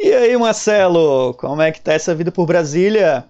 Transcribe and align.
E 0.00 0.12
aí, 0.12 0.36
Marcelo, 0.36 1.34
como 1.34 1.60
é 1.60 1.72
que 1.72 1.80
tá 1.80 1.92
essa 1.92 2.14
vida 2.14 2.30
por 2.30 2.46
Brasília? 2.46 3.24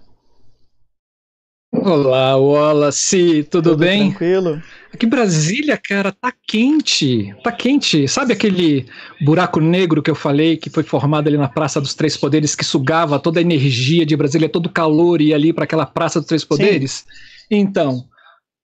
Olá, 1.71 2.37
Wallace, 2.37 3.43
tudo, 3.49 3.71
tudo 3.71 3.79
bem? 3.79 4.09
Tranquilo. 4.09 4.61
Aqui 4.93 5.07
em 5.07 5.09
Brasília, 5.09 5.79
cara, 5.81 6.11
tá 6.11 6.31
quente, 6.47 7.33
tá 7.43 7.51
quente. 7.51 8.07
Sabe 8.07 8.33
aquele 8.33 8.85
buraco 9.21 9.59
negro 9.59 10.03
que 10.03 10.11
eu 10.11 10.15
falei 10.15 10.57
que 10.57 10.69
foi 10.69 10.83
formado 10.83 11.27
ali 11.27 11.37
na 11.37 11.47
Praça 11.47 11.81
dos 11.81 11.95
Três 11.95 12.15
Poderes 12.15 12.55
que 12.55 12.63
sugava 12.63 13.19
toda 13.19 13.39
a 13.39 13.41
energia 13.41 14.05
de 14.05 14.15
Brasília, 14.15 14.47
todo 14.47 14.67
o 14.67 14.71
calor 14.71 15.21
ia 15.21 15.35
ali 15.35 15.51
para 15.51 15.63
aquela 15.63 15.87
Praça 15.87 16.19
dos 16.19 16.27
Três 16.27 16.43
Poderes? 16.43 16.91
Sim. 16.91 17.05
Então, 17.49 18.05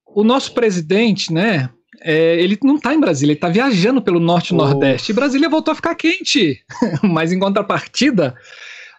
o 0.05 0.23
nosso 0.23 0.53
presidente, 0.53 1.34
né, 1.34 1.70
é, 2.02 2.35
ele 2.41 2.58
não 2.63 2.76
está 2.76 2.94
em 2.94 2.99
Brasília, 2.99 3.31
ele 3.31 3.38
está 3.38 3.49
viajando 3.49 4.02
pelo 4.02 4.20
norte 4.20 4.49
e 4.49 4.55
nordeste. 4.55 5.12
E 5.12 5.16
Brasília 5.16 5.49
voltou 5.49 5.72
a 5.72 5.76
ficar 5.76 5.95
quente. 5.95 6.59
Mas 7.04 7.31
em 7.31 7.40
contrapartida, 7.40 8.35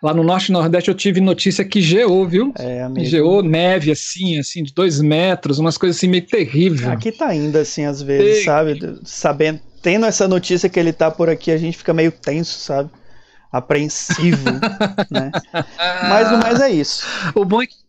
Lá 0.02 0.12
no 0.12 0.22
Norte 0.22 0.50
e 0.50 0.52
Nordeste 0.52 0.90
eu 0.90 0.94
tive 0.94 1.20
notícia 1.20 1.64
que 1.64 1.80
geou, 1.80 2.28
viu? 2.28 2.52
É, 2.58 2.82
amigo. 2.82 3.06
Geou 3.06 3.42
neve, 3.42 3.90
assim, 3.90 4.38
assim, 4.38 4.62
de 4.62 4.72
dois 4.72 5.00
metros, 5.00 5.58
umas 5.58 5.78
coisas 5.78 5.96
assim 5.96 6.06
meio 6.06 6.26
terrível. 6.26 6.90
Aqui 6.90 7.10
tá 7.10 7.28
ainda 7.28 7.60
assim, 7.60 7.84
às 7.84 8.02
vezes, 8.02 8.44
sabe? 8.44 8.78
Sabendo, 9.04 9.60
tendo 9.82 10.04
essa 10.04 10.28
notícia 10.28 10.68
que 10.68 10.78
ele 10.78 10.92
tá 10.92 11.10
por 11.10 11.30
aqui, 11.30 11.50
a 11.50 11.56
gente 11.56 11.78
fica 11.78 11.94
meio 11.94 12.12
tenso, 12.12 12.58
sabe? 12.58 12.90
Apreensivo, 13.50 14.44
né? 15.10 15.30
Mas 16.08 16.30
no 16.30 16.38
mais 16.38 16.60
é 16.60 16.70
isso. 16.70 17.06
O 17.34 17.44
bom 17.44 17.62
é 17.62 17.66
que 17.66 17.85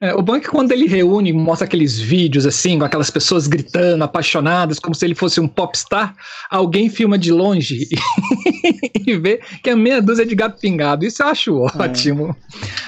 é, 0.00 0.14
o 0.14 0.20
bom 0.20 0.36
é 0.36 0.40
que 0.40 0.48
quando 0.48 0.72
ele 0.72 0.86
reúne, 0.86 1.32
mostra 1.32 1.66
aqueles 1.66 1.98
vídeos 1.98 2.46
assim, 2.46 2.78
com 2.78 2.84
aquelas 2.84 3.10
pessoas 3.10 3.46
gritando, 3.46 4.04
apaixonadas, 4.04 4.78
como 4.78 4.94
se 4.94 5.04
ele 5.04 5.14
fosse 5.14 5.40
um 5.40 5.48
popstar, 5.48 6.14
alguém 6.50 6.90
filma 6.90 7.16
de 7.16 7.32
longe 7.32 7.88
e 9.06 9.16
vê 9.16 9.40
que 9.62 9.70
é 9.70 9.74
meia 9.74 10.02
dúzia 10.02 10.26
de 10.26 10.34
gato 10.34 10.60
pingado. 10.60 11.04
Isso 11.06 11.22
eu 11.22 11.28
acho 11.28 11.50
é. 11.50 11.82
ótimo. 11.82 12.36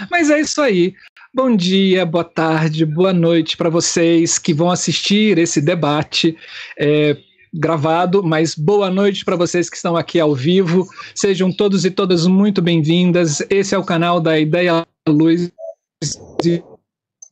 É. 0.02 0.06
Mas 0.10 0.28
é 0.28 0.40
isso 0.40 0.60
aí. 0.60 0.94
Bom 1.34 1.54
dia, 1.54 2.04
boa 2.04 2.24
tarde, 2.24 2.84
boa 2.84 3.12
noite 3.12 3.56
para 3.56 3.70
vocês 3.70 4.38
que 4.38 4.52
vão 4.52 4.70
assistir 4.70 5.38
esse 5.38 5.60
debate. 5.60 6.36
É, 6.78 7.16
gravado, 7.54 8.22
mas 8.22 8.54
boa 8.54 8.90
noite 8.90 9.24
para 9.24 9.36
vocês 9.36 9.70
que 9.70 9.76
estão 9.76 9.96
aqui 9.96 10.20
ao 10.20 10.34
vivo. 10.34 10.86
Sejam 11.14 11.50
todos 11.50 11.84
e 11.84 11.90
todas 11.90 12.26
muito 12.26 12.60
bem-vindas. 12.60 13.42
Esse 13.48 13.74
é 13.74 13.78
o 13.78 13.84
canal 13.84 14.20
da 14.20 14.38
Ideia 14.38 14.86
Luz 15.08 15.50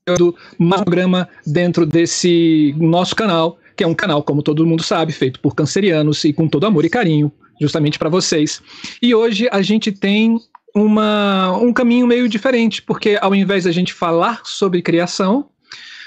um 0.09 0.71
programa 0.71 1.29
dentro 1.45 1.85
desse 1.85 2.75
nosso 2.79 3.15
canal, 3.17 3.59
que 3.77 3.83
é 3.83 3.87
um 3.87 3.95
canal, 3.95 4.23
como 4.23 4.43
todo 4.43 4.67
mundo 4.67 4.83
sabe, 4.83 5.13
feito 5.13 5.41
por 5.41 5.55
cancerianos 5.55 6.25
e 6.25 6.33
com 6.33 6.47
todo 6.47 6.67
amor 6.67 6.85
e 6.85 6.91
carinho, 6.91 7.33
justamente 7.61 7.99
para 7.99 8.09
vocês. 8.09 8.63
E 9.03 9.15
hoje 9.15 9.49
a 9.51 9.61
gente 9.63 9.91
tem 9.91 10.39
uma, 10.75 11.57
um 11.57 11.73
caminho 11.73 12.07
meio 12.07 12.29
diferente, 12.29 12.83
porque 12.83 13.19
ao 13.21 13.35
invés 13.35 13.65
da 13.65 13.73
gente 13.73 13.93
falar 13.93 14.43
sobre 14.45 14.81
criação 14.81 15.49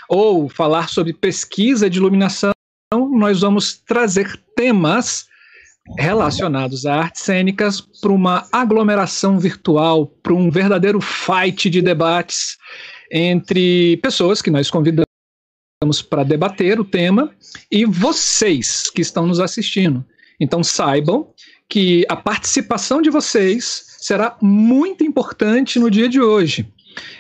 ou 0.08 0.47
falar 0.47 0.88
sobre 0.88 1.11
pesquisa 1.11 1.89
de 1.89 1.97
iluminação, 1.97 2.52
nós 2.94 3.42
vamos 3.42 3.73
trazer 3.86 4.39
temas 4.55 5.27
relacionados 5.97 6.86
a 6.86 6.95
artes 6.95 7.23
cênicas 7.23 7.81
para 7.81 8.11
uma 8.11 8.47
aglomeração 8.52 9.39
virtual, 9.39 10.08
para 10.08 10.33
um 10.33 10.50
verdadeiro 10.50 11.02
fight 11.02 11.70
de 11.70 11.81
debates 11.81 12.58
entre 13.11 13.97
pessoas 13.97 14.42
que 14.42 14.52
nós 14.52 14.70
convidamos 14.70 15.05
para 16.09 16.23
debater 16.23 16.80
o 16.80 16.86
tema 16.86 17.31
e 17.71 17.86
vocês 17.86 18.89
que 18.89 19.02
estão 19.02 19.25
nos 19.25 19.39
assistindo. 19.39 20.05
Então 20.39 20.64
saibam 20.64 21.33
que 21.67 22.05
a 22.09 22.15
participação 22.15 23.02
de 23.02 23.09
vocês 23.09 23.95
será 23.99 24.37
muito 24.42 25.03
importante 25.03 25.80
no 25.80 25.89
dia 25.89 26.09
de 26.09 26.19
hoje. 26.19 26.67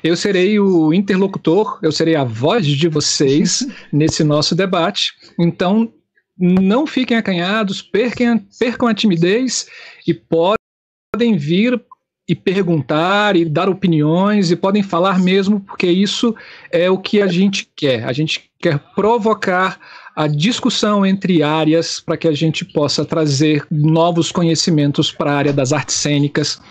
Eu 0.03 0.15
serei 0.15 0.59
o 0.59 0.93
interlocutor, 0.93 1.79
eu 1.83 1.91
serei 1.91 2.15
a 2.15 2.23
voz 2.23 2.65
de 2.65 2.87
vocês 2.87 3.67
nesse 3.93 4.23
nosso 4.23 4.55
debate. 4.55 5.13
Então, 5.39 5.93
não 6.37 6.87
fiquem 6.87 7.17
acanhados, 7.17 7.81
percam, 7.81 8.39
percam 8.57 8.87
a 8.87 8.93
timidez 8.93 9.67
e 10.07 10.13
podem 10.13 11.37
vir 11.37 11.79
e 12.29 12.35
perguntar 12.35 13.35
e 13.35 13.43
dar 13.43 13.67
opiniões 13.67 14.51
e 14.51 14.55
podem 14.55 14.83
falar 14.83 15.19
mesmo, 15.19 15.61
porque 15.61 15.87
isso 15.87 16.35
é 16.71 16.87
o 16.87 16.99
que 16.99 17.23
a 17.23 17.25
gente 17.25 17.67
quer. 17.75 18.05
A 18.05 18.13
gente 18.13 18.51
quer 18.61 18.77
provocar 18.93 19.79
a 20.15 20.27
discussão 20.27 21.03
entre 21.03 21.41
áreas 21.41 21.99
para 21.99 22.15
que 22.15 22.27
a 22.27 22.31
gente 22.31 22.63
possa 22.63 23.03
trazer 23.03 23.65
novos 23.71 24.31
conhecimentos 24.31 25.11
para 25.11 25.31
a 25.31 25.35
área 25.37 25.51
das 25.51 25.73
artes 25.73 25.95
cênicas. 25.95 26.61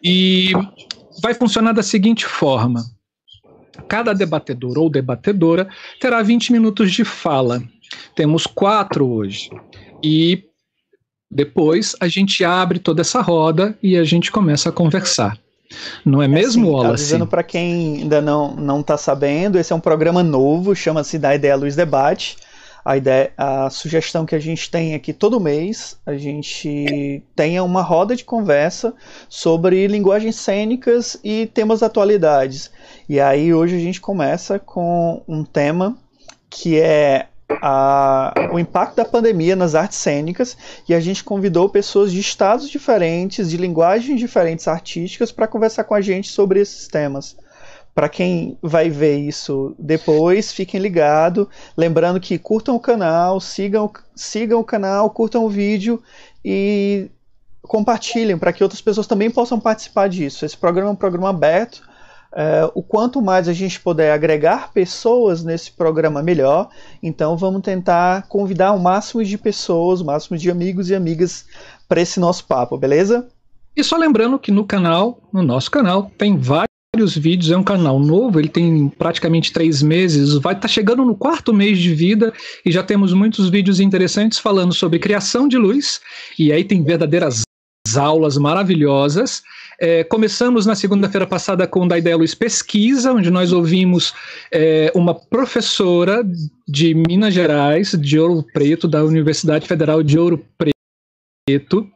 E 0.00 0.52
vai 1.20 1.34
funcionar 1.34 1.72
da 1.72 1.82
seguinte 1.82 2.24
forma: 2.24 2.84
cada 3.88 4.12
debatedor 4.12 4.78
ou 4.78 4.88
debatedora 4.88 5.68
terá 6.00 6.22
20 6.22 6.52
minutos 6.52 6.92
de 6.92 7.04
fala. 7.04 7.60
Temos 8.14 8.46
quatro 8.46 9.04
hoje. 9.04 9.50
E 10.04 10.44
depois 11.30 11.94
a 12.00 12.08
gente 12.08 12.44
abre 12.44 12.78
toda 12.78 13.00
essa 13.00 13.20
roda 13.20 13.76
e 13.82 13.96
a 13.96 14.04
gente 14.04 14.30
começa 14.30 14.68
a 14.68 14.72
conversar. 14.72 15.38
Não 16.04 16.22
é 16.22 16.28
mesmo, 16.28 16.68
é, 16.68 16.70
Wallace? 16.70 17.02
Avisando 17.04 17.26
para 17.26 17.42
quem 17.42 18.02
ainda 18.02 18.20
não 18.20 18.54
não 18.54 18.80
está 18.80 18.96
sabendo, 18.96 19.58
esse 19.58 19.72
é 19.72 19.76
um 19.76 19.80
programa 19.80 20.22
novo, 20.22 20.74
chama-se 20.74 21.18
Da 21.18 21.34
Ideia 21.34 21.56
Luz 21.56 21.74
Debate. 21.74 22.36
A 22.84 22.96
ideia, 22.96 23.32
a 23.36 23.68
sugestão 23.68 24.24
que 24.24 24.36
a 24.36 24.38
gente 24.38 24.70
tem 24.70 24.94
aqui 24.94 25.12
todo 25.12 25.40
mês, 25.40 25.98
a 26.06 26.14
gente 26.14 27.20
tenha 27.34 27.64
uma 27.64 27.82
roda 27.82 28.14
de 28.14 28.24
conversa 28.24 28.94
sobre 29.28 29.88
linguagens 29.88 30.36
cênicas 30.36 31.18
e 31.24 31.46
temas 31.46 31.80
da 31.80 31.86
atualidades. 31.86 32.70
E 33.08 33.18
aí 33.18 33.52
hoje 33.52 33.74
a 33.74 33.80
gente 33.80 34.00
começa 34.00 34.60
com 34.60 35.20
um 35.26 35.42
tema 35.42 35.98
que 36.48 36.78
é 36.78 37.26
a, 37.48 38.34
o 38.52 38.58
impacto 38.58 38.96
da 38.96 39.04
pandemia 39.04 39.54
nas 39.54 39.74
artes 39.74 39.98
cênicas 39.98 40.56
e 40.88 40.94
a 40.94 41.00
gente 41.00 41.22
convidou 41.22 41.68
pessoas 41.68 42.12
de 42.12 42.20
estados 42.20 42.68
diferentes, 42.68 43.50
de 43.50 43.56
linguagens 43.56 44.18
diferentes 44.18 44.66
artísticas 44.66 45.30
para 45.30 45.46
conversar 45.46 45.84
com 45.84 45.94
a 45.94 46.00
gente 46.00 46.30
sobre 46.30 46.60
esses 46.60 46.88
temas. 46.88 47.36
Para 47.94 48.10
quem 48.10 48.58
vai 48.60 48.90
ver 48.90 49.16
isso 49.16 49.74
depois, 49.78 50.52
fiquem 50.52 50.78
ligados. 50.78 51.46
Lembrando 51.74 52.20
que 52.20 52.38
curtam 52.38 52.76
o 52.76 52.80
canal, 52.80 53.40
sigam, 53.40 53.90
sigam 54.14 54.60
o 54.60 54.64
canal, 54.64 55.08
curtam 55.08 55.44
o 55.44 55.48
vídeo 55.48 56.02
e 56.44 57.08
compartilhem 57.62 58.36
para 58.36 58.52
que 58.52 58.62
outras 58.62 58.82
pessoas 58.82 59.06
também 59.06 59.30
possam 59.30 59.58
participar 59.58 60.08
disso. 60.08 60.44
Esse 60.44 60.56
programa 60.56 60.90
é 60.90 60.92
um 60.92 60.96
programa 60.96 61.30
aberto 61.30 61.82
é, 62.36 62.70
o 62.74 62.82
quanto 62.82 63.22
mais 63.22 63.48
a 63.48 63.54
gente 63.54 63.80
puder 63.80 64.12
agregar 64.12 64.70
pessoas 64.70 65.42
nesse 65.42 65.72
programa, 65.72 66.22
melhor. 66.22 66.68
Então 67.02 67.34
vamos 67.34 67.62
tentar 67.62 68.28
convidar 68.28 68.72
o 68.72 68.78
máximo 68.78 69.24
de 69.24 69.38
pessoas, 69.38 70.02
o 70.02 70.04
máximo 70.04 70.36
de 70.36 70.50
amigos 70.50 70.90
e 70.90 70.94
amigas 70.94 71.46
para 71.88 72.02
esse 72.02 72.20
nosso 72.20 72.44
papo, 72.44 72.76
beleza? 72.76 73.26
E 73.74 73.82
só 73.82 73.96
lembrando 73.96 74.38
que 74.38 74.52
no 74.52 74.66
canal, 74.66 75.18
no 75.32 75.42
nosso 75.42 75.70
canal, 75.70 76.10
tem 76.18 76.36
vários 76.36 77.16
vídeos, 77.16 77.50
é 77.50 77.56
um 77.56 77.64
canal 77.64 77.98
novo, 77.98 78.38
ele 78.38 78.48
tem 78.48 78.88
praticamente 78.88 79.50
três 79.50 79.82
meses, 79.82 80.34
vai 80.34 80.52
estar 80.52 80.62
tá 80.62 80.68
chegando 80.68 81.04
no 81.06 81.14
quarto 81.14 81.54
mês 81.54 81.78
de 81.78 81.94
vida 81.94 82.34
e 82.64 82.70
já 82.70 82.82
temos 82.82 83.14
muitos 83.14 83.48
vídeos 83.48 83.80
interessantes 83.80 84.38
falando 84.38 84.74
sobre 84.74 84.98
criação 84.98 85.48
de 85.48 85.56
luz, 85.56 86.00
e 86.38 86.52
aí 86.52 86.64
tem 86.64 86.84
verdadeiras 86.84 87.42
aulas 87.94 88.36
maravilhosas. 88.36 89.42
É, 89.78 90.04
começamos 90.04 90.64
na 90.64 90.74
segunda-feira 90.74 91.26
passada 91.26 91.66
com 91.66 91.80
o 91.80 91.88
Luz 92.16 92.34
Pesquisa, 92.34 93.12
onde 93.12 93.30
nós 93.30 93.52
ouvimos 93.52 94.14
é, 94.50 94.90
uma 94.94 95.14
professora 95.14 96.24
de 96.66 96.94
Minas 96.94 97.34
Gerais, 97.34 97.92
de 97.92 98.18
Ouro 98.18 98.44
Preto, 98.52 98.88
da 98.88 99.04
Universidade 99.04 99.66
Federal 99.66 100.02
de 100.02 100.18
Ouro 100.18 100.44
Preto, 100.56 101.86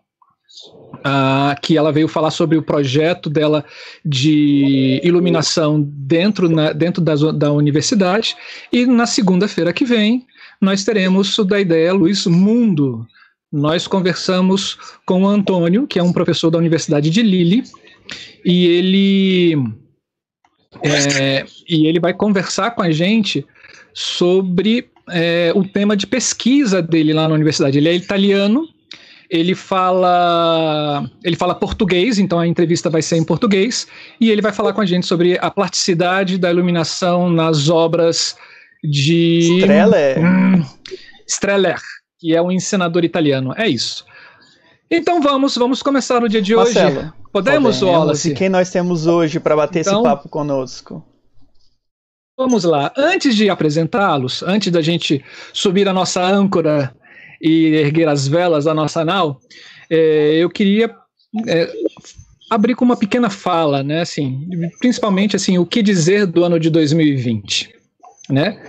que 1.62 1.78
ela 1.78 1.90
veio 1.90 2.06
falar 2.06 2.30
sobre 2.30 2.58
o 2.58 2.62
projeto 2.62 3.30
dela 3.30 3.64
de 4.04 5.00
iluminação 5.02 5.80
dentro, 5.80 6.48
na, 6.48 6.72
dentro 6.72 7.02
da, 7.02 7.14
da 7.32 7.50
universidade. 7.50 8.36
E 8.70 8.84
na 8.84 9.06
segunda-feira 9.06 9.72
que 9.72 9.84
vem, 9.86 10.26
nós 10.60 10.84
teremos 10.84 11.38
o 11.38 11.44
da 11.44 11.58
Luz 11.94 12.26
Mundo, 12.26 13.06
nós 13.52 13.86
conversamos 13.86 14.78
com 15.04 15.22
o 15.22 15.28
Antônio, 15.28 15.86
que 15.86 15.98
é 15.98 16.02
um 16.02 16.12
professor 16.12 16.50
da 16.50 16.58
Universidade 16.58 17.10
de 17.10 17.22
Lille, 17.22 17.64
e 18.44 18.66
ele, 18.66 19.56
é, 20.82 21.44
e 21.68 21.86
ele 21.86 21.98
vai 21.98 22.14
conversar 22.14 22.70
com 22.72 22.82
a 22.82 22.90
gente 22.90 23.44
sobre 23.92 24.88
é, 25.10 25.52
o 25.54 25.64
tema 25.64 25.96
de 25.96 26.06
pesquisa 26.06 26.80
dele 26.80 27.12
lá 27.12 27.28
na 27.28 27.34
universidade. 27.34 27.78
Ele 27.78 27.88
é 27.88 27.94
italiano, 27.94 28.68
ele 29.28 29.54
fala 29.54 31.10
ele 31.24 31.36
fala 31.36 31.54
português, 31.54 32.18
então 32.18 32.38
a 32.38 32.46
entrevista 32.46 32.88
vai 32.88 33.02
ser 33.02 33.16
em 33.16 33.24
português, 33.24 33.86
e 34.20 34.30
ele 34.30 34.42
vai 34.42 34.52
falar 34.52 34.72
com 34.72 34.80
a 34.80 34.86
gente 34.86 35.06
sobre 35.06 35.36
a 35.40 35.50
plasticidade 35.50 36.38
da 36.38 36.50
iluminação 36.50 37.28
nas 37.28 37.68
obras 37.68 38.36
de 38.82 39.58
Streller. 39.58 40.18
Hum, 40.20 40.64
Streller 41.26 41.80
que 42.20 42.36
é 42.36 42.42
um 42.42 42.52
encenador 42.52 43.04
italiano. 43.04 43.54
É 43.56 43.66
isso. 43.66 44.04
Então 44.90 45.22
vamos, 45.22 45.56
vamos 45.56 45.82
começar 45.82 46.22
o 46.22 46.28
dia 46.28 46.42
de 46.42 46.54
Marcelo, 46.54 46.98
hoje. 46.98 47.12
Podemos, 47.32 47.78
podemos. 47.78 47.82
Wallace? 47.82 48.30
E 48.32 48.34
quem 48.34 48.48
nós 48.48 48.70
temos 48.70 49.00
Podemos, 49.02 49.08
Podemos. 49.08 49.18
Wallace? 49.18 49.20
E 49.20 49.26
quem 49.28 49.28
nós 49.28 49.30
temos 49.30 49.40
hoje 49.40 49.40
para 49.40 49.56
bater 49.56 49.80
Então- 49.80 49.94
esse 49.94 50.02
papo 50.02 50.28
conosco? 50.28 51.04
Vamos 52.36 52.64
lá. 52.64 52.92
Antes 52.96 53.36
de 53.36 53.50
apresentá-los, 53.50 54.42
antes 54.42 54.72
da 54.72 54.80
gente 54.80 55.22
subir 55.52 55.86
a 55.88 55.92
nossa 55.92 56.22
âncora 56.22 56.94
e 57.40 57.66
erguer 57.74 58.08
as 58.08 58.26
velas 58.26 58.64
da 58.64 58.72
nossa 58.74 59.04
nau, 59.04 59.40
eh, 59.90 60.36
eu 60.38 60.48
queria 60.48 60.94
eh, 61.46 61.72
abrir 62.50 62.74
com 62.74 62.84
uma 62.84 62.96
pequena 62.96 63.28
fala, 63.28 63.82
né? 63.82 64.00
Assim, 64.00 64.48
principalmente 64.78 65.36
assim, 65.36 65.58
o 65.58 65.66
que 65.66 65.82
dizer 65.82 66.26
do 66.26 66.42
ano 66.42 66.58
de 66.58 66.70
2020. 66.70 67.74
Né? 68.30 68.60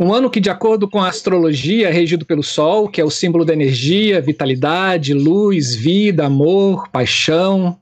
Um 0.00 0.12
ano 0.12 0.30
que, 0.30 0.40
de 0.40 0.48
acordo 0.48 0.88
com 0.88 1.00
a 1.00 1.08
astrologia, 1.08 1.88
é 1.88 1.92
regido 1.92 2.24
pelo 2.24 2.42
Sol, 2.42 2.88
que 2.88 3.00
é 3.00 3.04
o 3.04 3.10
símbolo 3.10 3.44
da 3.44 3.52
energia, 3.52 4.20
vitalidade, 4.20 5.12
luz, 5.12 5.74
vida, 5.74 6.26
amor, 6.26 6.88
paixão. 6.88 7.78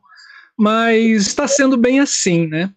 Mas 0.58 1.28
está 1.28 1.46
sendo 1.46 1.76
bem 1.76 2.00
assim, 2.00 2.46
né? 2.46 2.70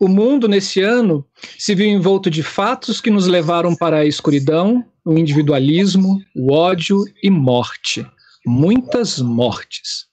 O 0.00 0.08
mundo, 0.08 0.48
nesse 0.48 0.80
ano, 0.80 1.24
se 1.58 1.74
viu 1.74 1.86
envolto 1.86 2.30
de 2.30 2.42
fatos 2.42 3.00
que 3.00 3.10
nos 3.10 3.26
levaram 3.26 3.76
para 3.76 3.98
a 3.98 4.06
escuridão, 4.06 4.84
o 5.04 5.16
individualismo, 5.16 6.20
o 6.34 6.52
ódio 6.52 7.04
e 7.22 7.30
morte. 7.30 8.04
Muitas 8.46 9.18
mortes. 9.20 10.06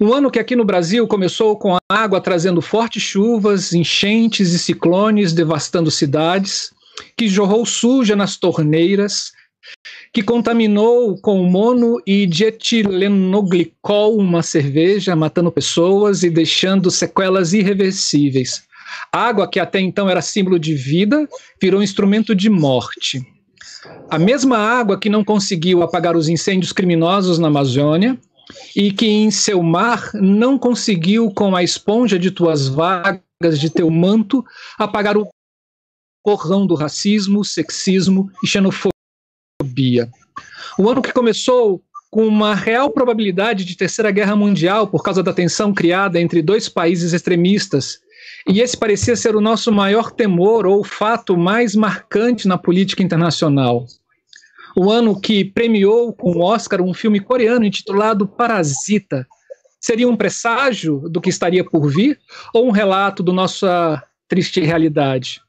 Um 0.00 0.12
ano 0.14 0.30
que 0.30 0.38
aqui 0.38 0.54
no 0.54 0.64
Brasil 0.64 1.06
começou 1.08 1.56
com 1.58 1.74
a 1.74 1.80
água 1.88 2.20
trazendo 2.20 2.62
fortes 2.62 3.02
chuvas, 3.02 3.72
enchentes 3.72 4.52
e 4.52 4.58
ciclones 4.58 5.32
devastando 5.32 5.90
cidades, 5.90 6.70
que 7.16 7.28
jorrou 7.28 7.64
suja 7.64 8.14
nas 8.16 8.36
torneiras, 8.36 9.32
que 10.12 10.22
contaminou 10.22 11.20
com 11.20 11.42
mono 11.42 12.00
e 12.06 12.26
dietilenoglicol 12.26 14.16
uma 14.16 14.42
cerveja, 14.42 15.14
matando 15.14 15.52
pessoas 15.52 16.22
e 16.22 16.30
deixando 16.30 16.90
sequelas 16.90 17.52
irreversíveis. 17.52 18.66
Água 19.12 19.48
que 19.48 19.60
até 19.60 19.80
então 19.80 20.08
era 20.08 20.22
símbolo 20.22 20.58
de 20.58 20.74
vida, 20.74 21.28
virou 21.60 21.82
instrumento 21.82 22.34
de 22.34 22.48
morte. 22.48 23.22
A 24.10 24.18
mesma 24.18 24.58
água 24.58 24.98
que 24.98 25.08
não 25.08 25.22
conseguiu 25.22 25.82
apagar 25.82 26.16
os 26.16 26.28
incêndios 26.28 26.72
criminosos 26.72 27.38
na 27.38 27.48
Amazônia 27.48 28.18
e 28.74 28.90
que 28.90 29.06
em 29.06 29.30
seu 29.30 29.62
mar 29.62 30.10
não 30.14 30.58
conseguiu, 30.58 31.30
com 31.30 31.54
a 31.54 31.62
esponja 31.62 32.18
de 32.18 32.30
tuas 32.30 32.66
vagas 32.66 33.60
de 33.60 33.70
teu 33.70 33.90
manto, 33.90 34.44
apagar 34.78 35.16
o 35.16 35.28
porrão 36.28 36.66
do 36.66 36.74
racismo, 36.74 37.42
sexismo 37.42 38.30
e 38.44 38.46
xenofobia. 38.46 40.10
O 40.78 40.90
ano 40.90 41.00
que 41.00 41.10
começou 41.10 41.82
com 42.10 42.26
uma 42.26 42.54
real 42.54 42.90
probabilidade 42.90 43.64
de 43.64 43.74
terceira 43.74 44.10
guerra 44.10 44.36
mundial 44.36 44.86
por 44.88 45.02
causa 45.02 45.22
da 45.22 45.32
tensão 45.32 45.72
criada 45.72 46.20
entre 46.20 46.42
dois 46.42 46.68
países 46.68 47.14
extremistas. 47.14 48.00
E 48.46 48.60
esse 48.60 48.76
parecia 48.76 49.16
ser 49.16 49.36
o 49.36 49.40
nosso 49.40 49.72
maior 49.72 50.10
temor 50.10 50.66
ou 50.66 50.84
fato 50.84 51.34
mais 51.34 51.74
marcante 51.74 52.46
na 52.46 52.58
política 52.58 53.02
internacional. 53.02 53.86
O 54.76 54.90
ano 54.90 55.18
que 55.18 55.46
premiou 55.46 56.12
com 56.12 56.32
o 56.32 56.42
Oscar 56.42 56.82
um 56.82 56.92
filme 56.92 57.20
coreano 57.20 57.64
intitulado 57.64 58.28
Parasita. 58.28 59.26
Seria 59.80 60.06
um 60.06 60.16
presságio 60.16 61.08
do 61.08 61.22
que 61.22 61.30
estaria 61.30 61.64
por 61.64 61.88
vir 61.88 62.20
ou 62.52 62.68
um 62.68 62.70
relato 62.70 63.22
da 63.22 63.32
nossa 63.32 64.02
triste 64.28 64.60
realidade? 64.60 65.40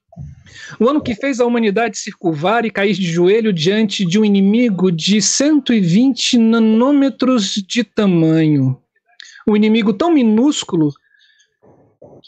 O 0.80 0.88
ano 0.88 1.02
que 1.02 1.16
fez 1.16 1.40
a 1.40 1.46
humanidade 1.46 1.98
se 1.98 2.12
curvar 2.12 2.66
e 2.66 2.72
cair 2.72 2.94
de 2.94 3.12
joelho 3.12 3.52
diante 3.52 4.06
de 4.06 4.20
um 4.20 4.26
inimigo 4.26 4.92
de 4.92 5.22
120 5.22 6.38
nanômetros 6.38 7.54
de 7.54 7.84
tamanho. 7.84 8.80
Um 9.48 9.56
inimigo 9.56 9.94
tão 9.94 10.14
minúsculo 10.14 10.94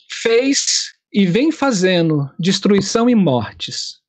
fez 0.10 0.94
e 1.14 1.26
vem 1.26 1.52
fazendo 1.52 2.30
destruição 2.40 3.10
e 3.10 3.16
mortes. 3.16 4.00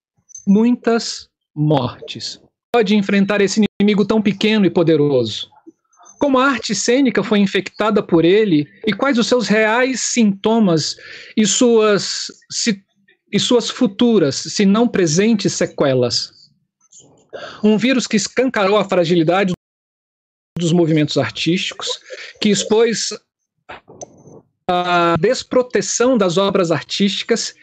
Muitas 0.46 1.28
mortes. 1.54 2.40
Pode 2.72 2.96
enfrentar 2.96 3.40
esse 3.40 3.62
inimigo 3.80 4.04
tão 4.04 4.22
pequeno 4.22 4.64
e 4.64 4.70
poderoso. 4.70 5.50
Como 6.18 6.38
a 6.38 6.46
arte 6.46 6.74
cênica 6.74 7.22
foi 7.22 7.40
infectada 7.40 8.02
por 8.02 8.24
ele 8.24 8.66
e 8.86 8.92
quais 8.92 9.18
os 9.18 9.26
seus 9.26 9.48
reais 9.48 10.00
sintomas 10.00 10.96
e 11.36 11.44
suas 11.44 12.28
si 12.50 12.82
e 13.32 13.40
suas 13.40 13.70
futuras, 13.70 14.36
se 14.36 14.66
não 14.66 14.86
presentes, 14.86 15.54
sequelas. 15.54 16.50
Um 17.64 17.78
vírus 17.78 18.06
que 18.06 18.16
escancarou 18.16 18.76
a 18.76 18.84
fragilidade 18.84 19.54
dos 20.58 20.72
movimentos 20.72 21.16
artísticos, 21.16 21.88
que 22.40 22.50
expôs 22.50 23.08
a 24.68 25.16
desproteção 25.18 26.18
das 26.18 26.36
obras 26.36 26.70
artísticas 26.70 27.54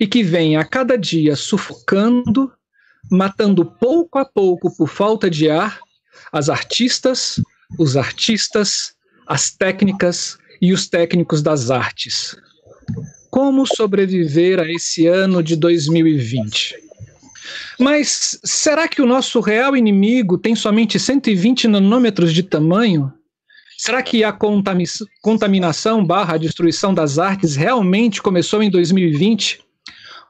e 0.00 0.06
que 0.06 0.22
vem 0.22 0.56
a 0.56 0.64
cada 0.64 0.96
dia 0.96 1.36
sufocando, 1.36 2.52
matando 3.10 3.64
pouco 3.64 4.18
a 4.18 4.24
pouco 4.24 4.74
por 4.74 4.88
falta 4.88 5.28
de 5.28 5.50
ar 5.50 5.78
as 6.32 6.48
artistas, 6.48 7.40
os 7.78 7.96
artistas, 7.96 8.94
as 9.26 9.50
técnicas 9.50 10.38
e 10.60 10.72
os 10.72 10.88
técnicos 10.88 11.42
das 11.42 11.70
artes. 11.70 12.36
Como 13.36 13.66
sobreviver 13.66 14.58
a 14.58 14.66
esse 14.66 15.06
ano 15.06 15.42
de 15.42 15.56
2020? 15.56 16.74
Mas 17.78 18.40
será 18.42 18.88
que 18.88 19.02
o 19.02 19.06
nosso 19.06 19.40
real 19.40 19.76
inimigo 19.76 20.38
tem 20.38 20.54
somente 20.54 20.98
120 20.98 21.68
nanômetros 21.68 22.32
de 22.32 22.42
tamanho? 22.42 23.12
Será 23.76 24.02
que 24.02 24.24
a 24.24 24.34
contaminação 25.20 26.02
barra 26.02 26.38
destruição 26.38 26.94
das 26.94 27.18
artes 27.18 27.56
realmente 27.56 28.22
começou 28.22 28.62
em 28.62 28.70
2020? 28.70 29.60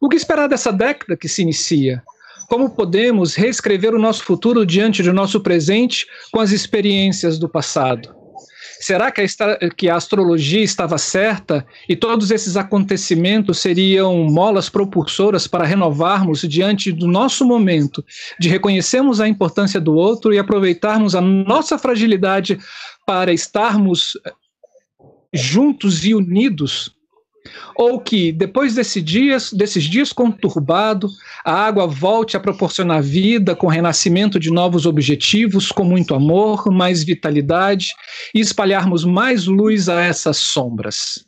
O 0.00 0.08
que 0.08 0.16
esperar 0.16 0.48
dessa 0.48 0.72
década 0.72 1.16
que 1.16 1.28
se 1.28 1.42
inicia? 1.42 2.02
Como 2.48 2.74
podemos 2.74 3.36
reescrever 3.36 3.94
o 3.94 4.00
nosso 4.00 4.24
futuro 4.24 4.66
diante 4.66 5.00
do 5.04 5.12
nosso 5.12 5.40
presente 5.40 6.08
com 6.32 6.40
as 6.40 6.50
experiências 6.50 7.38
do 7.38 7.48
passado? 7.48 8.15
Será 8.80 9.10
que 9.10 9.22
a, 9.22 9.70
que 9.70 9.88
a 9.88 9.96
astrologia 9.96 10.62
estava 10.62 10.98
certa 10.98 11.66
e 11.88 11.96
todos 11.96 12.30
esses 12.30 12.56
acontecimentos 12.56 13.58
seriam 13.58 14.24
molas 14.24 14.68
propulsoras 14.68 15.46
para 15.46 15.64
renovarmos 15.64 16.40
diante 16.42 16.92
do 16.92 17.06
nosso 17.06 17.44
momento, 17.44 18.04
de 18.38 18.48
reconhecermos 18.48 19.20
a 19.20 19.28
importância 19.28 19.80
do 19.80 19.94
outro 19.94 20.32
e 20.32 20.38
aproveitarmos 20.38 21.14
a 21.14 21.20
nossa 21.20 21.78
fragilidade 21.78 22.58
para 23.06 23.32
estarmos 23.32 24.18
juntos 25.32 26.04
e 26.04 26.14
unidos? 26.14 26.95
Ou 27.74 28.00
que, 28.00 28.32
depois 28.32 28.74
desse 28.74 29.00
dias, 29.00 29.52
desses 29.52 29.84
dias 29.84 30.12
conturbados, 30.12 31.18
a 31.44 31.52
água 31.52 31.86
volte 31.86 32.36
a 32.36 32.40
proporcionar 32.40 33.02
vida 33.02 33.54
com 33.54 33.66
renascimento 33.66 34.38
de 34.38 34.50
novos 34.50 34.86
objetivos, 34.86 35.70
com 35.70 35.84
muito 35.84 36.14
amor, 36.14 36.70
mais 36.70 37.04
vitalidade 37.04 37.94
e 38.34 38.40
espalharmos 38.40 39.04
mais 39.04 39.46
luz 39.46 39.88
a 39.88 40.00
essas 40.00 40.36
sombras? 40.36 41.24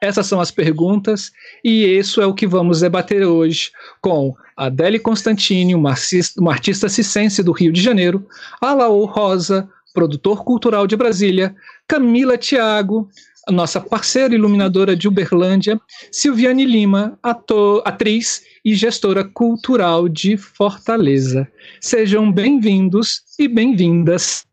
Essas 0.00 0.26
são 0.26 0.40
as 0.40 0.50
perguntas 0.50 1.30
e 1.62 1.84
isso 1.84 2.22
é 2.22 2.26
o 2.26 2.32
que 2.32 2.46
vamos 2.46 2.80
debater 2.80 3.22
hoje 3.22 3.70
com 4.00 4.34
Adele 4.56 4.98
Constantini, 4.98 5.74
uma 5.74 5.94
uma 6.38 6.52
artista 6.52 6.88
cicense 6.88 7.42
do 7.42 7.52
Rio 7.52 7.70
de 7.70 7.82
Janeiro, 7.82 8.26
Alaô 8.62 9.04
Rosa, 9.04 9.68
produtor 9.92 10.42
cultural 10.42 10.86
de 10.86 10.96
Brasília, 10.96 11.54
Camila 11.86 12.38
Tiago, 12.38 13.10
a 13.48 13.52
nossa 13.52 13.80
parceira 13.80 14.34
iluminadora 14.34 14.94
de 14.94 15.08
Uberlândia, 15.08 15.80
Silviane 16.12 16.64
Lima, 16.64 17.18
ator, 17.22 17.82
atriz 17.84 18.42
e 18.64 18.74
gestora 18.74 19.24
cultural 19.24 20.08
de 20.08 20.36
Fortaleza. 20.36 21.48
Sejam 21.80 22.30
bem-vindos 22.30 23.22
e 23.38 23.48
bem-vindas. 23.48 24.44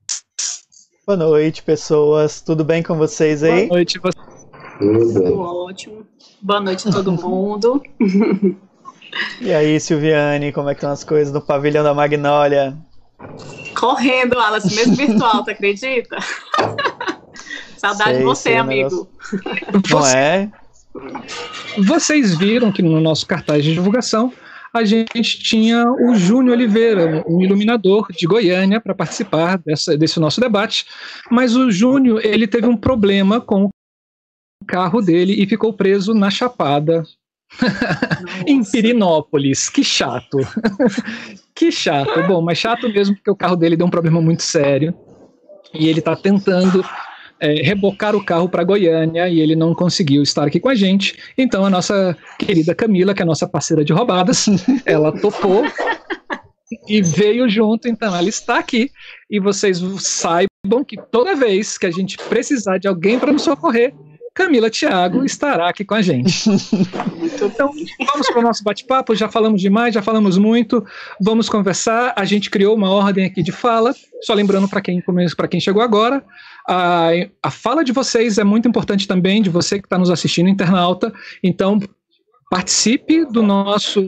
Boa 1.06 1.18
noite, 1.18 1.64
pessoas. 1.64 2.42
Tudo 2.42 2.64
bem 2.64 2.82
com 2.82 2.96
vocês 2.98 3.44
aí? 3.44 3.68
Boa 3.68 3.78
noite. 3.78 4.00
Tudo 4.80 5.40
ótimo. 5.40 6.06
Boa 6.42 6.60
noite 6.62 6.88
a 6.88 6.92
todo 6.92 7.12
mundo. 7.12 7.82
E 9.42 9.54
aí, 9.54 9.80
Silviane, 9.80 10.52
como 10.52 10.70
é 10.70 10.74
que 10.74 10.80
estão 10.80 10.92
as 10.92 11.04
coisas 11.04 11.34
no 11.34 11.42
pavilhão 11.42 11.84
da 11.84 11.94
Magnólia? 11.94 12.78
Correndo, 13.74 14.38
Alice, 14.38 14.76
mesmo 14.76 14.96
virtual, 14.96 15.44
tu 15.44 15.50
acredita? 15.50 16.18
Saudade 17.78 18.12
Sei, 18.12 18.18
de 18.20 18.24
você, 18.24 18.50
sei, 18.50 18.58
amigo. 18.58 19.08
Não 19.90 20.06
é? 20.06 20.52
Vocês 21.86 22.36
viram 22.36 22.72
que 22.72 22.82
no 22.82 23.00
nosso 23.00 23.26
cartaz 23.26 23.64
de 23.64 23.74
divulgação 23.74 24.34
a 24.74 24.84
gente 24.84 25.40
tinha 25.40 25.86
o 25.92 26.16
Júnior 26.16 26.56
Oliveira, 26.56 27.24
um 27.28 27.42
iluminador 27.42 28.08
de 28.12 28.28
Goiânia, 28.28 28.82
para 28.82 28.94
participar 28.94 29.58
dessa, 29.58 29.98
desse 29.98 30.20
nosso 30.20 30.40
debate, 30.40 30.86
mas 31.32 31.56
o 31.56 31.72
Júnior 31.72 32.24
ele 32.24 32.48
teve 32.48 32.68
um 32.68 32.78
problema 32.78 33.40
com 33.40 33.66
o 33.66 33.70
carro 34.68 35.02
dele 35.02 35.42
e 35.42 35.48
ficou 35.48 35.74
preso 35.74 36.14
na 36.14 36.30
Chapada, 36.30 37.04
em 38.46 38.64
Pirinópolis. 38.64 39.70
Que 39.70 39.84
chato. 39.84 40.38
que 41.56 41.72
chato. 41.72 42.28
Bom, 42.28 42.42
mas 42.42 42.58
chato 42.58 42.90
mesmo 42.90 43.16
porque 43.16 43.32
o 43.32 43.36
carro 43.36 43.56
dele 43.56 43.78
deu 43.78 43.88
um 43.88 43.92
problema 43.92 44.22
muito 44.22 44.44
sério. 44.44 44.94
e 45.74 45.88
ele 45.88 46.00
está 46.00 46.16
tentando 46.16 46.84
é, 47.40 47.62
rebocar 47.62 48.16
o 48.16 48.24
carro 48.24 48.50
para 48.50 48.64
Goiânia 48.64 49.28
e 49.30 49.40
ele 49.40 49.56
não 49.56 49.74
conseguiu 49.74 50.24
estar 50.24 50.48
aqui 50.48 50.60
com 50.60 50.70
a 50.70 50.76
gente. 50.76 51.18
Então 51.38 51.66
a 51.66 51.70
nossa 51.70 52.18
querida 52.38 52.76
Camila, 52.76 53.14
que 53.14 53.22
é 53.22 53.24
a 53.24 53.28
nossa 53.28 53.48
parceira 53.48 53.84
de 53.84 53.94
roubadas, 53.94 54.46
ela 54.86 55.12
topou 55.12 55.64
e 56.88 57.02
veio 57.02 57.50
junto. 57.50 57.88
Então 57.88 58.16
ela 58.16 58.28
está 58.28 58.60
aqui 58.60 58.92
e 59.30 59.40
vocês 59.40 59.82
saibam 60.00 60.84
que 60.86 60.98
toda 61.12 61.36
vez 61.36 61.78
que 61.78 61.86
a 61.86 61.92
gente 61.92 62.18
precisar 62.18 62.78
de 62.78 62.88
alguém 62.88 63.20
para 63.20 63.32
nos 63.32 63.44
socorrer, 63.44 63.94
Camila 64.38 64.70
Thiago 64.70 65.26
estará 65.26 65.68
aqui 65.68 65.84
com 65.84 65.96
a 65.96 66.02
gente. 66.04 66.48
Então, 67.34 67.72
vamos 68.06 68.28
para 68.28 68.40
o 68.40 68.42
nosso 68.44 68.64
bate-papo. 68.64 69.16
Já 69.16 69.28
falamos 69.28 69.60
demais, 69.60 69.96
já 69.96 70.02
falamos 70.02 70.38
muito. 70.38 70.86
Vamos 71.20 71.50
conversar. 71.50 72.14
A 72.16 72.24
gente 72.24 72.52
criou 72.52 72.76
uma 72.76 72.90
ordem 72.92 73.26
aqui 73.26 73.42
de 73.42 73.52
fala. 73.52 73.96
Só 74.22 74.36
lembrando 74.36 74.70
para 74.70 74.80
quem 74.80 75.02
para 75.36 75.48
quem 75.48 75.60
chegou 75.60 75.82
agora, 75.82 76.24
a, 76.68 77.10
a 77.42 77.50
fala 77.50 77.84
de 77.84 77.94
vocês 77.94 78.38
é 78.38 78.44
muito 78.44 78.68
importante 78.68 79.08
também, 79.08 79.42
de 79.42 79.50
você 79.50 79.80
que 79.80 79.86
está 79.86 79.98
nos 79.98 80.10
assistindo, 80.10 80.50
internauta. 80.50 81.14
Então, 81.42 81.80
participe 82.50 83.26
do 83.26 83.42
nosso 83.42 84.04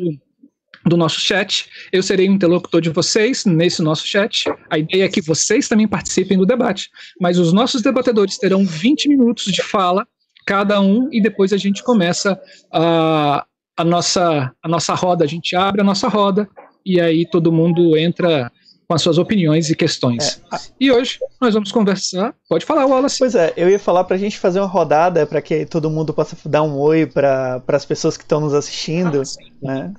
do 0.86 0.96
nosso 0.96 1.20
chat. 1.20 1.70
Eu 1.92 2.02
serei 2.02 2.30
um 2.30 2.34
interlocutor 2.34 2.82
de 2.82 2.90
vocês 2.90 3.46
nesse 3.46 3.82
nosso 3.82 4.08
chat. 4.08 4.46
A 4.70 4.78
ideia 4.78 5.04
é 5.04 5.10
que 5.10 5.22
vocês 5.22 5.68
também 5.68 5.88
participem 5.88 6.38
do 6.38 6.46
debate, 6.46 6.90
mas 7.20 7.38
os 7.38 7.52
nossos 7.52 7.82
debatedores 7.82 8.38
terão 8.38 8.66
20 8.66 9.10
minutos 9.10 9.46
de 9.46 9.62
fala 9.62 10.08
cada 10.46 10.82
um 10.82 11.10
e 11.12 11.22
depois 11.22 11.54
a 11.54 11.58
gente 11.58 11.84
começa 11.84 12.40
a, 12.72 13.46
a, 13.78 13.84
nossa, 13.84 14.52
a 14.64 14.68
nossa 14.68 14.96
roda, 14.96 15.24
a 15.24 15.28
gente 15.28 15.56
abre 15.56 15.82
a 15.82 15.84
nossa 15.84 16.08
roda 16.08 16.50
e 16.86 17.00
aí 17.00 17.30
todo 17.30 17.52
mundo 17.52 17.96
entra 17.96 18.52
com 18.90 18.96
as 18.96 19.04
suas 19.04 19.20
opiniões 19.20 19.70
e 19.70 19.76
questões. 19.76 20.42
É, 20.52 20.56
a... 20.56 20.60
E 20.80 20.92
hoje 20.92 21.20
nós 21.40 21.54
vamos 21.54 21.72
conversar. 21.72 22.34
Pode 22.50 22.66
falar, 22.66 22.88
Wallace. 22.88 23.20
Pois 23.20 23.36
é, 23.36 23.54
eu 23.56 23.70
ia 23.70 23.78
falar 23.78 24.04
para 24.04 24.16
a 24.16 24.20
gente 24.20 24.40
fazer 24.40 24.60
uma 24.60 24.68
rodada 24.68 25.28
para 25.28 25.40
que 25.44 25.64
todo 25.64 25.92
mundo 25.92 26.12
possa 26.12 26.36
dar 26.50 26.64
um 26.64 26.76
oi 26.76 27.06
para 27.06 27.62
as 27.68 27.86
pessoas 27.86 28.18
que 28.18 28.24
estão 28.24 28.40
nos 28.42 28.52
assistindo. 28.52 29.22
Ah, 29.22 29.74
né? 29.74 29.94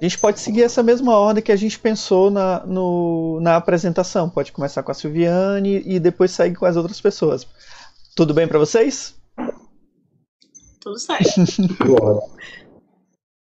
A 0.00 0.04
gente 0.04 0.16
pode 0.16 0.38
seguir 0.38 0.62
essa 0.62 0.80
mesma 0.80 1.18
ordem 1.18 1.42
que 1.42 1.50
a 1.50 1.56
gente 1.56 1.76
pensou 1.76 2.30
na, 2.30 2.64
no, 2.64 3.40
na 3.40 3.56
apresentação. 3.56 4.30
Pode 4.30 4.52
começar 4.52 4.84
com 4.84 4.92
a 4.92 4.94
Silviane 4.94 5.82
e 5.84 5.98
depois 5.98 6.30
sair 6.30 6.54
com 6.54 6.66
as 6.66 6.76
outras 6.76 7.00
pessoas. 7.00 7.44
Tudo 8.14 8.32
bem 8.32 8.46
para 8.46 8.60
vocês? 8.60 9.16
Tudo 10.80 11.00
certo. 11.00 11.24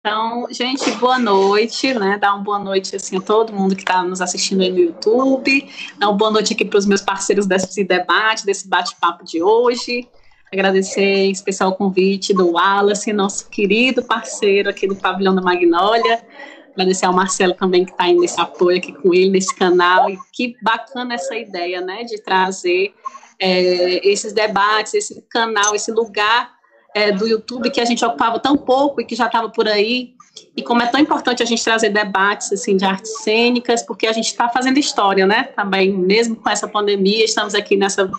então, 0.02 0.48
gente, 0.50 0.90
boa 0.92 1.20
noite, 1.20 1.94
né? 1.94 2.18
Dá 2.18 2.34
uma 2.34 2.42
boa 2.42 2.58
noite 2.58 2.96
assim 2.96 3.18
a 3.18 3.22
todo 3.22 3.52
mundo 3.52 3.76
que 3.76 3.82
está 3.82 4.02
nos 4.02 4.22
assistindo 4.22 4.62
aí 4.62 4.70
no 4.70 4.80
YouTube. 4.80 5.70
Dá 5.98 6.08
uma 6.08 6.18
boa 6.18 6.32
noite 6.32 6.54
aqui 6.54 6.64
para 6.64 6.80
os 6.80 6.86
meus 6.86 7.02
parceiros 7.02 7.46
desse 7.46 7.84
debate, 7.84 8.46
desse 8.46 8.66
bate-papo 8.70 9.26
de 9.26 9.44
hoje. 9.44 10.08
Agradecer 10.54 11.02
em 11.02 11.32
especial 11.32 11.72
o 11.72 11.76
convite 11.76 12.34
do 12.34 12.52
Wallace, 12.52 13.12
nosso 13.12 13.50
querido 13.50 14.02
parceiro 14.02 14.70
aqui 14.70 14.88
do 14.88 14.96
Pavilhão 14.96 15.36
da 15.36 15.42
Magnólia. 15.42 16.24
Agradecer 16.72 17.06
ao 17.06 17.14
Marcelo 17.14 17.54
também 17.54 17.84
que 17.84 17.92
está 17.92 18.06
aí 18.06 18.16
nesse 18.16 18.40
apoio 18.40 18.78
aqui 18.78 18.94
com 18.94 19.14
ele, 19.14 19.30
nesse 19.30 19.54
canal. 19.54 20.10
E 20.10 20.18
que 20.32 20.56
bacana 20.62 21.16
essa 21.16 21.36
ideia, 21.36 21.82
né, 21.82 22.06
de 22.06 22.22
trazer 22.24 22.94
é, 23.38 24.08
esses 24.08 24.32
debates, 24.32 24.94
esse 24.94 25.22
canal, 25.30 25.76
esse 25.76 25.92
lugar 25.92 26.58
é, 26.94 27.12
do 27.12 27.28
YouTube 27.28 27.70
que 27.70 27.82
a 27.82 27.86
gente 27.86 28.04
ocupava 28.04 28.40
tão 28.40 28.58
pouco 28.58 29.02
e 29.02 29.06
que 29.06 29.16
já 29.16 29.28
estava 29.28 29.50
por 29.50 29.68
aí. 29.68 30.14
E 30.56 30.62
como 30.62 30.82
é 30.82 30.88
tão 30.88 31.00
importante 31.00 31.44
a 31.44 31.46
gente 31.46 31.64
trazer 31.64 31.90
debates 31.90 32.52
assim 32.54 32.78
de 32.78 32.86
artes 32.86 33.24
cênicas, 33.24 33.84
porque 33.84 34.08
a 34.08 34.14
gente 34.14 34.28
está 34.28 34.48
fazendo 34.50 34.78
história, 34.78 35.26
né? 35.26 35.44
Também, 35.56 35.92
mesmo 35.92 36.36
com 36.36 36.50
essa 36.50 36.68
pandemia, 36.68 37.26
estamos 37.26 37.54
aqui 37.54 37.76
nessa 37.76 38.10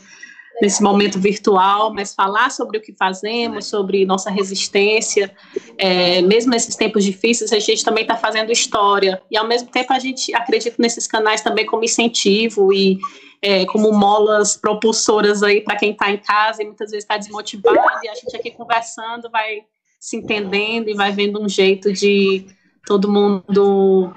nesse 0.60 0.82
momento 0.82 1.18
virtual, 1.18 1.92
mas 1.92 2.14
falar 2.14 2.50
sobre 2.50 2.76
o 2.76 2.80
que 2.82 2.92
fazemos, 2.92 3.66
sobre 3.66 4.04
nossa 4.04 4.30
resistência, 4.30 5.32
é, 5.78 6.20
mesmo 6.20 6.50
nesses 6.50 6.76
tempos 6.76 7.02
difíceis, 7.02 7.50
a 7.52 7.58
gente 7.58 7.82
também 7.82 8.02
está 8.02 8.14
fazendo 8.14 8.52
história. 8.52 9.22
E, 9.30 9.38
ao 9.38 9.48
mesmo 9.48 9.70
tempo, 9.70 9.92
a 9.92 9.98
gente 9.98 10.34
acredita 10.34 10.76
nesses 10.78 11.06
canais 11.06 11.40
também 11.40 11.64
como 11.64 11.82
incentivo 11.82 12.72
e 12.72 12.98
é, 13.42 13.64
como 13.66 13.92
molas 13.92 14.56
propulsoras 14.56 15.42
aí 15.42 15.62
para 15.62 15.76
quem 15.76 15.92
está 15.92 16.10
em 16.10 16.18
casa 16.18 16.62
e 16.62 16.66
muitas 16.66 16.90
vezes 16.90 17.04
está 17.04 17.16
desmotivado, 17.16 17.78
e 18.02 18.08
a 18.08 18.14
gente 18.14 18.36
aqui 18.36 18.50
conversando 18.50 19.30
vai 19.30 19.62
se 19.98 20.16
entendendo 20.16 20.88
e 20.88 20.94
vai 20.94 21.12
vendo 21.12 21.40
um 21.42 21.48
jeito 21.48 21.92
de 21.92 22.46
todo 22.86 23.10
mundo 23.10 24.12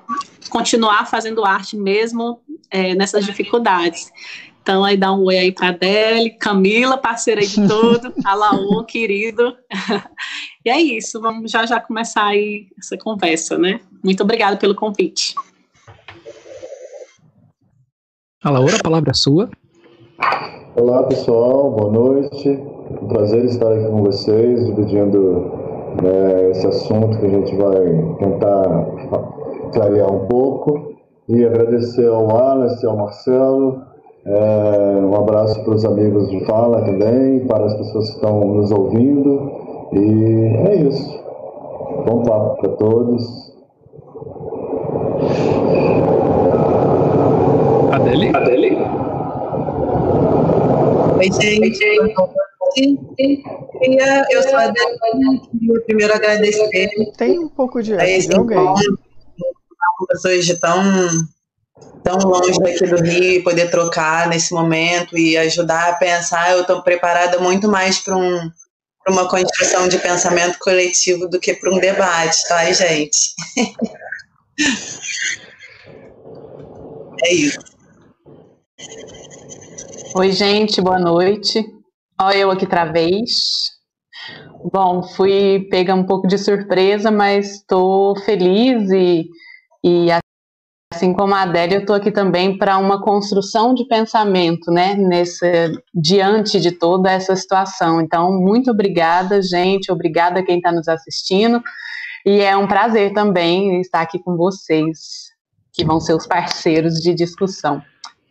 continuar 0.50 1.06
fazendo 1.06 1.46
arte 1.46 1.76
mesmo 1.76 2.42
é, 2.70 2.96
nessas 2.96 3.26
dificuldades. 3.26 4.12
Então, 4.62 4.84
aí 4.84 4.96
dá 4.96 5.12
um 5.12 5.26
oi 5.26 5.38
aí 5.38 5.52
para 5.52 5.68
a 5.68 5.70
Adele, 5.72 6.32
Camila, 6.32 6.98
parceira 6.98 7.42
de 7.42 7.56
tudo, 7.68 8.14
Alaô, 8.24 8.84
querido. 8.86 9.58
e 10.66 10.70
é 10.70 10.80
isso, 10.80 11.20
vamos 11.20 11.52
já 11.52 11.66
já 11.66 11.82
começar 11.82 12.28
aí 12.28 12.68
essa 12.80 12.98
conversa, 12.98 13.58
né? 13.58 13.82
Muito 14.02 14.24
obrigada 14.24 14.56
pelo 14.56 14.74
convite. 14.74 15.36
Alaora, 18.44 18.76
a 18.76 18.84
palavra 18.84 19.12
é 19.12 19.14
sua. 19.14 19.50
Olá, 20.76 21.04
pessoal, 21.04 21.72
boa 21.72 21.90
noite. 21.90 22.50
Um 23.02 23.08
prazer 23.08 23.46
estar 23.46 23.72
aqui 23.72 23.86
com 23.86 24.04
vocês, 24.04 24.66
dividindo 24.66 25.50
né, 26.04 26.50
esse 26.50 26.68
assunto 26.68 27.18
que 27.20 27.26
a 27.26 27.30
gente 27.30 27.56
vai 27.56 28.16
tentar 28.20 28.86
clarear 29.72 30.12
um 30.12 30.28
pouco. 30.28 30.92
E 31.30 31.46
agradecer 31.46 32.06
ao 32.06 32.26
Wallace, 32.26 32.86
ao 32.86 32.98
Marcelo, 32.98 33.82
é, 34.26 35.00
um 35.02 35.16
abraço 35.16 35.64
para 35.64 35.76
os 35.76 35.86
amigos 35.86 36.30
de 36.30 36.44
Fala 36.44 36.82
também, 36.82 37.48
para 37.48 37.64
as 37.64 37.74
pessoas 37.76 38.10
que 38.10 38.16
estão 38.16 38.42
nos 38.42 38.72
ouvindo. 38.72 39.52
E 39.94 40.68
é 40.68 40.76
isso. 40.82 41.18
Bom 42.06 42.24
papo 42.24 42.62
para 42.62 42.70
todos. 42.72 43.53
Adele? 48.14 48.30
Adele? 48.36 48.78
Oi, 51.18 51.32
gente. 51.42 51.84
Eu 54.32 54.44
sou 54.44 54.56
a 54.56 54.66
Adele. 54.66 55.00
Primeiro 55.86 56.14
agradecer. 56.14 56.90
Tem 57.18 57.40
um 57.40 57.50
pouco 57.50 57.82
de, 57.82 57.98
de 57.98 58.36
alguém. 58.36 58.60
Pessoas 60.10 60.46
de 60.46 60.60
tão 60.60 60.84
tão 62.04 62.18
longe 62.18 62.60
daqui 62.60 62.86
do 62.86 63.02
Rio, 63.02 63.44
poder 63.44 63.72
trocar 63.72 64.28
nesse 64.28 64.54
momento 64.54 65.18
e 65.18 65.36
ajudar 65.38 65.90
a 65.90 65.96
pensar, 65.96 66.52
eu 66.52 66.62
estou 66.62 66.84
preparada 66.84 67.40
muito 67.40 67.68
mais 67.70 67.98
para 67.98 68.18
um, 68.18 68.52
uma 69.08 69.30
construção 69.30 69.88
de 69.88 69.98
pensamento 70.00 70.60
coletivo 70.60 71.30
do 71.30 71.40
que 71.40 71.54
para 71.54 71.74
um 71.74 71.80
debate, 71.80 72.38
tá, 72.50 72.70
gente? 72.74 73.34
é 77.24 77.34
isso. 77.34 77.73
Oi, 80.16 80.32
gente, 80.32 80.80
boa 80.80 81.00
noite. 81.00 81.66
Olha 82.22 82.38
eu 82.38 82.52
aqui 82.52 82.66
outra 82.66 82.86
vez. 82.86 83.72
Bom, 84.72 85.02
fui 85.02 85.68
pega 85.72 85.96
um 85.96 86.06
pouco 86.06 86.28
de 86.28 86.38
surpresa, 86.38 87.10
mas 87.10 87.56
estou 87.56 88.16
feliz 88.20 88.92
e, 88.92 89.28
e 89.84 90.10
Assim 90.94 91.12
como 91.14 91.34
a 91.34 91.42
Adélia, 91.42 91.78
eu 91.78 91.82
estou 91.82 91.96
aqui 91.96 92.12
também 92.12 92.56
para 92.56 92.78
uma 92.78 93.02
construção 93.02 93.74
de 93.74 93.88
pensamento, 93.88 94.70
né, 94.72 94.94
nesse, 94.94 95.72
diante 95.92 96.60
de 96.60 96.72
toda 96.72 97.12
essa 97.12 97.36
situação. 97.36 98.00
Então, 98.00 98.32
muito 98.32 98.70
obrigada, 98.70 99.42
gente, 99.42 99.92
obrigada 99.92 100.42
a 100.42 100.46
quem 100.46 100.58
está 100.58 100.72
nos 100.72 100.88
assistindo, 100.88 101.60
e 102.24 102.42
é 102.42 102.56
um 102.56 102.68
prazer 102.68 103.12
também 103.12 103.82
estar 103.82 104.02
aqui 104.02 104.20
com 104.20 104.38
vocês, 104.38 105.32
que 105.74 105.84
vão 105.84 106.00
ser 106.00 106.14
os 106.14 106.28
parceiros 106.28 107.00
de 107.00 107.16
discussão. 107.16 107.82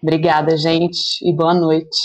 Obrigada, 0.02 0.56
gente, 0.56 0.98
e 1.22 1.32
boa 1.32 1.54
noite. 1.54 1.96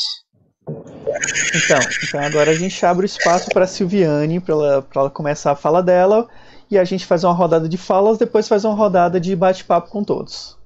Então, 0.68 1.80
então 2.04 2.20
agora 2.20 2.52
a 2.52 2.56
gente 2.56 2.86
abre 2.86 3.06
o 3.06 3.08
espaço 3.08 3.50
para 3.50 3.64
a 3.64 3.68
Silviane, 3.68 4.40
para 4.40 4.54
ela, 4.54 4.88
ela 4.96 5.10
começar 5.10 5.52
a 5.52 5.56
fala 5.56 5.82
dela 5.82 6.28
e 6.70 6.78
a 6.78 6.84
gente 6.84 7.06
faz 7.06 7.24
uma 7.24 7.34
rodada 7.34 7.68
de 7.68 7.78
falas, 7.78 8.18
depois 8.18 8.48
faz 8.48 8.66
uma 8.66 8.76
rodada 8.76 9.20
de 9.20 9.36
bate-papo 9.36 9.90
com 9.90 10.04
todos. 10.04 10.58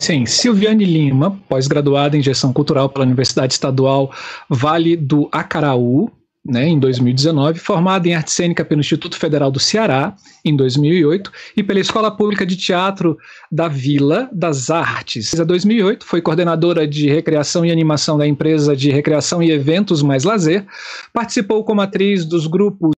Sim, 0.00 0.26
Silviane 0.26 0.84
Lima, 0.84 1.40
pós-graduada 1.48 2.16
em 2.16 2.22
Gestão 2.22 2.52
Cultural 2.52 2.88
pela 2.88 3.04
Universidade 3.04 3.54
Estadual 3.54 4.10
Vale 4.48 4.96
do 4.96 5.28
Acaraú, 5.32 6.10
né, 6.44 6.66
em 6.66 6.78
2019, 6.78 7.58
formada 7.60 8.08
em 8.08 8.14
arte 8.14 8.32
cênica 8.32 8.64
pelo 8.64 8.80
Instituto 8.80 9.16
Federal 9.16 9.50
do 9.50 9.60
Ceará, 9.60 10.14
em 10.44 10.56
2008, 10.56 11.30
e 11.56 11.62
pela 11.62 11.78
Escola 11.78 12.10
Pública 12.10 12.44
de 12.44 12.56
Teatro 12.56 13.16
da 13.50 13.68
Vila 13.68 14.28
das 14.32 14.70
Artes. 14.70 15.32
Em 15.32 15.44
2008, 15.44 16.04
foi 16.04 16.20
coordenadora 16.20 16.86
de 16.86 17.08
recreação 17.08 17.64
e 17.64 17.70
animação 17.70 18.18
da 18.18 18.26
empresa 18.26 18.74
de 18.74 18.90
recreação 18.90 19.42
e 19.42 19.50
eventos 19.52 20.02
Mais 20.02 20.24
Lazer, 20.24 20.66
participou 21.12 21.64
como 21.64 21.80
atriz 21.80 22.24
dos 22.24 22.46
grupos 22.46 22.92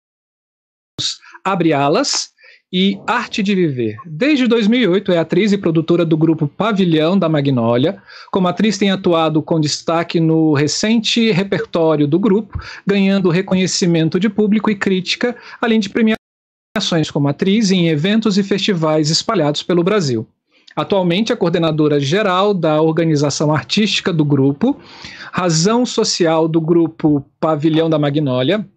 Abre 1.43 1.73
Alas 1.73 2.32
e 2.73 2.99
Arte 3.05 3.43
de 3.43 3.53
Viver. 3.53 3.97
Desde 4.03 4.47
2008 4.47 5.11
é 5.11 5.19
atriz 5.19 5.51
e 5.51 5.57
produtora 5.59 6.03
do 6.03 6.17
grupo 6.17 6.47
Pavilhão 6.47 7.15
da 7.15 7.29
Magnólia. 7.29 8.01
Como 8.31 8.47
atriz 8.47 8.79
tem 8.79 8.89
atuado 8.89 9.43
com 9.43 9.61
destaque 9.61 10.19
no 10.19 10.53
recente 10.53 11.31
repertório 11.31 12.07
do 12.07 12.17
grupo, 12.17 12.59
ganhando 12.83 13.29
reconhecimento 13.29 14.19
de 14.19 14.27
público 14.27 14.71
e 14.71 14.75
crítica, 14.75 15.35
além 15.61 15.79
de 15.79 15.87
premiações 15.89 17.11
como 17.11 17.27
atriz 17.27 17.69
em 17.69 17.89
eventos 17.89 18.39
e 18.39 18.43
festivais 18.43 19.11
espalhados 19.11 19.61
pelo 19.61 19.83
Brasil. 19.83 20.27
Atualmente 20.75 21.31
é 21.31 21.35
coordenadora 21.35 21.99
geral 21.99 22.55
da 22.55 22.81
organização 22.81 23.53
artística 23.53 24.11
do 24.11 24.25
grupo, 24.25 24.75
razão 25.31 25.85
social 25.85 26.47
do 26.47 26.59
grupo 26.59 27.23
Pavilhão 27.39 27.87
da 27.87 27.99
Magnólia. 27.99 28.67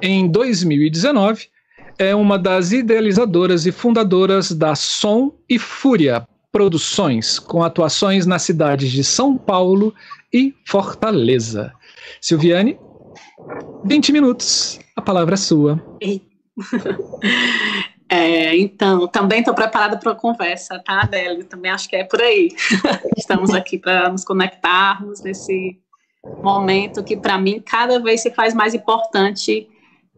Em 0.00 0.28
2019, 0.28 1.50
é 1.98 2.14
uma 2.14 2.38
das 2.38 2.72
idealizadoras 2.72 3.66
e 3.66 3.72
fundadoras 3.72 4.52
da 4.52 4.74
Som 4.74 5.32
e 5.48 5.58
Fúria 5.58 6.26
Produções, 6.50 7.38
com 7.38 7.62
atuações 7.62 8.26
nas 8.26 8.42
cidades 8.42 8.90
de 8.90 9.02
São 9.02 9.36
Paulo 9.38 9.94
e 10.32 10.54
Fortaleza. 10.66 11.72
Silviane, 12.20 12.78
20 13.84 14.12
minutos, 14.12 14.78
a 14.94 15.00
palavra 15.00 15.34
é 15.34 15.38
sua. 15.38 15.82
É, 18.14 18.54
então, 18.58 19.08
também 19.08 19.38
estou 19.38 19.54
preparada 19.54 19.96
para 19.96 20.12
a 20.12 20.14
conversa, 20.14 20.78
tá, 20.84 21.00
Adélio? 21.00 21.46
Também 21.46 21.70
acho 21.70 21.88
que 21.88 21.96
é 21.96 22.04
por 22.04 22.20
aí. 22.20 22.50
Estamos 23.16 23.54
aqui 23.54 23.78
para 23.78 24.10
nos 24.10 24.22
conectarmos 24.22 25.22
nesse 25.22 25.80
momento 26.42 27.02
que, 27.02 27.16
para 27.16 27.38
mim, 27.38 27.62
cada 27.64 27.98
vez 28.00 28.20
se 28.20 28.30
faz 28.30 28.52
mais 28.52 28.74
importante 28.74 29.66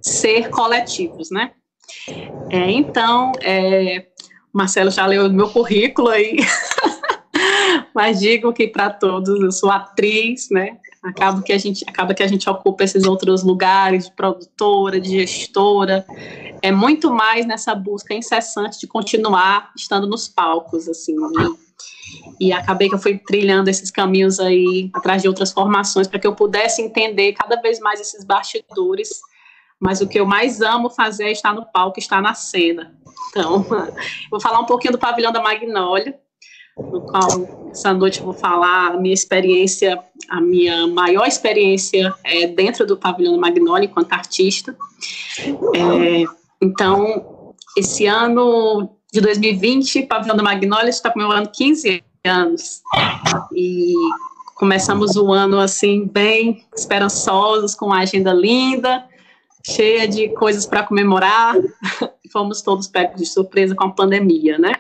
ser 0.03 0.51
coletivos, 0.51 1.31
né? 1.31 1.53
É, 2.51 2.71
então, 2.71 3.33
é, 3.43 4.07
Marcelo 4.53 4.91
já 4.91 5.07
leu 5.07 5.31
meu 5.31 5.49
currículo 5.49 6.09
aí, 6.09 6.37
mas 7.95 8.21
digo 8.21 8.53
que 8.53 8.69
para 8.69 8.91
todos 8.91 9.41
eu 9.41 9.53
sou 9.53 9.71
atriz, 9.71 10.49
né? 10.51 10.79
Acaba 11.03 11.43
que 11.43 11.53
a 11.53 11.59
gente 11.59 11.85
acaba 11.87 12.15
que 12.15 12.23
a 12.23 12.27
gente 12.27 12.49
ocupa 12.49 12.83
esses 12.83 13.05
outros 13.05 13.43
lugares 13.43 14.07
de 14.07 14.13
produtora, 14.13 14.99
de 14.99 15.11
gestora, 15.11 16.07
é 16.63 16.73
muito 16.73 17.13
mais 17.13 17.45
nessa 17.45 17.75
busca 17.75 18.15
incessante 18.15 18.81
de 18.81 18.87
continuar 18.87 19.71
estando 19.77 20.07
nos 20.07 20.29
palcos, 20.29 20.89
assim. 20.89 21.15
Né? 21.15 21.55
E 22.41 22.53
acabei 22.55 22.89
que 22.89 22.95
eu 22.95 22.99
fui 22.99 23.19
trilhando 23.19 23.69
esses 23.69 23.91
caminhos 23.91 24.41
aí 24.41 24.91
atrás 24.95 25.21
de 25.21 25.29
outras 25.29 25.53
formações 25.53 26.09
para 26.09 26.19
que 26.19 26.27
eu 26.27 26.35
pudesse 26.35 26.81
entender 26.81 27.35
cada 27.35 27.61
vez 27.61 27.79
mais 27.81 28.01
esses 28.01 28.25
bastidores 28.25 29.11
mas 29.81 30.01
o 30.01 30.09
que 30.09 30.19
eu 30.19 30.27
mais 30.27 30.61
amo 30.61 30.91
fazer 30.91 31.25
é 31.25 31.33
estar 31.33 31.55
no 31.55 31.67
palco, 31.67 31.99
estar 31.99 32.23
na 32.23 32.35
cena. 32.35 32.95
Então, 33.31 33.65
vou 34.31 34.41
falar 34.41 34.61
um 34.61 34.67
pouquinho 34.67 34.93
do 34.93 34.99
Pavilhão 34.99 35.33
da 35.33 35.43
Magnólia, 35.43 36.19
no 36.77 37.03
qual 37.03 37.71
essa 37.71 37.93
noite 37.93 38.19
eu 38.19 38.25
vou 38.25 38.35
falar 38.35 38.95
a 38.95 38.97
minha 38.97 39.15
experiência, 39.15 39.99
a 40.29 40.41
minha 40.41 40.87
maior 40.87 41.27
experiência 41.27 42.13
é 42.25 42.47
dentro 42.47 42.87
do 42.87 42.97
Pavilhão 42.97 43.35
da 43.35 43.41
Magnólia 43.41 43.87
enquanto 43.87 44.13
artista. 44.13 44.77
É, 45.75 46.25
então, 46.61 47.55
esse 47.77 48.07
ano 48.07 48.97
de 49.13 49.21
2020, 49.21 50.03
Pavilhão 50.03 50.37
da 50.37 50.43
Magnólia 50.43 50.91
está 50.91 51.11
comemorando 51.11 51.51
15 51.51 52.03
anos. 52.25 52.83
E 53.55 53.93
começamos 54.57 55.17
o 55.17 55.33
ano 55.33 55.61
assim 55.61 56.07
bem 56.07 56.65
esperançosos, 56.75 57.75
com 57.75 57.87
uma 57.87 58.01
agenda 58.01 58.33
linda, 58.33 59.05
cheia 59.67 60.07
de 60.07 60.29
coisas 60.31 60.67
para 60.67 60.83
comemorar. 60.83 61.57
Fomos 62.31 62.63
todos 62.63 62.89
pegos 62.89 63.21
de 63.21 63.27
surpresa 63.27 63.75
com 63.75 63.85
a 63.85 63.91
pandemia, 63.91 64.59
né? 64.59 64.75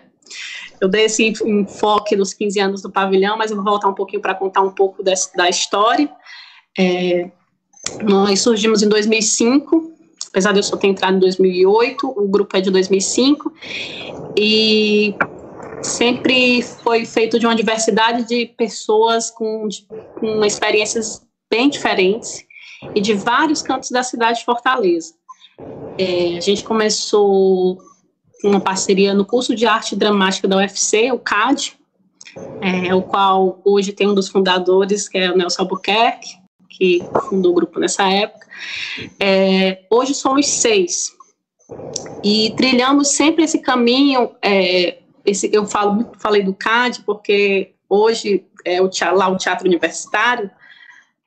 Eu 0.81 0.89
dei 0.89 1.05
esse 1.05 1.33
enfoque 1.45 2.17
nos 2.17 2.35
15 2.35 2.61
anos 2.61 2.83
do 2.83 2.91
pavilhão, 2.91 3.39
mas 3.39 3.51
eu 3.51 3.57
vou 3.57 3.65
voltar 3.65 3.89
um 3.89 3.95
pouquinho 3.95 4.21
para 4.21 4.35
contar 4.35 4.61
um 4.61 4.71
pouco 4.71 5.03
da 5.03 5.49
história. 5.49 6.11
É, 6.77 7.31
nós 8.03 8.41
surgimos 8.41 8.83
em 8.83 8.89
2005, 8.89 9.93
apesar 10.29 10.53
de 10.53 10.59
eu 10.59 10.63
só 10.63 10.77
ter 10.77 10.89
entrado 10.89 11.17
em 11.17 11.21
2008, 11.21 12.07
o 12.07 12.29
grupo 12.29 12.57
é 12.57 12.61
de 12.61 12.71
2005, 12.71 13.53
e 14.37 15.15
sempre 15.83 16.63
foi 16.63 17.07
feito 17.07 17.39
de 17.39 17.47
uma 17.47 17.55
diversidade 17.55 18.27
de 18.27 18.47
pessoas 18.47 19.31
com, 19.31 19.69
com 20.19 20.45
experiências 20.45 21.23
bem 21.51 21.69
diferentes, 21.69 22.44
e 22.95 23.01
de 23.01 23.15
vários 23.15 23.63
cantos 23.63 23.91
da 23.91 24.03
cidade 24.03 24.41
de 24.41 24.45
Fortaleza. 24.45 25.15
É, 25.99 26.37
a 26.37 26.41
gente 26.41 26.65
começou 26.65 27.79
uma 28.43 28.61
parceria 28.61 29.15
no 29.15 29.25
curso 29.25 29.55
de 29.55 29.67
arte 29.67 29.97
dramática 29.97 30.49
da 30.49 30.57
UFC, 30.57 31.11
o 31.13 31.19
CAD, 31.19 31.77
é, 32.61 32.95
o 32.95 33.03
qual 33.03 33.61
hoje 33.65 33.93
tem 33.93 34.09
um 34.09 34.15
dos 34.15 34.29
fundadores, 34.29 35.09
que 35.09 35.19
é 35.19 35.31
o 35.31 35.37
Nelson 35.37 35.63
Albuquerque, 35.63 36.37
que 36.69 37.01
fundou 37.29 37.53
o 37.53 37.55
grupo 37.55 37.79
nessa 37.79 38.09
época. 38.11 38.47
É, 39.21 39.85
hoje 39.91 40.15
somos 40.15 40.47
seis. 40.47 41.13
E 42.23 42.53
trilhamos 42.57 43.09
sempre 43.09 43.45
esse 43.45 43.59
caminho. 43.61 44.33
É, 44.43 44.99
esse, 45.25 45.49
eu 45.53 45.67
falo, 45.67 46.13
falei 46.19 46.43
do 46.43 46.53
CAD 46.53 47.03
porque 47.07 47.73
hoje 47.89 48.45
é 48.65 48.83
o, 48.83 48.91
lá 49.13 49.29
o 49.29 49.37
Teatro 49.37 49.67
Universitário 49.67 50.51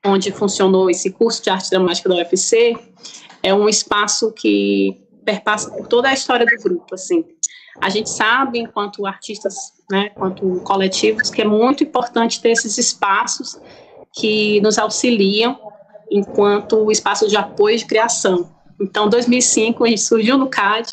onde 0.04 0.30
funcionou 0.32 0.90
esse 0.90 1.10
curso 1.10 1.42
de 1.42 1.50
arte 1.50 1.70
dramática 1.70 2.08
da 2.08 2.16
UFC, 2.16 2.76
é 3.42 3.52
um 3.52 3.68
espaço 3.68 4.32
que 4.32 5.00
perpassa 5.24 5.70
por 5.70 5.86
toda 5.86 6.08
a 6.08 6.14
história 6.14 6.46
do 6.46 6.62
grupo, 6.62 6.94
assim. 6.94 7.24
A 7.80 7.88
gente 7.88 8.10
sabe, 8.10 8.58
enquanto 8.58 9.06
artistas, 9.06 9.54
né, 9.90 10.10
enquanto 10.14 10.60
coletivos, 10.60 11.30
que 11.30 11.42
é 11.42 11.44
muito 11.44 11.84
importante 11.84 12.40
ter 12.40 12.50
esses 12.50 12.76
espaços 12.78 13.60
que 14.12 14.60
nos 14.60 14.78
auxiliam 14.78 15.58
enquanto 16.10 16.90
espaço 16.90 17.28
de 17.28 17.36
apoio 17.36 17.76
de 17.76 17.84
criação. 17.84 18.50
Então, 18.80 19.08
2005, 19.08 19.84
a 19.84 19.88
gente 19.88 20.00
surgiu 20.00 20.38
no 20.38 20.48
CAD, 20.48 20.90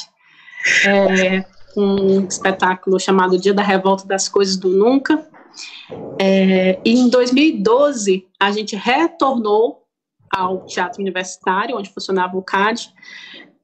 é, 0.86 1.46
um 1.78 2.26
espetáculo 2.28 3.00
chamado 3.00 3.38
Dia 3.38 3.54
da 3.54 3.64
Revolta 3.64 4.06
das 4.08 4.28
Coisas 4.28 4.58
do 4.58 4.70
Nunca, 4.70 5.28
é, 6.20 6.80
em 6.86 7.10
2012, 7.10 8.28
a 8.40 8.52
gente 8.52 8.76
retornou 8.76 9.84
ao 10.30 10.66
Teatro 10.66 11.02
Universitário, 11.02 11.78
onde 11.78 11.90
funcionava 11.90 12.38
o 12.38 12.44
CAD, 12.44 12.92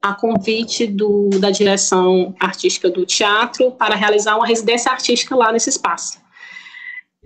a 0.01 0.13
convite 0.13 0.87
do, 0.87 1.29
da 1.39 1.51
direção 1.51 2.33
artística 2.39 2.89
do 2.89 3.05
teatro 3.05 3.71
para 3.71 3.95
realizar 3.95 4.35
uma 4.35 4.47
residência 4.47 4.91
artística 4.91 5.35
lá 5.35 5.51
nesse 5.51 5.69
espaço. 5.69 6.19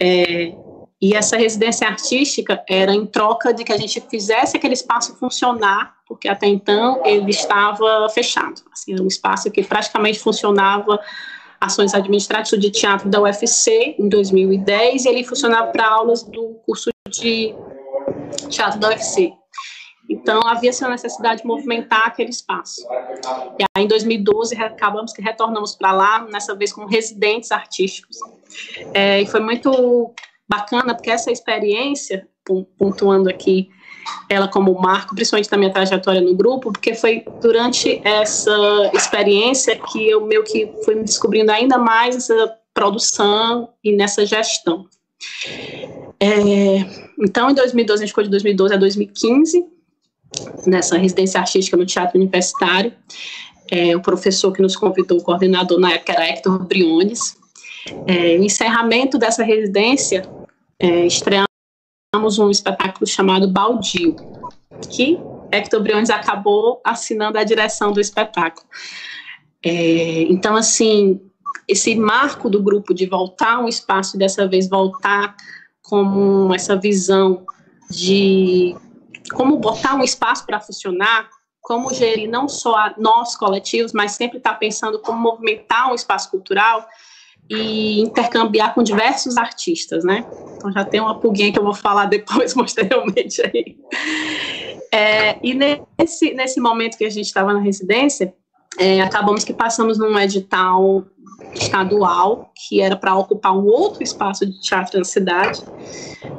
É, 0.02 0.54
e 1.02 1.14
essa 1.14 1.38
residência 1.38 1.88
artística 1.88 2.64
era 2.68 2.94
em 2.94 3.06
troca 3.06 3.54
de 3.54 3.64
que 3.64 3.72
a 3.72 3.78
gente 3.78 4.02
fizesse 4.02 4.58
aquele 4.58 4.74
espaço 4.74 5.16
funcionar, 5.16 5.96
porque 6.08 6.28
até 6.28 6.48
então 6.48 7.06
ele 7.06 7.30
estava 7.30 8.10
fechado. 8.10 8.62
Assim, 8.74 8.94
era 8.94 9.04
um 9.04 9.08
espaço 9.08 9.52
que 9.52 9.64
praticamente 9.64 10.20
funcionava 10.20 11.00
ações 11.66 11.94
administrativas 11.94 12.60
de 12.60 12.72
teatro 12.72 13.10
da 13.10 13.22
UFC 13.22 13.96
em 14.00 14.08
2010 14.08 15.06
e 15.06 15.10
ele 15.10 15.24
funcionava 15.24 15.72
para 15.72 15.88
aulas 15.88 16.24
do 16.24 16.56
curso 16.66 16.90
de 17.10 17.56
teatro 18.50 18.80
da 18.80 18.90
UFC. 18.90 19.34
Então, 20.10 20.40
havia 20.46 20.70
essa 20.70 20.88
necessidade 20.88 21.42
de 21.42 21.48
movimentar 21.48 22.06
aquele 22.06 22.30
espaço. 22.30 22.86
E 23.60 23.64
aí, 23.76 23.86
em 23.86 23.88
2012, 23.88 24.56
acabamos 24.56 25.12
que 25.12 25.22
retornamos 25.22 25.76
para 25.76 25.92
lá, 25.92 26.28
nessa 26.32 26.56
vez 26.56 26.72
com 26.72 26.86
residentes 26.86 27.52
artísticos. 27.52 28.18
É, 28.94 29.22
e 29.22 29.26
foi 29.26 29.40
muito 29.40 30.14
bacana, 30.48 30.94
porque 30.94 31.10
essa 31.10 31.32
experiência, 31.32 32.28
pontuando 32.78 33.30
aqui 33.30 33.70
ela 34.30 34.48
como 34.48 34.74
marco, 34.80 35.16
principalmente 35.16 35.50
da 35.50 35.58
minha 35.58 35.72
trajetória 35.72 36.22
no 36.22 36.36
grupo, 36.36 36.72
porque 36.72 36.94
foi 36.94 37.24
durante 37.42 38.02
essa 38.04 38.92
experiência 38.94 39.78
que 39.78 40.10
eu 40.10 40.26
meio 40.26 40.44
que 40.44 40.72
fui 40.84 40.96
me 40.96 41.04
descobrindo 41.04 41.52
ainda 41.52 41.78
mais 41.78 42.16
essa 42.16 42.56
produção 42.74 43.70
e 43.84 43.96
nessa 43.96 44.26
gestão. 44.26 44.86
É, 46.20 46.86
então, 47.20 47.50
em 47.50 47.54
2012, 47.54 48.04
a 48.04 48.06
gente 48.06 48.10
ficou 48.10 48.24
de 48.24 48.30
2012 48.30 48.74
a 48.74 48.78
2015, 48.78 49.66
nessa 50.68 50.98
residência 50.98 51.40
artística 51.40 51.78
no 51.78 51.86
Teatro 51.86 52.20
Universitário. 52.20 52.94
É, 53.72 53.96
o 53.96 54.02
professor 54.02 54.52
que 54.52 54.62
nos 54.62 54.76
convidou, 54.76 55.18
o 55.18 55.24
coordenador 55.24 55.80
na 55.80 55.94
época 55.94 56.14
era 56.14 56.28
Hector 56.28 56.64
Briones. 56.66 57.38
É, 58.08 58.36
encerramento 58.38 59.18
dessa 59.18 59.44
residência, 59.44 60.28
é, 60.80 61.06
estreamos 62.16 62.40
um 62.40 62.50
espetáculo 62.50 63.06
chamado 63.06 63.48
Baldio, 63.48 64.16
que 64.90 65.20
Hector 65.52 65.82
Briones 65.82 66.10
acabou 66.10 66.82
assinando 66.84 67.38
a 67.38 67.44
direção 67.44 67.92
do 67.92 68.00
espetáculo. 68.00 68.66
É, 69.64 70.22
então, 70.24 70.56
assim, 70.56 71.20
esse 71.68 71.96
marco 71.96 72.50
do 72.50 72.62
grupo 72.64 72.94
de 72.94 73.06
voltar 73.06 73.60
um 73.60 73.68
espaço 73.68 74.18
dessa 74.18 74.48
vez 74.48 74.70
voltar 74.70 75.36
como 75.82 76.54
essa 76.54 76.76
visão 76.76 77.46
de 77.90 78.76
como 79.34 79.58
botar 79.58 79.96
um 79.96 80.04
espaço 80.04 80.46
para 80.46 80.60
funcionar 80.60 81.30
como 81.62 81.92
gerir 81.94 82.30
não 82.30 82.48
só 82.48 82.94
nós 82.98 83.36
coletivos, 83.36 83.92
mas 83.92 84.12
sempre 84.12 84.38
estar 84.38 84.52
tá 84.52 84.58
pensando 84.58 85.00
como 85.00 85.20
movimentar 85.20 85.92
um 85.92 85.96
espaço 85.96 86.30
cultural 86.30 86.88
e 87.50 88.02
intercambiar 88.02 88.74
com 88.74 88.82
diversos 88.82 89.38
artistas, 89.38 90.04
né? 90.04 90.26
Então 90.56 90.72
já 90.72 90.84
tem 90.84 91.00
uma 91.00 91.20
pulguinha 91.20 91.52
que 91.52 91.60
eu 91.60 91.64
vou 91.64 91.74
falar 91.74 92.06
depois, 92.06 92.54
posteriormente 92.56 93.42
aí. 93.42 93.78
É, 94.92 95.38
e 95.44 95.54
nesse, 95.54 96.34
nesse 96.34 96.60
momento 96.60 96.98
que 96.98 97.06
a 97.06 97.10
gente 97.10 97.26
estava 97.26 97.54
na 97.54 97.60
residência, 97.60 98.34
é, 98.78 99.02
acabamos 99.02 99.44
que 99.44 99.54
passamos 99.54 99.98
num 99.98 100.18
edital 100.18 101.06
estadual, 101.54 102.52
que 102.56 102.82
era 102.82 102.96
para 102.96 103.16
ocupar 103.16 103.56
um 103.56 103.66
outro 103.66 104.04
espaço 104.04 104.46
de 104.46 104.60
teatro 104.62 104.98
na 104.98 105.06
cidade, 105.06 105.62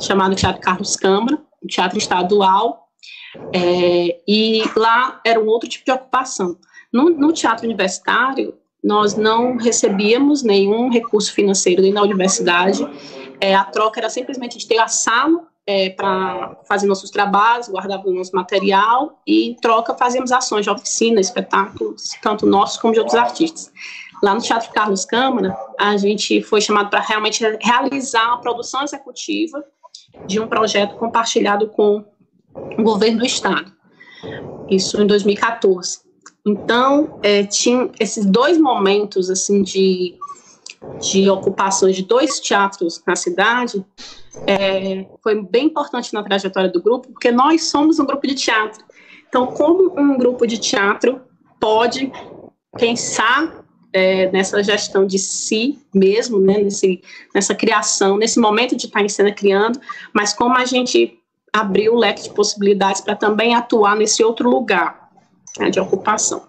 chamado 0.00 0.34
Teatro 0.34 0.60
Carlos 0.60 0.96
Câmara, 0.96 1.38
um 1.62 1.66
teatro 1.66 1.98
estadual, 1.98 2.88
é, 3.54 4.20
e 4.26 4.62
lá 4.76 5.20
era 5.24 5.40
um 5.40 5.46
outro 5.46 5.68
tipo 5.68 5.84
de 5.84 5.92
ocupação. 5.92 6.58
No, 6.92 7.10
no 7.10 7.32
teatro 7.32 7.66
universitário, 7.66 8.54
nós 8.86 9.16
não 9.16 9.56
recebíamos 9.56 10.44
nenhum 10.44 10.88
recurso 10.88 11.34
financeiro 11.34 11.82
nem 11.82 11.92
na 11.92 12.02
universidade, 12.02 12.88
é, 13.40 13.52
a 13.52 13.64
troca 13.64 13.98
era 13.98 14.08
simplesmente 14.08 14.56
de 14.56 14.64
ter 14.68 14.78
a 14.78 14.86
sala 14.86 15.48
é, 15.66 15.90
para 15.90 16.56
fazer 16.68 16.86
nossos 16.86 17.10
trabalhos, 17.10 17.68
guardar 17.68 18.00
o 18.06 18.12
nosso 18.12 18.30
material 18.36 19.20
e 19.26 19.48
em 19.48 19.54
troca 19.54 19.92
fazíamos 19.96 20.30
ações 20.30 20.64
de 20.64 20.70
oficina, 20.70 21.20
espetáculos, 21.20 22.12
tanto 22.22 22.46
nossos 22.46 22.78
como 22.78 22.92
de 22.92 23.00
outros 23.00 23.16
artistas. 23.16 23.72
Lá 24.22 24.32
no 24.32 24.40
Teatro 24.40 24.70
Carlos 24.72 25.04
Câmara, 25.04 25.56
a 25.76 25.96
gente 25.96 26.40
foi 26.40 26.60
chamado 26.60 26.88
para 26.88 27.00
realmente 27.00 27.42
realizar 27.60 28.34
a 28.34 28.36
produção 28.36 28.84
executiva 28.84 29.64
de 30.28 30.38
um 30.38 30.46
projeto 30.46 30.94
compartilhado 30.94 31.68
com 31.70 32.04
o 32.54 32.82
governo 32.84 33.18
do 33.18 33.26
estado. 33.26 33.72
Isso 34.70 35.02
em 35.02 35.08
2014. 35.08 36.05
Então, 36.46 37.18
é, 37.24 37.42
tinha 37.42 37.90
esses 37.98 38.24
dois 38.24 38.56
momentos 38.56 39.28
assim 39.28 39.64
de, 39.64 40.14
de 41.00 41.28
ocupações 41.28 41.96
de 41.96 42.04
dois 42.04 42.38
teatros 42.38 43.02
na 43.04 43.16
cidade, 43.16 43.84
é, 44.46 45.06
foi 45.24 45.42
bem 45.42 45.66
importante 45.66 46.14
na 46.14 46.22
trajetória 46.22 46.70
do 46.70 46.80
grupo, 46.80 47.08
porque 47.08 47.32
nós 47.32 47.64
somos 47.64 47.98
um 47.98 48.06
grupo 48.06 48.24
de 48.28 48.36
teatro. 48.36 48.84
Então, 49.28 49.48
como 49.48 49.98
um 49.98 50.16
grupo 50.16 50.46
de 50.46 50.58
teatro 50.58 51.20
pode 51.58 52.12
pensar 52.78 53.64
é, 53.92 54.30
nessa 54.30 54.62
gestão 54.62 55.04
de 55.04 55.18
si 55.18 55.80
mesmo, 55.92 56.38
né, 56.38 56.58
nesse, 56.58 57.02
nessa 57.34 57.56
criação, 57.56 58.16
nesse 58.16 58.38
momento 58.38 58.76
de 58.76 58.86
estar 58.86 59.02
em 59.02 59.08
cena 59.08 59.32
criando, 59.32 59.80
mas 60.14 60.32
como 60.32 60.56
a 60.56 60.64
gente 60.64 61.18
abriu 61.52 61.94
o 61.94 61.98
leque 61.98 62.22
de 62.22 62.30
possibilidades 62.30 63.00
para 63.00 63.16
também 63.16 63.52
atuar 63.52 63.96
nesse 63.96 64.22
outro 64.22 64.48
lugar 64.48 65.05
de 65.70 65.80
ocupação. 65.80 66.48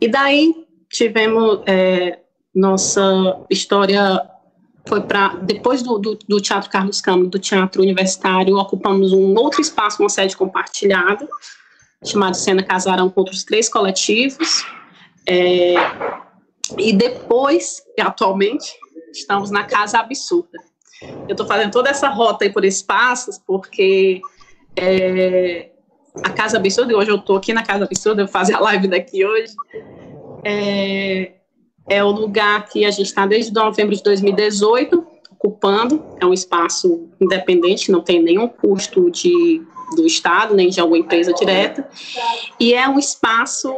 E 0.00 0.08
daí 0.08 0.66
tivemos 0.90 1.60
é, 1.66 2.18
nossa 2.54 3.40
história 3.50 4.22
foi 4.86 5.00
para 5.00 5.36
depois 5.36 5.82
do, 5.82 5.98
do, 5.98 6.18
do, 6.28 6.40
Teatro 6.40 6.70
Carlos 6.70 7.00
Câmara, 7.00 7.28
do 7.28 7.38
Teatro 7.38 7.82
Universitário, 7.82 8.56
ocupamos 8.56 9.12
um 9.12 9.34
outro 9.34 9.60
espaço, 9.60 10.02
uma 10.02 10.10
sede 10.10 10.36
compartilhada, 10.36 11.26
chamado 12.04 12.36
Cena 12.36 12.62
Casarão, 12.62 13.08
com 13.08 13.20
outros 13.20 13.44
três 13.44 13.68
coletivos. 13.68 14.64
É, 15.26 15.74
e 16.78 16.92
depois, 16.92 17.82
atualmente, 17.98 18.74
estamos 19.10 19.50
na 19.50 19.64
Casa 19.64 19.98
Absurda. 19.98 20.58
Eu 21.26 21.32
estou 21.32 21.46
fazendo 21.46 21.72
toda 21.72 21.88
essa 21.88 22.08
rota 22.08 22.44
aí 22.44 22.52
por 22.52 22.64
espaços, 22.64 23.38
porque 23.38 24.20
é, 24.76 25.70
a 26.22 26.30
Casa 26.30 26.58
Absurda, 26.58 26.96
hoje 26.96 27.10
eu 27.10 27.16
estou 27.16 27.36
aqui 27.36 27.52
na 27.52 27.62
Casa 27.62 27.84
Absurda, 27.84 28.22
eu 28.22 28.28
fazer 28.28 28.54
a 28.54 28.60
live 28.60 28.88
daqui 28.88 29.24
hoje, 29.24 29.52
é, 30.44 31.32
é 31.88 32.04
o 32.04 32.10
lugar 32.10 32.68
que 32.68 32.84
a 32.84 32.90
gente 32.90 33.06
está 33.06 33.26
desde 33.26 33.52
novembro 33.52 33.94
de 33.94 34.02
2018 34.02 35.14
ocupando. 35.44 36.02
É 36.20 36.24
um 36.24 36.32
espaço 36.32 37.10
independente, 37.20 37.92
não 37.92 38.00
tem 38.00 38.22
nenhum 38.22 38.48
custo 38.48 39.10
de, 39.10 39.62
do 39.94 40.06
Estado, 40.06 40.54
nem 40.54 40.70
de 40.70 40.80
alguma 40.80 40.98
empresa 40.98 41.32
direta. 41.34 41.88
E 42.58 42.72
é 42.72 42.88
um 42.88 42.98
espaço 42.98 43.74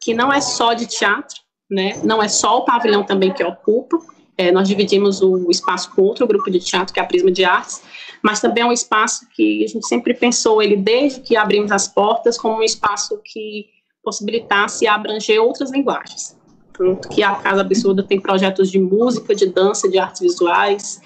que 0.00 0.12
não 0.12 0.32
é 0.32 0.40
só 0.40 0.74
de 0.74 0.86
teatro, 0.86 1.40
né? 1.70 2.00
não 2.04 2.22
é 2.22 2.28
só 2.28 2.58
o 2.58 2.64
pavilhão 2.64 3.02
também 3.02 3.32
que 3.32 3.42
ocupa. 3.42 3.98
É, 4.38 4.52
nós 4.52 4.68
dividimos 4.68 5.20
o 5.20 5.50
espaço 5.50 5.90
com 5.90 6.02
outro 6.02 6.26
grupo 6.26 6.50
de 6.50 6.60
teatro, 6.60 6.94
que 6.94 7.00
é 7.00 7.02
a 7.02 7.06
Prisma 7.06 7.30
de 7.30 7.44
Artes, 7.44 7.82
mas 8.22 8.40
também 8.40 8.62
é 8.62 8.66
um 8.66 8.72
espaço 8.72 9.26
que 9.34 9.64
a 9.64 9.66
gente 9.66 9.86
sempre 9.86 10.14
pensou 10.14 10.62
ele, 10.62 10.76
desde 10.76 11.20
que 11.20 11.36
abrimos 11.36 11.72
as 11.72 11.88
portas, 11.88 12.38
como 12.38 12.58
um 12.58 12.62
espaço 12.62 13.20
que 13.24 13.66
possibilitasse 14.02 14.86
abranger 14.86 15.42
outras 15.42 15.70
linguagens 15.70 16.38
tanto 16.78 17.08
que 17.08 17.22
a 17.22 17.34
Casa 17.34 17.60
Absurda 17.60 18.02
tem 18.04 18.20
projetos 18.20 18.70
de 18.70 18.78
música, 18.78 19.34
de 19.34 19.46
dança, 19.46 19.88
de 19.88 19.98
artes 19.98 20.20
visuais, 20.20 21.00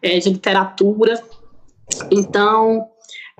é, 0.00 0.18
de 0.18 0.30
literatura. 0.30 1.22
Então, 2.10 2.86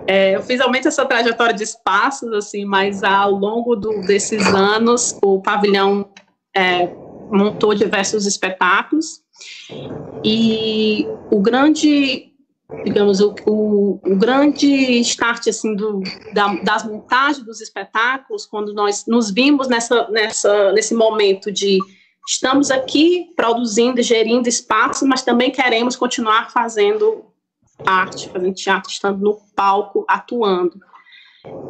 é, 0.07 0.37
eu 0.37 0.43
fiz 0.43 0.59
realmente 0.59 0.87
essa 0.87 1.07
trajetória 1.07 1.55
de 1.55 1.65
espaços, 1.65 2.31
assim, 2.35 2.65
mas 2.67 3.03
ao 3.03 3.33
longo 3.33 3.75
do, 3.75 4.03
desses 4.03 4.47
anos, 4.49 5.17
o 5.23 5.41
pavilhão 5.41 6.11
é, 6.55 6.87
montou 7.33 7.75
diversos 7.75 8.27
espetáculos 8.27 9.23
e 10.25 11.07
o 11.31 11.41
grande 11.41 12.31
digamos, 12.85 13.21
o, 13.21 13.35
o, 13.47 14.01
o, 14.05 14.17
grande 14.17 15.01
start, 15.01 15.49
assim, 15.49 15.75
do, 15.75 16.03
da, 16.33 16.55
das 16.63 16.85
montagens 16.85 17.45
dos 17.45 17.61
espetáculos, 17.61 18.47
quando 18.47 18.73
nós 18.73 19.07
nos 19.07 19.31
vimos 19.31 19.67
nessa, 19.67 20.09
nessa, 20.09 20.73
nesse 20.73 20.95
momento 20.95 21.51
de 21.51 21.79
estamos 22.29 22.71
aqui 22.71 23.33
produzindo 23.35 23.99
e 23.99 24.05
gerindo 24.05 24.49
espaço, 24.49 25.07
mas 25.07 25.23
também 25.23 25.51
queremos 25.51 25.97
continuar 25.97 26.51
fazendo 26.53 27.25
arte, 27.85 28.29
fazendo 28.29 28.55
teatro, 28.55 28.91
estando 28.91 29.19
no 29.19 29.39
palco, 29.57 30.05
atuando. 30.09 30.79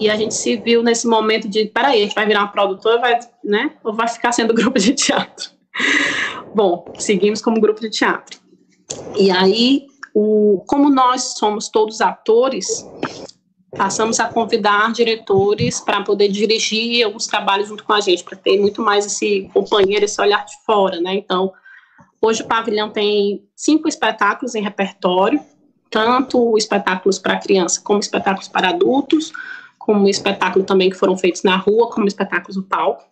E 0.00 0.10
a 0.10 0.16
gente 0.16 0.34
se 0.34 0.56
viu 0.56 0.82
nesse 0.82 1.06
momento 1.06 1.48
de, 1.48 1.66
peraí, 1.66 2.00
a 2.00 2.04
gente 2.04 2.14
vai 2.14 2.26
virar 2.26 2.40
uma 2.40 2.52
produtora, 2.52 3.00
vai, 3.00 3.18
né, 3.44 3.72
ou 3.84 3.92
vai 3.92 4.08
ficar 4.08 4.32
sendo 4.32 4.52
grupo 4.54 4.78
de 4.78 4.92
teatro? 4.94 5.50
Bom, 6.54 6.84
seguimos 6.98 7.40
como 7.40 7.60
grupo 7.60 7.80
de 7.80 7.90
teatro. 7.90 8.40
E 9.16 9.30
aí 9.30 9.86
o, 10.14 10.62
como 10.66 10.90
nós 10.90 11.34
somos 11.38 11.68
todos 11.68 12.00
atores, 12.00 12.86
passamos 13.76 14.18
a 14.18 14.28
convidar 14.28 14.92
diretores 14.92 15.80
para 15.80 16.02
poder 16.02 16.28
dirigir 16.28 17.04
alguns 17.04 17.26
trabalhos 17.26 17.68
junto 17.68 17.84
com 17.84 17.92
a 17.92 18.00
gente, 18.00 18.24
para 18.24 18.36
ter 18.36 18.58
muito 18.58 18.82
mais 18.82 19.06
esse 19.06 19.48
companheiro, 19.52 20.04
esse 20.04 20.20
olhar 20.20 20.44
de 20.44 20.54
fora, 20.64 21.00
né? 21.00 21.14
Então, 21.14 21.52
hoje 22.20 22.42
o 22.42 22.46
pavilhão 22.46 22.90
tem 22.90 23.44
cinco 23.54 23.88
espetáculos 23.88 24.54
em 24.54 24.62
repertório, 24.62 25.40
tanto 25.88 26.56
espetáculos 26.56 27.18
para 27.18 27.38
criança 27.38 27.80
como 27.82 28.00
espetáculos 28.00 28.48
para 28.48 28.70
adultos, 28.70 29.32
como 29.78 30.08
espetáculo 30.08 30.64
também 30.64 30.90
que 30.90 30.96
foram 30.96 31.16
feitos 31.16 31.42
na 31.42 31.56
rua, 31.56 31.90
como 31.90 32.06
espetáculos 32.06 32.56
no 32.56 32.62
palco. 32.62 33.04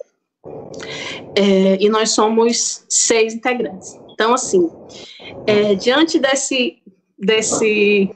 É, 1.36 1.82
e 1.82 1.88
nós 1.88 2.10
somos 2.10 2.84
seis 2.88 3.34
integrantes. 3.34 3.98
Então, 4.12 4.34
assim, 4.34 4.68
é, 5.46 5.74
diante 5.74 6.18
desse, 6.18 6.82
desse, 7.18 8.10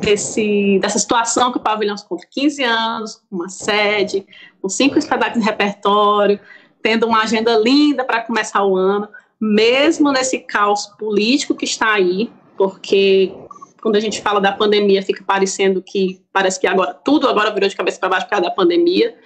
desse, 0.00 0.78
dessa 0.80 0.98
situação 0.98 1.50
que 1.50 1.58
o 1.58 1.62
pavilhão 1.62 1.96
se 1.96 2.06
conta 2.06 2.26
15 2.30 2.62
anos, 2.62 3.22
uma 3.30 3.48
sede, 3.48 4.26
com 4.60 4.68
cinco 4.68 4.98
espetáculos 4.98 5.42
de 5.42 5.50
repertório, 5.50 6.38
tendo 6.82 7.06
uma 7.06 7.22
agenda 7.22 7.56
linda 7.56 8.04
para 8.04 8.22
começar 8.22 8.64
o 8.64 8.76
ano, 8.76 9.08
mesmo 9.40 10.12
nesse 10.12 10.40
caos 10.40 10.86
político 10.98 11.54
que 11.54 11.64
está 11.64 11.92
aí, 11.94 12.30
porque 12.56 13.32
quando 13.80 13.96
a 13.96 14.00
gente 14.00 14.20
fala 14.20 14.40
da 14.40 14.52
pandemia 14.52 15.02
fica 15.02 15.22
parecendo 15.24 15.80
que 15.80 16.20
parece 16.32 16.58
que 16.58 16.66
agora 16.66 16.92
tudo 16.92 17.28
agora 17.28 17.52
virou 17.52 17.68
de 17.68 17.76
cabeça 17.76 17.98
para 17.98 18.08
baixo 18.08 18.26
por 18.26 18.30
causa 18.30 18.44
da 18.44 18.50
pandemia, 18.50 19.16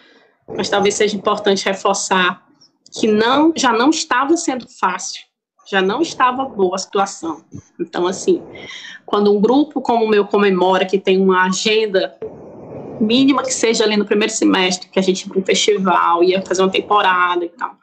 mas 0.49 0.69
talvez 0.69 0.95
seja 0.95 1.17
importante 1.17 1.65
reforçar 1.65 2.43
que 2.93 3.07
não 3.07 3.53
já 3.57 3.73
não 3.73 3.91
estava 3.91 4.37
sendo 4.37 4.69
fácil 4.69 5.23
já 5.73 5.81
não 5.81 6.03
estava 6.03 6.45
boa 6.45 6.75
a 6.77 6.79
situação. 6.79 7.45
Então, 7.81 8.07
assim, 8.07 8.43
quando 9.07 9.33
um 9.33 9.41
grupo 9.41 9.81
como 9.81 10.05
o 10.05 10.09
meu 10.09 10.27
comemora, 10.27 10.85
que 10.85 10.99
tem 10.99 11.21
uma 11.21 11.45
agenda 11.45 12.17
mínima 13.01 13.43
que 13.43 13.53
seja 13.53 13.85
ali 13.85 13.97
no 13.97 14.05
primeiro 14.05 14.33
semestre, 14.33 14.89
que 14.89 14.99
a 14.99 15.03
gente 15.03 15.23
ia 15.23 15.29
para 15.29 15.39
um 15.41 15.45
festival, 15.45 16.23
ia 16.23 16.43
fazer 16.43 16.63
uma 16.63 16.71
temporada 16.71 17.45
e 17.45 17.49
tal, 17.49 17.77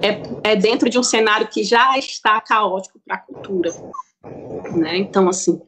é, 0.00 0.52
é 0.52 0.56
dentro 0.56 0.88
de 0.88 0.98
um 0.98 1.02
cenário 1.02 1.48
que 1.48 1.64
já 1.64 1.98
está 1.98 2.40
caótico 2.40 3.00
para 3.04 3.16
a 3.16 3.18
cultura. 3.18 3.70
Né? 4.76 4.98
Então, 4.98 5.28
assim, 5.28 5.60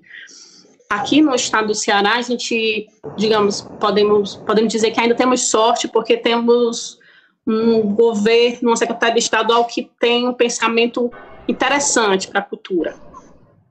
aqui 0.93 1.23
no 1.23 1.35
estado 1.35 1.69
do 1.69 1.75
Ceará, 1.75 2.17
a 2.17 2.23
gente, 2.23 2.87
digamos, 3.17 3.63
podemos, 3.81 4.37
podemos 4.37 4.71
dizer 4.71 4.91
que 4.91 5.01
ainda 5.01 5.15
temos 5.15 5.49
sorte, 5.49 5.89
porque 5.89 6.17
temos 6.17 6.99
um 7.47 7.81
governo, 7.95 8.71
uma 8.71 8.77
secretaria 8.77 9.19
estadual 9.19 9.65
que 9.65 9.91
tem 9.99 10.29
um 10.29 10.35
pensamento 10.35 11.11
interessante 11.49 12.29
para 12.29 12.41
a 12.41 12.43
cultura. 12.43 12.95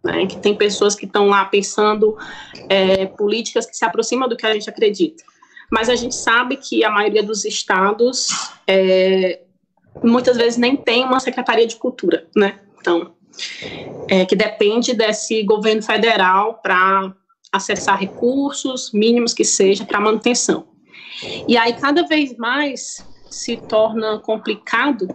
Né, 0.03 0.25
que 0.25 0.37
tem 0.37 0.55
pessoas 0.55 0.95
que 0.95 1.05
estão 1.05 1.27
lá 1.27 1.45
pensando 1.45 2.17
é, 2.67 3.05
políticas 3.05 3.67
que 3.67 3.77
se 3.77 3.85
aproximam 3.85 4.27
do 4.27 4.35
que 4.35 4.47
a 4.47 4.51
gente 4.51 4.67
acredita. 4.67 5.23
mas 5.71 5.89
a 5.89 5.95
gente 5.95 6.15
sabe 6.15 6.57
que 6.57 6.83
a 6.83 6.89
maioria 6.89 7.21
dos 7.21 7.45
estados 7.45 8.29
é, 8.65 9.41
muitas 10.03 10.37
vezes 10.37 10.57
nem 10.57 10.75
tem 10.75 11.05
uma 11.05 11.19
secretaria 11.19 11.67
de 11.67 11.75
cultura, 11.75 12.25
né? 12.35 12.61
Então, 12.79 13.13
é, 14.07 14.25
que 14.25 14.35
depende 14.35 14.93
desse 14.93 15.43
governo 15.43 15.81
federal 15.81 16.59
para 16.61 17.13
acessar 17.51 17.99
recursos 17.99 18.91
mínimos 18.91 19.33
que 19.33 19.43
seja 19.43 19.85
para 19.85 19.99
manutenção. 19.99 20.67
E 21.47 21.57
aí 21.57 21.73
cada 21.73 22.05
vez 22.07 22.35
mais 22.37 23.05
se 23.29 23.57
torna 23.57 24.19
complicado 24.19 25.07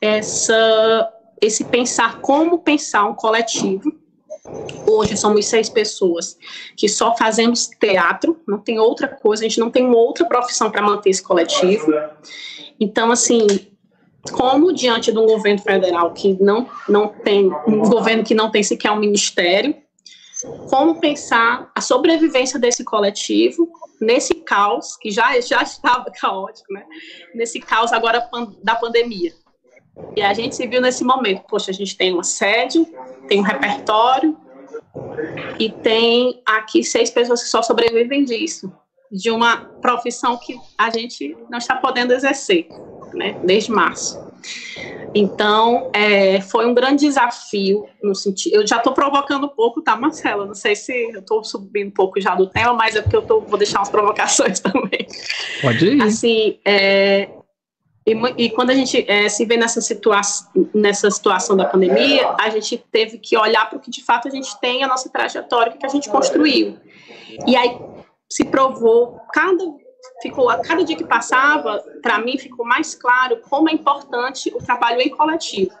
essa 0.00 1.10
esse 1.40 1.64
pensar 1.64 2.20
como 2.20 2.60
pensar 2.60 3.04
um 3.04 3.14
coletivo. 3.14 3.92
Hoje 4.86 5.16
somos 5.16 5.46
seis 5.46 5.68
pessoas 5.68 6.38
que 6.76 6.88
só 6.88 7.16
fazemos 7.16 7.66
teatro, 7.66 8.40
não 8.46 8.58
tem 8.58 8.78
outra 8.78 9.08
coisa, 9.08 9.44
a 9.44 9.48
gente 9.48 9.60
não 9.60 9.70
tem 9.70 9.86
outra 9.86 10.24
profissão 10.26 10.70
para 10.70 10.82
manter 10.82 11.10
esse 11.10 11.22
coletivo. 11.22 11.92
Então, 12.78 13.10
assim, 13.10 13.46
como 14.32 14.72
diante 14.72 15.12
de 15.12 15.18
um 15.18 15.26
governo 15.26 15.60
federal 15.60 16.12
que 16.12 16.36
não, 16.42 16.68
não 16.88 17.08
tem, 17.08 17.50
um 17.66 17.80
governo 17.80 18.24
que 18.24 18.34
não 18.34 18.50
tem 18.50 18.62
sequer 18.62 18.90
um 18.90 18.96
ministério, 18.96 19.74
como 20.68 21.00
pensar 21.00 21.70
a 21.74 21.80
sobrevivência 21.80 22.58
desse 22.58 22.84
coletivo 22.84 23.68
nesse 24.00 24.34
caos, 24.34 24.96
que 24.96 25.10
já, 25.10 25.38
já 25.40 25.62
estava 25.62 26.06
caótico, 26.20 26.72
né? 26.72 26.84
nesse 27.34 27.60
caos 27.60 27.92
agora 27.92 28.28
da 28.62 28.74
pandemia. 28.74 29.32
E 30.16 30.22
a 30.22 30.34
gente 30.34 30.56
se 30.56 30.66
viu 30.66 30.80
nesse 30.80 31.04
momento, 31.04 31.44
poxa, 31.48 31.70
a 31.70 31.74
gente 31.74 31.96
tem 31.96 32.12
uma 32.12 32.24
sede, 32.24 32.84
tem 33.28 33.38
um 33.40 33.44
repertório, 33.44 34.36
e 35.58 35.70
tem 35.70 36.42
aqui 36.46 36.82
seis 36.82 37.10
pessoas 37.10 37.42
que 37.42 37.48
só 37.48 37.62
sobrevivem 37.62 38.24
disso, 38.24 38.72
de 39.10 39.30
uma 39.30 39.56
profissão 39.80 40.36
que 40.36 40.56
a 40.78 40.90
gente 40.90 41.36
não 41.48 41.58
está 41.58 41.76
podendo 41.76 42.12
exercer, 42.12 42.68
né, 43.14 43.38
desde 43.44 43.70
março. 43.70 44.22
Então, 45.14 45.90
é, 45.92 46.40
foi 46.40 46.66
um 46.66 46.74
grande 46.74 47.06
desafio 47.06 47.86
no 48.02 48.14
sentido. 48.14 48.56
Eu 48.56 48.66
já 48.66 48.78
estou 48.78 48.92
provocando 48.92 49.46
um 49.46 49.48
pouco, 49.48 49.80
tá, 49.80 49.96
Marcela? 49.96 50.44
Não 50.44 50.54
sei 50.54 50.74
se 50.74 50.92
eu 50.92 51.20
estou 51.20 51.44
subindo 51.44 51.88
um 51.88 51.92
pouco 51.92 52.20
já 52.20 52.34
do 52.34 52.48
tema, 52.48 52.74
mas 52.74 52.96
é 52.96 53.00
porque 53.02 53.16
eu 53.16 53.22
tô, 53.22 53.40
vou 53.40 53.56
deixar 53.56 53.78
umas 53.78 53.88
provocações 53.88 54.58
também. 54.60 55.06
Pode 55.62 55.86
ir. 55.86 56.02
Assim, 56.02 56.58
é, 56.64 57.28
e, 58.06 58.12
e, 58.36 58.50
quando 58.50 58.70
a 58.70 58.74
gente 58.74 59.08
é, 59.08 59.28
se 59.28 59.46
vê 59.46 59.56
nessa, 59.56 59.80
situa 59.80 60.20
nessa 60.74 61.10
situação 61.10 61.56
da 61.56 61.64
pandemia, 61.64 62.34
a 62.38 62.50
gente 62.50 62.76
teve 62.90 63.18
que 63.18 63.36
olhar 63.36 63.70
para 63.70 63.78
o 63.78 63.80
que 63.80 63.90
de 63.90 64.04
fato 64.04 64.26
a 64.26 64.30
gente 64.30 64.58
tem, 64.60 64.82
a 64.82 64.88
nossa 64.88 65.08
trajetória, 65.08 65.72
o 65.72 65.78
que 65.78 65.86
a 65.86 65.88
gente 65.88 66.10
construiu. 66.10 66.76
E 67.46 67.56
aí 67.56 67.78
se 68.28 68.44
provou, 68.44 69.20
cada 69.32 69.64
ficou 70.24 70.48
a 70.48 70.58
cada 70.58 70.82
dia 70.82 70.96
que 70.96 71.04
passava, 71.04 71.84
para 72.02 72.18
mim 72.18 72.38
ficou 72.38 72.64
mais 72.64 72.94
claro 72.94 73.40
como 73.48 73.68
é 73.68 73.72
importante 73.72 74.50
o 74.54 74.58
trabalho 74.58 75.00
em 75.02 75.10
coletivo. 75.10 75.72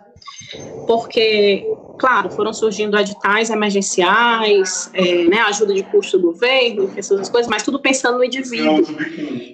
Porque, 0.86 1.66
claro, 1.98 2.30
foram 2.30 2.52
surgindo 2.52 2.98
editais 2.98 3.48
emergenciais, 3.48 4.90
é, 4.92 5.24
né, 5.24 5.40
ajuda 5.40 5.72
de 5.72 5.82
custo 5.84 6.18
do 6.18 6.32
governo, 6.32 6.92
essas 6.94 7.30
coisas, 7.30 7.50
mas 7.50 7.62
tudo 7.62 7.80
pensando 7.80 8.18
no 8.18 8.24
indivíduo. 8.24 8.84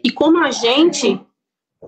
E 0.03 0.11
como 0.11 0.43
a 0.45 0.51
gente, 0.51 1.21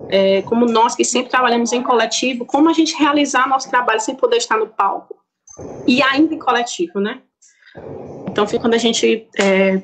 é, 0.09 0.41
como 0.43 0.65
nós 0.65 0.95
que 0.95 1.03
sempre 1.03 1.29
trabalhamos 1.29 1.73
em 1.73 1.83
coletivo, 1.83 2.45
como 2.45 2.69
a 2.69 2.73
gente 2.73 2.95
realizar 2.95 3.49
nosso 3.49 3.69
trabalho 3.69 3.99
sem 3.99 4.15
poder 4.15 4.37
estar 4.37 4.57
no 4.57 4.67
palco. 4.67 5.15
E 5.85 6.01
ainda 6.01 6.33
em 6.33 6.39
coletivo, 6.39 6.99
né? 6.99 7.21
Então, 8.29 8.47
foi 8.47 8.59
quando 8.59 8.73
a 8.73 8.79
gente 8.79 9.27
é, 9.37 9.83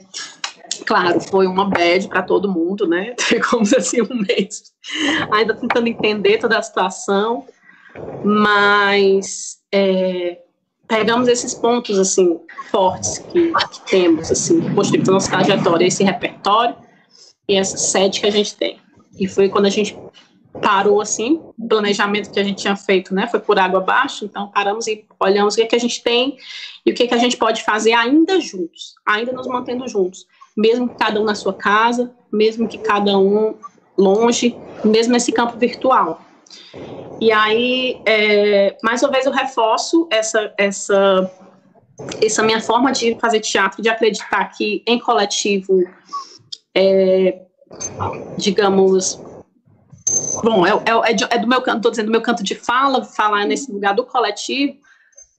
Claro, 0.86 1.20
foi 1.20 1.48
uma 1.48 1.66
bad 1.66 2.08
para 2.08 2.24
todo 2.24 2.52
mundo, 2.52 2.88
né? 2.88 3.16
Ficamos 3.20 3.74
assim 3.74 4.02
um 4.02 4.16
mês 4.16 4.74
ainda 5.32 5.54
tentando 5.54 5.88
entender 5.88 6.38
toda 6.38 6.58
a 6.58 6.62
situação, 6.62 7.46
mas 8.24 9.58
é, 9.72 10.40
pegamos 10.88 11.28
esses 11.28 11.54
pontos 11.54 11.98
assim 11.98 12.40
fortes 12.72 13.20
que, 13.20 13.52
que 13.52 13.90
temos, 13.90 14.32
assim, 14.32 14.74
construímos 14.74 15.10
nossa 15.10 15.30
trajetória, 15.30 15.86
esse 15.86 16.04
repertório 16.04 16.76
e 17.48 17.56
essa 17.56 17.78
sede 17.78 18.20
que 18.20 18.28
a 18.28 18.32
gente 18.32 18.56
tem. 18.56 18.80
E 19.18 19.28
foi 19.28 19.50
quando 19.50 19.66
a 19.66 19.70
gente 19.70 19.98
parou 20.62 21.00
assim, 21.00 21.40
o 21.58 21.68
planejamento 21.68 22.32
que 22.32 22.40
a 22.40 22.44
gente 22.44 22.62
tinha 22.62 22.76
feito, 22.76 23.14
né, 23.14 23.28
foi 23.28 23.40
por 23.40 23.60
água 23.60 23.80
abaixo, 23.80 24.26
então 24.26 24.50
paramos 24.50 24.88
e 24.88 25.06
olhamos 25.20 25.54
o 25.54 25.58
que, 25.58 25.64
é 25.64 25.68
que 25.68 25.76
a 25.76 25.80
gente 25.80 26.02
tem 26.02 26.38
e 26.86 26.92
o 26.92 26.96
que, 26.96 27.04
é 27.04 27.08
que 27.08 27.14
a 27.14 27.20
gente 27.20 27.38
pode 27.38 27.64
fazer 27.64 27.94
ainda 27.94 28.42
juntos, 28.42 28.96
ainda 29.06 29.32
nos 29.32 29.48
mantendo 29.48 29.88
juntos 29.88 30.26
mesmo 30.60 30.90
que 30.90 30.96
cada 30.96 31.22
um 31.22 31.24
na 31.24 31.36
sua 31.36 31.54
casa, 31.54 32.12
mesmo 32.30 32.68
que 32.68 32.78
cada 32.78 33.18
um 33.18 33.56
longe, 33.98 34.58
mesmo 34.84 35.14
nesse 35.14 35.32
campo 35.32 35.58
virtual. 35.58 36.22
E 37.22 37.32
aí, 37.32 38.02
é, 38.06 38.76
mais 38.84 39.02
uma 39.02 39.10
vez, 39.10 39.26
eu 39.26 39.32
reforço 39.32 40.08
essa, 40.12 40.54
essa, 40.58 41.32
essa 42.22 42.44
minha 42.44 42.60
forma 42.60 42.92
de 42.92 43.18
fazer 43.20 43.40
teatro, 43.40 43.82
de 43.82 43.88
acreditar 43.88 44.46
que 44.50 44.84
em 44.86 45.00
coletivo, 45.00 45.82
é, 46.76 47.42
digamos, 48.38 49.18
bom, 50.44 50.68
é, 50.68 50.72
é, 50.72 51.36
é, 51.36 51.38
do 51.38 51.48
meu 51.48 51.62
canto, 51.62 51.78
estou 51.78 51.92
dizendo 51.92 52.08
do 52.08 52.12
meu 52.12 52.22
canto 52.22 52.44
de 52.44 52.56
fala, 52.56 53.04
falar 53.06 53.46
nesse 53.46 53.72
lugar 53.72 53.96
do 53.96 54.06
coletivo, 54.06 54.76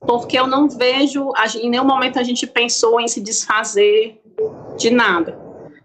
porque 0.00 0.38
eu 0.38 0.46
não 0.46 0.66
vejo, 0.66 1.30
em 1.56 1.68
nenhum 1.68 1.84
momento 1.84 2.18
a 2.18 2.22
gente 2.22 2.46
pensou 2.46 2.98
em 2.98 3.06
se 3.06 3.20
desfazer 3.20 4.18
de 4.76 4.90
nada. 4.90 5.38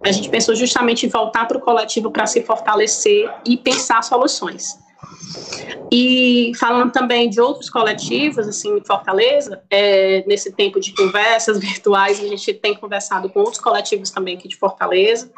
A 0.03 0.11
gente 0.11 0.29
pensou 0.29 0.55
justamente 0.55 1.05
em 1.05 1.09
voltar 1.09 1.47
para 1.47 1.57
o 1.57 1.61
coletivo 1.61 2.11
para 2.11 2.27
se 2.27 2.43
fortalecer 2.43 3.29
e 3.45 3.57
pensar 3.57 4.03
soluções. 4.03 4.77
E 5.91 6.51
falando 6.59 6.91
também 6.91 7.29
de 7.29 7.39
outros 7.39 7.69
coletivos, 7.69 8.47
assim, 8.47 8.77
em 8.77 8.83
Fortaleza, 8.83 9.61
é, 9.69 10.23
nesse 10.27 10.51
tempo 10.51 10.79
de 10.79 10.93
conversas 10.93 11.57
virtuais, 11.59 12.19
a 12.19 12.27
gente 12.27 12.53
tem 12.53 12.75
conversado 12.75 13.29
com 13.29 13.39
outros 13.39 13.59
coletivos 13.59 14.09
também 14.09 14.37
aqui 14.37 14.47
de 14.47 14.55
Fortaleza, 14.55 15.31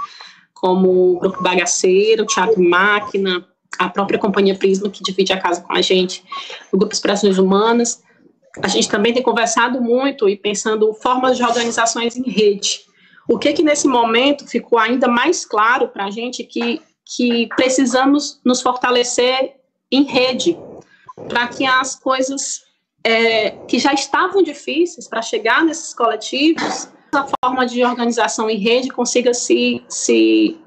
como 0.54 1.14
o 1.14 1.20
Grupo 1.20 1.42
Bagaceiro, 1.42 2.24
o 2.24 2.26
Teatro 2.26 2.62
Máquina, 2.62 3.46
a 3.78 3.90
própria 3.90 4.18
Companhia 4.18 4.56
Prisma, 4.56 4.90
que 4.90 5.04
divide 5.04 5.34
a 5.34 5.40
casa 5.40 5.62
com 5.62 5.74
a 5.74 5.82
gente, 5.82 6.24
o 6.72 6.78
Grupo 6.78 6.94
Expressões 6.94 7.38
Humanas. 7.38 8.02
A 8.62 8.68
gente 8.68 8.90
também 8.90 9.14
tem 9.14 9.22
conversado 9.22 9.80
muito 9.80 10.28
e 10.28 10.36
pensando 10.36 10.92
formas 10.96 11.38
de 11.38 11.44
organizações 11.44 12.16
em 12.18 12.28
rede, 12.28 12.87
o 13.28 13.38
que 13.38 13.54
que 13.54 13.64
nesse 13.64 13.88
momento 13.88 14.48
ficou 14.48 14.80
ainda 14.80 15.08
mais 15.08 15.46
claro 15.46 15.90
para 15.90 16.06
a 16.06 16.12
gente 16.12 16.44
que, 16.44 16.82
que 17.06 17.48
precisamos 17.56 18.40
nos 18.44 18.62
fortalecer 18.62 19.56
em 19.92 20.04
rede, 20.04 20.58
para 21.28 21.48
que 21.48 21.66
as 21.66 21.96
coisas 21.96 22.64
é, 23.04 23.52
que 23.68 23.80
já 23.80 23.94
estavam 23.94 24.42
difíceis 24.42 25.08
para 25.08 25.22
chegar 25.22 25.64
nesses 25.64 25.94
coletivos, 25.94 26.90
a 27.14 27.26
forma 27.44 27.66
de 27.66 27.84
organização 27.84 28.50
em 28.50 28.58
rede 28.58 28.90
consiga 28.90 29.34
se, 29.34 29.84
se, 29.90 30.60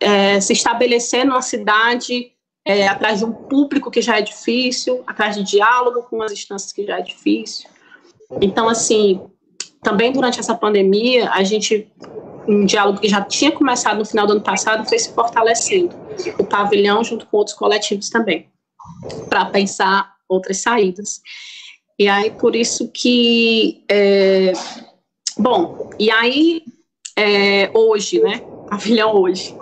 é, 0.00 0.40
se 0.40 0.52
estabelecer 0.52 1.24
numa 1.24 1.42
cidade 1.42 2.32
é, 2.66 2.86
atrás 2.86 3.20
de 3.20 3.24
um 3.24 3.32
público 3.32 3.90
que 3.90 4.02
já 4.02 4.18
é 4.18 4.22
difícil, 4.22 5.02
atrás 5.06 5.36
de 5.36 5.42
diálogo 5.42 6.02
com 6.02 6.22
as 6.22 6.32
instâncias 6.32 6.72
que 6.72 6.84
já 6.84 6.98
é 6.98 7.02
difícil. 7.02 7.68
Então, 8.42 8.68
assim, 8.68 9.22
também 9.82 10.12
durante 10.12 10.40
essa 10.40 10.54
pandemia, 10.54 11.30
a 11.30 11.42
gente, 11.42 11.90
um 12.46 12.64
diálogo 12.64 13.00
que 13.00 13.08
já 13.08 13.20
tinha 13.22 13.52
começado 13.52 13.98
no 13.98 14.04
final 14.04 14.26
do 14.26 14.32
ano 14.32 14.42
passado, 14.42 14.88
foi 14.88 14.98
se 14.98 15.12
fortalecendo. 15.12 15.94
O 16.38 16.44
pavilhão, 16.44 17.04
junto 17.04 17.26
com 17.26 17.36
outros 17.36 17.56
coletivos 17.56 18.10
também, 18.10 18.48
para 19.28 19.46
pensar 19.46 20.14
outras 20.28 20.58
saídas. 20.58 21.20
E 21.98 22.08
aí, 22.08 22.30
por 22.30 22.54
isso 22.54 22.90
que. 22.92 23.84
É, 23.90 24.52
bom, 25.36 25.90
e 25.98 26.10
aí, 26.10 26.62
é, 27.16 27.70
hoje, 27.74 28.20
né? 28.20 28.40
Pavilhão 28.68 29.14
hoje. 29.14 29.56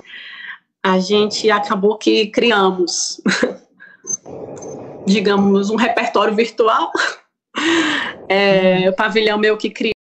A 0.82 0.98
gente 0.98 1.50
acabou 1.50 1.98
que 1.98 2.28
criamos, 2.28 3.20
digamos, 5.06 5.70
um 5.70 5.76
repertório 5.76 6.34
virtual. 6.34 6.90
É, 8.28 8.90
o 8.90 8.92
pavilhão 8.92 9.38
meu 9.38 9.56
que 9.56 9.70
criou 9.70 9.95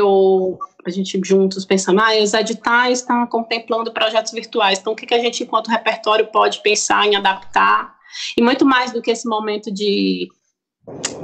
ou 0.00 0.58
a 0.84 0.90
gente 0.90 1.20
juntos 1.24 1.64
pensando, 1.64 2.00
ah, 2.00 2.22
os 2.22 2.32
editais 2.34 3.00
estão 3.00 3.26
contemplando 3.26 3.92
projetos 3.92 4.32
virtuais, 4.32 4.78
então 4.78 4.92
o 4.92 4.96
que, 4.96 5.06
que 5.06 5.14
a 5.14 5.18
gente, 5.18 5.42
enquanto 5.42 5.68
repertório, 5.68 6.26
pode 6.26 6.62
pensar 6.62 7.06
em 7.06 7.16
adaptar? 7.16 7.96
E 8.36 8.42
muito 8.42 8.64
mais 8.64 8.92
do 8.92 9.02
que 9.02 9.10
esse 9.10 9.28
momento 9.28 9.70
de, 9.70 10.28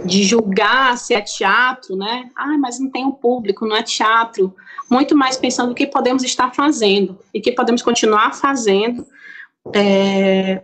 de 0.04 0.22
julgar 0.22 0.98
se 0.98 1.14
é 1.14 1.20
teatro, 1.20 1.96
né? 1.96 2.30
Ah, 2.37 2.58
mas 2.58 2.78
não 2.78 2.90
tem 2.90 3.04
um 3.04 3.12
público, 3.12 3.66
não 3.66 3.76
é 3.76 3.82
teatro. 3.82 4.54
Muito 4.90 5.16
mais 5.16 5.37
pensando 5.37 5.72
o 5.72 5.74
que 5.74 5.87
podemos 5.87 6.22
estar 6.22 6.54
fazendo 6.54 7.18
e 7.32 7.40
que 7.40 7.52
podemos 7.52 7.80
continuar 7.80 8.34
fazendo 8.34 9.06
é, 9.74 10.62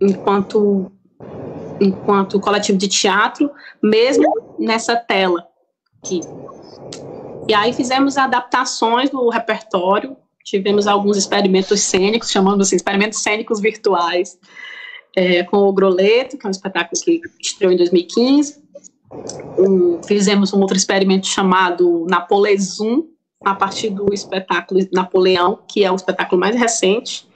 enquanto 0.00 0.90
enquanto 1.80 2.40
coletivo 2.40 2.76
de 2.76 2.88
teatro, 2.88 3.50
mesmo 3.82 4.56
nessa 4.58 4.96
tela 4.96 5.46
aqui. 6.02 6.20
E 7.48 7.54
aí 7.54 7.72
fizemos 7.72 8.16
adaptações 8.16 9.10
do 9.10 9.28
repertório 9.28 10.16
tivemos 10.48 10.86
alguns 10.86 11.18
experimentos 11.18 11.80
cênicos, 11.82 12.30
chamamos 12.30 12.66
assim, 12.66 12.76
experimentos 12.76 13.22
cênicos 13.22 13.60
virtuais, 13.60 14.38
é, 15.14 15.42
com 15.44 15.58
o 15.58 15.72
Groleto, 15.72 16.38
que 16.38 16.46
é 16.46 16.48
um 16.48 16.50
espetáculo 16.50 17.00
que 17.02 17.20
estreou 17.40 17.72
em 17.72 17.76
2015. 17.76 18.64
Um, 19.58 20.02
fizemos 20.02 20.52
um 20.54 20.60
outro 20.60 20.76
experimento 20.76 21.26
chamado 21.26 22.06
Napolezum, 22.08 23.08
a 23.44 23.54
partir 23.54 23.90
do 23.90 24.12
espetáculo 24.12 24.80
Napoleão, 24.92 25.60
que 25.68 25.84
é 25.84 25.92
o 25.92 25.96
espetáculo 25.96 26.40
mais 26.40 26.56
recente. 26.56 27.28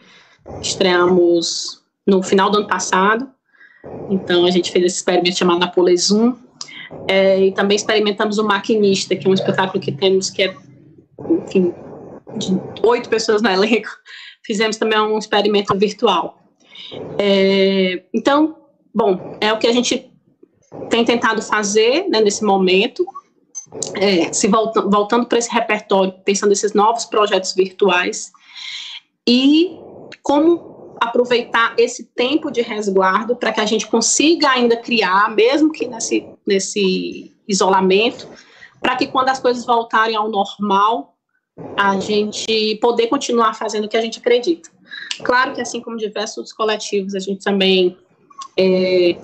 Estreamos 0.61 1.83
no 2.07 2.23
final 2.23 2.51
do 2.51 2.59
ano 2.59 2.67
passado. 2.67 3.29
Então, 4.09 4.47
a 4.47 4.51
gente 4.51 4.73
fez 4.73 4.87
esse 4.87 4.97
experimento 4.97 5.37
chamado 5.37 5.61
Napolezum. 5.61 6.35
É, 7.09 7.47
e 7.47 7.53
também 7.53 7.77
experimentamos 7.77 8.39
o 8.39 8.45
Maquinista, 8.45 9.17
que 9.17 9.27
é 9.27 9.31
um 9.31 9.35
espetáculo 9.35 9.83
que 9.83 9.93
temos 9.93 10.31
que 10.31 10.43
é, 10.43 10.55
enfim, 11.45 11.75
de 12.37 12.61
oito 12.83 13.09
pessoas 13.09 13.43
no 13.43 13.51
elenco. 13.51 13.89
Fizemos 14.45 14.77
também 14.77 14.99
um 14.99 15.19
experimento 15.19 15.77
virtual. 15.77 16.43
É, 17.19 18.03
então, 18.13 18.57
bom, 18.95 19.37
é 19.41 19.53
o 19.53 19.59
que 19.59 19.67
a 19.67 19.73
gente 19.73 20.11
tem 20.89 21.05
tentado 21.05 21.43
fazer 21.43 22.09
né, 22.09 22.21
nesse 22.21 22.45
momento, 22.45 23.05
é, 23.95 24.33
se 24.33 24.49
volta, 24.49 24.83
voltando 24.83 25.27
para 25.27 25.39
esse 25.39 25.51
repertório, 25.51 26.15
pensando 26.25 26.51
nesses 26.51 26.73
novos 26.73 27.05
projetos 27.05 27.55
virtuais 27.55 28.33
e 29.27 29.79
como 30.23 30.97
aproveitar 31.01 31.75
esse 31.79 32.05
tempo 32.15 32.51
de 32.51 32.63
resguardo 32.63 33.35
para 33.35 33.53
que 33.53 33.61
a 33.61 33.67
gente 33.67 33.87
consiga 33.87 34.51
ainda 34.51 34.77
criar, 34.77 35.35
mesmo 35.35 35.73
que 35.73 35.87
nesse, 35.87 36.27
nesse 36.47 37.33
isolamento, 37.47 38.29
para 38.81 38.97
que 38.97 39.07
quando 39.07 39.29
as 39.29 39.39
coisas 39.39 39.65
voltarem 39.65 40.17
ao 40.17 40.29
normal, 40.29 41.17
a 41.77 41.99
gente 42.01 42.79
poder 42.81 43.09
continuar 43.09 43.55
fazendo 43.55 43.85
o 43.85 43.89
que 43.89 43.97
a 43.97 44.01
gente 44.01 44.19
acredita. 44.19 44.71
Claro 45.23 45.53
que, 45.53 45.61
assim 45.61 45.81
como 45.81 45.97
diversos 45.97 46.53
coletivos, 46.53 47.15
a 47.15 47.19
gente 47.19 47.45
também 47.45 47.97
é, 48.59 49.17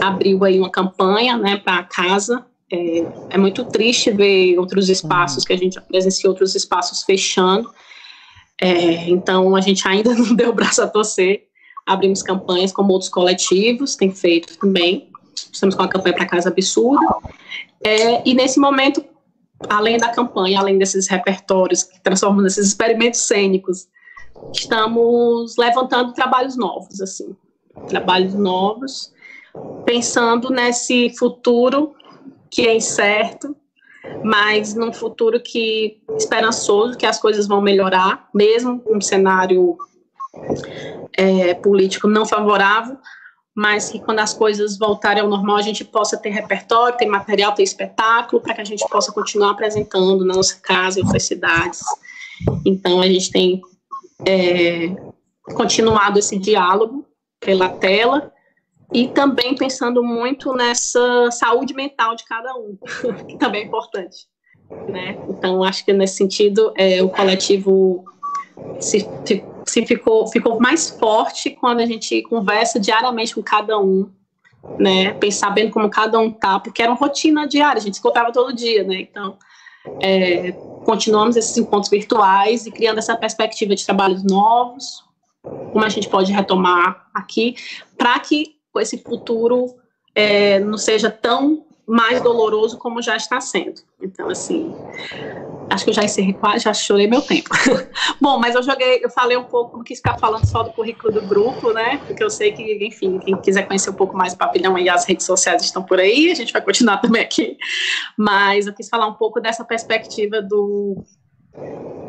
abriu 0.00 0.44
aí 0.44 0.58
uma 0.58 0.70
campanha 0.70 1.36
né, 1.36 1.56
para 1.56 1.82
casa. 1.84 2.44
É, 2.70 3.04
é, 3.30 3.38
muito 3.38 3.64
triste 3.64 4.10
ver 4.10 4.58
outros 4.58 4.90
espaços, 4.90 5.44
que 5.44 5.52
a 5.52 5.56
gente 5.56 5.80
presencia 5.82 6.28
outros 6.28 6.54
espaços 6.54 7.02
fechando. 7.02 7.72
É, 8.60 9.08
então, 9.08 9.54
a 9.56 9.60
gente 9.60 9.86
ainda 9.86 10.12
não 10.14 10.34
deu 10.34 10.50
o 10.50 10.54
braço 10.54 10.82
a 10.82 10.86
torcer. 10.86 11.46
Abrimos 11.86 12.22
campanhas 12.22 12.70
como 12.72 12.92
outros 12.92 13.10
coletivos 13.10 13.96
têm 13.96 14.10
feito 14.10 14.58
também. 14.58 15.07
Estamos 15.52 15.74
com 15.74 15.82
a 15.82 15.88
campanha 15.88 16.14
para 16.14 16.26
Casa 16.26 16.48
Absurda. 16.48 17.06
É, 17.84 18.28
e 18.28 18.34
nesse 18.34 18.58
momento, 18.58 19.04
além 19.68 19.98
da 19.98 20.08
campanha, 20.08 20.60
além 20.60 20.78
desses 20.78 21.08
repertórios 21.08 21.82
que 21.82 22.00
transformam 22.00 22.42
nesses 22.42 22.66
experimentos 22.68 23.20
cênicos, 23.20 23.88
estamos 24.52 25.56
levantando 25.56 26.12
trabalhos 26.12 26.56
novos, 26.56 27.00
assim, 27.00 27.36
trabalhos 27.88 28.34
novos, 28.34 29.12
pensando 29.84 30.50
nesse 30.50 31.10
futuro 31.16 31.94
que 32.50 32.66
é 32.66 32.76
incerto, 32.76 33.56
mas 34.22 34.74
num 34.74 34.92
futuro 34.92 35.40
que 35.40 36.00
esperançoso, 36.16 36.96
que 36.96 37.06
as 37.06 37.20
coisas 37.20 37.46
vão 37.46 37.60
melhorar, 37.60 38.28
mesmo 38.34 38.82
um 38.86 39.00
cenário 39.00 39.76
é, 41.12 41.54
político 41.54 42.06
não 42.06 42.24
favorável, 42.24 42.96
mas 43.58 43.90
que 43.90 43.98
quando 43.98 44.20
as 44.20 44.32
coisas 44.32 44.78
voltarem 44.78 45.20
ao 45.20 45.28
normal 45.28 45.56
a 45.56 45.62
gente 45.62 45.84
possa 45.84 46.16
ter 46.16 46.28
repertório, 46.28 46.96
ter 46.96 47.06
material, 47.06 47.52
ter 47.52 47.64
espetáculo, 47.64 48.40
para 48.40 48.54
que 48.54 48.60
a 48.60 48.64
gente 48.64 48.88
possa 48.88 49.10
continuar 49.10 49.50
apresentando 49.50 50.24
na 50.24 50.36
nossa 50.36 50.60
casa 50.60 51.00
e 51.00 51.02
outras 51.02 51.24
cidades. 51.24 51.80
Então 52.64 53.00
a 53.00 53.06
gente 53.08 53.32
tem 53.32 53.60
é, 54.24 54.94
continuado 55.56 56.20
esse 56.20 56.38
diálogo 56.38 57.04
pela 57.40 57.68
tela 57.68 58.32
e 58.92 59.08
também 59.08 59.56
pensando 59.56 60.04
muito 60.04 60.52
nessa 60.52 61.28
saúde 61.32 61.74
mental 61.74 62.14
de 62.14 62.24
cada 62.26 62.54
um, 62.54 62.78
que 63.26 63.36
também 63.38 63.62
é 63.62 63.64
importante. 63.64 64.28
Né? 64.88 65.18
Então, 65.28 65.64
acho 65.64 65.84
que 65.84 65.92
nesse 65.92 66.14
sentido, 66.14 66.72
é, 66.76 67.02
o 67.02 67.08
coletivo 67.08 68.04
se, 68.78 69.00
se 69.24 69.44
ficou, 69.68 70.26
ficou 70.28 70.60
mais 70.60 70.90
forte 70.90 71.50
quando 71.50 71.80
a 71.80 71.86
gente 71.86 72.22
conversa 72.22 72.78
diariamente 72.78 73.34
com 73.34 73.42
cada 73.42 73.78
um, 73.78 74.10
né? 74.78 75.12
Pensar 75.14 75.50
bem 75.50 75.70
como 75.70 75.88
cada 75.88 76.18
um 76.18 76.30
tá, 76.30 76.58
porque 76.58 76.82
era 76.82 76.90
uma 76.90 76.98
rotina 76.98 77.46
diária, 77.46 77.78
a 77.78 77.82
gente 77.82 77.94
se 77.94 78.00
encontrava 78.00 78.32
todo 78.32 78.54
dia, 78.54 78.82
né? 78.84 79.00
Então, 79.00 79.36
é, 80.00 80.52
continuamos 80.84 81.36
esses 81.36 81.56
encontros 81.56 81.90
virtuais 81.90 82.66
e 82.66 82.70
criando 82.70 82.98
essa 82.98 83.16
perspectiva 83.16 83.74
de 83.74 83.84
trabalhos 83.84 84.22
novos, 84.22 85.04
como 85.42 85.84
a 85.84 85.88
gente 85.88 86.08
pode 86.08 86.32
retomar 86.32 87.08
aqui, 87.14 87.56
para 87.96 88.18
que 88.18 88.56
esse 88.76 88.98
futuro 88.98 89.74
é, 90.14 90.60
não 90.60 90.78
seja 90.78 91.10
tão 91.10 91.64
mais 91.86 92.20
doloroso 92.20 92.76
como 92.76 93.00
já 93.00 93.16
está 93.16 93.40
sendo. 93.40 93.80
Então, 94.00 94.28
assim, 94.28 94.74
acho 95.70 95.84
que 95.84 95.90
eu 95.90 95.94
já 95.94 96.04
encerrei 96.04 96.32
quase, 96.32 96.64
já 96.64 96.74
chorei 96.74 97.06
meu 97.06 97.20
tempo. 97.20 97.50
Bom, 98.20 98.38
mas 98.38 98.54
eu 98.54 98.62
joguei, 98.62 99.00
eu 99.02 99.10
falei 99.10 99.36
um 99.36 99.44
pouco, 99.44 99.76
não 99.76 99.84
quis 99.84 99.98
ficar 99.98 100.18
falando 100.18 100.46
só 100.46 100.62
do 100.62 100.72
currículo 100.72 101.12
do 101.12 101.22
grupo, 101.22 101.72
né? 101.72 102.00
Porque 102.06 102.22
eu 102.22 102.30
sei 102.30 102.52
que, 102.52 102.86
enfim, 102.86 103.18
quem 103.18 103.36
quiser 103.36 103.66
conhecer 103.66 103.90
um 103.90 103.94
pouco 103.94 104.16
mais 104.16 104.32
o 104.32 104.38
Papilhão 104.38 104.76
aí, 104.76 104.88
as 104.88 105.04
redes 105.04 105.26
sociais 105.26 105.62
estão 105.62 105.82
por 105.82 106.00
aí, 106.00 106.30
a 106.30 106.34
gente 106.34 106.52
vai 106.52 106.62
continuar 106.62 106.98
também 107.02 107.22
aqui. 107.22 107.56
Mas 108.16 108.66
eu 108.66 108.74
quis 108.74 108.88
falar 108.88 109.06
um 109.06 109.14
pouco 109.14 109.40
dessa 109.40 109.64
perspectiva 109.64 110.40
do, 110.40 111.04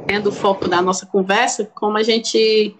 é, 0.07 0.19
do 0.19 0.31
foco 0.31 0.67
da 0.67 0.81
nossa 0.81 1.05
conversa, 1.05 1.65
como 1.75 1.97
a 1.97 2.03
gente 2.03 2.75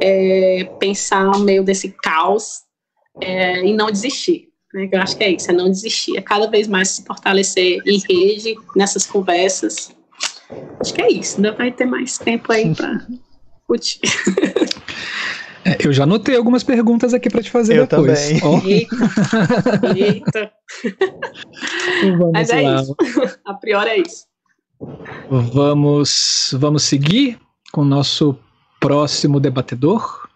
é, 0.00 0.64
pensar 0.78 1.24
no 1.24 1.40
meio 1.40 1.62
desse 1.62 1.90
caos 2.02 2.62
é, 3.20 3.64
e 3.64 3.72
não 3.72 3.90
desistir. 3.90 4.48
Né? 4.74 4.88
Eu 4.92 5.00
acho 5.00 5.16
que 5.16 5.24
é 5.24 5.30
isso, 5.30 5.50
é 5.50 5.54
não 5.54 5.70
desistir, 5.70 6.18
é 6.18 6.20
cada 6.20 6.48
vez 6.48 6.68
mais 6.68 6.90
se 6.90 7.04
fortalecer 7.04 7.80
em 7.86 7.98
rede, 7.98 8.54
nessas 8.74 9.06
conversas. 9.06 9.95
Acho 10.80 10.94
que 10.94 11.02
é 11.02 11.10
isso, 11.10 11.36
ainda 11.36 11.52
vai 11.52 11.72
ter 11.72 11.84
mais 11.84 12.18
tempo 12.18 12.52
aí 12.52 12.74
para 12.74 13.06
discutir. 13.68 14.00
É, 15.66 15.84
eu 15.84 15.92
já 15.92 16.04
anotei 16.04 16.36
algumas 16.36 16.62
perguntas 16.62 17.12
aqui 17.12 17.28
para 17.28 17.42
te 17.42 17.50
fazer 17.50 17.78
eu 17.78 17.88
depois. 17.88 18.40
Também. 18.40 18.40
Oh. 18.44 19.96
Eita, 19.96 19.96
eita. 19.96 20.52
Vamos 22.16 22.32
Mas 22.32 22.50
é 22.50 22.60
lá. 22.60 22.82
isso. 22.82 22.96
A 23.44 23.54
priori 23.54 23.90
é 23.90 24.00
isso. 24.00 24.26
Vamos, 25.28 26.54
vamos 26.56 26.84
seguir 26.84 27.40
com 27.72 27.80
o 27.80 27.84
nosso 27.84 28.38
próximo 28.78 29.40
debatedor, 29.40 30.28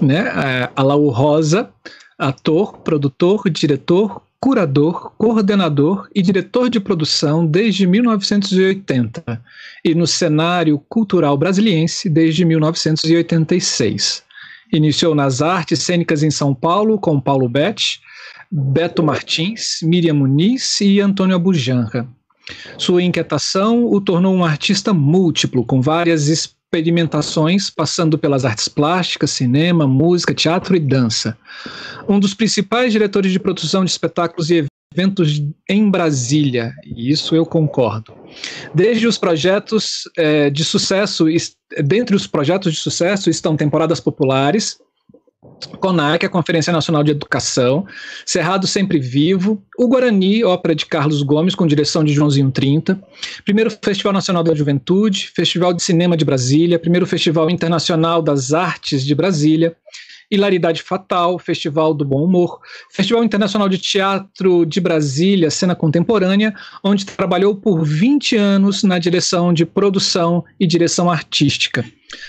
né? 0.00 0.26
É, 0.44 0.70
Alaú 0.74 1.08
Rosa, 1.10 1.70
ator, 2.18 2.78
produtor, 2.78 3.48
diretor, 3.48 4.22
curador, 4.44 5.10
coordenador 5.16 6.06
e 6.14 6.20
diretor 6.20 6.68
de 6.68 6.78
produção 6.78 7.46
desde 7.46 7.86
1980 7.86 9.42
e 9.82 9.94
no 9.94 10.06
cenário 10.06 10.78
cultural 10.86 11.34
brasiliense 11.38 12.10
desde 12.10 12.44
1986. 12.44 14.22
Iniciou 14.70 15.14
nas 15.14 15.40
artes 15.40 15.82
cênicas 15.82 16.22
em 16.22 16.30
São 16.30 16.54
Paulo 16.54 16.98
com 16.98 17.18
Paulo 17.18 17.48
Betti, 17.48 18.02
Beto 18.52 19.02
Martins, 19.02 19.78
Miriam 19.82 20.12
Muniz 20.12 20.78
e 20.82 21.00
Antônio 21.00 21.36
Abujanra. 21.36 22.06
Sua 22.76 23.02
inquietação 23.02 23.86
o 23.86 23.98
tornou 23.98 24.34
um 24.34 24.44
artista 24.44 24.92
múltiplo, 24.92 25.64
com 25.64 25.80
várias 25.80 26.28
experimentações, 26.74 27.70
passando 27.70 28.18
pelas 28.18 28.44
artes 28.44 28.66
plásticas, 28.66 29.30
cinema, 29.30 29.86
música, 29.86 30.34
teatro 30.34 30.74
e 30.74 30.80
dança. 30.80 31.36
Um 32.08 32.18
dos 32.18 32.34
principais 32.34 32.92
diretores 32.92 33.30
de 33.30 33.38
produção 33.38 33.84
de 33.84 33.90
espetáculos 33.90 34.50
e 34.50 34.66
eventos 34.92 35.42
em 35.68 35.88
Brasília, 35.88 36.72
e 36.84 37.10
isso 37.10 37.34
eu 37.34 37.46
concordo. 37.46 38.12
Desde 38.74 39.06
os 39.06 39.16
projetos 39.16 40.02
eh, 40.16 40.50
de 40.50 40.64
sucesso, 40.64 41.26
dentre 41.82 42.16
os 42.16 42.26
projetos 42.26 42.72
de 42.72 42.78
sucesso 42.78 43.30
estão 43.30 43.56
temporadas 43.56 44.00
populares, 44.00 44.78
CONAC, 45.66 46.26
a 46.26 46.28
Conferência 46.28 46.72
Nacional 46.72 47.02
de 47.02 47.10
Educação, 47.10 47.86
Cerrado 48.24 48.66
Sempre 48.66 48.98
Vivo, 48.98 49.62
o 49.78 49.88
Guarani, 49.88 50.44
ópera 50.44 50.74
de 50.74 50.86
Carlos 50.86 51.22
Gomes, 51.22 51.54
com 51.54 51.66
direção 51.66 52.04
de 52.04 52.12
Joãozinho 52.12 52.50
30, 52.50 53.00
primeiro 53.44 53.70
Festival 53.70 54.12
Nacional 54.12 54.42
da 54.42 54.54
Juventude, 54.54 55.30
Festival 55.34 55.72
de 55.72 55.82
Cinema 55.82 56.16
de 56.16 56.24
Brasília, 56.24 56.78
primeiro 56.78 57.06
Festival 57.06 57.50
Internacional 57.50 58.22
das 58.22 58.52
Artes 58.52 59.04
de 59.04 59.14
Brasília, 59.14 59.76
Hilaridade 60.30 60.82
Fatal, 60.82 61.38
Festival 61.38 61.94
do 61.94 62.04
Bom 62.04 62.24
Humor, 62.24 62.60
Festival 62.90 63.24
Internacional 63.24 63.68
de 63.68 63.78
Teatro 63.78 64.64
de 64.64 64.80
Brasília, 64.80 65.50
Cena 65.50 65.74
Contemporânea, 65.74 66.54
onde 66.82 67.06
trabalhou 67.06 67.54
por 67.54 67.84
20 67.84 68.36
anos 68.36 68.82
na 68.82 68.98
direção 68.98 69.52
de 69.52 69.64
produção 69.64 70.44
e 70.58 70.66
direção 70.66 71.10
artística. 71.10 71.84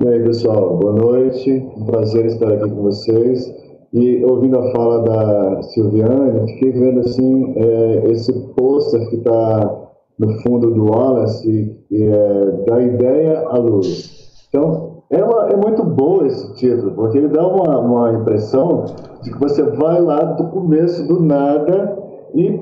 E 0.00 0.08
aí, 0.08 0.22
pessoal, 0.22 0.76
boa 0.76 0.92
noite. 0.92 1.50
Um 1.76 1.84
prazer 1.84 2.26
estar 2.26 2.52
aqui 2.52 2.68
com 2.68 2.82
vocês. 2.82 3.52
E 3.92 4.24
ouvindo 4.24 4.58
a 4.58 4.72
fala 4.72 5.02
da 5.02 5.62
Silviane, 5.62 6.52
fiquei 6.52 6.72
vendo 6.72 7.00
assim 7.00 7.54
é, 7.56 8.10
esse 8.10 8.32
pôster 8.56 9.08
que 9.08 9.16
está 9.16 9.84
no 10.18 10.32
fundo 10.42 10.70
do 10.70 10.86
Wallace, 10.86 11.76
e, 11.90 12.04
é, 12.04 12.64
da 12.68 12.82
ideia 12.82 13.40
à 13.48 13.58
luz. 13.58 14.46
Então, 14.48 15.02
é, 15.10 15.22
uma, 15.22 15.48
é 15.48 15.56
muito 15.56 15.84
bom 15.84 16.24
esse 16.24 16.54
título, 16.54 16.92
porque 16.92 17.18
ele 17.18 17.28
dá 17.28 17.46
uma, 17.46 17.78
uma 17.78 18.12
impressão 18.12 18.84
de 19.22 19.32
que 19.32 19.38
você 19.38 19.62
vai 19.62 20.00
lá 20.00 20.22
do 20.22 20.44
começo 20.48 21.06
do 21.06 21.22
nada 21.22 21.96
e 22.34 22.60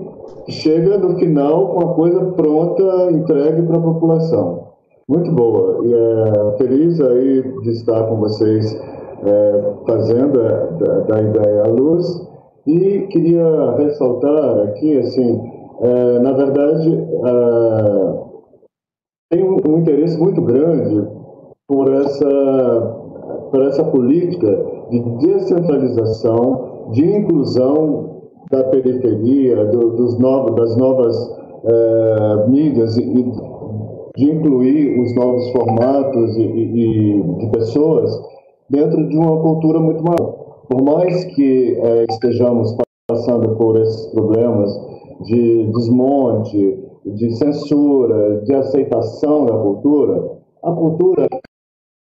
chega 0.49 0.99
no 0.99 1.18
final 1.18 1.68
com 1.68 1.81
a 1.81 1.95
coisa 1.95 2.20
pronta, 2.33 3.11
entregue 3.12 3.62
para 3.62 3.77
a 3.77 3.83
população. 3.83 4.73
Muito 5.09 5.31
boa. 5.33 5.85
E 5.85 5.95
é 5.95 6.57
feliz 6.59 7.01
aí 7.01 7.43
de 7.62 7.70
estar 7.70 8.05
com 8.05 8.16
vocês 8.16 8.75
é, 9.25 9.75
fazendo 9.87 10.41
a, 10.41 10.53
da, 10.79 11.01
da, 11.01 11.23
ideia 11.23 11.64
à 11.64 11.66
luz. 11.68 12.29
E 12.66 13.01
queria 13.11 13.77
ressaltar 13.77 14.61
aqui, 14.68 14.99
assim, 14.99 15.41
é, 15.81 16.18
na 16.20 16.33
verdade, 16.33 17.09
é, 17.25 18.23
tem 19.31 19.43
um, 19.43 19.57
um, 19.68 19.79
interesse 19.79 20.18
muito 20.18 20.41
grande 20.43 21.09
por 21.66 21.93
essa, 21.93 22.97
por 23.51 23.62
essa 23.62 23.85
política 23.85 24.64
de 24.91 25.01
descentralização, 25.27 26.91
de 26.93 27.05
inclusão 27.05 28.12
da 28.53 28.65
periferia, 28.65 29.65
do, 29.65 29.97
dos 29.97 30.19
novos, 30.19 30.55
das 30.55 30.77
novas 30.77 31.17
é, 31.65 32.49
mídias 32.49 32.99
e, 32.99 33.03
de 34.15 34.31
incluir 34.31 35.01
os 35.01 35.15
novos 35.15 35.51
formatos 35.53 36.37
e, 36.37 36.43
e, 36.43 37.23
de 37.39 37.47
pessoas 37.51 38.15
dentro 38.69 39.09
de 39.09 39.17
uma 39.17 39.41
cultura 39.41 39.81
muito 39.81 40.05
maior. 40.05 40.67
Por 40.69 40.83
mais 40.83 41.25
que 41.35 41.79
é, 41.81 42.05
estejamos 42.11 42.77
passando 43.09 43.57
por 43.57 43.81
esses 43.81 44.07
problemas 44.09 44.71
de 45.23 45.71
desmonte, 45.73 46.79
de 47.07 47.31
censura, 47.37 48.43
de 48.43 48.55
aceitação 48.55 49.47
da 49.47 49.57
cultura, 49.57 50.31
a 50.63 50.73
cultura 50.73 51.27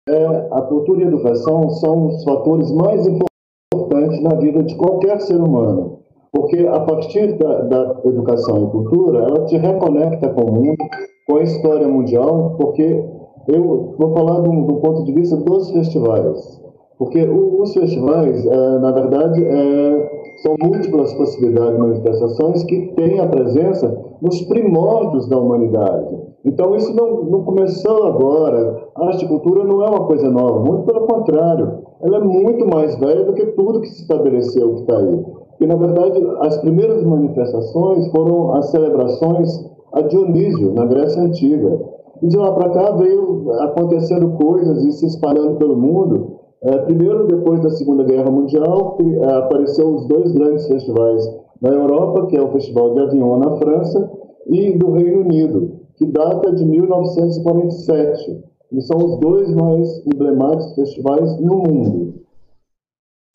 é, 0.09 0.27
a 0.53 0.61
cultura 0.63 1.01
e 1.01 1.05
a 1.05 1.09
educação 1.09 1.69
são 1.71 2.07
os 2.09 2.23
fatores 2.23 2.71
mais 2.73 3.07
importantes 3.07 4.23
na 4.23 4.35
vida 4.37 4.63
de 4.63 4.77
qualquer 4.77 5.21
ser 5.21 5.37
humano. 5.37 6.06
Porque 6.33 6.67
a 6.67 6.81
partir 6.81 7.39
da, 7.39 7.63
da 7.63 8.01
educação 8.05 8.65
e 8.65 8.71
cultura, 8.71 9.19
ela 9.25 9.45
te 9.47 9.57
reconecta 9.57 10.29
com 10.31 10.43
o 10.43 10.53
mundo, 10.53 10.85
com 11.27 11.37
a 11.37 11.43
história 11.43 11.89
mundial, 11.89 12.57
porque 12.59 13.05
eu 13.49 13.95
vou 13.99 14.13
falar 14.13 14.41
do, 14.41 14.67
do 14.67 14.77
ponto 14.77 15.05
de 15.05 15.13
vista 15.13 15.37
dos 15.37 15.71
festivais. 15.71 16.61
Porque 16.99 17.23
os 17.23 17.75
festivais, 17.75 18.47
é, 18.47 18.79
na 18.79 18.91
verdade, 18.91 19.45
é, 19.45 20.11
são 20.43 20.57
múltiplas 20.61 21.13
possibilidades 21.15 21.75
de 21.75 21.79
manifestações 21.79 22.65
que 22.65 22.93
têm 22.95 23.21
a 23.21 23.27
presença 23.27 24.03
nos 24.21 24.41
primórdios 24.43 25.29
da 25.29 25.39
humanidade. 25.39 26.17
Então, 26.45 26.75
isso 26.75 26.95
não, 26.95 27.25
não 27.25 27.45
começou 27.45 28.05
agora. 28.05 28.89
A 28.95 29.07
arte 29.07 29.25
e 29.25 29.29
cultura 29.29 29.65
não 29.65 29.85
é 29.85 29.89
uma 29.91 30.07
coisa 30.07 30.31
nova, 30.31 30.61
muito 30.61 30.85
pelo 30.85 31.07
contrário. 31.07 31.83
Ela 32.01 32.19
é 32.19 32.21
muito 32.21 32.67
mais 32.67 32.97
velha 32.99 33.25
do 33.25 33.35
que 33.35 33.47
tudo 33.47 33.81
que 33.81 33.89
se 33.89 34.03
estabeleceu 34.03 34.75
que 34.75 34.81
está 34.81 34.99
aí. 34.99 35.25
E, 35.61 35.67
na 35.67 35.75
verdade, 35.75 36.23
as 36.41 36.59
primeiras 36.59 37.03
manifestações 37.03 38.07
foram 38.09 38.55
as 38.55 38.67
celebrações 38.71 39.67
a 39.93 40.03
Dionísio, 40.03 40.73
na 40.75 40.85
Grécia 40.85 41.23
Antiga. 41.23 41.81
E 42.23 42.27
de 42.29 42.37
lá 42.37 42.53
para 42.53 42.71
cá 42.71 42.91
veio 42.93 43.51
acontecendo 43.61 44.37
coisas 44.37 44.85
e 44.85 44.93
se 44.93 45.07
espalhando 45.07 45.57
pelo 45.57 45.77
mundo. 45.77 46.37
É, 46.63 46.79
primeiro, 46.79 47.27
depois 47.27 47.61
da 47.61 47.71
Segunda 47.71 48.05
Guerra 48.05 48.31
Mundial, 48.31 48.99
é, 49.01 49.35
apareceu 49.35 49.95
os 49.95 50.07
dois 50.07 50.33
grandes 50.33 50.67
festivais 50.67 51.27
na 51.61 51.71
Europa, 51.71 52.27
que 52.27 52.37
é 52.37 52.43
o 52.43 52.53
Festival 52.53 52.95
de 52.95 53.01
Avignon 53.01 53.39
na 53.39 53.57
França 53.57 54.11
e 54.47 54.73
do 54.73 54.93
Reino 54.93 55.21
Unido, 55.21 55.73
que 55.97 56.07
data 56.07 56.53
de 56.53 56.65
1947. 56.65 58.45
E 58.73 58.81
são 58.83 58.97
os 58.99 59.19
dois 59.21 59.55
mais 59.55 60.07
emblemáticos 60.07 60.75
festivais 60.75 61.41
no 61.41 61.57
mundo. 61.57 62.15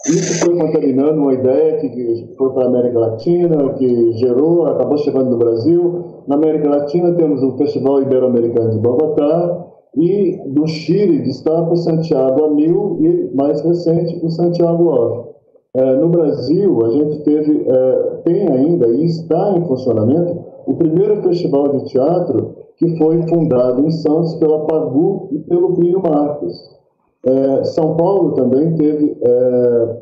Isso 0.08 0.46
foi 0.46 0.58
contaminando 0.58 1.22
uma 1.22 1.34
ideia 1.34 1.78
que 1.78 2.34
foi 2.36 2.50
para 2.54 2.64
a 2.64 2.68
América 2.68 3.00
Latina, 3.00 3.74
que 3.74 4.14
gerou, 4.14 4.66
acabou 4.66 4.98
chegando 4.98 5.30
no 5.30 5.38
Brasil. 5.38 6.06
Na 6.28 6.36
América 6.36 6.70
Latina 6.70 7.14
temos 7.14 7.44
o 7.44 7.56
Festival 7.58 8.02
Ibero-Americano 8.02 8.72
de 8.72 8.80
Bogotá 8.80 9.68
e 9.96 10.40
do 10.48 10.66
Chile 10.66 11.20
destaca 11.20 11.72
o 11.72 11.76
Santiago 11.76 12.46
a 12.46 12.50
Mil 12.50 12.98
e, 13.00 13.36
mais 13.36 13.62
recente, 13.62 14.20
o 14.24 14.30
Santiago 14.30 14.88
Off. 14.88 15.30
É, 15.74 15.96
no 15.96 16.10
Brasil, 16.10 16.86
a 16.86 16.90
gente 16.90 17.24
teve, 17.24 17.66
é, 17.68 18.22
tem 18.26 18.48
ainda 18.48 18.88
e 18.88 19.06
está 19.06 19.54
em 19.56 19.66
funcionamento 19.66 20.44
o 20.66 20.74
primeiro 20.76 21.22
festival 21.22 21.70
de 21.70 21.86
teatro 21.86 22.56
que 22.78 22.98
foi 22.98 23.22
fundado 23.28 23.86
em 23.86 23.92
Santos 23.92 24.36
pela 24.36 24.66
Pagu 24.66 25.30
e 25.32 25.40
pelo 25.40 25.76
Plínio 25.76 26.02
Marcos. 26.02 26.81
É, 27.26 27.64
São 27.66 27.96
Paulo 27.96 28.34
também 28.34 28.74
teve 28.76 29.16
é, 29.22 29.98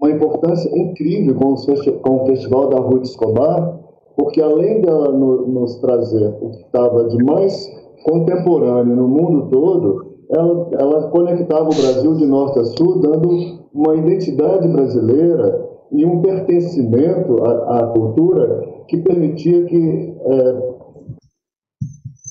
uma 0.00 0.10
importância 0.10 0.68
incrível 0.76 1.34
com, 1.34 1.54
com, 2.02 2.22
o 2.22 2.26
Festival 2.26 2.68
da 2.68 2.78
Rua 2.78 3.00
de 3.00 3.08
Escobar, 3.08 3.80
porque 4.16 4.40
além 4.40 4.80
dela 4.82 5.12
no, 5.12 5.46
nos 5.46 5.76
trazer 5.76 6.34
o 6.40 6.50
que 6.50 6.62
estava 6.62 7.08
de 7.08 7.24
mais 7.24 7.70
contemporâneo 8.04 8.94
no 8.94 9.08
mundo 9.08 9.48
todo, 9.50 10.06
ela, 10.30 10.68
ela 10.72 11.08
conectava 11.10 11.64
o 11.64 11.74
Brasil 11.74 12.14
de 12.14 12.26
norte 12.26 12.58
a 12.58 12.64
sul, 12.64 13.00
dando 13.00 13.28
uma 13.72 13.94
identidade 13.94 14.68
brasileira 14.68 15.66
e 15.92 16.04
um 16.04 16.20
pertencimento 16.20 17.42
à, 17.44 17.80
à 17.80 17.86
cultura 17.88 18.64
que 18.88 18.98
permitia 18.98 19.64
que 19.64 20.14
é, 20.20 20.75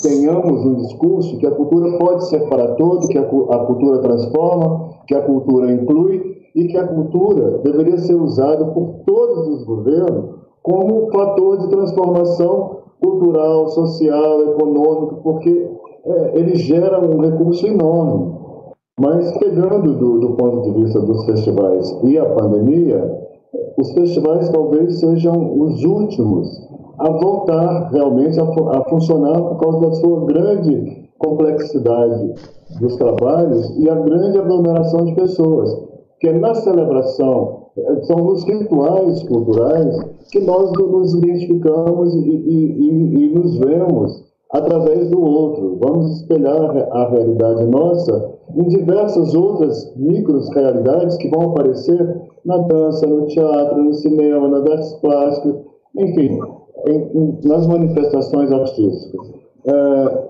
tenhamos 0.06 0.64
um 0.64 0.76
discurso 0.76 1.38
que 1.38 1.48
a 1.48 1.52
cultura 1.52 1.98
pode 1.98 2.28
ser 2.28 2.48
para 2.48 2.76
todos, 2.76 3.08
que 3.08 3.18
a, 3.18 3.22
a 3.24 3.66
cultura 3.66 4.00
transforma, 4.00 4.90
que 5.08 5.16
a 5.16 5.22
cultura 5.22 5.72
inclui 5.72 6.36
e 6.56 6.68
que 6.68 6.78
a 6.78 6.88
cultura 6.88 7.60
deveria 7.64 7.98
ser 7.98 8.14
usada 8.14 8.66
por 8.66 9.00
todos 9.06 9.48
os 9.48 9.64
governos 9.66 10.36
como 10.62 11.10
fator 11.12 11.58
de 11.58 11.70
transformação 11.70 12.78
cultural, 13.02 13.68
social, 13.70 14.42
econômico, 14.52 15.22
porque 15.24 15.72
é, 16.06 16.40
ele 16.40 16.56
gera 16.56 17.04
um 17.04 17.20
recurso 17.20 17.66
enorme. 17.66 18.36
Mas 19.00 19.36
pegando 19.38 19.94
do, 19.94 20.20
do 20.20 20.30
ponto 20.36 20.62
de 20.62 20.72
vista 20.82 21.00
dos 21.02 21.26
festivais 21.26 22.00
e 22.04 22.18
a 22.18 22.26
pandemia, 22.26 23.26
os 23.78 23.92
festivais 23.92 24.50
talvez 24.50 25.00
sejam 25.00 25.60
os 25.60 25.84
últimos 25.84 26.66
a 26.98 27.10
voltar 27.10 27.90
realmente 27.92 28.40
a, 28.40 28.44
a 28.44 28.84
funcionar 28.90 29.42
por 29.42 29.60
causa 29.60 29.80
da 29.80 29.94
sua 29.96 30.26
grande 30.26 31.10
complexidade 31.18 32.34
dos 32.80 32.96
trabalhos 32.98 33.78
e 33.78 33.90
a 33.90 33.96
grande 33.96 34.38
aglomeração 34.38 35.06
de 35.06 35.16
pessoas. 35.16 35.86
Que 36.20 36.32
na 36.32 36.54
celebração, 36.54 37.66
eh, 37.78 38.04
são 38.04 38.18
nos 38.18 38.44
rituais 38.46 39.24
culturais 39.24 39.98
que 40.32 40.40
nós 40.42 40.72
nos 40.72 41.14
identificamos 41.14 42.16
e, 42.16 42.20
e, 42.20 42.72
e, 42.82 43.26
e 43.26 43.34
nos 43.34 43.58
vemos 43.58 44.24
através 44.52 45.10
do 45.10 45.22
outro. 45.22 45.78
Vamos 45.80 46.22
espelhar 46.22 46.88
a 46.92 47.10
realidade 47.10 47.66
nossa 47.66 48.34
em 48.56 48.68
diversas 48.68 49.36
outras 49.36 49.94
micro-realidades 49.98 51.18
que 51.18 51.30
vão 51.30 51.52
aparecer 51.52 52.22
na 52.46 52.58
dança, 52.60 53.06
no 53.06 53.26
teatro, 53.28 53.84
no 53.84 53.94
cinema, 53.94 54.48
nas 54.48 54.66
artes 54.68 54.94
plásticas, 54.94 55.56
enfim, 55.98 56.40
nas 57.44 57.68
manifestações 57.68 58.52
artísticas. 58.52 59.34
É, 59.66 60.26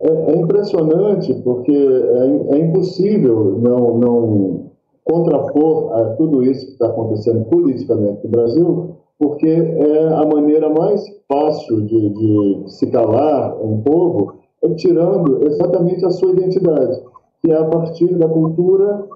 é, 0.00 0.32
é 0.32 0.36
impressionante 0.36 1.34
porque 1.42 1.72
é, 1.72 2.54
é, 2.54 2.58
impossível 2.58 3.58
não, 3.60 3.98
não 3.98 4.70
contrapor 5.04 5.92
a 5.94 6.04
tudo 6.14 6.42
isso 6.44 6.66
que 6.66 6.72
está 6.72 6.86
acontecendo 6.86 7.44
politicamente 7.46 8.20
no 8.24 8.30
Brasil, 8.30 8.96
porque 9.18 9.48
é 9.48 10.08
a 10.08 10.24
maneira 10.26 10.68
mais 10.70 11.02
fácil 11.26 11.80
de, 11.82 12.10
de 12.10 12.62
se 12.70 12.86
calar 12.90 13.56
um 13.60 13.80
povo 13.80 14.34
é 14.62 14.68
tirando 14.74 15.46
exatamente 15.46 16.04
a 16.04 16.10
sua 16.10 16.32
identidade, 16.32 17.00
que 17.40 17.50
é 17.50 17.56
a 17.56 17.64
partir 17.64 18.14
da 18.16 18.28
cultura 18.28 19.06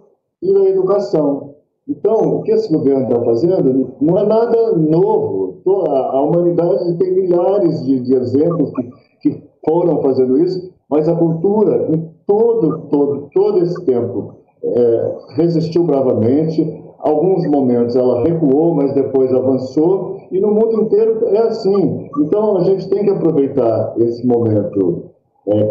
e 0.40 0.52
da 0.52 0.64
educação. 0.68 1.51
Então, 1.88 2.36
o 2.36 2.42
que 2.42 2.52
esse 2.52 2.72
governo 2.72 3.04
está 3.04 3.20
fazendo 3.22 3.92
não 4.00 4.18
é 4.18 4.26
nada 4.26 4.72
novo. 4.76 5.60
A 5.66 6.20
humanidade 6.22 6.96
tem 6.96 7.12
milhares 7.12 7.84
de, 7.84 8.00
de 8.00 8.14
exemplos 8.14 8.70
que, 8.72 8.90
que 9.20 9.42
foram 9.66 10.00
fazendo 10.00 10.38
isso, 10.38 10.72
mas 10.88 11.08
a 11.08 11.16
cultura, 11.16 11.88
em 11.90 12.10
todo, 12.26 12.86
todo, 12.88 13.28
todo 13.32 13.58
esse 13.58 13.84
tempo, 13.84 14.34
é, 14.62 15.16
resistiu 15.36 15.84
bravamente. 15.84 16.82
Alguns 16.98 17.46
momentos 17.48 17.96
ela 17.96 18.22
recuou, 18.22 18.74
mas 18.74 18.94
depois 18.94 19.32
avançou, 19.32 20.18
e 20.30 20.40
no 20.40 20.52
mundo 20.52 20.82
inteiro 20.82 21.26
é 21.28 21.38
assim. 21.38 22.08
Então, 22.20 22.58
a 22.58 22.60
gente 22.62 22.88
tem 22.88 23.04
que 23.04 23.10
aproveitar 23.10 23.94
esse 23.98 24.24
momento 24.24 25.10
é, 25.48 25.64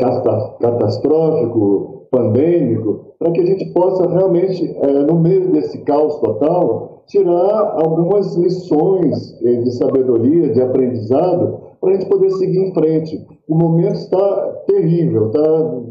catastrófico, 0.60 2.01
pandêmico, 2.12 3.14
para 3.18 3.32
que 3.32 3.40
a 3.40 3.46
gente 3.46 3.72
possa 3.74 4.08
realmente, 4.08 4.76
é, 4.82 4.92
no 5.06 5.18
meio 5.18 5.52
desse 5.52 5.80
caos 5.80 6.20
total, 6.20 7.04
tirar 7.08 7.78
algumas 7.84 8.36
lições 8.36 9.42
é, 9.42 9.56
de 9.56 9.72
sabedoria, 9.72 10.50
de 10.50 10.62
aprendizado, 10.62 11.60
para 11.80 11.92
a 11.92 11.94
gente 11.94 12.10
poder 12.10 12.30
seguir 12.32 12.60
em 12.60 12.74
frente. 12.74 13.26
O 13.48 13.56
momento 13.56 13.96
está 13.96 14.64
terrível, 14.68 15.28
está 15.28 15.82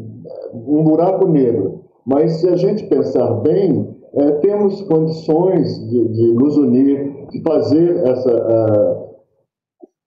um 0.53 0.83
buraco 0.83 1.27
negro, 1.27 1.81
mas 2.05 2.33
se 2.33 2.47
a 2.47 2.55
gente 2.55 2.85
pensar 2.85 3.31
bem, 3.41 3.89
é, 4.13 4.31
temos 4.33 4.81
condições 4.83 5.79
de, 5.89 6.07
de, 6.09 6.33
nos 6.33 6.57
unir, 6.57 7.27
de 7.31 7.41
fazer 7.41 7.97
essa, 8.05 8.31
uh, 8.31 9.09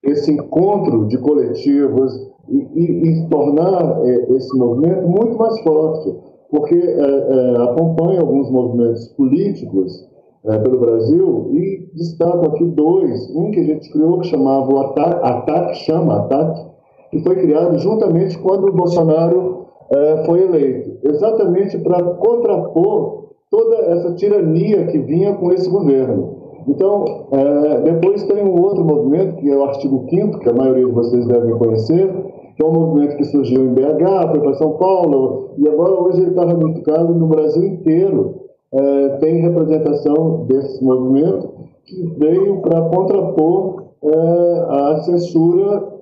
esse 0.03 0.31
encontro 0.31 1.07
de 1.07 1.17
coletivos, 1.19 2.34
e, 2.49 2.57
e, 2.75 3.09
e 3.09 3.29
tornar 3.29 4.01
é, 4.05 4.33
esse 4.35 4.57
movimento 4.57 5.07
muito 5.09 5.37
mais 5.37 5.59
forte, 5.61 6.15
porque 6.51 6.75
é, 6.75 7.01
é, 7.01 7.57
acompanha 7.63 8.21
alguns 8.21 8.51
movimentos 8.51 9.09
políticos 9.09 10.09
é, 10.45 10.59
pelo 10.59 10.79
Brasil 10.79 11.49
e 11.53 11.91
destaco 11.95 12.47
aqui 12.47 12.65
dois. 12.65 13.35
Um 13.35 13.51
que 13.51 13.61
a 13.61 13.65
gente 13.65 13.91
criou 13.91 14.21
que 14.21 14.29
chamava 14.29 14.73
o 14.73 15.75
chama 15.75 16.17
Ataque, 16.17 16.71
que 17.11 17.23
foi 17.23 17.37
criado 17.37 17.79
juntamente 17.79 18.39
quando 18.39 18.69
o 18.69 18.73
Bolsonaro 18.73 19.67
é, 19.91 20.25
foi 20.25 20.43
eleito, 20.43 20.99
exatamente 21.03 21.79
para 21.79 22.03
contrapor 22.03 23.25
toda 23.51 23.77
essa 23.93 24.15
tirania 24.15 24.87
que 24.87 24.99
vinha 24.99 25.35
com 25.35 25.53
esse 25.53 25.69
governo. 25.69 26.44
Então, 26.67 27.27
é, 27.31 27.81
depois 27.83 28.23
tem 28.25 28.43
um 28.43 28.61
outro 28.61 28.85
movimento, 28.85 29.37
que 29.37 29.51
é 29.51 29.57
o 29.57 29.65
artigo 29.65 30.07
5 30.09 30.39
que 30.41 30.49
a 30.49 30.53
maioria 30.53 30.87
de 30.87 30.93
vocês 30.93 31.27
devem 31.27 31.57
conhecer, 31.57 32.11
que 32.57 32.63
é 32.63 32.67
um 32.67 32.73
movimento 32.73 33.17
que 33.17 33.25
surgiu 33.25 33.65
em 33.65 33.75
BH, 33.75 34.31
foi 34.31 34.41
para 34.41 34.55
São 34.55 34.73
Paulo, 34.73 35.51
e 35.59 35.69
agora 35.69 36.01
hoje 36.01 36.21
ele 36.21 36.31
está 36.31 36.45
ramificado 36.45 37.15
no 37.15 37.27
Brasil 37.27 37.65
inteiro. 37.65 38.35
É, 38.73 39.09
tem 39.19 39.41
representação 39.41 40.47
desse 40.47 40.83
movimento 40.83 41.49
que 41.85 42.07
veio 42.19 42.61
para 42.61 42.83
contrapor 42.89 43.85
é, 44.03 44.67
a 44.69 44.97
censura 45.05 45.95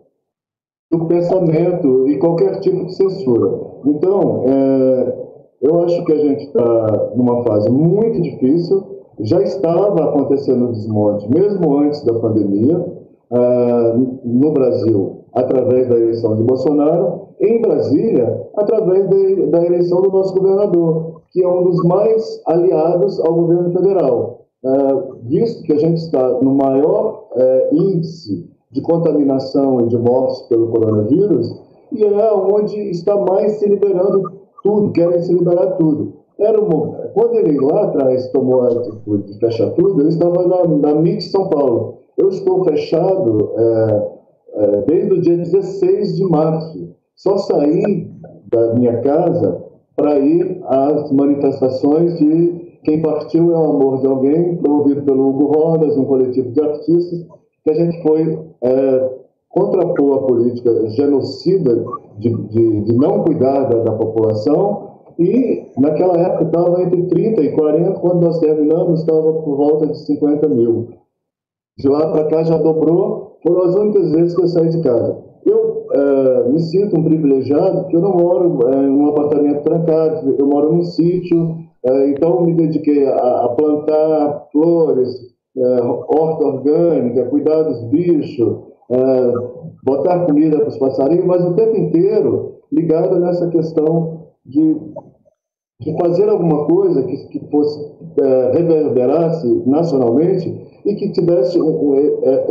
do 0.90 1.06
pensamento 1.06 2.08
e 2.08 2.18
qualquer 2.18 2.60
tipo 2.60 2.86
de 2.86 2.94
censura. 2.94 3.58
Então, 3.86 4.44
é, 4.46 5.22
eu 5.62 5.84
acho 5.84 6.04
que 6.04 6.12
a 6.12 6.18
gente 6.18 6.44
está 6.44 7.12
numa 7.16 7.42
fase 7.44 7.70
muito 7.70 8.20
difícil, 8.20 8.91
já 9.20 9.40
estava 9.42 10.04
acontecendo 10.04 10.68
o 10.68 10.72
desmonte, 10.72 11.28
mesmo 11.30 11.78
antes 11.78 12.02
da 12.04 12.14
pandemia, 12.14 12.78
uh, 12.78 14.18
no 14.24 14.52
Brasil, 14.52 15.24
através 15.32 15.88
da 15.88 15.96
eleição 15.96 16.36
de 16.36 16.42
Bolsonaro, 16.42 17.28
em 17.40 17.60
Brasília, 17.60 18.46
através 18.56 19.08
da 19.50 19.64
eleição 19.64 20.02
do 20.02 20.10
nosso 20.10 20.34
governador, 20.34 21.22
que 21.30 21.42
é 21.42 21.48
um 21.48 21.64
dos 21.64 21.82
mais 21.84 22.42
aliados 22.46 23.18
ao 23.20 23.34
governo 23.34 23.72
federal. 23.72 24.46
Uh, 24.64 25.16
visto 25.24 25.62
que 25.64 25.72
a 25.72 25.78
gente 25.78 25.98
está 25.98 26.40
no 26.40 26.54
maior 26.54 27.24
uh, 27.32 27.74
índice 27.74 28.48
de 28.70 28.80
contaminação 28.80 29.80
e 29.80 29.88
de 29.88 29.98
mortes 29.98 30.40
pelo 30.42 30.68
coronavírus, 30.68 31.52
e 31.90 32.04
é 32.04 32.32
onde 32.32 32.78
está 32.90 33.16
mais 33.16 33.52
se 33.52 33.68
liberando 33.68 34.32
tudo, 34.62 34.92
querem 34.92 35.20
se 35.20 35.34
liberar 35.34 35.72
tudo. 35.72 36.12
Era 36.38 36.60
uma, 36.60 37.01
quando 37.14 37.36
ele 37.36 37.58
lá 37.60 37.84
atrás 37.84 38.30
tomou 38.30 38.62
a 38.62 38.68
atitude 38.68 39.32
de 39.32 39.38
fechar 39.38 39.70
tudo, 39.72 40.00
ele 40.00 40.08
estava 40.08 40.46
na, 40.46 40.66
na 40.66 40.90
MIT 40.92 41.24
São 41.24 41.48
Paulo. 41.48 41.98
Eu 42.16 42.28
estou 42.28 42.64
fechado 42.64 43.50
é, 43.56 44.08
é, 44.54 44.82
desde 44.82 45.12
o 45.12 45.20
dia 45.20 45.36
16 45.36 46.16
de 46.16 46.24
março. 46.24 46.94
Só 47.16 47.36
saí 47.38 48.10
da 48.50 48.74
minha 48.74 49.00
casa 49.00 49.62
para 49.96 50.18
ir 50.18 50.60
às 50.66 51.10
manifestações 51.12 52.18
de 52.18 52.78
Quem 52.84 53.00
Partiu 53.00 53.52
é 53.52 53.58
o 53.58 53.64
Amor 53.64 54.00
de 54.00 54.06
Alguém, 54.06 54.56
promovido 54.56 55.02
pelo 55.02 55.28
Hugo 55.28 55.46
Rodas, 55.46 55.96
um 55.96 56.04
coletivo 56.04 56.50
de 56.50 56.60
artistas, 56.60 57.26
que 57.64 57.70
a 57.70 57.74
gente 57.74 58.02
foi 58.02 58.38
é, 58.62 59.10
contrapor 59.48 60.18
a 60.18 60.26
política 60.26 60.88
genocida 60.90 61.84
de, 62.18 62.30
de, 62.48 62.80
de 62.82 62.92
não 62.96 63.22
cuidar 63.22 63.64
da, 63.64 63.78
da 63.80 63.92
população 63.92 64.91
e 65.18 65.70
naquela 65.78 66.16
época 66.18 66.44
estava 66.44 66.82
entre 66.82 67.02
30 67.04 67.42
e 67.42 67.52
40, 67.52 67.92
quando 68.00 68.22
nós 68.22 68.38
terminamos 68.38 69.00
estava 69.00 69.32
por 69.32 69.56
volta 69.56 69.86
de 69.86 69.98
50 69.98 70.48
mil. 70.48 70.88
De 71.78 71.88
lá 71.88 72.10
para 72.10 72.24
cá 72.24 72.42
já 72.42 72.56
dobrou, 72.58 73.38
foram 73.42 73.62
as 73.62 73.74
únicas 73.74 74.12
vezes 74.12 74.34
que 74.34 74.42
eu 74.42 74.48
saí 74.48 74.68
de 74.68 74.80
casa. 74.82 75.18
Eu 75.44 75.86
é, 75.92 76.48
me 76.48 76.60
sinto 76.60 76.98
um 76.98 77.02
privilegiado 77.02 77.80
porque 77.80 77.96
eu 77.96 78.00
não 78.00 78.16
moro 78.16 78.68
é, 78.68 78.76
em 78.76 78.90
um 78.90 79.08
apartamento 79.08 79.62
trancado, 79.62 80.34
eu 80.38 80.46
moro 80.46 80.72
num 80.72 80.82
sítio, 80.82 81.56
é, 81.84 82.10
então 82.10 82.42
me 82.42 82.54
dediquei 82.54 83.06
a, 83.06 83.44
a 83.44 83.48
plantar 83.50 84.48
flores, 84.52 85.32
horta 86.08 86.46
orgânica, 86.46 87.26
cuidar 87.26 87.62
dos 87.64 87.82
bichos, 87.90 88.56
botar 89.84 90.24
comida 90.24 90.58
para 90.58 90.68
os 90.68 90.78
passarinhos, 90.78 91.26
mas 91.26 91.44
o 91.44 91.52
tempo 91.52 91.76
inteiro 91.76 92.54
ligado 92.72 93.20
nessa 93.20 93.48
questão 93.48 94.21
de, 94.44 94.76
de 95.80 95.96
fazer 95.98 96.28
alguma 96.28 96.66
coisa 96.66 97.02
que, 97.02 97.16
que 97.28 97.50
fosse 97.50 97.92
é, 98.20 98.52
reverberasse 98.52 99.62
nacionalmente 99.66 100.48
e 100.84 100.94
que 100.94 101.12
tivesse 101.12 101.60
um, 101.60 101.90
um, 101.90 101.94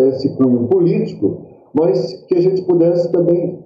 esse 0.07 0.35
cunho 0.37 0.67
político, 0.67 1.45
mas 1.73 2.13
que 2.27 2.35
a 2.35 2.41
gente 2.41 2.61
pudesse 2.63 3.11
também 3.11 3.63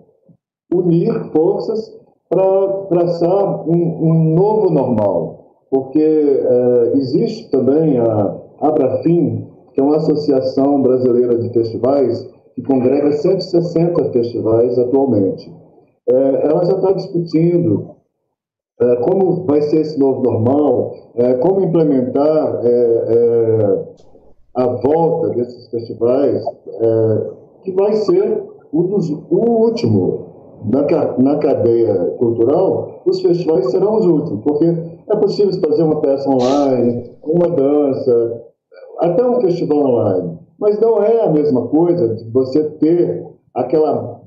unir 0.73 1.13
forças 1.31 1.95
para 2.29 2.67
traçar 2.89 3.69
um, 3.69 4.09
um, 4.09 4.35
novo 4.35 4.69
normal, 4.71 5.67
porque 5.69 5.99
é, 5.99 6.91
existe 6.95 7.49
também 7.51 7.97
a 7.99 8.35
Abrafim, 8.59 9.47
que 9.73 9.79
é 9.79 9.83
uma 9.83 9.97
associação 9.97 10.81
brasileira 10.81 11.37
de 11.37 11.49
festivais 11.49 12.27
que 12.55 12.61
congrega 12.63 13.11
160 13.11 14.11
festivais 14.11 14.79
atualmente. 14.79 15.53
É, 16.09 16.47
ela 16.47 16.63
já 16.65 16.75
está 16.77 16.91
discutindo 16.93 17.89
é, 17.89 17.94
como 19.03 19.45
vai 19.45 19.61
ser 19.61 19.81
esse 19.81 19.97
novo 19.97 20.21
normal, 20.21 20.93
é, 21.15 21.33
como 21.35 21.61
implementar 21.61 22.61
é, 22.63 23.85
a 24.55 24.67
volta 24.67 25.29
desses 25.29 25.67
festivais, 25.69 26.43
que 27.63 27.71
vai 27.71 27.93
ser 27.93 28.43
o, 28.71 28.83
dos, 28.83 29.09
o 29.09 29.63
último 29.63 30.25
na, 30.65 30.81
na 31.17 31.37
cadeia 31.37 31.95
cultural, 32.17 33.01
os 33.05 33.21
festivais 33.21 33.69
serão 33.71 33.97
os 33.97 34.05
últimos, 34.05 34.43
porque 34.43 34.65
é 34.65 35.15
possível 35.15 35.53
fazer 35.61 35.83
uma 35.83 36.01
peça 36.01 36.29
online, 36.29 37.11
uma 37.23 37.49
dança, 37.49 38.43
até 38.99 39.25
um 39.25 39.41
festival 39.41 39.77
online, 39.77 40.39
mas 40.59 40.79
não 40.79 41.03
é 41.03 41.21
a 41.21 41.31
mesma 41.31 41.67
coisa 41.67 42.15
de 42.15 42.29
você 42.31 42.63
ter 42.79 43.25
aquela 43.53 44.21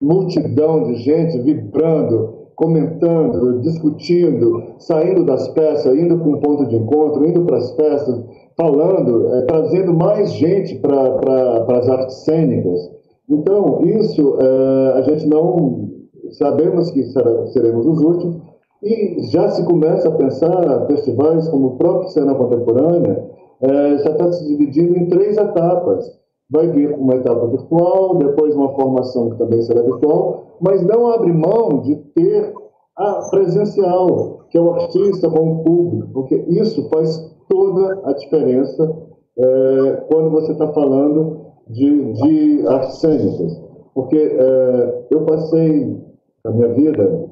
multidão 0.00 0.84
de 0.84 0.96
gente 0.96 1.38
vibrando, 1.40 2.35
comentando, 2.56 3.60
discutindo, 3.60 4.62
saindo 4.78 5.24
das 5.24 5.46
peças, 5.48 5.94
indo 5.94 6.18
para 6.18 6.28
um 6.28 6.40
ponto 6.40 6.66
de 6.66 6.76
encontro, 6.76 7.26
indo 7.28 7.42
para 7.42 7.58
as 7.58 7.70
festas, 7.72 8.24
falando, 8.56 9.34
é, 9.34 9.42
trazendo 9.42 9.92
mais 9.92 10.32
gente 10.32 10.76
para 10.76 11.10
pra, 11.18 11.78
as 11.78 11.88
artes 11.88 12.16
cênicas. 12.24 12.90
Então, 13.28 13.84
isso 13.84 14.38
é, 14.40 14.92
a 14.98 15.02
gente 15.02 15.26
não 15.28 15.90
sabemos 16.32 16.90
que 16.90 17.02
será, 17.04 17.46
seremos 17.48 17.86
os 17.86 18.00
últimos, 18.00 18.36
e 18.82 19.22
já 19.30 19.48
se 19.50 19.64
começa 19.64 20.08
a 20.08 20.12
pensar 20.12 20.86
festivais 20.86 21.48
como 21.48 21.68
o 21.68 21.76
próprio 21.76 22.08
Cena 22.08 22.34
Contemporânea, 22.34 23.22
é, 23.60 23.98
já 23.98 24.10
está 24.10 24.32
se 24.32 24.46
dividindo 24.46 24.96
em 24.96 25.08
três 25.08 25.36
etapas 25.36 26.10
vai 26.50 26.68
vir 26.68 26.92
uma 26.94 27.14
etapa 27.14 27.46
virtual, 27.46 28.16
depois 28.16 28.54
uma 28.54 28.74
formação 28.74 29.30
que 29.30 29.38
também 29.38 29.62
será 29.62 29.82
virtual, 29.82 30.56
mas 30.60 30.82
não 30.84 31.08
abre 31.08 31.32
mão 31.32 31.80
de 31.80 31.96
ter 32.14 32.54
a 32.96 33.28
presencial, 33.30 34.46
que 34.48 34.56
é 34.56 34.60
o 34.60 34.72
artista 34.72 35.28
com 35.28 35.52
o 35.52 35.64
público, 35.64 36.08
porque 36.12 36.36
isso 36.48 36.88
faz 36.88 37.34
toda 37.48 38.00
a 38.04 38.12
diferença 38.12 38.96
é, 39.38 40.04
quando 40.10 40.30
você 40.30 40.52
está 40.52 40.68
falando 40.72 41.46
de, 41.68 42.12
de 42.12 42.66
artes 42.66 42.98
cênicas. 42.98 43.62
Porque 43.94 44.16
é, 44.16 45.06
eu 45.10 45.24
passei 45.24 45.98
na 46.44 46.50
minha 46.52 46.68
vida, 46.74 47.28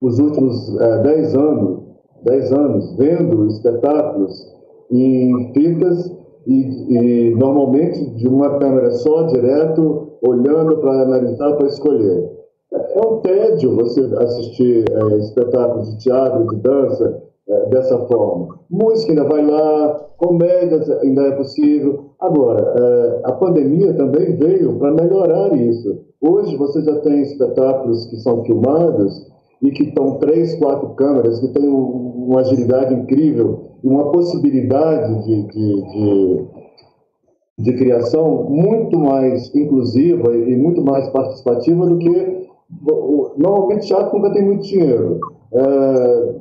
os 0.00 0.18
últimos 0.18 0.76
é, 0.80 0.84
anos, 1.36 1.82
dez 2.22 2.52
anos, 2.52 2.96
vendo 2.96 3.46
espetáculos 3.46 4.54
em 4.90 5.52
fitas 5.52 6.23
e, 6.46 7.30
e, 7.30 7.34
normalmente 7.34 8.04
de 8.16 8.28
uma 8.28 8.58
câmera 8.58 8.90
só, 8.90 9.24
direto, 9.24 10.18
olhando 10.26 10.78
para 10.78 11.02
analisar, 11.02 11.54
para 11.54 11.66
escolher. 11.66 12.32
É 12.72 13.06
um 13.06 13.20
tédio 13.20 13.76
você 13.76 14.00
assistir 14.18 14.84
é, 14.90 15.16
espetáculos 15.18 15.90
de 15.90 15.98
teatro, 15.98 16.46
de 16.48 16.56
dança, 16.56 17.22
é, 17.48 17.68
dessa 17.68 17.98
forma. 18.06 18.58
Música 18.70 19.12
ainda 19.12 19.24
vai 19.24 19.44
lá, 19.44 20.00
comédias 20.16 20.90
ainda 20.90 21.22
é 21.22 21.30
possível. 21.32 22.10
Agora, 22.20 22.60
é, 22.76 23.20
a 23.24 23.32
pandemia 23.32 23.92
também 23.94 24.36
veio 24.36 24.78
para 24.78 24.92
melhorar 24.92 25.54
isso. 25.54 26.00
Hoje 26.20 26.56
você 26.56 26.82
já 26.82 27.00
tem 27.00 27.20
espetáculos 27.20 28.06
que 28.06 28.16
são 28.16 28.42
filmados 28.44 29.30
e 29.62 29.70
que 29.70 29.84
estão 29.84 30.18
três, 30.18 30.54
quatro 30.56 30.94
câmeras, 30.94 31.40
que 31.40 31.48
têm 31.48 31.68
uma 32.26 32.40
agilidade 32.40 32.94
incrível 32.94 33.60
e 33.82 33.88
uma 33.88 34.10
possibilidade 34.10 35.24
de, 35.24 35.42
de, 35.48 35.82
de, 35.82 36.46
de 37.58 37.72
criação 37.76 38.44
muito 38.44 38.98
mais 38.98 39.54
inclusiva 39.54 40.34
e 40.34 40.56
muito 40.56 40.82
mais 40.82 41.08
participativa 41.08 41.86
do 41.86 41.98
que 41.98 42.44
normalmente 43.36 43.86
teatro 43.86 44.16
nunca 44.16 44.32
tem 44.32 44.44
muito 44.44 44.64
dinheiro. 44.64 45.20
É, 45.52 46.34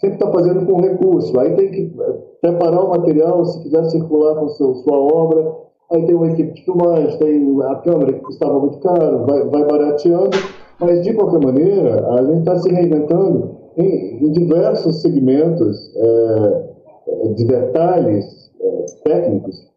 sempre 0.00 0.16
está 0.16 0.30
fazendo 0.30 0.66
com 0.66 0.80
recurso. 0.80 1.38
Aí 1.38 1.54
tem 1.54 1.70
que 1.70 1.92
é, 2.00 2.12
preparar 2.40 2.84
o 2.84 2.90
material, 2.90 3.44
se 3.44 3.62
quiser 3.62 3.84
circular 3.84 4.36
com 4.36 4.48
seu, 4.48 4.74
sua 4.76 4.96
obra. 4.96 5.52
Aí 5.90 6.04
tem 6.04 6.14
uma 6.14 6.28
equipe 6.28 6.52
de 6.52 6.64
filmagem, 6.64 7.18
tem 7.18 7.62
a 7.62 7.76
câmera 7.76 8.12
que 8.12 8.20
custava 8.20 8.58
muito 8.60 8.78
caro, 8.80 9.24
vai, 9.26 9.44
vai 9.48 9.64
barateando. 9.64 10.36
Mas, 10.80 11.02
de 11.02 11.12
qualquer 11.14 11.44
maneira, 11.44 12.06
a 12.14 12.24
gente 12.24 12.38
está 12.40 12.56
se 12.58 12.70
reinventando 12.70 13.57
em, 13.78 14.24
em 14.24 14.32
diversos 14.32 15.00
segmentos 15.00 15.94
é, 15.96 16.68
de 17.34 17.44
detalhes 17.44 18.50
é, 18.60 18.84
técnicos 19.04 19.68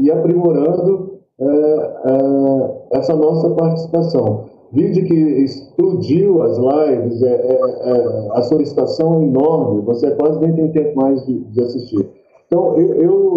e 0.00 0.10
aprimorando 0.10 1.20
é, 1.38 1.44
é, 1.44 2.98
essa 2.98 3.14
nossa 3.14 3.50
participação. 3.50 4.46
Vídeo 4.72 5.04
que 5.04 5.14
explodiu 5.14 6.42
as 6.42 6.56
lives, 6.56 7.22
é, 7.22 7.34
é, 7.34 8.28
a 8.32 8.42
solicitação 8.42 9.20
é 9.20 9.24
enorme, 9.24 9.82
você 9.82 10.10
quase 10.12 10.40
nem 10.40 10.54
tem 10.54 10.72
tempo 10.72 10.96
mais 10.96 11.24
de, 11.26 11.38
de 11.38 11.60
assistir. 11.60 12.08
Então, 12.46 12.76
eu, 12.76 12.94
eu 12.94 13.34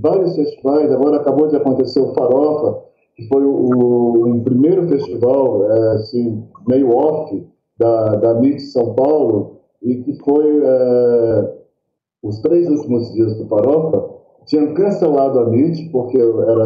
vários 0.00 0.36
festivais, 0.36 0.90
agora 0.92 1.16
acabou 1.16 1.48
de 1.48 1.56
acontecer 1.56 2.00
o 2.00 2.14
Farofa, 2.14 2.80
que 3.16 3.26
foi 3.28 3.44
o, 3.44 4.34
o 4.36 4.40
primeiro 4.42 4.88
festival 4.88 5.62
assim, 5.94 6.42
meio 6.68 6.90
off 6.96 7.44
da, 7.78 8.16
da 8.16 8.34
MIT 8.34 8.60
São 8.62 8.94
Paulo, 8.94 9.61
e 9.82 9.96
que 10.02 10.14
foi 10.24 10.60
é, 10.62 11.54
os 12.22 12.38
três 12.40 12.68
últimos 12.68 13.12
dias 13.12 13.36
do 13.36 13.46
Farofa, 13.46 14.12
tinham 14.46 14.74
cancelado 14.74 15.38
a 15.38 15.42
MIT, 15.44 15.90
porque 15.90 16.18
era, 16.18 16.64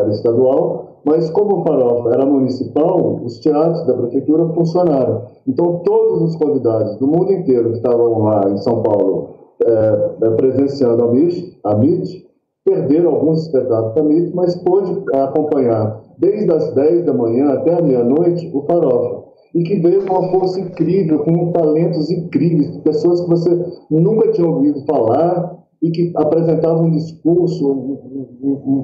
era 0.00 0.10
estadual, 0.10 1.00
mas 1.04 1.30
como 1.30 1.60
o 1.60 1.64
Farofa 1.64 2.10
era 2.10 2.26
municipal, 2.26 3.20
os 3.24 3.38
teatros 3.38 3.86
da 3.86 3.94
prefeitura 3.94 4.48
funcionaram. 4.48 5.22
Então, 5.46 5.80
todos 5.84 6.22
os 6.22 6.36
convidados 6.36 6.96
do 6.96 7.06
mundo 7.06 7.32
inteiro 7.32 7.70
que 7.70 7.76
estavam 7.76 8.22
lá 8.22 8.48
em 8.50 8.56
São 8.58 8.82
Paulo 8.82 9.30
é 9.60 10.30
presenciando 10.30 11.04
a 11.04 11.08
MIT, 11.08 11.58
a 11.64 11.72
MIT, 11.72 12.26
perderam 12.64 13.14
alguns 13.14 13.46
espetáculos 13.46 13.94
da 13.94 14.00
MIT, 14.00 14.34
mas 14.34 14.56
pôde 14.56 15.02
acompanhar 15.14 16.00
desde 16.18 16.50
as 16.52 16.74
10 16.74 17.06
da 17.06 17.14
manhã 17.14 17.52
até 17.52 17.74
a 17.74 17.82
meia-noite 17.82 18.50
o 18.52 18.62
Farofa. 18.62 19.17
E 19.54 19.62
que 19.62 19.80
veio 19.80 20.04
com 20.06 20.14
uma 20.14 20.30
força 20.30 20.60
incrível, 20.60 21.24
com 21.24 21.52
talentos 21.52 22.10
incríveis, 22.10 22.76
pessoas 22.78 23.22
que 23.22 23.28
você 23.28 23.66
nunca 23.90 24.30
tinha 24.32 24.46
ouvido 24.46 24.84
falar 24.84 25.58
e 25.82 25.90
que 25.90 26.12
apresentavam 26.16 26.84
um 26.84 26.90
discurso, 26.90 27.66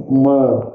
uma, 0.08 0.74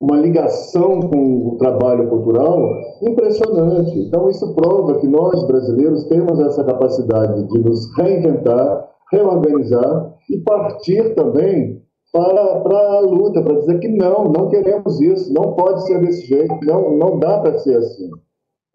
uma 0.00 0.16
ligação 0.16 1.00
com 1.00 1.48
o 1.48 1.56
trabalho 1.58 2.08
cultural 2.08 2.68
impressionante. 3.02 3.98
Então, 3.98 4.28
isso 4.28 4.52
prova 4.54 4.98
que 4.98 5.06
nós, 5.06 5.42
brasileiros, 5.46 6.04
temos 6.04 6.40
essa 6.40 6.64
capacidade 6.64 7.46
de 7.46 7.58
nos 7.60 7.94
reinventar, 7.96 8.90
reorganizar 9.12 10.14
e 10.28 10.38
partir 10.38 11.14
também 11.14 11.80
para, 12.12 12.60
para 12.60 12.78
a 12.96 13.00
luta, 13.00 13.42
para 13.42 13.54
dizer 13.54 13.78
que 13.78 13.88
não, 13.88 14.24
não 14.24 14.48
queremos 14.48 15.00
isso, 15.00 15.32
não 15.32 15.54
pode 15.54 15.86
ser 15.86 16.00
desse 16.00 16.26
jeito, 16.26 16.54
não, 16.64 16.96
não 16.96 17.18
dá 17.18 17.38
para 17.38 17.58
ser 17.58 17.76
assim. 17.76 18.10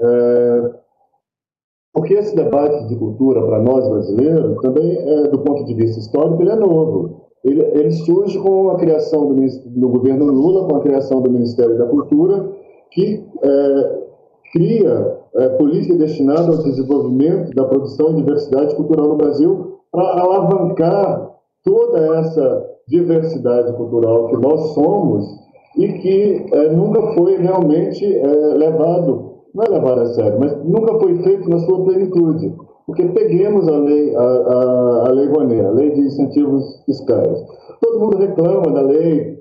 É, 0.02 0.72
porque 1.93 2.14
esse 2.14 2.36
debate 2.36 2.88
de 2.88 2.95
cultura, 2.95 3.41
para 3.43 3.60
nós 3.60 3.88
brasileiros, 3.89 4.58
também, 4.62 4.98
é, 4.98 5.28
do 5.30 5.39
ponto 5.39 5.66
de 5.66 5.74
vista 5.74 6.00
histórico, 6.00 6.41
ele 6.41 6.52
é 6.52 6.56
novo. 6.56 7.28
Ele, 7.43 7.62
ele 7.74 7.91
surge 7.91 8.38
com 8.39 8.70
a 8.70 8.78
criação 8.78 9.28
do, 9.28 9.36
do, 9.66 9.89
governo 9.89 10.26
Lula, 10.26 10.68
com 10.68 10.76
a 10.76 10.82
criação 10.82 11.22
do 11.22 11.32
Ministério 11.32 11.78
da 11.78 11.86
Cultura, 11.86 12.52
que 12.91 13.26
é, 13.41 14.00
cria 14.52 15.18
é, 15.36 15.50
política 15.50 15.95
destinada 15.95 16.52
ao 16.52 16.64
desenvolvimento 16.64 17.54
da 17.56 17.66
produção 17.66 18.12
e 18.12 18.16
diversidade 18.16 18.76
cultural 18.76 19.08
no 19.10 19.16
Brasil 19.16 19.80
para 19.91 20.22
alavancar 20.22 21.32
toda 21.64 22.20
essa 22.20 22.66
diversidade 22.88 23.74
cultural 23.74 24.28
que 24.28 24.38
nós 24.38 24.62
somos 24.74 25.26
e 25.76 25.88
que 25.93 26.45
é, 26.54 26.70
nunca 26.70 27.02
foi 27.14 27.38
realmente 27.38 28.06
é, 28.06 28.28
levado, 28.28 29.26
não 29.58 29.64
é 29.64 29.70
levado 29.70 30.01
a 30.01 30.05
sério, 30.05 30.39
mas 30.39 30.55
nunca 30.64 30.99
foi 30.99 31.16
feito 31.24 31.49
na 31.49 31.58
sua 31.58 31.84
plenitude. 31.84 32.55
Porque 32.86 33.03
peguemos 33.08 33.68
a 33.68 33.78
lei, 33.78 34.16
a, 34.16 34.22
a, 34.22 35.08
a 35.08 35.12
lei 35.12 35.62
a 35.62 35.72
lei 35.72 35.91
de 35.91 36.01
incentivos 36.01 36.84
fiscais. 36.86 37.43
Todo 37.82 37.99
mundo 37.99 38.18
reclama 38.18 38.72
da 38.72 38.82
lei, 38.82 39.39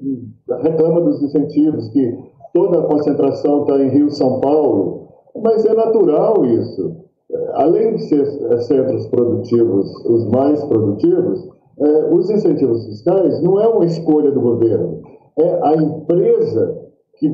reclama 0.62 1.03
dos 1.03 1.23
incentivos, 1.23 1.89
que 1.91 2.19
toda 2.55 2.81
a 2.81 2.83
concentração 2.85 3.61
está 3.61 3.79
em 3.79 3.91
Rio 3.91 4.11
São 4.11 4.41
Paulo, 4.41 5.09
mas 5.43 5.67
é 5.67 5.75
natural 5.75 6.47
isso. 6.47 6.97
Além 7.53 7.97
de 7.97 8.03
ser 8.05 8.23
é, 8.23 8.57
centros 8.59 9.07
produtivos 9.09 10.05
os 10.07 10.27
mais 10.31 10.64
produtivos, 10.64 11.47
é, 11.79 12.14
os 12.14 12.31
incentivos 12.31 12.87
fiscais 12.87 13.43
não 13.43 13.61
é 13.61 13.69
uma 13.69 13.85
escolha 13.85 14.31
do 14.31 14.41
governo, 14.41 15.03
é 15.39 15.59
a 15.62 15.75
empresa 15.75 16.87
que 17.19 17.29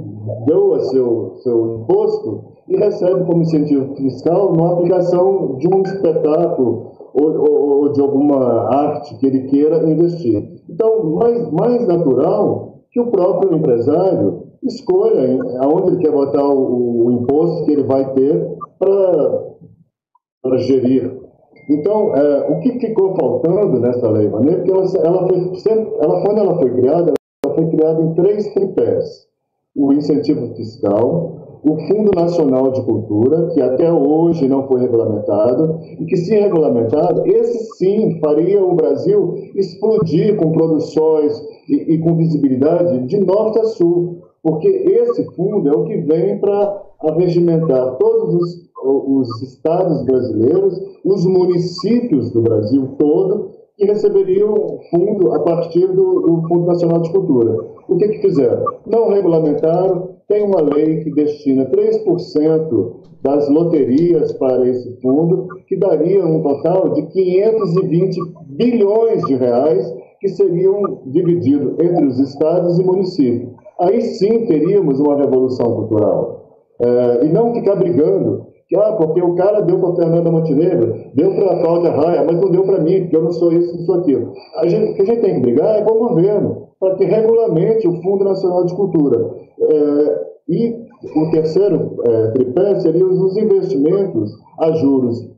doa 0.46 0.80
seu, 0.80 1.36
seu 1.42 1.76
imposto 1.80 2.51
e 2.68 2.76
recebe 2.76 3.24
como 3.24 3.42
incentivo 3.42 3.94
fiscal 3.96 4.54
na 4.54 4.72
aplicação 4.72 5.56
de 5.56 5.68
um 5.68 5.82
espetáculo 5.82 6.92
ou, 7.12 7.24
ou, 7.24 7.80
ou, 7.80 7.92
de 7.92 8.00
alguma 8.00 8.74
arte 8.74 9.16
que 9.18 9.26
ele 9.26 9.44
queira 9.48 9.84
investir. 9.90 10.60
Então, 10.68 11.04
mais, 11.04 11.50
mais 11.50 11.86
natural 11.86 12.78
que 12.90 13.00
o 13.00 13.10
próprio 13.10 13.54
empresário 13.56 14.44
escolha 14.62 15.38
aonde 15.60 15.88
ele 15.88 15.98
quer 15.98 16.12
botar 16.12 16.46
o, 16.46 17.06
o 17.06 17.12
imposto 17.12 17.64
que 17.64 17.72
ele 17.72 17.82
vai 17.84 18.12
ter 18.14 18.56
para 18.78 20.58
gerir. 20.58 21.20
Então, 21.68 22.14
é, 22.14 22.50
o 22.50 22.60
que 22.60 22.78
ficou 22.78 23.14
faltando 23.14 23.78
nessa 23.80 24.08
lei 24.10 24.28
Maneira, 24.28 24.62
porque 24.62 24.72
ela, 24.72 24.84
ela, 25.04 25.28
foi, 25.28 25.88
ela, 26.00 26.22
quando 26.22 26.38
ela 26.38 26.58
foi 26.58 26.70
criada, 26.74 27.12
ela 27.44 27.54
foi 27.54 27.68
criada 27.70 28.02
em 28.02 28.14
três 28.14 28.52
tripés. 28.52 29.26
O 29.74 29.92
incentivo 29.92 30.54
fiscal, 30.54 31.41
o 31.64 31.76
Fundo 31.86 32.10
Nacional 32.14 32.72
de 32.72 32.82
Cultura, 32.82 33.48
que 33.54 33.60
até 33.60 33.92
hoje 33.92 34.48
não 34.48 34.66
foi 34.66 34.80
regulamentado, 34.80 35.78
e 36.00 36.04
que, 36.06 36.16
se 36.16 36.34
regulamentado, 36.34 37.24
esse 37.26 37.76
sim 37.76 38.18
faria 38.18 38.64
o 38.64 38.74
Brasil 38.74 39.34
explodir 39.54 40.36
com 40.36 40.50
produções 40.50 41.40
e, 41.68 41.94
e 41.94 41.98
com 41.98 42.16
visibilidade 42.16 43.06
de 43.06 43.18
norte 43.20 43.60
a 43.60 43.64
sul, 43.64 44.22
porque 44.42 44.68
esse 44.68 45.24
fundo 45.36 45.68
é 45.68 45.72
o 45.72 45.84
que 45.84 45.98
vem 45.98 46.38
para 46.38 46.82
arregimentar 47.00 47.96
todos 47.96 48.34
os, 48.34 48.70
os 48.84 49.42
estados 49.42 50.04
brasileiros, 50.04 50.80
os 51.04 51.24
municípios 51.24 52.32
do 52.32 52.42
Brasil 52.42 52.88
todo, 52.98 53.50
que 53.76 53.86
receberiam 53.86 54.54
fundo 54.90 55.32
a 55.32 55.40
partir 55.40 55.86
do, 55.86 56.20
do 56.20 56.48
Fundo 56.48 56.66
Nacional 56.66 57.00
de 57.02 57.12
Cultura. 57.12 57.56
O 57.88 57.96
que, 57.96 58.08
que 58.08 58.20
fizeram? 58.20 58.64
Não 58.86 59.08
regulamentaram, 59.10 60.11
tem 60.28 60.42
uma 60.42 60.60
lei 60.60 61.04
que 61.04 61.10
destina 61.10 61.66
3% 61.66 62.92
das 63.22 63.48
loterias 63.48 64.32
para 64.32 64.68
esse 64.68 65.00
fundo, 65.00 65.46
que 65.66 65.76
daria 65.76 66.26
um 66.26 66.42
total 66.42 66.90
de 66.90 67.02
520 67.06 68.20
bilhões 68.46 69.22
de 69.22 69.34
reais 69.34 69.94
que 70.20 70.28
seriam 70.28 71.02
divididos 71.06 71.74
entre 71.80 72.06
os 72.06 72.18
estados 72.18 72.78
e 72.78 72.84
municípios. 72.84 73.52
Aí 73.80 74.00
sim 74.00 74.46
teríamos 74.46 75.00
uma 75.00 75.16
revolução 75.16 75.74
cultural. 75.74 76.42
É, 76.80 77.26
e 77.26 77.28
não 77.28 77.54
ficar 77.54 77.76
brigando 77.76 78.46
que, 78.68 78.76
ah, 78.76 78.92
porque 78.92 79.20
o 79.20 79.34
cara 79.34 79.60
deu 79.60 79.78
para 79.78 79.96
Fernanda 79.96 80.30
Montenegro, 80.30 80.94
deu 81.14 81.34
para 81.34 81.52
a 81.52 81.60
Cláudia 81.60 81.90
Raia, 81.90 82.24
mas 82.24 82.40
não 82.40 82.50
deu 82.50 82.62
para 82.62 82.80
mim, 82.80 83.02
porque 83.02 83.16
eu 83.16 83.22
não 83.22 83.30
sou 83.30 83.52
isso, 83.52 83.76
não 83.76 83.84
sou 83.84 83.96
aquilo. 83.96 84.32
A 84.56 84.66
gente, 84.66 84.92
o 84.92 84.94
que 84.94 85.02
a 85.02 85.04
gente 85.04 85.20
tem 85.20 85.34
que 85.34 85.40
brigar 85.40 85.78
é 85.78 85.82
com 85.82 85.92
o 85.92 86.08
governo, 86.08 86.61
para 86.82 86.96
que 86.96 87.04
regulamente 87.04 87.86
o 87.86 88.02
Fundo 88.02 88.24
Nacional 88.24 88.64
de 88.64 88.74
Cultura. 88.74 89.30
É, 89.60 90.32
e 90.48 90.84
o 91.14 91.30
terceiro 91.30 91.96
é, 92.04 92.26
tripé 92.32 92.80
seriam 92.80 93.08
os 93.08 93.36
investimentos 93.36 94.32
a 94.58 94.72
juros 94.72 95.30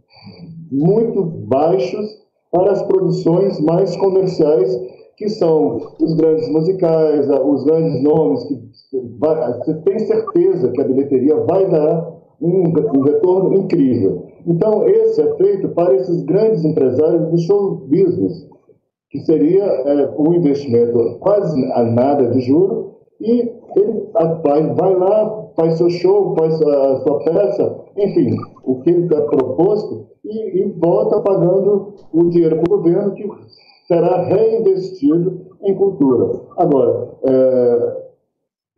muito 0.72 1.22
baixos 1.22 2.24
para 2.50 2.72
as 2.72 2.82
produções 2.84 3.60
mais 3.60 3.94
comerciais, 3.96 4.74
que 5.18 5.28
são 5.28 5.76
os 6.00 6.14
grandes 6.14 6.48
musicais, 6.48 7.28
os 7.28 7.64
grandes 7.64 8.02
nomes, 8.02 8.42
que 8.44 8.98
vai, 9.18 9.58
você 9.58 9.74
tem 9.82 9.98
certeza 9.98 10.72
que 10.72 10.80
a 10.80 10.84
bilheteria 10.84 11.36
vai 11.44 11.68
dar 11.70 12.10
um, 12.40 12.72
um 12.96 13.00
retorno 13.02 13.54
incrível. 13.54 14.22
Então, 14.46 14.88
esse 14.88 15.20
é 15.20 15.34
feito 15.34 15.68
para 15.68 15.94
esses 15.94 16.22
grandes 16.22 16.64
empresários 16.64 17.28
do 17.28 17.38
show 17.38 17.86
business, 17.86 18.48
que 19.14 19.20
seria 19.20 19.62
é, 19.62 20.12
um 20.18 20.34
investimento 20.34 21.18
quase 21.20 21.64
a 21.72 21.84
nada 21.84 22.26
de 22.30 22.40
juro, 22.40 22.96
e 23.20 23.48
ele 23.76 24.08
vai, 24.42 24.96
lá, 24.96 25.50
faz 25.54 25.74
seu 25.74 25.88
show, 25.88 26.34
faz 26.36 26.60
a 26.60 26.96
sua 26.96 27.20
peça, 27.20 27.76
enfim, 27.96 28.36
o 28.64 28.80
que 28.80 28.90
ele 28.90 29.04
está 29.04 29.20
proposto, 29.20 30.06
e, 30.24 30.62
e 30.62 30.64
volta 30.80 31.20
pagando 31.20 31.94
o 32.12 32.24
dinheiro 32.24 32.56
para 32.56 32.74
o 32.74 32.78
governo, 32.78 33.12
que 33.12 33.24
será 33.86 34.20
reinvestido 34.24 35.42
em 35.62 35.76
cultura. 35.76 36.40
Agora, 36.56 37.10
é, 37.22 38.02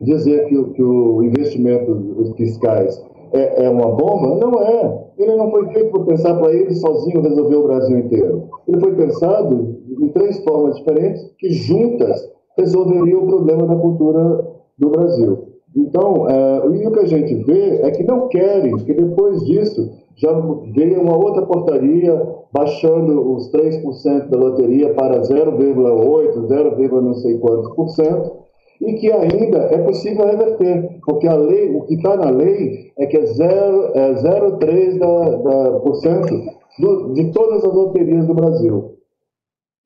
dizer 0.01 0.45
que, 0.45 0.63
que 0.65 0.83
o 0.83 1.23
investimento 1.23 1.95
dos 1.95 2.31
fiscais 2.33 3.03
é, 3.33 3.65
é, 3.65 3.69
uma 3.71 3.87
bomba? 3.87 4.35
Não 4.35 4.61
é. 4.61 5.07
Ele 5.17 5.35
não 5.35 5.49
foi 5.49 5.67
feito 5.69 5.89
para 5.89 6.05
pensar 6.05 6.35
para 6.35 6.53
ele 6.53 6.75
sozinho 6.75 7.21
resolver 7.21 7.55
o 7.55 7.63
Brasil 7.63 7.97
inteiro. 7.97 8.49
Ele 8.67 8.79
foi 8.79 8.95
pensado 8.95 9.77
em 9.99 10.09
três 10.09 10.43
formas 10.43 10.77
diferentes 10.77 11.23
que 11.37 11.51
juntas 11.51 12.29
resolveriam 12.57 13.23
o 13.23 13.27
problema 13.27 13.67
da 13.67 13.75
cultura 13.75 14.45
do 14.77 14.89
Brasil. 14.89 15.47
Então, 15.75 16.27
é, 16.29 16.67
e 16.67 16.87
o 16.87 16.91
que 16.91 16.99
a 16.99 17.05
gente 17.05 17.35
vê 17.43 17.81
é 17.81 17.91
que 17.91 18.03
não 18.03 18.27
querem, 18.27 18.75
que 18.77 18.93
depois 18.93 19.45
disso 19.45 19.91
já 20.15 20.31
veio 20.73 21.01
uma 21.01 21.15
outra 21.15 21.45
portaria 21.45 22.19
baixando 22.51 23.33
os 23.33 23.51
3% 23.51 24.29
da 24.29 24.37
loteria 24.37 24.93
para 24.93 25.21
0,8%, 25.21 26.47
0, 26.47 27.01
não 27.01 27.13
sei 27.13 27.37
quantos 27.37 27.71
por 27.75 27.89
cento, 27.89 28.31
e 28.81 28.93
que 28.93 29.11
ainda 29.11 29.57
é 29.57 29.77
possível 29.79 30.25
reverter, 30.25 30.99
porque 31.05 31.27
a 31.27 31.35
lei, 31.35 31.75
o 31.75 31.81
que 31.81 31.95
está 31.95 32.15
na 32.15 32.29
lei 32.29 32.91
é 32.97 33.05
que 33.05 33.17
é 33.17 33.23
0,3% 33.23 34.63
é 34.63 34.97
da, 34.97 35.29
da, 35.37 35.79
por 35.79 35.95
cento 35.95 36.33
de 37.13 37.31
todas 37.31 37.63
as 37.63 37.73
loterias 37.73 38.25
do 38.25 38.33
Brasil. 38.33 38.96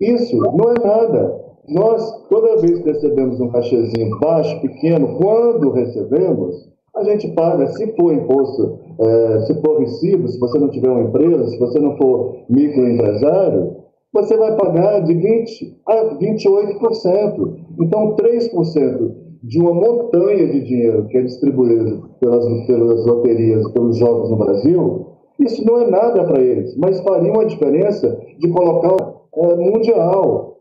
Isso 0.02 0.36
não 0.36 0.72
é 0.72 0.84
nada. 0.84 1.41
Nós, 1.70 2.26
toda 2.28 2.58
vez 2.58 2.80
que 2.80 2.89
recebemos 2.89 3.39
um 3.39 3.49
cachezinho 3.49 4.20
baixo, 4.20 4.60
pequeno, 4.62 5.16
quando 5.20 5.70
recebemos, 5.70 6.70
a 6.95 7.04
gente 7.04 7.28
paga, 7.30 7.68
se 7.68 7.95
for 7.95 8.12
imposto, 8.12 8.80
é, 8.99 9.41
se 9.41 9.62
for 9.62 9.80
recibo, 9.80 10.28
se 10.28 10.39
você 10.39 10.58
não 10.58 10.70
tiver 10.70 10.89
uma 10.89 11.04
empresa, 11.04 11.47
se 11.47 11.60
você 11.60 11.80
não 11.80 11.95
for 11.97 12.36
microempresário, 12.49 13.76
você 14.12 14.36
vai 14.36 14.58
pagar 14.58 15.02
de 15.02 15.14
20% 15.14 15.76
a 15.86 16.16
28%. 16.16 17.56
Então, 17.80 18.16
3% 18.16 19.12
de 19.43 19.60
uma 19.60 19.74
montanha 19.74 20.47
de 20.47 20.62
dinheiro 20.62 21.08
que 21.08 21.18
é 21.18 21.22
distribuído 21.22 22.10
pelas, 22.20 22.45
pelas 22.66 23.06
loterias, 23.06 23.72
pelos 23.72 23.97
jogos 23.97 24.30
no 24.30 24.38
Brasil, 24.38 25.06
isso 25.39 25.66
não 25.66 25.80
é 25.80 25.89
nada 25.89 26.24
para 26.24 26.41
eles, 26.41 26.76
mas 26.78 26.99
faria 27.02 27.32
uma 27.32 27.45
diferença 27.45 28.20
de 28.38 28.49
colocar 28.49 29.21
é, 29.36 29.56
mundial. 29.56 30.58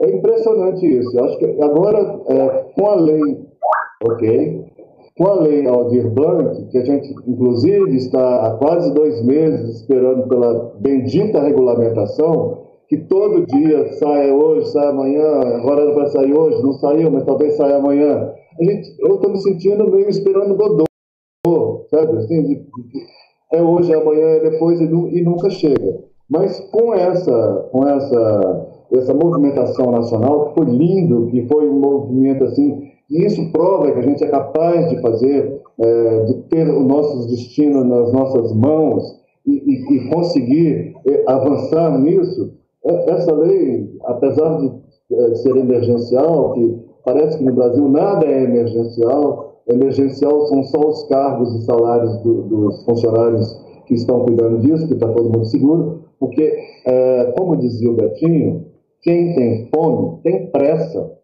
É 0.00 0.10
impressionante 0.10 0.86
isso. 0.86 1.24
Acho 1.24 1.38
que 1.38 1.62
agora, 1.62 2.20
é, 2.28 2.48
com 2.76 2.86
a 2.86 2.94
lei, 2.94 3.46
ok, 4.04 4.64
com 5.18 5.26
a 5.26 5.34
lei 5.40 5.66
Aldir 5.66 6.08
Blanc, 6.10 6.66
que 6.70 6.78
a 6.78 6.84
gente, 6.84 7.12
inclusive, 7.26 7.96
está 7.96 8.46
há 8.46 8.56
quase 8.56 8.94
dois 8.94 9.20
meses 9.24 9.80
esperando 9.80 10.28
pela 10.28 10.72
bendita 10.78 11.42
regulamentação, 11.42 12.68
que 12.88 12.96
todo 12.96 13.44
dia 13.46 13.92
sai 13.94 14.30
hoje, 14.30 14.70
sai 14.70 14.86
amanhã, 14.86 15.26
agora 15.56 15.82
era 15.82 15.94
para 15.94 16.06
sair 16.06 16.32
hoje, 16.32 16.62
não 16.62 16.72
saiu, 16.74 17.10
mas 17.10 17.24
talvez 17.24 17.54
saia 17.56 17.76
amanhã. 17.76 18.32
A 18.58 18.64
gente, 18.64 18.96
eu 19.00 19.16
estou 19.16 19.30
me 19.30 19.38
sentindo 19.40 19.90
meio 19.90 20.08
esperando 20.08 20.56
Godot, 20.56 20.86
sabe? 21.90 22.16
Assim, 22.16 22.42
de, 22.44 22.66
é 23.52 23.62
hoje, 23.62 23.92
é 23.92 23.96
amanhã, 23.96 24.26
é 24.26 24.50
depois 24.50 24.80
e, 24.80 24.84
e, 24.84 25.22
nunca 25.22 25.50
chega. 25.50 26.07
Mas 26.28 26.60
com 26.70 26.92
essa, 26.92 27.68
com 27.72 27.86
essa, 27.86 28.66
essa 28.92 29.14
movimentação 29.14 29.90
nacional, 29.90 30.48
que 30.48 30.54
foi 30.54 30.64
lindo, 30.66 31.28
que 31.28 31.46
foi 31.46 31.68
um 31.68 31.80
movimento 31.80 32.44
assim, 32.44 32.88
e 33.10 33.24
isso 33.24 33.50
prova 33.50 33.90
que 33.90 33.98
a 33.98 34.02
gente 34.02 34.22
é 34.22 34.28
capaz 34.28 34.90
de 34.90 35.00
fazer, 35.00 35.62
é, 35.78 36.24
de 36.24 36.34
ter 36.50 36.68
os 36.68 36.86
nossos 36.86 37.26
destinos 37.26 37.86
nas 37.86 38.12
nossas 38.12 38.52
mãos 38.52 39.18
e, 39.46 39.52
e, 39.52 39.96
e 39.96 40.08
conseguir 40.10 40.94
é, 41.06 41.24
avançar 41.26 41.98
nisso, 41.98 42.52
é, 42.84 43.10
essa 43.10 43.32
lei, 43.32 43.90
apesar 44.04 44.58
de 44.58 44.70
é, 45.10 45.34
ser 45.36 45.56
emergencial, 45.56 46.52
que 46.52 46.78
parece 47.04 47.38
que 47.38 47.44
no 47.44 47.54
Brasil 47.54 47.88
nada 47.88 48.26
é 48.26 48.44
emergencial, 48.44 49.62
emergencial 49.66 50.46
são 50.46 50.62
só 50.64 50.80
os 50.88 51.04
cargos 51.04 51.54
e 51.54 51.64
salários 51.64 52.18
do, 52.18 52.42
dos 52.42 52.84
funcionários 52.84 53.67
que 53.88 53.94
estão 53.94 54.20
cuidando 54.20 54.58
disso, 54.58 54.86
que 54.86 54.94
está 54.94 55.08
todo 55.08 55.32
mundo 55.32 55.46
seguro, 55.46 56.04
porque, 56.20 56.58
é, 56.86 57.32
como 57.36 57.56
dizia 57.56 57.90
o 57.90 57.94
Betinho, 57.94 58.66
quem 59.02 59.34
tem 59.34 59.68
fome 59.74 60.20
tem 60.22 60.50
pressa, 60.50 61.18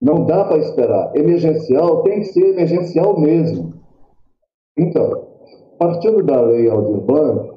não 0.00 0.24
dá 0.24 0.44
para 0.44 0.58
esperar. 0.58 1.12
Emergencial 1.14 2.02
tem 2.02 2.20
que 2.20 2.26
ser 2.26 2.54
emergencial 2.54 3.20
mesmo. 3.20 3.74
Então, 4.78 5.26
partindo 5.78 6.22
da 6.22 6.40
lei 6.40 6.68
Aldir 6.68 7.00
Blanc, 7.02 7.50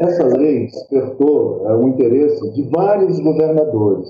essa 0.00 0.24
lei 0.24 0.66
despertou 0.66 1.68
é, 1.68 1.74
o 1.74 1.88
interesse 1.88 2.52
de 2.52 2.62
vários 2.62 3.20
governadores 3.20 4.08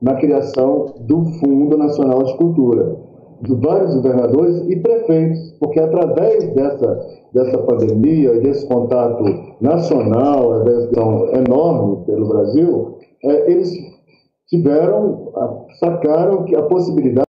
na 0.00 0.14
criação 0.14 0.94
do 1.00 1.24
Fundo 1.40 1.76
Nacional 1.76 2.22
de 2.22 2.36
Cultura, 2.36 2.96
de 3.42 3.54
vários 3.54 3.94
governadores 3.94 4.62
e 4.68 4.76
prefeitos, 4.76 5.52
porque 5.60 5.80
através 5.80 6.52
dessa, 6.54 7.06
dessa 7.32 7.58
pandemia 7.58 8.34
e 8.34 8.40
desse 8.40 8.66
contato 8.66 9.24
nacional, 9.60 10.64
enorme 11.32 12.04
pelo 12.06 12.28
Brasil, 12.28 12.98
é, 13.24 13.50
eles 13.50 13.72
tiveram, 14.48 15.32
sacaram 15.80 16.44
que 16.44 16.54
a 16.54 16.62
possibilidade 16.62 17.26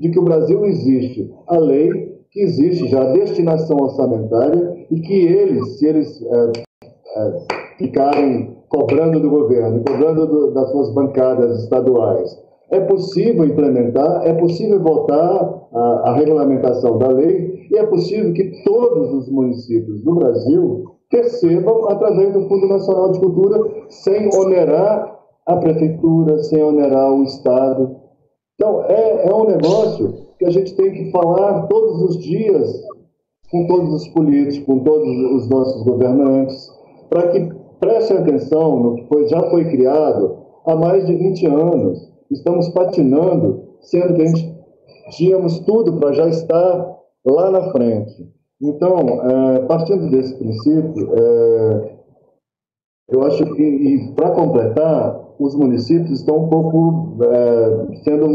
de 0.00 0.10
que 0.10 0.18
o 0.18 0.24
Brasil 0.24 0.64
existe 0.64 1.30
a 1.48 1.58
lei, 1.58 2.16
que 2.30 2.40
existe 2.40 2.88
já 2.88 3.02
a 3.02 3.12
destinação 3.12 3.78
orçamentária 3.78 4.86
e 4.90 5.00
que 5.00 5.14
eles, 5.14 5.78
se 5.78 5.86
eles 5.86 6.22
é, 6.22 6.52
é, 7.16 7.32
ficarem 7.78 8.56
cobrando 8.68 9.18
do 9.20 9.30
governo, 9.30 9.82
cobrando 9.86 10.26
do, 10.26 10.50
das 10.52 10.70
suas 10.70 10.92
bancadas 10.92 11.62
estaduais. 11.62 12.47
É 12.70 12.80
possível 12.80 13.44
implementar, 13.44 14.26
é 14.26 14.34
possível 14.34 14.80
votar 14.82 15.68
a, 15.72 16.10
a 16.10 16.14
regulamentação 16.14 16.98
da 16.98 17.08
lei 17.08 17.66
e 17.70 17.78
é 17.78 17.86
possível 17.86 18.32
que 18.32 18.62
todos 18.64 19.12
os 19.14 19.28
municípios 19.30 20.02
do 20.02 20.14
Brasil 20.14 20.84
recebam 21.10 21.88
através 21.88 22.32
do 22.32 22.46
Fundo 22.48 22.68
Nacional 22.68 23.12
de 23.12 23.20
Cultura 23.20 23.58
sem 23.88 24.28
onerar 24.34 25.18
a 25.46 25.56
prefeitura, 25.56 26.42
sem 26.44 26.62
onerar 26.62 27.10
o 27.12 27.22
Estado. 27.22 27.96
Então, 28.54 28.84
é, 28.84 29.28
é 29.28 29.34
um 29.34 29.46
negócio 29.46 30.26
que 30.38 30.44
a 30.44 30.50
gente 30.50 30.74
tem 30.76 30.92
que 30.92 31.10
falar 31.10 31.66
todos 31.68 32.02
os 32.02 32.18
dias 32.18 32.86
com 33.50 33.66
todos 33.66 33.94
os 33.94 34.08
políticos, 34.08 34.66
com 34.66 34.80
todos 34.80 35.08
os 35.08 35.48
nossos 35.48 35.82
governantes, 35.82 36.70
para 37.08 37.28
que 37.28 37.48
prestem 37.80 38.18
atenção 38.18 38.78
no 38.78 38.94
que 38.96 39.06
foi, 39.06 39.26
já 39.28 39.42
foi 39.50 39.64
criado 39.70 40.36
há 40.66 40.76
mais 40.76 41.06
de 41.06 41.14
20 41.14 41.46
anos. 41.46 42.12
Estamos 42.30 42.68
patinando, 42.70 43.62
sendo 43.80 44.14
que 44.14 44.22
a 44.22 44.26
gente 44.26 44.58
tínhamos 45.10 45.60
tudo 45.60 45.98
para 45.98 46.12
já 46.12 46.28
estar 46.28 46.98
lá 47.24 47.50
na 47.50 47.70
frente. 47.72 48.28
Então, 48.60 48.98
é, 48.98 49.60
partindo 49.66 50.10
desse 50.10 50.34
princípio, 50.34 51.14
é, 51.14 51.98
eu 53.10 53.22
acho 53.22 53.44
que, 53.54 53.62
e 53.62 54.12
para 54.14 54.30
completar, 54.32 55.18
os 55.38 55.54
municípios 55.54 56.20
estão 56.20 56.44
um 56.44 56.48
pouco 56.48 57.16
é, 57.24 57.96
sendo. 58.02 58.26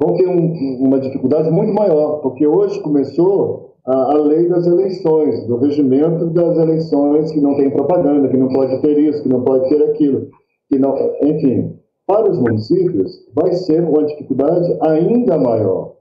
vão 0.00 0.14
ter 0.14 0.28
um, 0.28 0.86
uma 0.86 1.00
dificuldade 1.00 1.50
muito 1.50 1.74
maior, 1.74 2.20
porque 2.20 2.46
hoje 2.46 2.80
começou 2.80 3.74
a, 3.84 4.12
a 4.12 4.14
lei 4.14 4.48
das 4.48 4.66
eleições, 4.66 5.46
do 5.46 5.56
regimento 5.56 6.26
das 6.26 6.56
eleições, 6.56 7.32
que 7.32 7.40
não 7.40 7.56
tem 7.56 7.70
propaganda, 7.70 8.28
que 8.28 8.36
não 8.36 8.48
pode 8.48 8.80
ter 8.80 8.98
isso, 8.98 9.22
que 9.22 9.28
não 9.28 9.42
pode 9.42 9.68
ter 9.68 9.82
aquilo, 9.82 10.28
que 10.68 10.78
não, 10.78 10.94
enfim, 11.22 11.76
para 12.08 12.30
os 12.30 12.38
municípios 12.38 13.22
vai 13.34 13.52
ser 13.52 13.84
uma 13.84 14.02
dificuldade 14.04 14.78
ainda 14.80 15.36
maior. 15.36 15.96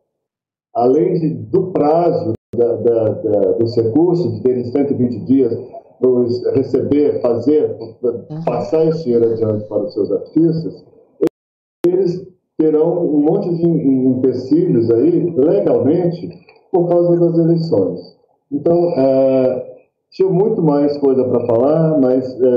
Além 0.74 1.16
de, 1.16 1.30
do 1.34 1.72
prazo 1.72 2.32
da, 2.56 2.76
da, 2.78 3.10
da, 3.10 3.52
dos 3.54 3.76
recursos, 3.76 4.36
de 4.36 4.42
terem 4.42 4.64
120 4.64 5.26
dias 5.26 5.54
para 6.00 6.52
receber, 6.54 7.22
fazer, 7.22 7.78
passar 8.46 8.86
esse 8.86 9.04
dinheiro 9.04 9.34
adiante 9.34 9.68
para 9.68 9.84
os 9.84 9.94
seus 9.94 10.10
artistas, 10.12 10.86
eles 11.86 12.26
terão 12.58 13.06
um 13.06 13.20
monte 13.20 13.54
de 13.54 13.68
empecilhos 13.68 14.90
aí, 14.92 15.30
legalmente, 15.36 16.30
por 16.72 16.88
causa 16.88 17.20
das 17.20 17.38
eleições. 17.38 18.18
Então, 18.52 18.92
é, 18.96 19.78
tinha 20.12 20.30
muito 20.30 20.62
mais 20.64 20.98
coisa 21.00 21.24
para 21.26 21.46
falar, 21.46 22.00
mas 22.00 22.26
é, 22.42 22.48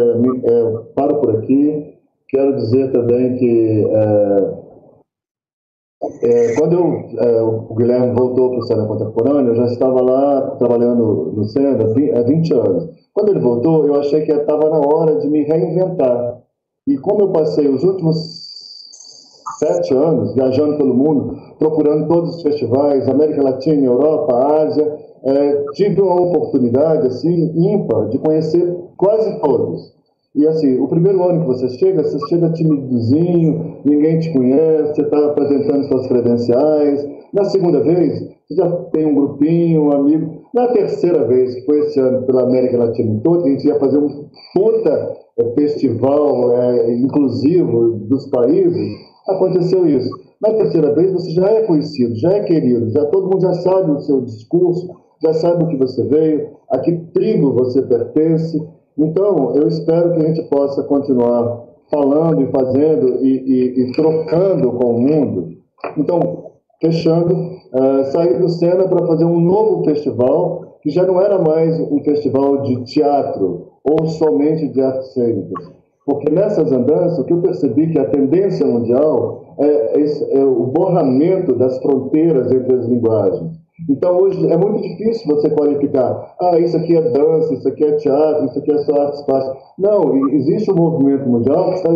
é, 0.45 0.79
paro 0.95 1.21
por 1.21 1.37
aqui. 1.37 1.90
Quero 2.31 2.57
dizer 2.57 2.93
também 2.93 3.37
que 3.37 3.87
é, 3.91 4.61
é, 6.23 6.55
quando 6.55 6.75
eu, 6.75 7.19
é, 7.19 7.43
o 7.43 7.75
Guilherme 7.75 8.15
voltou 8.15 8.51
para 8.51 8.59
o 8.61 8.63
Cena 8.63 8.87
Contemporâneo, 8.87 9.51
eu 9.51 9.57
já 9.57 9.65
estava 9.67 10.01
lá 10.01 10.57
trabalhando 10.57 11.33
no 11.35 11.45
Cena 11.45 11.71
há 11.71 12.23
20 12.23 12.55
anos. 12.55 12.89
Quando 13.13 13.31
ele 13.31 13.41
voltou, 13.41 13.87
eu 13.87 13.97
achei 13.97 14.23
que 14.23 14.33
estava 14.33 14.71
na 14.71 14.79
hora 14.79 15.17
de 15.17 15.29
me 15.29 15.43
reinventar. 15.43 16.41
E 16.87 16.97
como 16.99 17.23
eu 17.23 17.33
passei 17.33 17.69
os 17.69 17.83
últimos 17.83 18.17
sete 19.59 19.93
anos 19.93 20.33
viajando 20.35 20.79
pelo 20.79 20.95
mundo, 20.95 21.37
procurando 21.59 22.09
todos 22.09 22.37
os 22.37 22.43
festivais, 22.43 23.09
América 23.09 23.43
Latina, 23.43 23.85
Europa, 23.85 24.63
Ásia, 24.63 24.99
é, 25.23 25.65
tive 25.73 26.01
uma 26.01 26.21
oportunidade 26.23 27.09
assim 27.09 27.53
ímpar 27.55 28.09
de 28.09 28.19
conhecer 28.19 28.75
quase 28.97 29.39
todos. 29.41 30.00
E 30.35 30.47
assim, 30.47 30.79
o 30.79 30.87
primeiro 30.87 31.23
ano 31.25 31.41
que 31.41 31.47
você 31.49 31.69
chega, 31.71 32.05
você 32.05 32.19
chega 32.29 32.53
timidozinho, 32.53 33.81
ninguém 33.85 34.21
te 34.21 34.33
conhece, 34.33 34.95
você 34.95 35.03
está 35.03 35.27
apresentando 35.27 35.85
suas 35.89 36.07
credenciais. 36.07 37.09
Na 37.35 37.45
segunda 37.45 37.81
vez, 37.81 38.21
você 38.47 38.55
já 38.55 38.71
tem 38.93 39.07
um 39.07 39.15
grupinho, 39.15 39.85
um 39.85 39.93
amigo. 39.93 40.43
Na 40.55 40.69
terceira 40.69 41.27
vez, 41.27 41.55
que 41.55 41.65
foi 41.65 41.81
esse 41.81 41.99
ano 41.99 42.27
pela 42.27 42.43
América 42.43 42.79
Latina 42.79 43.21
toda, 43.25 43.45
a 43.45 43.49
gente 43.49 43.67
ia 43.67 43.79
fazer 43.81 43.99
um 43.99 44.29
puta 44.55 45.17
é, 45.37 45.45
festival 45.55 46.53
é, 46.53 46.95
inclusivo 46.95 47.99
dos 48.09 48.29
países, 48.31 48.89
aconteceu 49.27 49.85
isso. 49.87 50.11
Na 50.41 50.53
terceira 50.55 50.95
vez, 50.95 51.13
você 51.13 51.31
já 51.33 51.49
é 51.51 51.63
conhecido, 51.63 52.15
já 52.17 52.33
é 52.33 52.45
querido, 52.45 52.89
já 52.91 53.05
todo 53.07 53.31
mundo 53.31 53.43
já 53.43 53.53
sabe 53.55 53.91
o 53.91 54.01
seu 54.01 54.21
discurso, 54.21 54.89
já 55.23 55.33
sabe 55.35 55.65
o 55.65 55.69
que 55.69 55.77
você 55.77 56.05
veio, 56.05 56.51
a 56.71 56.79
que 56.79 56.93
tribo 57.13 57.53
você 57.53 57.83
pertence. 57.83 58.59
Então, 59.01 59.55
eu 59.57 59.67
espero 59.67 60.13
que 60.13 60.21
a 60.21 60.27
gente 60.29 60.43
possa 60.51 60.83
continuar 60.83 61.65
falando 61.91 62.43
e 62.43 62.51
fazendo 62.51 63.25
e, 63.25 63.29
e, 63.29 63.83
e 63.83 63.93
trocando 63.93 64.73
com 64.73 64.95
o 64.95 65.01
mundo. 65.01 65.49
Então, 65.97 66.51
fechando, 66.83 67.35
uh, 67.35 68.05
sair 68.13 68.39
do 68.39 68.49
Sena 68.51 68.87
para 68.87 69.07
fazer 69.07 69.25
um 69.25 69.41
novo 69.41 69.83
festival, 69.85 70.77
que 70.83 70.91
já 70.91 71.07
não 71.07 71.19
era 71.19 71.39
mais 71.39 71.81
um 71.81 72.03
festival 72.05 72.63
de 72.63 72.85
teatro 72.85 73.69
ou 73.83 74.07
somente 74.07 74.69
de 74.69 74.83
artes 74.83 75.15
cênicas. 75.15 75.73
Porque 76.05 76.31
nessas 76.31 76.71
andanças, 76.71 77.19
o 77.19 77.25
que 77.25 77.33
eu 77.33 77.41
percebi 77.41 77.89
que 77.89 77.99
a 77.99 78.09
tendência 78.11 78.67
mundial 78.67 79.55
é, 79.59 80.01
é, 80.01 80.41
é 80.41 80.45
o 80.45 80.67
borramento 80.67 81.55
das 81.55 81.79
fronteiras 81.79 82.53
entre 82.53 82.75
as 82.75 82.87
linguagens. 82.87 83.60
Então, 83.89 84.19
hoje 84.19 84.47
é 84.51 84.57
muito 84.57 84.83
difícil 84.83 85.35
você 85.35 85.51
qualificar, 85.51 86.35
ah, 86.41 86.59
isso 86.59 86.77
aqui 86.77 86.97
é 86.97 87.11
dança, 87.11 87.55
isso 87.55 87.69
aqui 87.69 87.85
é 87.85 87.97
teatro, 87.97 88.47
isso 88.47 88.59
aqui 88.59 88.73
é 88.73 88.79
só 88.79 89.01
artes 89.01 89.21
plásticas. 89.23 89.63
Não, 89.79 90.29
existe 90.29 90.71
um 90.71 90.77
movimento 90.77 91.29
mundial 91.29 91.71
que 91.71 91.75
está 91.77 91.91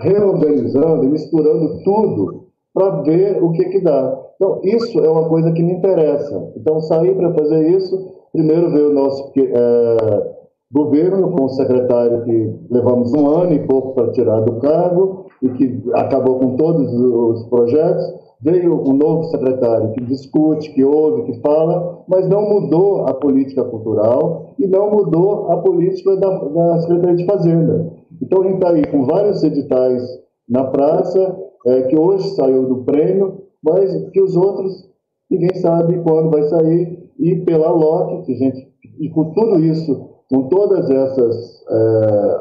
reorganizando 0.00 1.04
e 1.04 1.08
misturando 1.08 1.82
tudo 1.84 2.48
para 2.74 3.02
ver 3.02 3.42
o 3.42 3.52
que, 3.52 3.64
que 3.66 3.80
dá. 3.80 4.18
Então, 4.36 4.60
isso 4.62 4.98
é 5.00 5.08
uma 5.08 5.28
coisa 5.28 5.52
que 5.52 5.62
me 5.62 5.72
interessa. 5.72 6.52
Então, 6.56 6.80
sair 6.80 7.16
para 7.16 7.34
fazer 7.34 7.70
isso, 7.70 8.12
primeiro 8.32 8.70
ver 8.70 8.86
o 8.86 8.92
nosso 8.92 9.32
é, 9.36 10.36
governo, 10.72 11.30
com 11.32 11.44
o 11.44 11.48
secretário 11.48 12.24
que 12.24 12.54
levamos 12.70 13.12
um 13.14 13.26
ano 13.26 13.52
e 13.52 13.66
pouco 13.66 13.94
para 13.94 14.12
tirar 14.12 14.40
do 14.40 14.60
cargo 14.60 15.26
e 15.42 15.48
que 15.50 15.82
acabou 15.94 16.38
com 16.38 16.56
todos 16.56 16.92
os 16.92 17.44
projetos, 17.48 18.04
veio 18.40 18.74
um 18.88 18.92
novo 18.92 19.24
secretário 19.24 19.92
que 19.92 20.04
discute, 20.04 20.72
que 20.72 20.84
ouve, 20.84 21.24
que 21.24 21.40
fala, 21.40 22.04
mas 22.08 22.28
não 22.28 22.48
mudou 22.48 23.06
a 23.06 23.14
política 23.14 23.64
cultural 23.64 24.54
e 24.58 24.66
não 24.66 24.90
mudou 24.90 25.50
a 25.50 25.56
política 25.58 26.16
da, 26.16 26.38
da 26.38 26.80
Secretaria 26.80 27.16
de 27.16 27.26
Fazenda. 27.26 27.92
Então 28.22 28.42
a 28.42 28.44
gente 28.44 28.54
está 28.54 28.70
aí 28.70 28.86
com 28.86 29.04
vários 29.04 29.42
editais 29.42 30.02
na 30.48 30.64
praça, 30.64 31.36
é, 31.66 31.82
que 31.82 31.96
hoje 31.96 32.28
saiu 32.30 32.66
do 32.66 32.84
prêmio, 32.84 33.42
mas 33.62 34.10
que 34.10 34.20
os 34.20 34.36
outros 34.36 34.88
ninguém 35.30 35.54
sabe 35.56 36.00
quando 36.00 36.30
vai 36.30 36.42
sair, 36.44 36.98
e 37.18 37.36
pela 37.40 37.70
LOC, 37.70 38.24
que 38.24 38.34
gente, 38.34 38.68
e 38.98 39.10
com 39.10 39.32
tudo 39.32 39.60
isso, 39.60 40.08
com 40.30 40.44
todas 40.48 40.88
essas 40.90 41.64
é, 41.68 42.40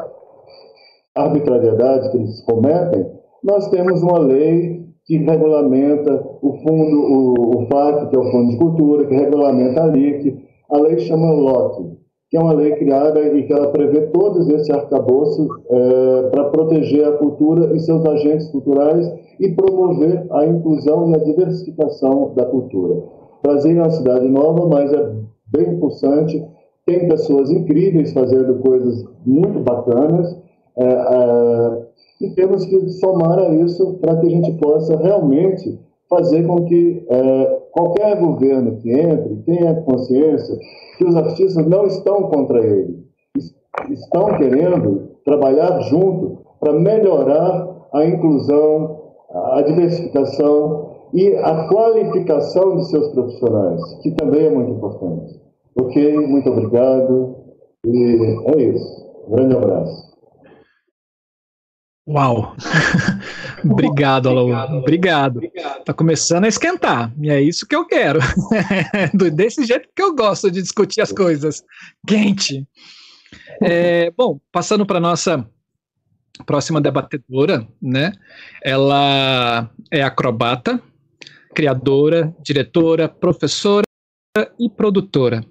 arbitrariedades 1.15 2.09
que 2.09 2.17
eles 2.17 2.41
cometem, 2.41 3.11
nós 3.43 3.67
temos 3.69 4.01
uma 4.01 4.19
lei 4.19 4.86
que 5.07 5.17
regulamenta 5.17 6.21
o 6.41 6.53
fundo, 6.57 6.99
o, 6.99 7.63
o 7.63 7.67
FAC, 7.67 8.09
que 8.09 8.15
é 8.15 8.19
o 8.19 8.29
Fundo 8.29 8.51
de 8.51 8.57
Cultura, 8.57 9.05
que 9.05 9.15
regulamenta 9.15 9.83
a 9.83 9.87
LIC. 9.87 10.37
A 10.69 10.77
lei 10.79 10.99
chama 10.99 11.31
LOC, 11.31 11.97
que 12.29 12.35
é 12.35 12.39
uma 12.41 12.51
lei 12.51 12.75
criada 12.75 13.21
e 13.21 13.43
que 13.43 13.53
ela 13.53 13.71
prevê 13.71 14.01
todos 14.07 14.49
esse 14.49 14.69
arcabouço 14.69 15.47
é, 15.69 16.23
para 16.29 16.49
proteger 16.49 17.07
a 17.07 17.13
cultura 17.13 17.73
e 17.73 17.79
seus 17.79 18.05
agentes 18.05 18.49
culturais 18.49 19.09
e 19.39 19.49
promover 19.53 20.27
a 20.29 20.45
inclusão 20.45 21.09
e 21.09 21.15
a 21.15 21.19
diversificação 21.19 22.33
da 22.35 22.45
cultura. 22.45 23.01
Brasília 23.41 23.79
é 23.79 23.83
uma 23.83 23.89
cidade 23.91 24.27
nova, 24.27 24.67
mas 24.67 24.91
é 24.91 25.09
bem 25.47 25.79
pulsante, 25.79 26.45
tem 26.85 27.07
pessoas 27.07 27.49
incríveis 27.49 28.11
fazendo 28.11 28.55
coisas 28.59 29.05
muito 29.25 29.59
bacanas, 29.61 30.37
é, 30.77 30.85
é, 30.85 31.86
e 32.19 32.29
temos 32.31 32.65
que 32.65 32.89
somar 32.89 33.39
a 33.39 33.53
isso 33.55 33.97
para 34.01 34.17
que 34.17 34.27
a 34.27 34.29
gente 34.29 34.51
possa 34.53 34.97
realmente 34.97 35.79
fazer 36.09 36.45
com 36.47 36.65
que 36.65 37.05
é, 37.09 37.61
qualquer 37.71 38.19
governo 38.19 38.77
que 38.77 38.91
entre 38.91 39.35
tenha 39.45 39.81
consciência 39.81 40.57
que 40.97 41.05
os 41.05 41.15
artistas 41.15 41.65
não 41.67 41.85
estão 41.85 42.23
contra 42.23 42.65
ele, 42.65 43.05
estão 43.89 44.37
querendo 44.37 45.11
trabalhar 45.23 45.79
junto 45.81 46.39
para 46.59 46.73
melhorar 46.73 47.67
a 47.93 48.05
inclusão, 48.05 48.97
a 49.31 49.61
diversificação 49.61 50.87
e 51.13 51.35
a 51.35 51.67
qualificação 51.67 52.77
de 52.77 52.89
seus 52.89 53.09
profissionais, 53.09 53.81
que 54.01 54.11
também 54.11 54.47
é 54.47 54.49
muito 54.49 54.71
importante. 54.71 55.39
Ok, 55.79 56.27
muito 56.27 56.49
obrigado 56.49 57.35
e 57.85 58.35
é 58.55 58.61
isso. 58.61 59.07
Um 59.27 59.35
grande 59.35 59.55
abraço. 59.55 60.06
Uau! 62.07 62.55
Obrigado, 63.69 64.29
Alaú. 64.29 64.77
Obrigado. 64.77 65.41
Tá 65.83 65.93
começando 65.93 66.45
a 66.45 66.47
esquentar. 66.47 67.13
E 67.19 67.29
é 67.29 67.41
isso 67.41 67.67
que 67.67 67.75
eu 67.75 67.85
quero. 67.85 68.19
Desse 69.35 69.65
jeito 69.65 69.89
que 69.93 70.01
eu 70.01 70.15
gosto 70.15 70.49
de 70.49 70.61
discutir 70.61 71.01
as 71.01 71.11
coisas. 71.11 71.63
Quente. 72.07 72.65
É, 73.61 74.09
bom, 74.11 74.39
passando 74.53 74.85
para 74.85 75.01
nossa 75.01 75.45
próxima 76.45 76.79
debatedora, 76.79 77.67
né? 77.81 78.13
Ela 78.63 79.69
é 79.91 80.01
acrobata, 80.01 80.81
criadora, 81.53 82.33
diretora, 82.41 83.09
professora 83.09 83.83
e 84.57 84.69
produtora. 84.69 85.43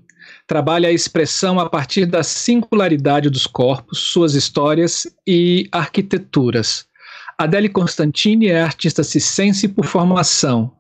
Trabalha 0.47 0.89
a 0.89 0.93
expressão 0.93 1.59
a 1.59 1.69
partir 1.69 2.07
da 2.07 2.23
singularidade 2.23 3.29
dos 3.29 3.47
corpos, 3.47 3.99
suas 3.99 4.35
histórias 4.35 5.07
e 5.27 5.69
arquiteturas. 5.73 6.87
Adele 7.37 7.69
Constantini 7.69 8.47
é 8.47 8.63
artista 8.63 9.03
cicense 9.03 9.67
por 9.67 9.85
formação. 9.85 10.73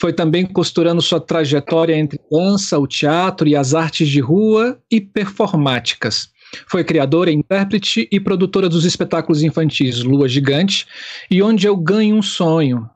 Foi 0.00 0.12
também 0.12 0.44
costurando 0.44 1.00
sua 1.00 1.20
trajetória 1.20 1.94
entre 1.94 2.20
dança, 2.30 2.78
o 2.78 2.86
teatro 2.86 3.48
e 3.48 3.54
as 3.54 3.74
artes 3.74 4.08
de 4.08 4.20
rua 4.20 4.78
e 4.90 5.00
performáticas. 5.00 6.30
Foi 6.66 6.82
criadora, 6.84 7.30
intérprete 7.30 8.08
e 8.10 8.20
produtora 8.20 8.68
dos 8.68 8.84
espetáculos 8.84 9.42
infantis 9.42 10.02
Lua 10.02 10.28
Gigante 10.28 10.86
e 11.30 11.42
Onde 11.42 11.66
Eu 11.66 11.76
Ganho 11.76 12.16
um 12.16 12.22
Sonho. 12.22 12.90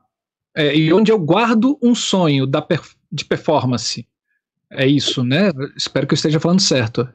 É, 0.55 0.75
e 0.75 0.91
Onde 0.93 1.11
Eu 1.11 1.17
Guardo 1.17 1.77
um 1.81 1.95
Sonho 1.95 2.45
da 2.45 2.65
de 3.11 3.23
Performance. 3.23 4.05
É 4.71 4.85
isso, 4.85 5.23
né? 5.23 5.51
Espero 5.75 6.05
que 6.05 6.13
eu 6.13 6.17
esteja 6.17 6.39
falando 6.39 6.61
certo. 6.61 7.07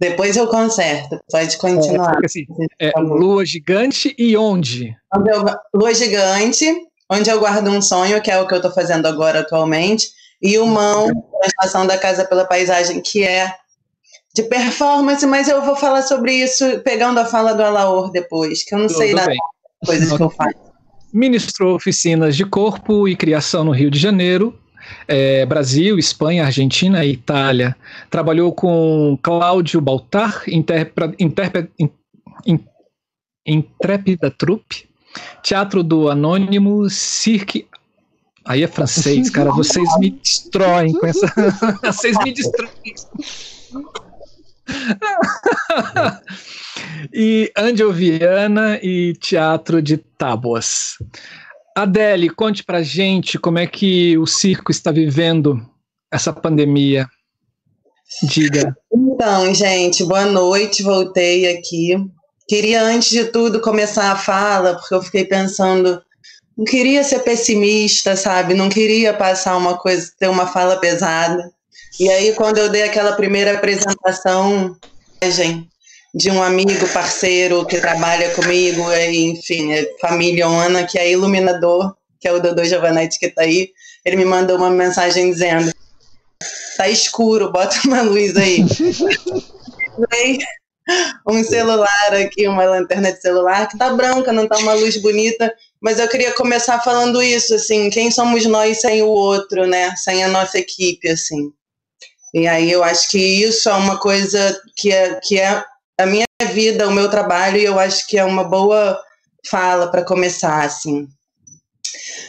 Depois 0.00 0.36
eu 0.36 0.48
conserto, 0.48 1.20
pode 1.30 1.56
continuar. 1.58 2.18
É, 2.20 2.26
assim, 2.26 2.44
é, 2.80 2.92
lua 2.98 3.44
gigante 3.46 4.12
e 4.18 4.36
onde? 4.36 4.96
lua 5.72 5.94
gigante, 5.94 6.66
onde 7.08 7.30
eu 7.30 7.38
guardo 7.38 7.68
um 7.68 7.80
sonho, 7.80 8.20
que 8.20 8.28
é 8.28 8.40
o 8.40 8.46
que 8.48 8.54
eu 8.54 8.56
estou 8.56 8.72
fazendo 8.72 9.06
agora 9.06 9.40
atualmente, 9.40 10.08
e 10.42 10.58
o 10.58 10.66
mão, 10.66 11.06
transformação 11.06 11.86
da 11.86 11.96
casa 11.96 12.24
pela 12.24 12.44
paisagem, 12.44 13.00
que 13.00 13.22
é 13.22 13.54
de 14.34 14.42
performance, 14.44 15.24
mas 15.24 15.48
eu 15.48 15.62
vou 15.62 15.76
falar 15.76 16.02
sobre 16.02 16.32
isso 16.34 16.80
pegando 16.80 17.20
a 17.20 17.24
fala 17.24 17.52
do 17.52 17.62
Alaor 17.62 18.10
depois, 18.10 18.64
que 18.64 18.74
eu 18.74 18.80
não 18.80 18.88
Tudo 18.88 18.98
sei 18.98 19.14
das 19.14 19.36
coisas 19.86 20.16
que 20.16 20.22
eu 20.22 20.30
faço. 20.30 20.72
Ministrou 21.12 21.76
oficinas 21.76 22.34
de 22.34 22.44
corpo 22.44 23.06
e 23.06 23.14
criação 23.14 23.62
no 23.62 23.70
Rio 23.70 23.90
de 23.90 24.00
Janeiro, 24.00 24.58
é, 25.06 25.46
Brasil, 25.46 25.98
Espanha, 25.98 26.44
Argentina 26.44 27.04
e 27.04 27.12
Itália. 27.12 27.76
Trabalhou 28.10 28.52
com 28.52 29.18
Cláudio 29.22 29.80
Baltar, 29.80 30.44
Intrépida 33.46 34.30
Trupe, 34.30 34.88
Teatro 35.42 35.82
do 35.82 36.08
Anônimo 36.08 36.88
Cirque. 36.88 37.66
Aí 38.44 38.62
é 38.62 38.66
francês, 38.66 39.30
cara. 39.30 39.50
Vocês 39.50 39.88
me 39.98 40.10
destroem 40.10 40.92
com 40.92 41.06
essa. 41.06 41.32
Vocês 41.84 42.16
me 42.18 42.32
destroem. 42.32 42.70
e 47.12 47.52
Angel 47.56 47.92
Viana 47.92 48.78
e 48.82 49.14
Teatro 49.14 49.82
de 49.82 49.96
Tábuas. 49.96 50.96
Adele, 51.76 52.28
conte 52.28 52.62
pra 52.62 52.82
gente 52.82 53.38
como 53.38 53.58
é 53.58 53.66
que 53.66 54.16
o 54.18 54.26
circo 54.26 54.70
está 54.70 54.90
vivendo 54.90 55.60
essa 56.10 56.32
pandemia. 56.32 57.08
Diga. 58.22 58.76
Então, 58.92 59.54
gente, 59.54 60.04
boa 60.04 60.26
noite, 60.26 60.82
voltei 60.82 61.56
aqui. 61.56 61.96
Queria, 62.46 62.82
antes 62.82 63.08
de 63.08 63.24
tudo, 63.24 63.60
começar 63.60 64.12
a 64.12 64.16
fala, 64.16 64.74
porque 64.74 64.94
eu 64.94 65.02
fiquei 65.02 65.24
pensando, 65.24 66.02
não 66.56 66.64
queria 66.64 67.02
ser 67.02 67.20
pessimista, 67.20 68.14
sabe? 68.14 68.52
Não 68.52 68.68
queria 68.68 69.14
passar 69.14 69.56
uma 69.56 69.78
coisa, 69.78 70.12
ter 70.18 70.28
uma 70.28 70.46
fala 70.46 70.76
pesada. 70.76 71.50
E 71.98 72.10
aí, 72.10 72.34
quando 72.34 72.58
eu 72.58 72.68
dei 72.68 72.82
aquela 72.82 73.12
primeira 73.12 73.54
apresentação, 73.54 74.76
de 76.14 76.30
um 76.30 76.42
amigo, 76.42 76.86
parceiro 76.92 77.64
que 77.64 77.80
trabalha 77.80 78.30
comigo, 78.34 78.82
enfim, 78.92 79.72
é 79.72 79.90
família 80.00 80.46
Ona, 80.48 80.84
que 80.84 80.98
é 80.98 81.10
iluminador, 81.10 81.94
que 82.20 82.28
é 82.28 82.32
o 82.32 82.40
Dodô 82.40 82.64
Giovanetti 82.64 83.18
que 83.18 83.26
está 83.26 83.42
aí, 83.42 83.70
ele 84.04 84.16
me 84.16 84.24
mandou 84.24 84.56
uma 84.56 84.70
mensagem 84.70 85.30
dizendo: 85.30 85.72
tá 86.76 86.88
escuro, 86.88 87.50
bota 87.50 87.76
uma 87.84 88.02
luz 88.02 88.36
aí. 88.36 88.64
um 91.26 91.42
celular 91.44 92.14
aqui, 92.14 92.46
uma 92.46 92.64
lanterna 92.64 93.12
de 93.12 93.20
celular 93.20 93.68
que 93.68 93.78
tá 93.78 93.90
branca, 93.90 94.32
não 94.32 94.46
tá 94.46 94.58
uma 94.58 94.74
luz 94.74 94.96
bonita, 94.98 95.52
mas 95.80 95.98
eu 95.98 96.08
queria 96.08 96.32
começar 96.32 96.80
falando 96.80 97.22
isso, 97.22 97.54
assim, 97.54 97.88
quem 97.88 98.10
somos 98.10 98.44
nós 98.46 98.80
sem 98.80 99.02
o 99.02 99.08
outro, 99.08 99.66
né? 99.66 99.94
Sem 99.96 100.22
a 100.24 100.28
nossa 100.28 100.58
equipe, 100.58 101.08
assim. 101.08 101.52
E 102.34 102.46
aí 102.46 102.70
eu 102.70 102.82
acho 102.82 103.10
que 103.10 103.18
isso 103.18 103.68
é 103.68 103.74
uma 103.74 103.98
coisa 103.98 104.60
que 104.76 104.90
é, 104.90 105.20
que 105.22 105.38
é 105.38 105.62
a 105.98 106.06
minha 106.06 106.24
vida, 106.52 106.88
o 106.88 106.92
meu 106.92 107.08
trabalho, 107.08 107.58
e 107.58 107.64
eu 107.64 107.78
acho 107.78 108.06
que 108.06 108.18
é 108.18 108.24
uma 108.24 108.44
boa 108.44 109.00
fala 109.46 109.90
para 109.90 110.04
começar, 110.04 110.64
assim. 110.64 111.08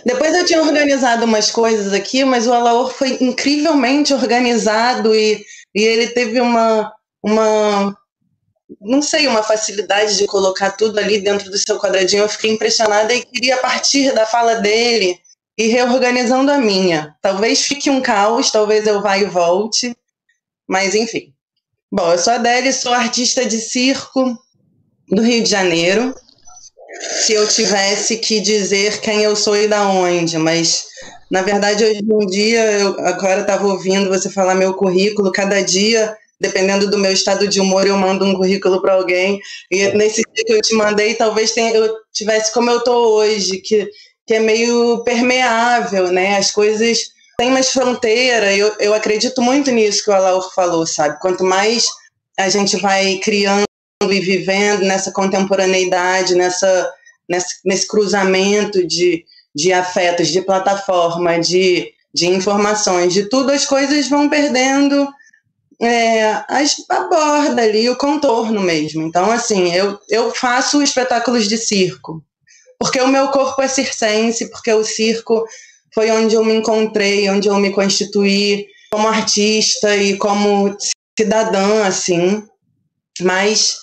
Depois 0.05 0.35
eu 0.35 0.45
tinha 0.45 0.61
organizado 0.61 1.25
umas 1.25 1.49
coisas 1.49 1.93
aqui, 1.93 2.23
mas 2.25 2.47
o 2.47 2.53
Alaor 2.53 2.91
foi 2.91 3.17
incrivelmente 3.21 4.13
organizado 4.13 5.15
e, 5.15 5.43
e 5.73 5.81
ele 5.81 6.07
teve 6.07 6.41
uma, 6.41 6.91
uma, 7.23 7.97
não 8.81 9.01
sei, 9.01 9.27
uma 9.27 9.43
facilidade 9.43 10.17
de 10.17 10.25
colocar 10.27 10.71
tudo 10.71 10.99
ali 10.99 11.19
dentro 11.21 11.49
do 11.49 11.57
seu 11.57 11.79
quadradinho. 11.79 12.23
Eu 12.23 12.29
fiquei 12.29 12.51
impressionada 12.51 13.13
e 13.13 13.23
queria, 13.23 13.57
partir 13.57 14.13
da 14.13 14.25
fala 14.25 14.55
dele, 14.55 15.17
ir 15.57 15.67
reorganizando 15.67 16.51
a 16.51 16.57
minha. 16.57 17.15
Talvez 17.21 17.61
fique 17.61 17.89
um 17.89 18.01
caos, 18.01 18.51
talvez 18.51 18.85
eu 18.85 19.01
vá 19.01 19.17
e 19.17 19.25
volte, 19.25 19.95
mas 20.67 20.95
enfim. 20.95 21.32
Bom, 21.95 22.11
eu 22.11 22.17
sou 22.17 22.33
a 22.33 22.37
Adélia, 22.37 22.73
sou 22.73 22.91
artista 22.91 23.45
de 23.45 23.59
circo 23.59 24.35
do 25.09 25.21
Rio 25.21 25.43
de 25.43 25.49
Janeiro 25.51 26.11
se 27.21 27.33
eu 27.33 27.47
tivesse 27.47 28.17
que 28.17 28.39
dizer 28.39 28.99
quem 28.99 29.21
eu 29.21 29.35
sou 29.35 29.55
e 29.55 29.67
da 29.67 29.87
onde, 29.87 30.39
mas 30.39 30.85
na 31.29 31.43
verdade 31.43 31.85
hoje 31.85 31.99
em 31.99 32.25
dia 32.25 32.63
eu 32.79 32.99
agora 33.01 33.41
estava 33.41 33.67
ouvindo 33.67 34.09
você 34.09 34.27
falar 34.27 34.55
meu 34.55 34.73
currículo, 34.73 35.31
cada 35.31 35.61
dia 35.61 36.17
dependendo 36.41 36.89
do 36.89 36.97
meu 36.97 37.11
estado 37.11 37.47
de 37.47 37.61
humor 37.61 37.85
eu 37.85 37.95
mando 37.95 38.25
um 38.25 38.33
currículo 38.33 38.81
para 38.81 38.95
alguém 38.95 39.39
e 39.69 39.89
nesse 39.89 40.23
dia 40.33 40.45
que 40.47 40.53
eu 40.53 40.61
te 40.63 40.73
mandei 40.73 41.13
talvez 41.13 41.51
tenha, 41.51 41.75
eu 41.75 41.93
tivesse 42.11 42.51
como 42.51 42.71
eu 42.71 42.79
estou 42.79 43.17
hoje, 43.17 43.57
que 43.57 43.87
que 44.25 44.33
é 44.33 44.39
meio 44.39 45.03
permeável, 45.03 46.11
né? 46.11 46.37
As 46.37 46.49
coisas 46.49 47.12
têm 47.37 47.51
mais 47.51 47.71
fronteira. 47.71 48.53
Eu, 48.55 48.75
eu 48.79 48.93
acredito 48.93 49.41
muito 49.41 49.71
nisso 49.71 50.03
que 50.03 50.09
o 50.09 50.13
Alaur 50.13 50.53
falou, 50.53 50.85
sabe? 50.85 51.19
Quanto 51.19 51.43
mais 51.43 51.87
a 52.37 52.49
gente 52.49 52.77
vai 52.77 53.17
criando 53.17 53.65
e 54.01 54.19
vivendo 54.19 54.81
nessa 54.81 55.11
contemporaneidade, 55.11 56.35
nessa, 56.35 56.91
nesse, 57.29 57.55
nesse 57.63 57.87
cruzamento 57.87 58.85
de, 58.85 59.23
de 59.55 59.71
afetos, 59.71 60.27
de 60.27 60.41
plataforma, 60.41 61.39
de, 61.39 61.91
de 62.13 62.27
informações, 62.27 63.13
de 63.13 63.29
tudo, 63.29 63.51
as 63.51 63.65
coisas 63.65 64.09
vão 64.09 64.27
perdendo 64.29 65.07
é, 65.81 66.43
as, 66.47 66.75
a 66.89 67.07
borda 67.07 67.61
ali, 67.61 67.89
o 67.89 67.95
contorno 67.95 68.61
mesmo. 68.61 69.03
Então, 69.03 69.31
assim, 69.31 69.73
eu, 69.73 69.99
eu 70.09 70.31
faço 70.31 70.81
espetáculos 70.81 71.47
de 71.47 71.57
circo, 71.57 72.23
porque 72.79 72.99
o 72.99 73.07
meu 73.07 73.29
corpo 73.29 73.61
é 73.61 73.67
circense, 73.67 74.49
porque 74.49 74.71
o 74.71 74.83
circo 74.83 75.43
foi 75.93 76.09
onde 76.11 76.35
eu 76.35 76.43
me 76.43 76.55
encontrei, 76.55 77.29
onde 77.29 77.47
eu 77.47 77.57
me 77.57 77.71
constituí 77.71 78.67
como 78.91 79.07
artista 79.07 79.95
e 79.95 80.17
como 80.17 80.75
cidadã, 81.17 81.85
assim. 81.85 82.43
Mas 83.21 83.77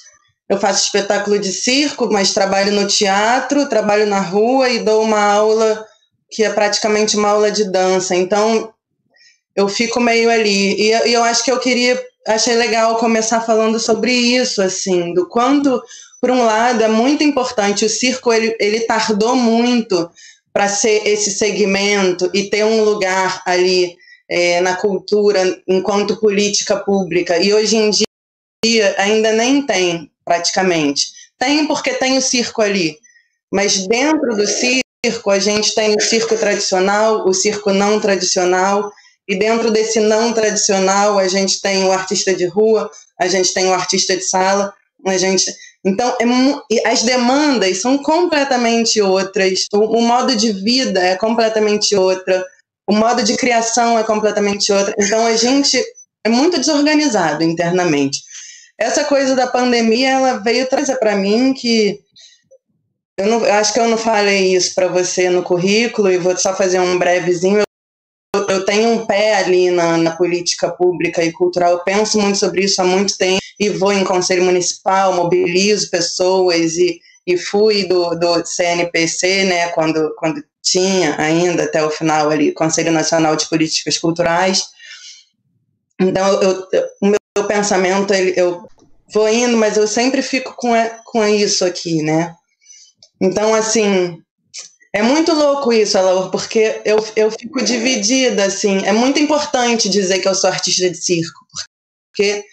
eu 0.48 0.58
faço 0.58 0.84
espetáculo 0.84 1.38
de 1.38 1.52
circo, 1.52 2.08
mas 2.12 2.34
trabalho 2.34 2.72
no 2.72 2.86
teatro, 2.86 3.68
trabalho 3.68 4.06
na 4.06 4.20
rua 4.20 4.68
e 4.68 4.80
dou 4.80 5.02
uma 5.02 5.20
aula 5.20 5.86
que 6.30 6.44
é 6.44 6.50
praticamente 6.50 7.16
uma 7.16 7.30
aula 7.30 7.50
de 7.50 7.70
dança. 7.70 8.14
Então, 8.14 8.72
eu 9.54 9.68
fico 9.68 10.00
meio 10.00 10.30
ali. 10.30 10.80
E, 10.80 11.12
eu 11.12 11.22
acho 11.22 11.44
que 11.44 11.52
eu 11.52 11.58
queria, 11.58 12.00
achei 12.26 12.54
legal 12.54 12.96
começar 12.96 13.40
falando 13.40 13.78
sobre 13.78 14.12
isso, 14.12 14.62
assim, 14.62 15.12
do 15.12 15.28
quanto, 15.28 15.82
por 16.20 16.30
um 16.30 16.44
lado, 16.44 16.82
é 16.82 16.88
muito 16.88 17.22
importante. 17.24 17.84
O 17.84 17.88
circo 17.88 18.32
ele, 18.32 18.56
ele 18.60 18.80
tardou 18.80 19.34
muito 19.34 20.10
para 20.52 20.68
ser 20.68 21.06
esse 21.06 21.30
segmento 21.30 22.30
e 22.34 22.50
ter 22.50 22.64
um 22.64 22.82
lugar 22.82 23.42
ali 23.46 23.96
é, 24.28 24.60
na 24.60 24.76
cultura 24.76 25.60
enquanto 25.66 26.20
política 26.20 26.76
pública. 26.76 27.38
E 27.38 27.52
hoje 27.52 27.76
em 27.76 27.90
dia 27.90 28.94
ainda 28.98 29.32
nem 29.32 29.62
tem 29.62 30.10
praticamente. 30.24 31.12
Tem 31.38 31.66
porque 31.66 31.94
tem 31.94 32.18
o 32.18 32.22
circo 32.22 32.60
ali, 32.60 32.98
mas 33.50 33.86
dentro 33.86 34.36
do 34.36 34.46
circo 34.46 35.30
a 35.30 35.38
gente 35.38 35.74
tem 35.74 35.94
o 35.96 36.00
circo 36.00 36.36
tradicional, 36.36 37.26
o 37.26 37.32
circo 37.32 37.72
não 37.72 37.98
tradicional, 37.98 38.92
e 39.26 39.34
dentro 39.34 39.70
desse 39.70 40.00
não 40.00 40.32
tradicional 40.32 41.18
a 41.18 41.26
gente 41.26 41.60
tem 41.60 41.84
o 41.84 41.92
artista 41.92 42.34
de 42.34 42.46
rua, 42.46 42.90
a 43.18 43.26
gente 43.26 43.54
tem 43.54 43.66
o 43.66 43.72
artista 43.72 44.16
de 44.16 44.22
sala, 44.22 44.72
a 45.06 45.16
gente 45.16 45.50
então, 45.84 46.16
é, 46.70 46.88
as 46.88 47.02
demandas 47.02 47.80
são 47.80 47.98
completamente 47.98 49.00
outras, 49.00 49.66
o, 49.72 49.98
o, 49.98 50.02
modo 50.02 50.36
de 50.36 50.52
vida 50.52 51.00
é 51.00 51.16
completamente 51.16 51.96
outra, 51.96 52.44
o 52.86 52.92
modo 52.92 53.22
de 53.22 53.36
criação 53.36 53.98
é 53.98 54.02
completamente 54.04 54.72
outro. 54.72 54.94
Então, 54.98 55.26
a 55.26 55.36
gente 55.36 55.82
é 56.24 56.28
muito 56.28 56.58
desorganizado 56.58 57.42
internamente 57.42 58.20
essa 58.80 59.04
coisa 59.04 59.36
da 59.36 59.46
pandemia 59.46 60.08
ela 60.08 60.38
veio 60.38 60.66
trazer 60.66 60.96
para 60.96 61.14
mim 61.14 61.52
que 61.52 62.00
eu, 63.18 63.26
não, 63.26 63.44
eu 63.44 63.52
acho 63.52 63.74
que 63.74 63.78
eu 63.78 63.86
não 63.86 63.98
falei 63.98 64.56
isso 64.56 64.74
para 64.74 64.88
você 64.88 65.28
no 65.28 65.42
currículo 65.42 66.10
e 66.10 66.16
vou 66.16 66.34
só 66.38 66.56
fazer 66.56 66.80
um 66.80 66.98
brevezinho. 66.98 67.62
Eu 68.50 68.64
tenho 68.64 68.90
um 68.90 69.06
pé 69.06 69.36
ali 69.36 69.70
na, 69.70 69.96
na, 69.96 70.16
política 70.16 70.70
pública 70.70 71.22
e 71.22 71.32
cultural, 71.32 71.72
eu 71.72 71.84
penso 71.84 72.18
muito 72.18 72.38
sobre 72.38 72.64
isso 72.64 72.82
há 72.82 72.84
muito 72.84 73.16
tempo 73.16 73.40
e 73.58 73.68
vou 73.68 73.92
em 73.92 74.04
conselho 74.04 74.44
municipal, 74.44 75.14
mobilizo 75.14 75.90
pessoas 75.90 76.76
e, 76.76 77.00
e 77.26 77.36
fui 77.36 77.86
do, 77.86 78.14
do 78.16 78.44
CNPC, 78.44 79.44
né, 79.44 79.68
quando, 79.68 80.14
quando 80.16 80.42
tinha 80.62 81.20
ainda 81.20 81.64
até 81.64 81.84
o 81.84 81.90
final 81.90 82.30
ali, 82.30 82.52
Conselho 82.52 82.90
Nacional 82.90 83.36
de 83.36 83.48
Políticas 83.48 83.98
Culturais. 83.98 84.64
Então, 86.00 86.42
eu, 86.42 86.68
eu, 86.72 86.84
o 87.02 87.06
meu 87.06 87.46
pensamento, 87.46 88.12
eu 88.12 88.66
vou 89.12 89.28
indo, 89.28 89.56
mas 89.56 89.76
eu 89.76 89.86
sempre 89.86 90.22
fico 90.22 90.54
com, 90.56 90.72
com 91.04 91.24
isso 91.24 91.64
aqui, 91.64 92.02
né? 92.02 92.34
Então, 93.20 93.54
assim, 93.54 94.18
é 94.92 95.02
muito 95.02 95.32
louco 95.32 95.72
isso, 95.72 95.96
Alaor, 95.96 96.30
porque 96.30 96.80
eu, 96.84 96.98
eu 97.14 97.30
fico 97.30 97.62
dividida, 97.62 98.44
assim. 98.44 98.78
É 98.84 98.92
muito 98.92 99.20
importante 99.20 99.88
dizer 99.88 100.18
que 100.18 100.28
eu 100.28 100.34
sou 100.34 100.50
artista 100.50 100.90
de 100.90 100.96
circo, 100.96 101.46
porque 102.08 102.44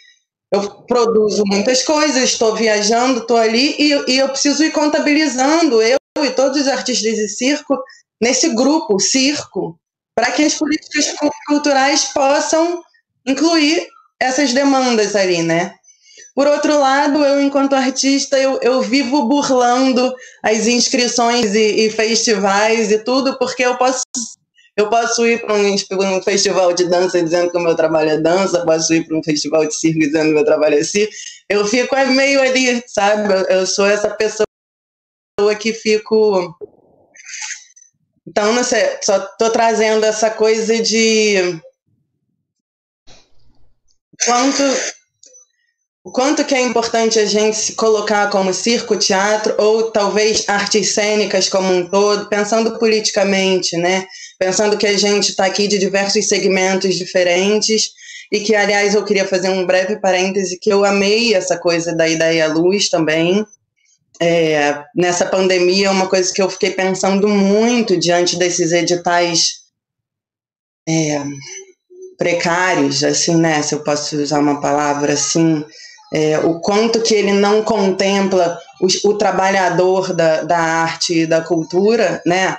eu 0.53 0.83
produzo 0.83 1.43
muitas 1.47 1.83
coisas, 1.83 2.23
estou 2.23 2.55
viajando, 2.55 3.21
estou 3.21 3.38
ali, 3.38 3.75
e, 3.79 4.11
e 4.11 4.17
eu 4.19 4.29
preciso 4.29 4.63
ir 4.63 4.71
contabilizando, 4.71 5.81
eu 5.81 5.97
e 6.23 6.31
todos 6.31 6.61
os 6.61 6.67
artistas 6.67 7.15
de 7.15 7.27
circo, 7.27 7.77
nesse 8.21 8.49
grupo, 8.49 8.99
circo, 8.99 9.79
para 10.15 10.31
que 10.31 10.43
as 10.43 10.55
políticas 10.55 11.13
culturais 11.47 12.05
possam 12.05 12.81
incluir 13.25 13.88
essas 14.19 14.53
demandas 14.53 15.15
ali, 15.15 15.43
né? 15.43 15.75
Por 16.38 16.45
outro 16.45 16.79
lado, 16.79 17.25
eu, 17.25 17.41
enquanto 17.41 17.73
artista, 17.73 18.38
eu, 18.38 18.59
eu 18.61 18.79
vivo 18.79 19.27
burlando 19.27 20.13
as 20.43 20.67
inscrições 20.67 21.55
e, 21.55 21.88
e 21.88 21.89
festivais 21.89 22.91
e 22.91 22.99
tudo, 22.99 23.39
porque 23.39 23.65
eu 23.65 23.75
posso 23.75 24.03
eu 24.77 24.88
posso 24.88 25.25
ir 25.25 25.41
para 25.41 25.55
um, 25.55 25.73
um, 25.73 26.21
festival 26.21 26.73
de 26.73 26.88
dança 26.88 27.23
dizendo 27.23 27.49
que 27.49 27.57
o 27.57 27.59
meu 27.59 27.75
trabalho 27.75 28.11
é 28.11 28.17
dança, 28.19 28.63
posso 28.63 28.93
ir 28.93 29.07
para 29.07 29.17
um 29.17 29.23
festival 29.23 29.65
de 29.65 29.73
circo 29.73 29.97
dizendo 29.97 30.25
que 30.25 30.31
o 30.33 30.35
meu 30.35 30.45
trabalho 30.45 30.75
é 30.75 30.83
circo. 30.83 31.11
Eu 31.49 31.65
fico 31.65 31.95
meio 32.11 32.39
ali, 32.39 32.83
sabe? 32.85 33.33
Eu, 33.33 33.57
eu 33.57 33.65
sou 33.65 33.88
essa 33.88 34.11
pessoa 34.11 34.45
que 35.59 35.73
fico. 35.73 36.55
Então, 38.27 38.53
não 38.53 38.63
sei, 38.63 38.99
só 39.01 39.19
tô 39.39 39.49
trazendo 39.49 40.05
essa 40.05 40.29
coisa 40.29 40.79
de 40.79 41.59
quanto 44.23 44.61
o 46.07 46.09
quanto 46.09 46.45
que 46.45 46.55
é 46.55 46.61
importante 46.61 47.19
a 47.19 47.25
gente 47.25 47.57
se 47.57 47.73
colocar 47.73 48.29
como 48.29 48.53
circo, 48.53 48.95
teatro 48.95 49.53
ou 49.57 49.91
talvez 49.91 50.47
artes 50.47 50.93
cênicas 50.93 51.49
como 51.49 51.69
um 51.69 51.85
todo, 51.85 52.29
pensando 52.29 52.79
politicamente, 52.79 53.75
né? 53.75 54.07
Pensando 54.39 54.77
que 54.77 54.87
a 54.87 54.97
gente 54.97 55.31
está 55.31 55.45
aqui 55.45 55.67
de 55.67 55.77
diversos 55.77 56.29
segmentos 56.29 56.95
diferentes 56.95 57.89
e 58.31 58.39
que, 58.39 58.55
aliás, 58.55 58.95
eu 58.95 59.03
queria 59.03 59.27
fazer 59.27 59.49
um 59.49 59.65
breve 59.65 59.99
parêntese 59.99 60.57
que 60.57 60.71
eu 60.71 60.85
amei 60.85 61.35
essa 61.35 61.57
coisa 61.57 61.93
da 61.93 62.07
ideia 62.07 62.47
luz 62.47 62.87
também. 62.87 63.45
É, 64.21 64.81
nessa 64.95 65.25
pandemia, 65.25 65.91
uma 65.91 66.07
coisa 66.07 66.33
que 66.33 66.41
eu 66.41 66.49
fiquei 66.49 66.71
pensando 66.71 67.27
muito 67.27 67.97
diante 67.97 68.39
desses 68.39 68.71
editais 68.71 69.55
é, 70.87 71.21
precários, 72.17 73.03
assim, 73.03 73.35
né? 73.35 73.61
Se 73.61 73.75
eu 73.75 73.83
posso 73.83 74.15
usar 74.15 74.39
uma 74.39 74.61
palavra 74.61 75.11
assim, 75.11 75.65
é, 76.13 76.39
o 76.39 76.59
quanto 76.59 77.01
que 77.01 77.13
ele 77.13 77.33
não 77.33 77.61
contempla 77.63 78.57
o, 78.81 79.09
o 79.09 79.13
trabalhador 79.15 80.13
da, 80.13 80.43
da 80.43 80.57
arte 80.57 81.21
e 81.21 81.25
da 81.25 81.41
cultura, 81.41 82.21
né? 82.25 82.57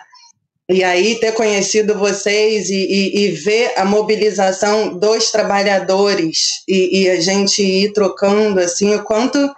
E 0.70 0.84
aí 0.84 1.18
ter 1.18 1.32
conhecido 1.32 1.99
vocês 1.99 2.68
e, 2.68 2.74
e, 2.74 3.24
e 3.24 3.30
ver 3.30 3.72
a 3.74 3.86
mobilização 3.86 4.99
dos 4.99 5.30
trabalhadores 5.30 6.62
e, 6.68 7.05
e, 7.05 7.11
a 7.11 7.18
gente 7.18 7.62
ir 7.62 7.92
trocando 7.94 8.61
assim 8.61 8.94
o 8.94 9.03
quanto 9.03 9.51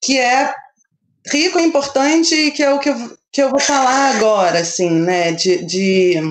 que 0.00 0.16
é 0.16 0.54
rico, 1.26 1.58
importante 1.58 2.36
e 2.36 2.50
que 2.52 2.62
é 2.62 2.72
o 2.72 2.78
que 2.78 2.90
eu, 2.90 3.18
que 3.32 3.42
eu 3.42 3.50
vou 3.50 3.58
falar 3.58 4.14
agora, 4.14 4.60
assim, 4.60 4.90
né? 4.90 5.32
De, 5.32 5.64
de 5.64 6.22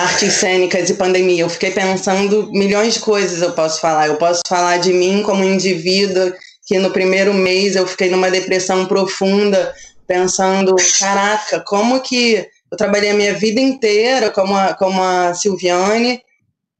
artes 0.00 0.34
cênicas 0.34 0.88
e 0.88 0.94
pandemia. 0.94 1.42
Eu 1.42 1.48
fiquei 1.48 1.70
pensando 1.70 2.50
milhões 2.52 2.94
de 2.94 3.00
coisas 3.00 3.42
eu 3.42 3.52
posso 3.52 3.80
falar. 3.80 4.08
Eu 4.08 4.16
posso 4.16 4.40
falar 4.48 4.78
de 4.78 4.92
mim 4.92 5.22
como 5.22 5.44
indivíduo 5.44 6.32
que 6.66 6.78
no 6.78 6.90
primeiro 6.90 7.34
mês 7.34 7.76
eu 7.76 7.86
fiquei 7.86 8.08
numa 8.08 8.30
depressão 8.30 8.86
profunda, 8.86 9.74
pensando, 10.06 10.74
caraca, 10.98 11.60
como 11.66 12.00
que 12.00 12.46
eu 12.70 12.78
trabalhei 12.78 13.10
a 13.10 13.14
minha 13.14 13.34
vida 13.34 13.60
inteira 13.60 14.30
como 14.30 14.54
a, 14.54 14.74
como 14.74 15.02
a 15.02 15.34
Silviane. 15.34 16.22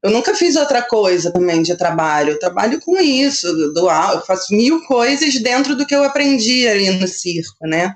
Eu 0.01 0.09
nunca 0.09 0.33
fiz 0.33 0.55
outra 0.55 0.81
coisa 0.81 1.31
também 1.31 1.61
de 1.61 1.77
trabalho. 1.77 2.31
Eu 2.31 2.39
trabalho 2.39 2.79
com 2.81 2.97
isso, 2.99 3.51
do, 3.73 3.89
eu 3.89 4.21
faço 4.21 4.55
mil 4.55 4.83
coisas 4.85 5.39
dentro 5.41 5.75
do 5.75 5.85
que 5.85 5.93
eu 5.93 6.03
aprendi 6.03 6.67
ali 6.67 6.89
no 6.89 7.07
circo, 7.07 7.67
né? 7.67 7.93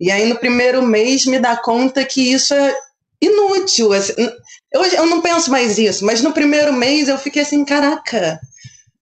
E 0.00 0.12
aí 0.12 0.28
no 0.28 0.36
primeiro 0.36 0.80
mês 0.80 1.24
me 1.26 1.40
dá 1.40 1.56
conta 1.56 2.04
que 2.04 2.32
isso 2.32 2.54
é 2.54 2.72
inútil. 3.20 3.92
Assim, 3.92 4.12
eu, 4.72 5.06
não 5.06 5.20
penso 5.20 5.50
mais 5.50 5.78
isso, 5.78 6.04
mas 6.04 6.22
no 6.22 6.32
primeiro 6.32 6.72
mês 6.72 7.08
eu 7.08 7.18
fiquei 7.18 7.42
assim, 7.42 7.64
caraca, 7.64 8.38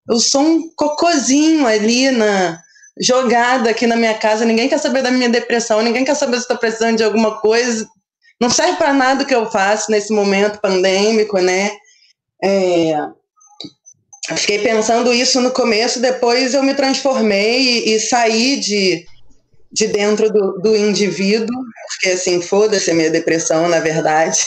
eu 0.08 0.18
sou 0.18 0.42
um 0.42 0.70
cocozinho 0.74 1.66
ali 1.66 2.10
na 2.10 2.60
jogada 3.00 3.70
aqui 3.70 3.86
na 3.86 3.96
minha 3.96 4.14
casa, 4.14 4.44
ninguém 4.44 4.68
quer 4.68 4.78
saber 4.78 5.02
da 5.02 5.10
minha 5.10 5.28
depressão, 5.28 5.82
ninguém 5.82 6.04
quer 6.04 6.14
saber 6.14 6.36
se 6.36 6.42
estou 6.42 6.56
precisando 6.56 6.96
de 6.96 7.04
alguma 7.04 7.40
coisa. 7.40 7.86
Não 8.40 8.48
serve 8.50 8.76
para 8.76 8.92
nada 8.92 9.22
o 9.22 9.26
que 9.26 9.34
eu 9.34 9.50
faço 9.50 9.90
nesse 9.90 10.12
momento 10.12 10.60
pandêmico, 10.60 11.38
né? 11.38 11.72
É, 12.42 12.94
fiquei 14.36 14.58
pensando 14.60 15.12
isso 15.12 15.40
no 15.40 15.50
começo, 15.50 16.00
depois 16.00 16.54
eu 16.54 16.62
me 16.62 16.74
transformei 16.74 17.60
e, 17.60 17.94
e 17.94 18.00
saí 18.00 18.58
de 18.58 19.04
de 19.72 19.88
dentro 19.88 20.30
do, 20.32 20.58
do 20.60 20.76
indivíduo, 20.76 21.56
porque 21.88 22.10
assim, 22.10 22.40
foda-se 22.40 22.90
a 22.90 22.94
minha 22.94 23.10
depressão, 23.10 23.68
na 23.68 23.80
verdade. 23.80 24.46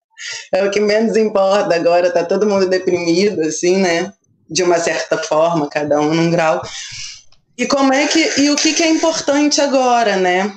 é 0.52 0.64
o 0.64 0.70
que 0.70 0.80
menos 0.80 1.16
importa 1.16 1.74
agora, 1.74 2.10
tá 2.10 2.24
todo 2.24 2.46
mundo 2.46 2.68
deprimido, 2.68 3.40
assim, 3.42 3.76
né? 3.76 4.12
De 4.48 4.62
uma 4.62 4.78
certa 4.78 5.18
forma, 5.18 5.68
cada 5.68 6.00
um 6.00 6.14
num 6.14 6.30
grau. 6.30 6.62
E 7.58 7.66
como 7.66 7.92
é 7.92 8.06
que. 8.06 8.40
E 8.40 8.50
o 8.50 8.56
que, 8.56 8.74
que 8.74 8.82
é 8.82 8.88
importante 8.88 9.60
agora, 9.60 10.16
né? 10.16 10.52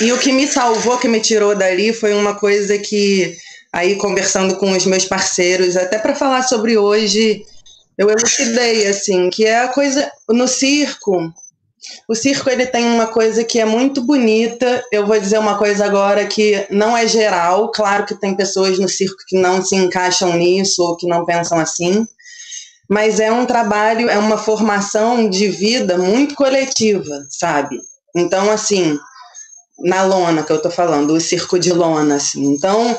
E 0.00 0.12
o 0.12 0.18
que 0.18 0.32
me 0.32 0.46
salvou, 0.46 0.98
que 0.98 1.08
me 1.08 1.20
tirou 1.20 1.54
dali, 1.54 1.92
foi 1.92 2.14
uma 2.14 2.34
coisa 2.34 2.78
que, 2.78 3.36
aí 3.72 3.96
conversando 3.96 4.56
com 4.56 4.72
os 4.72 4.86
meus 4.86 5.04
parceiros, 5.04 5.76
até 5.76 5.98
para 5.98 6.14
falar 6.14 6.42
sobre 6.42 6.76
hoje, 6.76 7.42
eu 7.96 8.10
elucidei, 8.10 8.86
assim, 8.86 9.30
que 9.30 9.44
é 9.44 9.60
a 9.60 9.68
coisa 9.68 10.10
no 10.28 10.48
circo, 10.48 11.32
o 12.08 12.14
circo 12.14 12.48
ele 12.48 12.66
tem 12.66 12.86
uma 12.86 13.06
coisa 13.06 13.42
que 13.44 13.58
é 13.58 13.64
muito 13.64 14.00
bonita. 14.02 14.84
Eu 14.92 15.06
vou 15.06 15.18
dizer 15.18 15.38
uma 15.38 15.58
coisa 15.58 15.84
agora 15.84 16.24
que 16.26 16.66
não 16.70 16.96
é 16.96 17.06
geral. 17.06 17.70
Claro 17.72 18.06
que 18.06 18.14
tem 18.14 18.36
pessoas 18.36 18.78
no 18.78 18.88
circo 18.88 19.16
que 19.26 19.36
não 19.36 19.62
se 19.64 19.74
encaixam 19.74 20.34
nisso 20.34 20.82
ou 20.82 20.96
que 20.96 21.06
não 21.06 21.24
pensam 21.24 21.58
assim. 21.58 22.06
Mas 22.88 23.18
é 23.18 23.32
um 23.32 23.44
trabalho, 23.44 24.08
é 24.08 24.16
uma 24.18 24.38
formação 24.38 25.28
de 25.28 25.48
vida 25.48 25.98
muito 25.98 26.34
coletiva, 26.36 27.26
sabe? 27.28 27.80
Então, 28.14 28.50
assim, 28.50 28.96
na 29.80 30.02
lona 30.04 30.44
que 30.44 30.52
eu 30.52 30.62
tô 30.62 30.70
falando, 30.70 31.12
o 31.12 31.20
circo 31.20 31.58
de 31.58 31.72
lona, 31.72 32.14
assim. 32.14 32.44
Então, 32.44 32.96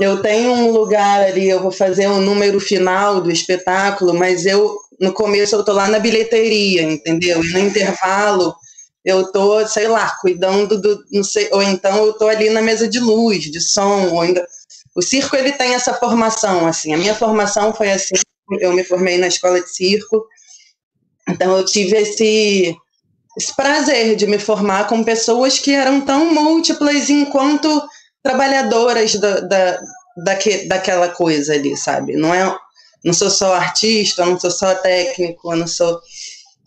eu 0.00 0.20
tenho 0.22 0.50
um 0.52 0.70
lugar 0.70 1.20
ali, 1.22 1.48
eu 1.48 1.60
vou 1.60 1.70
fazer 1.70 2.06
o 2.06 2.20
número 2.20 2.58
final 2.58 3.20
do 3.20 3.30
espetáculo, 3.30 4.14
mas 4.14 4.46
eu 4.46 4.76
no 5.00 5.12
começo 5.12 5.54
eu 5.54 5.64
tô 5.64 5.72
lá 5.72 5.88
na 5.88 5.98
bilheteria, 5.98 6.82
entendeu? 6.82 7.42
E 7.42 7.52
no 7.52 7.58
intervalo 7.58 8.54
eu 9.04 9.30
tô, 9.30 9.66
sei 9.66 9.86
lá, 9.86 10.16
cuidando 10.20 10.80
do, 10.80 11.04
não 11.12 11.22
sei, 11.22 11.48
ou 11.52 11.62
então 11.62 12.06
eu 12.06 12.12
tô 12.14 12.26
ali 12.26 12.48
na 12.48 12.62
mesa 12.62 12.88
de 12.88 12.98
luz, 12.98 13.44
de 13.44 13.60
som, 13.60 14.08
ou 14.10 14.20
ainda 14.20 14.46
o 14.96 15.02
circo 15.02 15.36
ele 15.36 15.52
tem 15.52 15.74
essa 15.74 15.92
formação 15.92 16.66
assim. 16.66 16.94
A 16.94 16.96
minha 16.96 17.14
formação 17.14 17.74
foi 17.74 17.90
assim, 17.92 18.14
eu 18.60 18.72
me 18.72 18.84
formei 18.84 19.18
na 19.18 19.26
escola 19.26 19.60
de 19.60 19.68
circo. 19.74 20.24
Então 21.28 21.56
eu 21.56 21.64
tive 21.64 21.96
esse 21.96 22.76
esse 23.36 23.54
prazer 23.56 24.14
de 24.14 24.26
me 24.26 24.38
formar 24.38 24.86
com 24.86 25.02
pessoas 25.02 25.58
que 25.58 25.72
eram 25.72 26.00
tão 26.00 26.32
múltiplas 26.32 27.10
enquanto 27.10 27.82
trabalhadoras 28.22 29.16
da, 29.16 29.40
da, 29.40 29.80
daque, 30.24 30.68
daquela 30.68 31.08
coisa 31.08 31.54
ali, 31.54 31.76
sabe? 31.76 32.16
Não 32.16 32.32
é 32.32 32.56
não 33.04 33.12
sou 33.12 33.30
só 33.30 33.54
artista, 33.54 34.24
não 34.24 34.38
sou 34.38 34.50
só 34.50 34.74
técnico, 34.74 35.54
não 35.54 35.66
sou. 35.66 36.00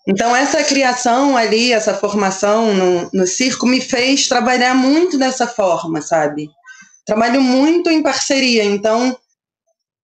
Então, 0.07 0.35
essa 0.35 0.63
criação 0.63 1.35
ali, 1.35 1.73
essa 1.73 1.93
formação 1.93 2.73
no, 2.73 3.09
no 3.11 3.27
circo, 3.27 3.65
me 3.65 3.81
fez 3.81 4.27
trabalhar 4.27 4.73
muito 4.73 5.17
dessa 5.17 5.47
forma, 5.47 6.01
sabe? 6.01 6.49
Trabalho 7.05 7.41
muito 7.41 7.89
em 7.89 8.01
parceria. 8.01 8.63
Então, 8.63 9.17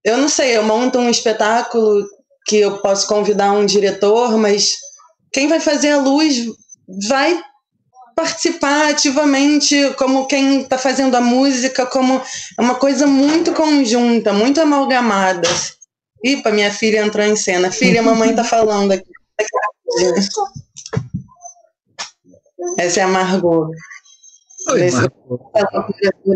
eu 0.03 0.18
não 0.18 0.27
sei, 0.27 0.57
eu 0.57 0.64
monto 0.64 0.99
um 0.99 1.10
espetáculo 1.10 2.05
que 2.45 2.57
eu 2.57 2.80
posso 2.80 3.07
convidar 3.07 3.53
um 3.53 3.65
diretor, 3.65 4.38
mas 4.38 4.76
quem 5.31 5.47
vai 5.47 5.61
fazer 5.61 5.91
a 5.91 6.01
luz 6.01 6.45
vai 7.07 7.41
participar 8.15 8.89
ativamente 8.89 9.76
como 9.97 10.27
quem 10.27 10.61
está 10.61 10.77
fazendo 10.77 11.15
a 11.15 11.22
música, 11.22 11.85
como 11.85 12.22
é 12.57 12.61
uma 12.61 12.76
coisa 12.76 13.07
muito 13.07 13.53
conjunta, 13.53 14.34
muito 14.34 14.61
amalgamada. 14.61 15.47
Ipa, 16.23 16.51
minha 16.51 16.71
filha 16.71 17.05
entrou 17.05 17.25
em 17.25 17.35
cena. 17.35 17.69
Filha, 17.69 17.99
a 17.99 18.03
mamãe 18.03 18.33
tá 18.33 18.43
falando 18.43 18.93
aqui. 18.93 19.11
Essa 22.77 23.01
é 23.01 23.03
a 23.03 23.07
Margot. 23.07 23.69
Oi, 24.69 24.91
Margot. 24.91 25.51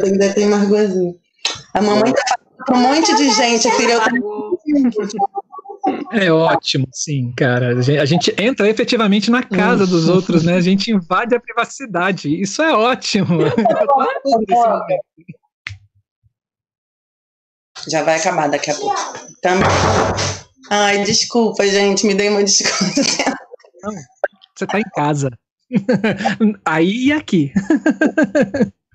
Ainda 0.03 0.33
tem 0.33 0.47
Margotzinho. 0.47 1.15
A 1.73 1.81
mamãe 1.81 2.13
tá 2.13 2.21
falando 2.27 2.65
para 2.65 2.75
um 2.75 2.81
monte 2.81 3.15
de 3.15 3.31
gente, 3.31 3.71
filha. 3.71 3.93
Eu 3.93 4.03
tenho... 4.03 4.57
É 6.11 6.29
ótimo, 6.29 6.85
sim, 6.91 7.31
cara. 7.37 7.77
A 7.77 8.05
gente 8.05 8.35
entra 8.37 8.69
efetivamente 8.69 9.31
na 9.31 9.41
casa 9.41 9.87
dos 9.87 10.09
outros, 10.09 10.43
né? 10.43 10.55
A 10.55 10.61
gente 10.61 10.91
invade 10.91 11.33
a 11.33 11.39
privacidade. 11.39 12.41
Isso 12.41 12.61
é 12.61 12.73
ótimo. 12.73 13.39
Já 17.89 18.03
vai 18.03 18.17
acabar 18.17 18.49
daqui 18.49 18.71
a 18.71 18.75
pouco. 18.75 18.95
Também. 19.41 19.67
Ai, 20.69 21.03
desculpa, 21.03 21.65
gente, 21.67 22.05
me 22.05 22.13
dei 22.13 22.29
uma 22.29 22.43
desconto. 22.43 23.01
Não, 23.81 23.93
você 24.55 24.67
tá 24.67 24.79
em 24.79 24.89
casa. 24.95 25.29
Aí 26.65 27.07
e 27.07 27.11
aqui. 27.13 27.53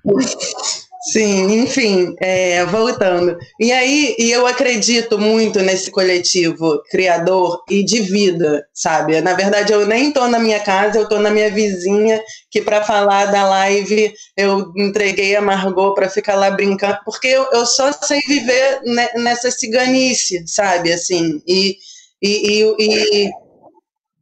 Sim, 1.11 1.59
enfim, 1.59 2.15
é, 2.21 2.63
voltando. 2.65 3.35
E 3.59 3.73
aí, 3.73 4.15
e 4.17 4.31
eu 4.31 4.47
acredito 4.47 5.19
muito 5.19 5.59
nesse 5.59 5.91
coletivo 5.91 6.81
criador 6.89 7.61
e 7.69 7.83
de 7.83 7.99
vida, 8.01 8.65
sabe? 8.73 9.19
Na 9.19 9.33
verdade, 9.33 9.73
eu 9.73 9.85
nem 9.85 10.07
estou 10.07 10.29
na 10.29 10.39
minha 10.39 10.61
casa, 10.61 10.97
eu 10.97 11.03
estou 11.03 11.19
na 11.19 11.29
minha 11.29 11.51
vizinha, 11.51 12.23
que 12.49 12.61
para 12.61 12.85
falar 12.85 13.25
da 13.25 13.43
live 13.49 14.13
eu 14.37 14.71
entreguei 14.77 15.35
a 15.35 15.41
Margot 15.41 15.93
para 15.93 16.09
ficar 16.09 16.35
lá 16.35 16.49
brincando, 16.49 16.99
porque 17.03 17.27
eu, 17.27 17.47
eu 17.51 17.65
só 17.65 17.91
sei 17.91 18.21
viver 18.21 18.79
nessa 19.15 19.51
ciganice, 19.51 20.41
sabe? 20.47 20.93
Assim, 20.93 21.41
e, 21.45 21.75
e, 22.21 22.63
e, 22.79 23.25
e 23.25 23.31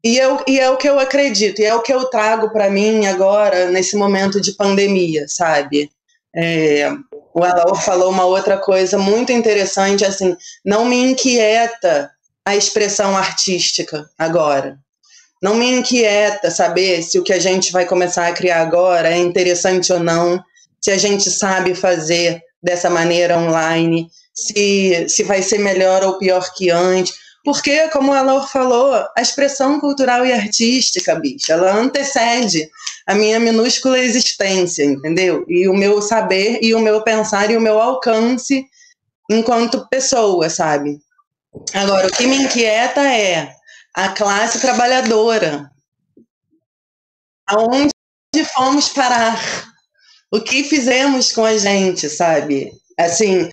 E, 0.04 0.18
eu, 0.18 0.44
e 0.48 0.60
é 0.60 0.70
o 0.70 0.78
que 0.78 0.90
eu 0.90 1.00
acredito, 1.00 1.62
e 1.62 1.66
é 1.66 1.76
o 1.76 1.82
que 1.82 1.94
eu 1.94 2.06
trago 2.06 2.52
para 2.52 2.70
mim 2.72 3.06
agora, 3.06 3.70
nesse 3.70 3.96
momento 3.96 4.42
de 4.42 4.54
pandemia, 4.56 5.26
sabe? 5.28 5.90
É, 6.36 6.92
o 7.34 7.44
Alaor 7.44 7.82
falou 7.82 8.10
uma 8.10 8.26
outra 8.26 8.58
coisa 8.58 8.98
muito 8.98 9.32
interessante, 9.32 10.06
assim, 10.06 10.36
não 10.66 10.86
me 10.86 11.12
inquieta 11.12 12.12
a 12.46 12.56
expressão 12.56 13.18
artística 13.18 14.10
agora. 14.18 14.78
Não 15.42 15.56
me 15.56 15.72
inquieta 15.72 16.52
saber 16.52 17.02
se 17.02 17.18
o 17.18 17.24
que 17.24 17.34
a 17.34 17.40
gente 17.40 17.72
vai 17.72 17.86
começar 17.86 18.28
a 18.28 18.34
criar 18.34 18.62
agora 18.62 19.10
é 19.10 19.18
interessante 19.18 19.92
ou 19.92 20.00
não, 20.00 20.42
se 20.80 20.92
a 20.92 20.98
gente 20.98 21.30
sabe 21.30 21.74
fazer 21.74 22.42
dessa 22.62 22.90
maneira 22.90 23.38
online, 23.38 24.08
se, 24.34 25.08
se 25.10 25.24
vai 25.24 25.42
ser 25.42 25.60
melhor 25.60 26.04
ou 26.04 26.18
pior 26.18 26.54
que 26.54 26.70
antes. 26.70 27.14
Porque, 27.44 27.88
como 27.90 28.14
a 28.14 28.22
Laura 28.22 28.46
falou, 28.46 28.94
a 28.94 29.22
expressão 29.22 29.80
cultural 29.80 30.26
e 30.26 30.32
artística, 30.32 31.16
bicha, 31.16 31.54
ela 31.54 31.74
antecede 31.74 32.70
a 33.08 33.16
minha 33.16 33.40
minúscula 33.40 33.98
existência, 33.98 34.84
entendeu? 34.84 35.44
E 35.48 35.68
o 35.68 35.74
meu 35.74 36.02
saber, 36.02 36.60
e 36.62 36.76
o 36.76 36.80
meu 36.80 37.02
pensar, 37.04 37.50
e 37.50 37.58
o 37.58 37.62
meu 37.62 37.82
alcance 37.82 38.66
enquanto 39.30 39.88
pessoa, 39.90 40.50
sabe? 40.50 41.00
Agora, 41.74 42.08
o 42.08 42.12
que 42.12 42.28
me 42.28 42.36
inquieta 42.36 43.02
é 43.02 43.56
a 43.94 44.10
classe 44.10 44.60
trabalhadora. 44.60 45.70
Aonde 47.48 47.92
fomos 48.54 48.90
parar? 48.90 49.40
O 50.32 50.40
que 50.40 50.64
fizemos 50.64 51.32
com 51.32 51.44
a 51.44 51.58
gente, 51.58 52.10
sabe? 52.10 52.72
Assim, 52.98 53.50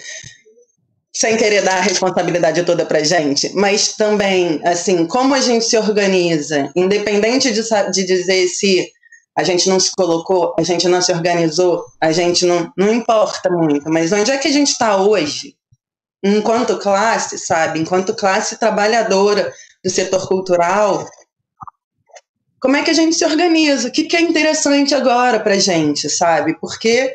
sem 1.15 1.37
querer 1.37 1.63
dar 1.63 1.79
a 1.79 1.81
responsabilidade 1.81 2.63
toda 2.65 2.85
para 2.85 3.03
gente, 3.03 3.53
mas 3.55 3.95
também, 3.97 4.61
assim, 4.65 5.07
como 5.07 5.35
a 5.35 5.41
gente 5.41 5.65
se 5.65 5.77
organiza, 5.77 6.71
independente 6.77 7.53
de, 7.53 7.63
de 7.93 8.05
dizer 8.05 8.47
se 8.49 8.89
a 9.37 9.43
gente 9.43 9.69
não 9.69 9.81
se 9.81 9.91
colocou, 9.97 10.55
a 10.59 10.63
gente 10.63 10.89
não 10.89 11.01
se 11.01 11.13
organizou, 11.13 11.85
a 12.01 12.13
gente 12.13 12.45
não, 12.45 12.73
não 12.77 12.93
importa 12.93 13.51
muito, 13.51 13.89
mas 13.91 14.13
onde 14.13 14.31
é 14.31 14.39
que 14.39 14.49
a 14.49 14.53
gente 14.53 14.73
está 14.73 14.97
hoje, 14.97 15.55
enquanto 16.23 16.79
classe, 16.79 17.39
sabe, 17.39 17.79
enquanto 17.79 18.15
classe 18.15 18.59
trabalhadora 18.59 19.53
do 19.83 19.91
setor 19.91 20.27
cultural, 20.29 21.07
como 22.61 22.77
é 22.77 22.83
que 22.83 22.91
a 22.91 22.95
gente 22.95 23.15
se 23.15 23.25
organiza? 23.25 23.89
O 23.89 23.93
que, 23.93 24.05
que 24.05 24.17
é 24.17 24.21
interessante 24.21 24.95
agora 24.95 25.39
para 25.39 25.59
gente, 25.59 26.11
sabe? 26.11 26.59
Porque 26.61 27.15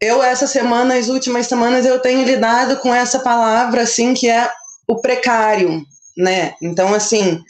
eu 0.00 0.22
essa 0.22 0.46
semana, 0.46 0.96
as 0.96 1.08
últimas 1.08 1.46
semanas, 1.46 1.86
eu 1.86 1.98
tenho 2.00 2.24
lidado 2.24 2.76
com 2.78 2.94
essa 2.94 3.20
palavra 3.20 3.82
assim 3.82 4.14
que 4.14 4.28
é 4.28 4.50
o 4.86 5.00
precário, 5.00 5.82
né? 6.16 6.54
Então 6.62 6.94
assim, 6.94 7.40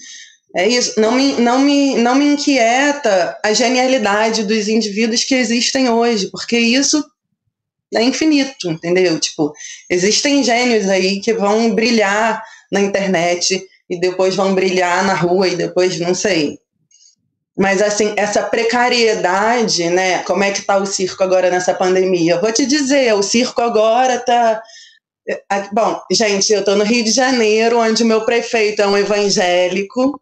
é 0.57 0.67
isso, 0.67 0.99
não 1.01 1.13
me, 1.13 1.35
não 1.35 1.59
me, 1.59 1.97
não 1.97 2.15
me 2.15 2.27
inquieta 2.27 3.39
a 3.45 3.53
genialidade 3.53 4.45
dos 4.45 4.69
indivíduos 4.69 5.25
que 5.25 5.35
existem 5.35 5.91
hoje, 5.91 6.31
porque 6.31 6.59
isso 6.59 7.05
é 7.95 8.03
infinito, 8.03 8.71
entendeu? 8.71 9.19
Tipo, 9.21 9.53
existem 9.91 10.43
gênios 10.43 10.89
aí 10.89 11.21
que 11.21 11.35
vão 11.35 11.75
brilhar 11.75 12.43
na 12.73 12.81
internet 12.81 13.63
e 13.89 14.01
depois 14.01 14.35
vão 14.35 14.55
brilhar 14.55 15.05
na 15.05 15.15
rua 15.15 15.49
e 15.49 15.57
depois 15.57 15.99
não 16.01 16.15
sei. 16.15 16.59
Mas, 17.57 17.81
assim, 17.81 18.13
essa 18.17 18.43
precariedade, 18.43 19.89
né? 19.89 20.23
Como 20.25 20.45
é 20.45 20.51
que 20.51 20.61
está 20.61 20.77
o 20.77 20.85
circo 20.85 21.25
agora 21.25 21.51
nessa 21.51 21.73
pandemia? 21.73 22.35
Eu 22.35 22.41
vou 22.41 22.53
te 22.53 22.67
dizer, 22.67 23.15
o 23.15 23.23
circo 23.23 23.63
agora 23.63 24.17
está. 24.17 24.63
Bom, 25.73 26.01
gente, 26.11 26.53
eu 26.53 26.61
estou 26.61 26.77
no 26.77 26.85
Rio 26.85 27.03
de 27.03 27.11
Janeiro, 27.11 27.79
onde 27.79 28.03
o 28.03 28.07
meu 28.07 28.27
prefeito 28.27 28.83
é 28.83 28.87
um 28.87 28.97
evangélico. 28.97 30.21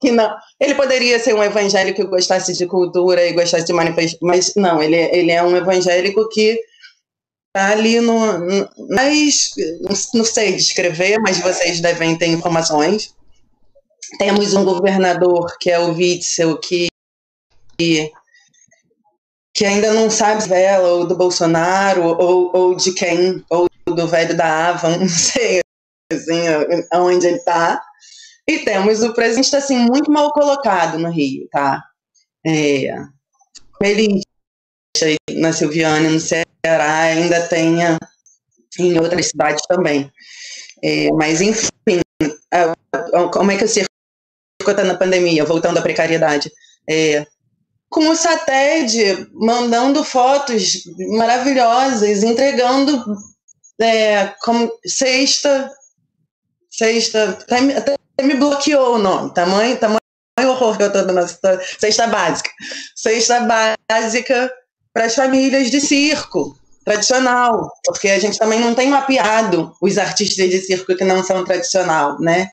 Que 0.00 0.12
não, 0.12 0.32
ele 0.58 0.74
poderia 0.76 1.18
ser 1.18 1.34
um 1.34 1.42
evangélico 1.42 2.00
que 2.00 2.08
gostasse 2.08 2.52
de 2.56 2.64
cultura 2.64 3.26
e 3.26 3.32
gostasse 3.32 3.66
de 3.66 3.72
manifestar, 3.72 4.18
mas 4.22 4.54
não, 4.54 4.82
ele, 4.82 4.96
ele 4.96 5.30
é 5.30 5.42
um 5.42 5.54
evangélico 5.54 6.26
que 6.28 6.58
está 7.48 7.72
ali 7.72 8.00
no. 8.00 8.16
Mas, 8.88 9.50
não 10.14 10.24
sei 10.24 10.52
descrever, 10.52 11.18
mas 11.18 11.40
vocês 11.40 11.80
devem 11.80 12.16
ter 12.16 12.28
informações 12.28 13.14
temos 14.18 14.54
um 14.54 14.64
governador, 14.64 15.56
que 15.58 15.70
é 15.70 15.78
o 15.78 15.92
Witzel, 15.92 16.58
que, 16.58 16.88
que 17.78 19.64
ainda 19.64 19.92
não 19.92 20.10
sabe 20.10 20.42
se 20.42 20.52
é 20.52 20.78
ou 20.78 21.06
do 21.06 21.16
Bolsonaro, 21.16 22.02
ou, 22.02 22.50
ou 22.54 22.74
de 22.74 22.92
quem, 22.92 23.44
ou 23.50 23.68
do 23.86 24.06
velho 24.06 24.36
da 24.36 24.68
Ava, 24.68 24.90
não 24.98 25.08
sei 25.08 25.60
assim, 26.12 26.40
aonde 26.92 27.26
ele 27.26 27.36
está. 27.36 27.82
E 28.48 28.58
temos 28.58 29.02
o 29.02 29.14
presidente 29.14 29.54
assim, 29.54 29.78
muito 29.78 30.10
mal 30.10 30.32
colocado 30.32 30.98
no 30.98 31.10
Rio, 31.10 31.48
tá? 31.52 31.84
É, 32.44 32.94
ele 33.82 34.20
na 35.38 35.52
Silviana, 35.52 36.10
no 36.10 36.20
Ceará, 36.20 37.00
ainda 37.02 37.46
tenha 37.46 37.98
em 38.78 38.98
outras 38.98 39.26
cidades 39.26 39.62
também. 39.68 40.10
É, 40.82 41.10
mas, 41.12 41.40
enfim, 41.40 42.00
como 43.32 43.50
é 43.50 43.56
que 43.56 43.64
o 43.64 43.68
está 44.72 44.84
na 44.84 44.94
pandemia, 44.94 45.44
voltando 45.44 45.78
à 45.78 45.82
precariedade. 45.82 46.50
É, 46.88 47.26
com 47.88 48.08
o 48.08 48.16
SATED 48.16 49.28
mandando 49.32 50.04
fotos 50.04 50.84
maravilhosas, 51.16 52.22
entregando 52.22 53.04
é, 53.80 54.32
como 54.42 54.70
sexta, 54.86 55.70
sexta, 56.70 57.38
até, 57.40 57.76
até, 57.76 57.96
me 58.22 58.34
bloqueou 58.34 58.94
o 58.94 58.98
nome, 58.98 59.34
tamanho, 59.34 59.76
tamanho 59.78 60.00
horror 60.38 60.76
que 60.76 60.84
eu 60.84 60.86
estou 60.86 61.04
dando, 61.04 61.26
cesta 61.80 62.06
básica, 62.06 62.50
cesta 62.94 63.40
básica 63.40 64.52
para 64.92 65.06
as 65.06 65.14
famílias 65.14 65.70
de 65.70 65.80
circo 65.80 66.56
tradicional, 66.84 67.70
porque 67.84 68.08
a 68.08 68.18
gente 68.18 68.38
também 68.38 68.60
não 68.60 68.74
tem 68.74 68.88
mapeado 68.88 69.74
os 69.82 69.98
artistas 69.98 70.48
de 70.48 70.60
circo 70.60 70.94
que 70.94 71.04
não 71.04 71.22
são 71.24 71.44
tradicional, 71.44 72.18
né? 72.20 72.50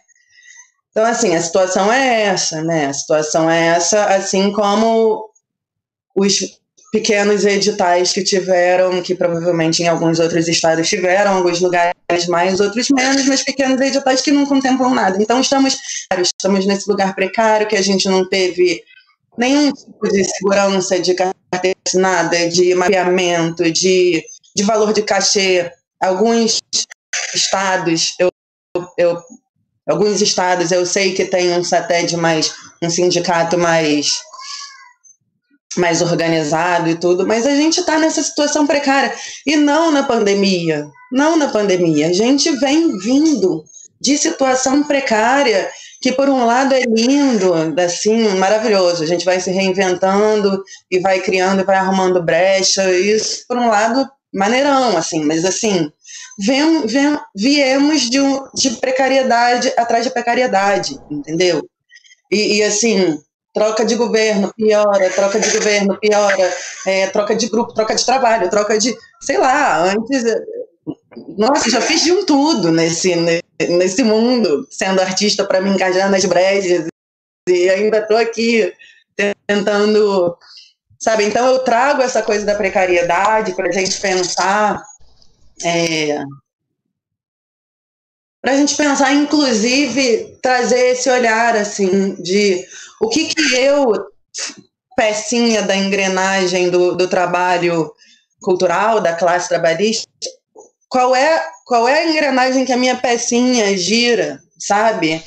Então, 0.97 1.05
assim, 1.07 1.35
a 1.35 1.39
situação 1.39 1.93
é 1.93 2.23
essa, 2.23 2.63
né? 2.63 2.87
A 2.87 2.93
situação 2.93 3.47
é 3.47 3.67
essa, 3.67 4.05
assim 4.05 4.51
como 4.51 5.29
os 6.15 6.39
pequenos 6.91 7.45
editais 7.45 8.11
que 8.11 8.23
tiveram, 8.23 8.99
que 9.03 9.13
provavelmente 9.13 9.83
em 9.83 9.87
alguns 9.87 10.17
outros 10.17 10.47
estados 10.47 10.89
tiveram, 10.89 11.35
alguns 11.35 11.61
lugares 11.61 12.25
mais, 12.27 12.59
outros 12.59 12.87
menos, 12.89 13.27
mas 13.27 13.43
pequenos 13.43 13.79
editais 13.79 14.21
que 14.21 14.31
não 14.31 14.47
contemplam 14.47 14.95
nada. 14.95 15.21
Então, 15.21 15.39
estamos, 15.39 15.77
estamos 16.19 16.65
nesse 16.65 16.89
lugar 16.89 17.13
precário 17.13 17.67
que 17.67 17.75
a 17.75 17.81
gente 17.83 18.09
não 18.09 18.27
teve 18.27 18.81
nenhum 19.37 19.71
tipo 19.71 20.09
de 20.09 20.23
segurança, 20.23 20.99
de 20.99 21.13
carteira 21.13 21.77
nada, 21.93 22.49
de 22.49 22.73
mapeamento, 22.73 23.71
de, 23.71 24.23
de 24.55 24.63
valor 24.63 24.93
de 24.93 25.03
cachê. 25.03 25.71
Alguns 26.01 26.57
estados, 27.35 28.15
eu, 28.19 28.31
eu 28.97 29.21
Alguns 29.87 30.21
estados 30.21 30.71
eu 30.71 30.85
sei 30.85 31.13
que 31.13 31.25
tem 31.25 31.51
um 31.53 31.63
SATED 31.63 32.17
mais, 32.17 32.53
um 32.81 32.89
sindicato 32.89 33.57
mais 33.57 34.21
mais 35.77 36.01
organizado 36.01 36.89
e 36.89 36.95
tudo, 36.95 37.27
mas 37.27 37.45
a 37.45 37.55
gente 37.55 37.79
está 37.79 37.99
nessa 37.99 38.23
situação 38.23 38.65
precária. 38.65 39.13
E 39.45 39.55
não 39.55 39.91
na 39.91 40.03
pandemia, 40.03 40.87
não 41.11 41.37
na 41.37 41.49
pandemia. 41.49 42.07
A 42.07 42.13
gente 42.13 42.49
vem 42.57 42.97
vindo 42.97 43.63
de 44.01 44.17
situação 44.17 44.83
precária, 44.83 45.69
que 46.01 46.11
por 46.11 46.29
um 46.29 46.45
lado 46.45 46.73
é 46.73 46.81
lindo, 46.81 47.53
assim, 47.79 48.29
maravilhoso. 48.37 49.03
A 49.03 49.05
gente 49.05 49.25
vai 49.25 49.39
se 49.39 49.51
reinventando 49.51 50.63
e 50.89 50.99
vai 50.99 51.19
criando 51.19 51.65
vai 51.65 51.77
arrumando 51.77 52.23
brecha. 52.23 52.91
Isso, 52.91 53.45
por 53.47 53.57
um 53.57 53.67
lado, 53.67 54.07
maneirão, 54.33 54.95
assim, 54.97 55.23
mas 55.23 55.45
assim, 55.45 55.91
vem, 56.37 56.85
vem, 56.85 57.19
viemos 57.35 58.09
de, 58.09 58.19
um, 58.19 58.47
de 58.53 58.71
precariedade 58.77 59.73
atrás 59.77 60.05
de 60.05 60.11
precariedade, 60.11 60.99
entendeu? 61.09 61.67
E, 62.31 62.57
e, 62.57 62.63
assim, 62.63 63.19
troca 63.53 63.83
de 63.83 63.95
governo 63.95 64.53
piora, 64.55 65.09
troca 65.09 65.39
de 65.39 65.49
governo 65.49 65.97
piora, 65.99 66.53
é, 66.85 67.07
troca 67.07 67.35
de 67.35 67.47
grupo, 67.47 67.73
troca 67.73 67.95
de 67.95 68.05
trabalho, 68.05 68.49
troca 68.49 68.77
de, 68.77 68.95
sei 69.21 69.37
lá, 69.37 69.83
antes. 69.83 70.23
Nossa, 71.37 71.69
já 71.69 71.81
fiz 71.81 72.03
de 72.03 72.11
um 72.11 72.25
tudo 72.25 72.71
nesse, 72.71 73.15
nesse 73.69 74.03
mundo, 74.03 74.67
sendo 74.69 75.01
artista 75.01 75.43
para 75.43 75.61
me 75.61 75.69
engajar 75.69 76.11
nas 76.11 76.23
brejas, 76.25 76.87
e 77.49 77.69
ainda 77.69 77.99
estou 77.99 78.17
aqui 78.17 78.71
tentando. 79.47 80.37
Sabe, 80.99 81.25
então 81.25 81.45
eu 81.47 81.59
trago 81.59 82.01
essa 82.01 82.23
coisa 82.23 82.45
da 82.45 82.55
precariedade 82.55 83.53
para 83.53 83.69
a 83.69 83.71
gente 83.71 83.99
pensar 83.99 84.83
é, 85.63 86.19
para 88.41 88.53
a 88.53 88.57
gente 88.57 88.75
pensar, 88.75 89.13
inclusive, 89.13 90.37
trazer 90.41 90.91
esse 90.91 91.09
olhar 91.09 91.55
assim 91.55 92.15
de 92.21 92.65
o 93.01 93.09
que, 93.09 93.25
que 93.25 93.55
eu, 93.55 93.93
pecinha 94.95 95.61
da 95.61 95.75
engrenagem 95.75 96.69
do, 96.69 96.95
do 96.95 97.07
trabalho 97.07 97.91
cultural, 98.41 99.01
da 99.01 99.13
classe 99.13 99.49
trabalhista, 99.49 100.07
qual 100.89 101.15
é, 101.15 101.45
qual 101.65 101.87
é 101.87 101.99
a 101.99 102.09
engrenagem 102.09 102.65
que 102.65 102.71
a 102.71 102.77
minha 102.77 102.95
pecinha 102.95 103.77
gira, 103.77 104.41
sabe? 104.57 105.21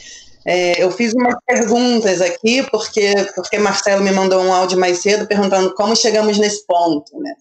É, 0.46 0.82
eu 0.82 0.90
fiz 0.90 1.12
umas 1.12 1.34
perguntas 1.46 2.20
aqui, 2.20 2.62
porque, 2.70 3.12
porque 3.34 3.58
Marcelo 3.58 4.02
me 4.02 4.10
mandou 4.10 4.42
um 4.42 4.52
áudio 4.52 4.78
mais 4.78 4.98
cedo 4.98 5.26
perguntando 5.26 5.74
como 5.74 5.94
chegamos 5.94 6.38
nesse 6.38 6.66
ponto, 6.66 7.18
né? 7.20 7.34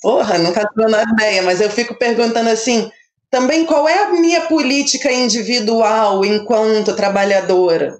Porra, 0.00 0.38
não 0.38 0.52
faço 0.52 0.68
a 0.76 1.12
ideia, 1.12 1.42
mas 1.42 1.60
eu 1.60 1.70
fico 1.70 1.94
perguntando 1.94 2.48
assim, 2.48 2.90
também 3.30 3.66
qual 3.66 3.88
é 3.88 4.04
a 4.04 4.10
minha 4.10 4.42
política 4.42 5.12
individual 5.12 6.24
enquanto 6.24 6.96
trabalhadora? 6.96 7.98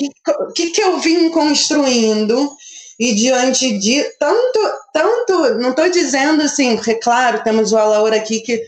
O 0.00 0.52
que, 0.52 0.66
que, 0.66 0.70
que 0.72 0.80
eu 0.80 0.98
vim 0.98 1.30
construindo 1.30 2.56
e 2.98 3.14
diante 3.14 3.78
de 3.78 4.04
tanto, 4.18 4.58
tanto, 4.92 5.54
não 5.58 5.70
estou 5.70 5.88
dizendo 5.90 6.42
assim, 6.42 6.76
porque 6.76 6.96
claro, 6.96 7.42
temos 7.42 7.72
o 7.72 7.78
Alaura 7.78 8.16
aqui 8.16 8.40
que, 8.40 8.62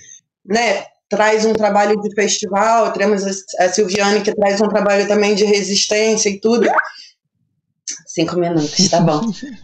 né, 0.44 0.86
traz 1.08 1.44
um 1.44 1.52
trabalho 1.52 2.00
de 2.00 2.14
festival, 2.14 2.92
temos 2.92 3.22
a 3.58 3.68
Silviane 3.68 4.22
que 4.22 4.34
traz 4.34 4.60
um 4.60 4.68
trabalho 4.68 5.06
também 5.06 5.34
de 5.34 5.44
resistência 5.44 6.28
e 6.28 6.40
tudo. 6.40 6.66
Cinco 8.06 8.36
minutos, 8.36 8.88
tá 8.88 9.00
bom. 9.00 9.20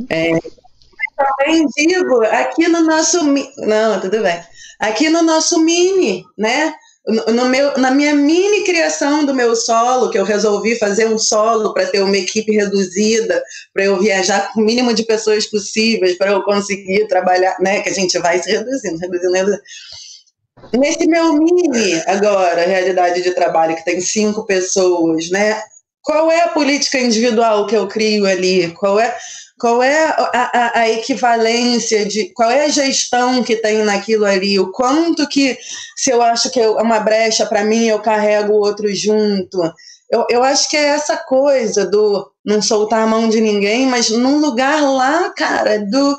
É, 0.09 0.33
também 1.21 1.67
digo, 1.77 2.23
aqui 2.25 2.69
no 2.69 2.83
nosso. 2.83 3.23
Não, 3.59 4.01
tudo 4.01 4.23
bem. 4.23 4.41
Aqui 4.79 5.09
no 5.09 5.23
nosso 5.23 5.61
mini, 5.61 6.25
né? 6.39 6.75
No 7.29 7.47
meu, 7.47 7.77
na 7.79 7.91
minha 7.91 8.15
mini 8.15 8.63
criação 8.65 9.25
do 9.25 9.35
meu 9.35 9.57
solo, 9.57 10.11
que 10.11 10.19
eu 10.19 10.25
resolvi 10.25 10.79
fazer 10.79 11.07
um 11.07 11.19
solo 11.19 11.73
para 11.73 11.87
ter 11.87 12.03
uma 12.03 12.17
equipe 12.17 12.53
reduzida, 12.53 13.43
para 13.73 13.85
eu 13.85 13.99
viajar 13.99 14.53
com 14.53 14.61
o 14.61 14.65
mínimo 14.65 14.93
de 14.93 15.05
pessoas 15.05 15.47
possíveis, 15.47 16.17
para 16.17 16.33
eu 16.33 16.43
conseguir 16.43 17.09
trabalhar, 17.09 17.57
né? 17.61 17.81
Que 17.81 17.89
a 17.89 17.95
gente 17.95 18.19
vai 18.19 18.43
se 18.43 18.51
reduzindo, 18.51 18.99
reduzindo, 18.99 19.33
reduzindo. 19.33 19.63
Nesse 20.75 21.07
meu 21.07 21.33
mini, 21.33 22.03
agora, 22.07 22.67
realidade 22.67 23.23
de 23.23 23.31
trabalho, 23.33 23.75
que 23.77 23.85
tem 23.85 24.01
cinco 24.01 24.45
pessoas, 24.45 25.31
né? 25.31 25.61
Qual 26.03 26.31
é 26.31 26.43
a 26.43 26.49
política 26.49 26.99
individual 26.99 27.67
que 27.67 27.77
eu 27.77 27.87
crio 27.87 28.27
ali? 28.27 28.73
Qual 28.73 28.99
é, 28.99 29.17
qual 29.61 29.83
é 29.83 30.05
a, 30.07 30.31
a, 30.33 30.81
a 30.81 30.89
equivalência 30.89 32.07
de. 32.07 32.33
Qual 32.33 32.51
é 32.51 32.65
a 32.65 32.69
gestão 32.69 33.45
que 33.45 33.57
tem 33.57 33.85
naquilo 33.85 34.25
ali? 34.25 34.59
O 34.59 34.73
quanto 34.73 35.29
que, 35.29 35.59
se 35.95 36.11
eu 36.11 36.23
acho 36.23 36.51
que 36.51 36.59
é 36.59 36.69
uma 36.71 36.99
brecha 36.99 37.45
para 37.45 37.63
mim, 37.63 37.87
eu 37.87 38.01
carrego 38.01 38.55
o 38.55 38.61
outro 38.61 38.93
junto? 38.95 39.61
Eu, 40.11 40.27
eu 40.31 40.43
acho 40.43 40.69
que 40.69 40.77
é 40.77 40.87
essa 40.87 41.17
coisa 41.17 41.85
do 41.85 42.33
não 42.45 42.63
soltar 42.63 43.03
a 43.03 43.07
mão 43.07 43.29
de 43.29 43.41
ninguém, 43.41 43.87
mas 43.87 44.09
num 44.09 44.39
lugar 44.39 44.83
lá, 44.83 45.31
cara, 45.37 45.79
do 45.79 46.19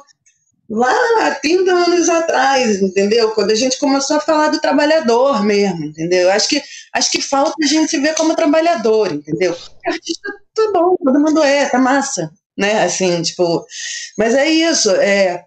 lá 0.70 0.94
há 1.22 1.32
30 1.36 1.72
anos 1.72 2.10
atrás, 2.10 2.82
entendeu? 2.82 3.32
Quando 3.32 3.52
a 3.52 3.56
gente 3.56 3.78
começou 3.80 4.18
a 4.18 4.22
falar 4.22 4.50
do 4.50 4.62
trabalhador 4.62 5.44
mesmo, 5.44 5.84
entendeu? 5.84 6.32
Acho 6.32 6.48
que, 6.48 6.62
acho 6.94 7.12
que 7.12 7.22
falta 7.22 7.56
a 7.62 7.68
gente 7.68 7.90
se 7.90 8.00
ver 8.00 8.16
como 8.16 8.36
trabalhador, 8.36 9.12
entendeu? 9.12 9.58
Artista, 9.86 10.32
tá 10.56 10.72
bom, 10.72 10.96
todo 11.04 11.20
mundo 11.20 11.44
é, 11.44 11.68
tá 11.68 11.78
massa, 11.78 12.32
né? 12.62 12.84
Assim, 12.84 13.22
tipo, 13.22 13.66
mas 14.18 14.34
é 14.34 14.48
isso, 14.48 14.90
é 14.92 15.44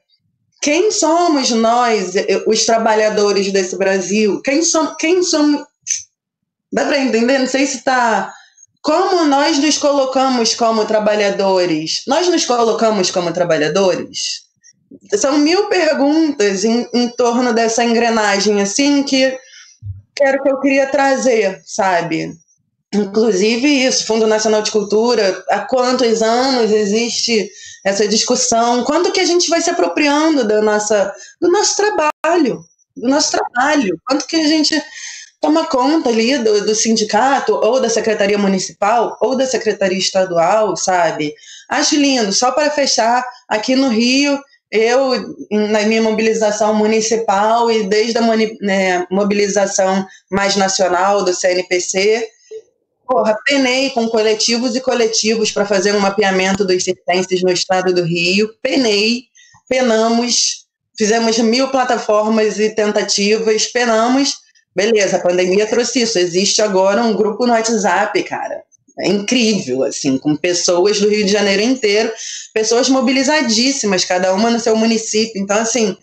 quem 0.61 0.91
somos 0.91 1.51
nós, 1.51 2.15
os 2.47 2.65
trabalhadores 2.65 3.53
desse 3.53 3.77
Brasil? 3.77 4.41
Quem 4.43 4.63
somos, 4.63 4.97
quem 4.99 5.23
somos 5.23 5.63
Dá 6.73 6.87
para 6.87 6.99
entender? 6.99 7.39
Não 7.39 7.47
sei 7.47 7.67
se 7.67 7.77
está 7.77 8.33
como 8.83 9.25
nós 9.25 9.59
nos 9.59 9.79
colocamos 9.79 10.55
como 10.55 10.85
trabalhadores? 10.85 12.03
Nós 12.07 12.29
nos 12.29 12.45
colocamos 12.45 13.11
como 13.11 13.33
trabalhadores? 13.33 14.45
são 15.17 15.39
mil 15.39 15.69
perguntas 15.69 16.65
em, 16.65 16.89
em 16.93 17.09
torno 17.11 17.53
dessa 17.53 17.85
engrenagem, 17.85 18.61
assim, 18.61 19.03
que 19.03 19.37
quero 20.15 20.43
que 20.43 20.49
eu 20.49 20.61
queria 20.61 20.87
trazer, 20.87 21.61
sabe? 21.65 22.33
Inclusive 22.95 23.67
isso, 23.67 24.07
Fundo 24.07 24.27
Nacional 24.27 24.63
de 24.63 24.71
Cultura, 24.71 25.45
há 25.51 25.61
quantos 25.61 26.23
anos 26.23 26.71
existe 26.71 27.51
essa 27.85 28.07
discussão? 28.09 28.85
Quando 28.85 29.13
que 29.13 29.21
a 29.21 29.25
gente 29.25 29.49
vai 29.49 29.61
se 29.61 29.71
apropriando 29.71 30.47
da 30.47 30.63
nossa, 30.63 31.13
do 31.41 31.51
nosso 31.51 31.77
trabalho? 31.77 32.65
Do 32.97 33.09
nosso 33.09 33.33
trabalho? 33.33 33.99
Quanto 34.07 34.27
que 34.27 34.37
a 34.37 34.47
gente 34.47 34.81
toma 35.41 35.67
conta 35.67 36.09
ali 36.09 36.39
do, 36.39 36.65
do 36.65 36.75
sindicato, 36.75 37.53
ou 37.55 37.79
da 37.79 37.91
secretaria 37.91 38.39
municipal, 38.39 39.19
ou 39.21 39.37
da 39.37 39.47
secretaria 39.47 39.99
estadual, 39.99 40.75
sabe? 40.75 41.35
Acho 41.69 41.97
lindo. 41.97 42.33
Só 42.33 42.51
para 42.51 42.71
fechar, 42.71 43.23
aqui 43.47 43.77
no 43.77 43.89
Rio, 43.89 44.41
eu, 44.71 45.37
na 45.51 45.83
minha 45.83 46.03
mobilização 46.03 46.75
municipal 46.75 47.71
e 47.71 47.87
desde 47.87 48.17
a 48.17 48.23
né, 48.63 49.07
mobilização 49.11 50.07
mais 50.31 50.57
nacional 50.57 51.23
do 51.23 51.35
CNPC, 51.35 52.27
porra, 53.07 53.37
penei 53.47 53.91
com 53.91 54.09
coletivos 54.09 54.75
e 54.75 54.81
coletivos 54.81 55.51
para 55.51 55.67
fazer 55.67 55.95
um 55.95 56.01
mapeamento 56.01 56.65
dos 56.65 56.85
circenses 56.85 57.43
no 57.43 57.53
estado 57.53 57.95
do 57.95 58.03
Rio, 58.03 58.51
penei, 58.63 59.25
penamos, 59.69 60.67
fizemos 60.97 61.39
mil 61.39 61.69
plataformas 61.69 62.59
e 62.59 62.71
tentativas, 62.71 63.67
penamos, 63.67 64.35
beleza, 64.75 65.17
a 65.17 65.21
pandemia 65.21 65.67
trouxe 65.67 66.03
isso, 66.03 66.19
existe 66.19 66.63
agora 66.63 67.03
um 67.03 67.15
grupo 67.15 67.47
no 67.47 67.53
WhatsApp, 67.53 68.23
cara, 68.23 68.63
é 68.99 69.09
incrível, 69.09 69.83
assim, 69.83 70.17
com 70.19 70.37
pessoas 70.37 71.01
do 71.01 71.09
Rio 71.09 71.25
de 71.25 71.33
Janeiro 71.33 71.63
inteiro, 71.63 72.13
pessoas 72.53 72.89
mobilizadíssimas, 72.89 74.05
cada 74.05 74.33
uma 74.33 74.51
no 74.51 74.61
seu 74.61 74.77
município. 74.77 75.43
Então, 75.43 75.59
assim, 75.59 75.97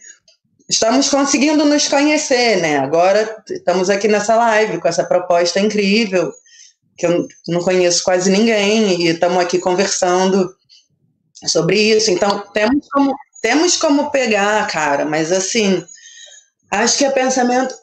estamos 0.69 1.07
conseguindo 1.07 1.63
nos 1.63 1.87
conhecer, 1.87 2.57
né? 2.57 2.79
Agora 2.79 3.43
estamos 3.49 3.89
aqui 3.89 4.09
nessa 4.09 4.35
live 4.35 4.79
com 4.79 4.89
essa 4.89 5.05
proposta 5.05 5.59
incrível, 5.59 6.33
que 7.01 7.07
eu 7.07 7.27
não 7.47 7.61
conheço 7.61 8.03
quase 8.03 8.29
ninguém, 8.29 9.01
e 9.01 9.07
estamos 9.07 9.39
aqui 9.39 9.57
conversando 9.57 10.55
sobre 11.47 11.79
isso. 11.79 12.11
Então, 12.11 12.43
temos 12.53 12.87
como, 12.91 13.15
temos 13.41 13.77
como 13.77 14.11
pegar, 14.11 14.67
cara, 14.67 15.03
mas 15.03 15.31
assim, 15.31 15.83
acho 16.69 16.99
que 16.99 17.07
o 17.07 17.11
pensamento 17.11 17.73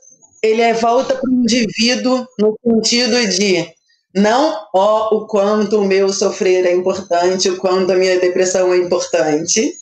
ele 0.41 0.63
é 0.63 0.73
volta 0.73 1.17
para 1.17 1.29
o 1.29 1.33
indivíduo 1.33 2.25
no 2.39 2.57
sentido 2.65 3.27
de 3.27 3.67
não 4.15 4.69
ó 4.73 5.17
o 5.17 5.27
quanto 5.27 5.81
o 5.81 5.85
meu 5.85 6.13
sofrer 6.13 6.65
é 6.65 6.73
importante, 6.73 7.51
o 7.51 7.57
quanto 7.57 7.93
a 7.93 7.97
minha 7.97 8.21
depressão 8.21 8.73
é 8.73 8.77
importante, 8.77 9.73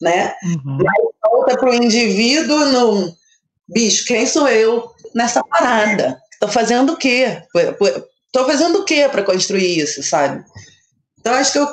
né? 0.00 0.34
Uhum. 0.42 0.78
Mas 0.78 1.30
volta 1.30 1.58
para 1.58 1.70
o 1.70 1.74
indivíduo 1.74 2.64
no 2.64 3.12
bicho, 3.68 4.06
quem 4.06 4.26
sou 4.26 4.48
eu 4.48 4.90
nessa 5.14 5.44
parada? 5.44 6.18
Estou 6.32 6.48
fazendo 6.48 6.94
o 6.94 6.96
quê? 6.96 7.42
Estou 8.36 8.50
fazendo 8.50 8.80
o 8.80 8.84
quê 8.84 9.08
para 9.08 9.22
construir 9.22 9.78
isso, 9.78 10.02
sabe? 10.02 10.44
Então 11.18 11.32
acho 11.32 11.52
que 11.52 11.58
eu 11.58 11.66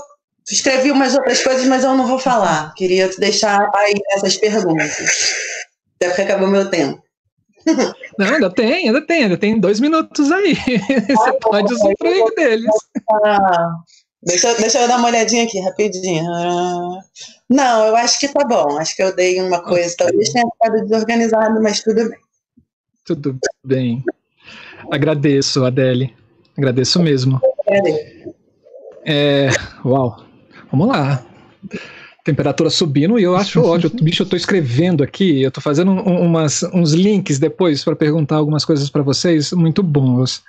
escrevi 0.50 0.92
umas 0.92 1.14
outras 1.14 1.44
coisas, 1.44 1.68
mas 1.68 1.84
eu 1.84 1.94
não 1.94 2.08
vou 2.08 2.18
falar. 2.18 2.74
Queria 2.76 3.10
deixar 3.18 3.70
aí 3.76 3.94
essas 4.12 4.38
perguntas. 4.38 5.36
Até 5.98 6.08
porque 6.08 6.22
acabou 6.22 6.48
meu 6.48 6.70
tempo. 6.70 7.04
Não, 8.18 8.36
ainda 8.36 8.50
tem, 8.50 8.88
ainda 8.88 9.06
tem, 9.06 9.24
ainda 9.24 9.38
tem 9.38 9.60
dois 9.60 9.82
minutos 9.82 10.32
aí. 10.32 10.56
Você 11.12 11.34
pode 11.42 11.74
usufruir 11.74 12.34
deles. 12.34 12.72
Deixa, 14.24 14.54
deixa 14.54 14.80
eu 14.80 14.88
dar 14.88 15.00
uma 15.00 15.10
olhadinha 15.10 15.44
aqui, 15.44 15.60
rapidinho. 15.60 16.24
Não, 17.50 17.88
eu 17.88 17.96
acho 17.98 18.22
que 18.22 18.30
tá 18.30 18.46
bom. 18.48 18.78
Acho 18.78 18.96
que 18.96 19.04
eu 19.04 19.14
dei 19.14 19.42
uma 19.42 19.62
coisa, 19.62 19.94
talvez 19.98 20.30
tenha 20.30 20.48
ficado 20.48 20.82
desorganizado, 20.88 21.62
mas 21.62 21.82
tudo 21.82 22.08
bem. 22.08 22.20
Tudo 23.04 23.38
bem. 23.66 24.02
Agradeço, 24.90 25.66
Adele. 25.66 26.23
Agradeço 26.58 27.02
mesmo. 27.02 27.42
É, 29.06 29.50
uau. 29.86 30.24
Vamos 30.72 30.88
lá 30.88 31.26
temperatura 32.24 32.70
subindo 32.70 33.20
e 33.20 33.24
eu 33.24 33.36
acho 33.36 33.62
ótimo. 33.64 33.92
Bicho, 34.02 34.24
eu 34.24 34.26
estou 34.26 34.38
escrevendo 34.38 35.04
aqui, 35.04 35.42
eu 35.42 35.50
estou 35.50 35.62
fazendo 35.62 35.92
umas, 35.92 36.64
uns 36.74 36.94
links 36.94 37.38
depois 37.38 37.84
para 37.84 37.96
perguntar 37.96 38.38
algumas 38.38 38.64
coisas 38.66 38.90
para 38.90 39.04
vocês, 39.04 39.52
muito 39.52 39.84
bons. 39.84 40.42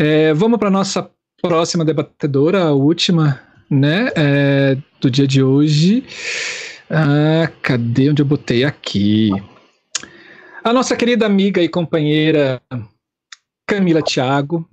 É, 0.00 0.32
vamos 0.32 0.58
para 0.58 0.70
nossa 0.70 1.08
próxima 1.40 1.84
debatedora, 1.84 2.64
a 2.64 2.72
última, 2.72 3.40
né, 3.70 4.10
é, 4.16 4.76
do 5.00 5.10
dia 5.10 5.26
de 5.26 5.42
hoje. 5.42 6.04
Ah, 6.90 7.50
cadê 7.62 8.10
onde 8.10 8.22
eu 8.22 8.26
botei 8.26 8.64
aqui? 8.64 9.30
A 10.62 10.72
nossa 10.72 10.96
querida 10.96 11.26
amiga 11.26 11.62
e 11.62 11.68
companheira 11.68 12.60
Camila 13.66 14.02
Thiago 14.02 14.68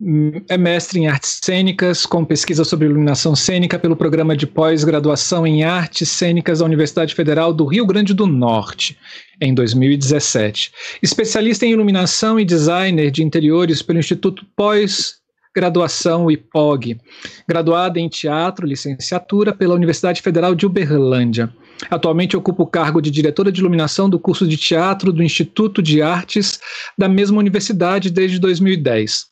é 0.49 0.57
mestre 0.57 0.99
em 0.99 1.07
artes 1.07 1.39
cênicas, 1.41 2.05
com 2.05 2.25
pesquisa 2.25 2.65
sobre 2.65 2.87
iluminação 2.87 3.33
cênica 3.37 3.79
pelo 3.79 3.95
programa 3.95 4.35
de 4.35 4.45
pós-graduação 4.45 5.47
em 5.47 5.63
artes 5.63 6.09
cênicas 6.09 6.59
da 6.59 6.65
Universidade 6.65 7.15
Federal 7.15 7.53
do 7.53 7.65
Rio 7.65 7.85
Grande 7.85 8.13
do 8.13 8.27
Norte, 8.27 8.97
em 9.39 9.53
2017. 9.53 10.73
Especialista 11.01 11.65
em 11.65 11.71
iluminação 11.71 12.37
e 12.37 12.43
designer 12.43 13.11
de 13.11 13.23
interiores 13.23 13.81
pelo 13.81 13.99
Instituto 13.99 14.45
Pós-Graduação 14.57 16.29
IPOG. 16.29 16.99
Graduada 17.47 17.97
em 17.97 18.09
teatro, 18.09 18.67
licenciatura 18.67 19.53
pela 19.53 19.73
Universidade 19.73 20.21
Federal 20.21 20.53
de 20.53 20.65
Uberlândia. 20.65 21.49
Atualmente 21.89 22.37
ocupa 22.37 22.63
o 22.63 22.67
cargo 22.67 23.01
de 23.01 23.09
diretora 23.09 23.51
de 23.51 23.59
iluminação 23.59 24.09
do 24.09 24.19
curso 24.19 24.47
de 24.47 24.57
teatro 24.57 25.11
do 25.11 25.23
Instituto 25.23 25.81
de 25.81 26.01
Artes 26.01 26.59
da 26.97 27.09
mesma 27.09 27.39
universidade 27.39 28.09
desde 28.09 28.39
2010. 28.39 29.29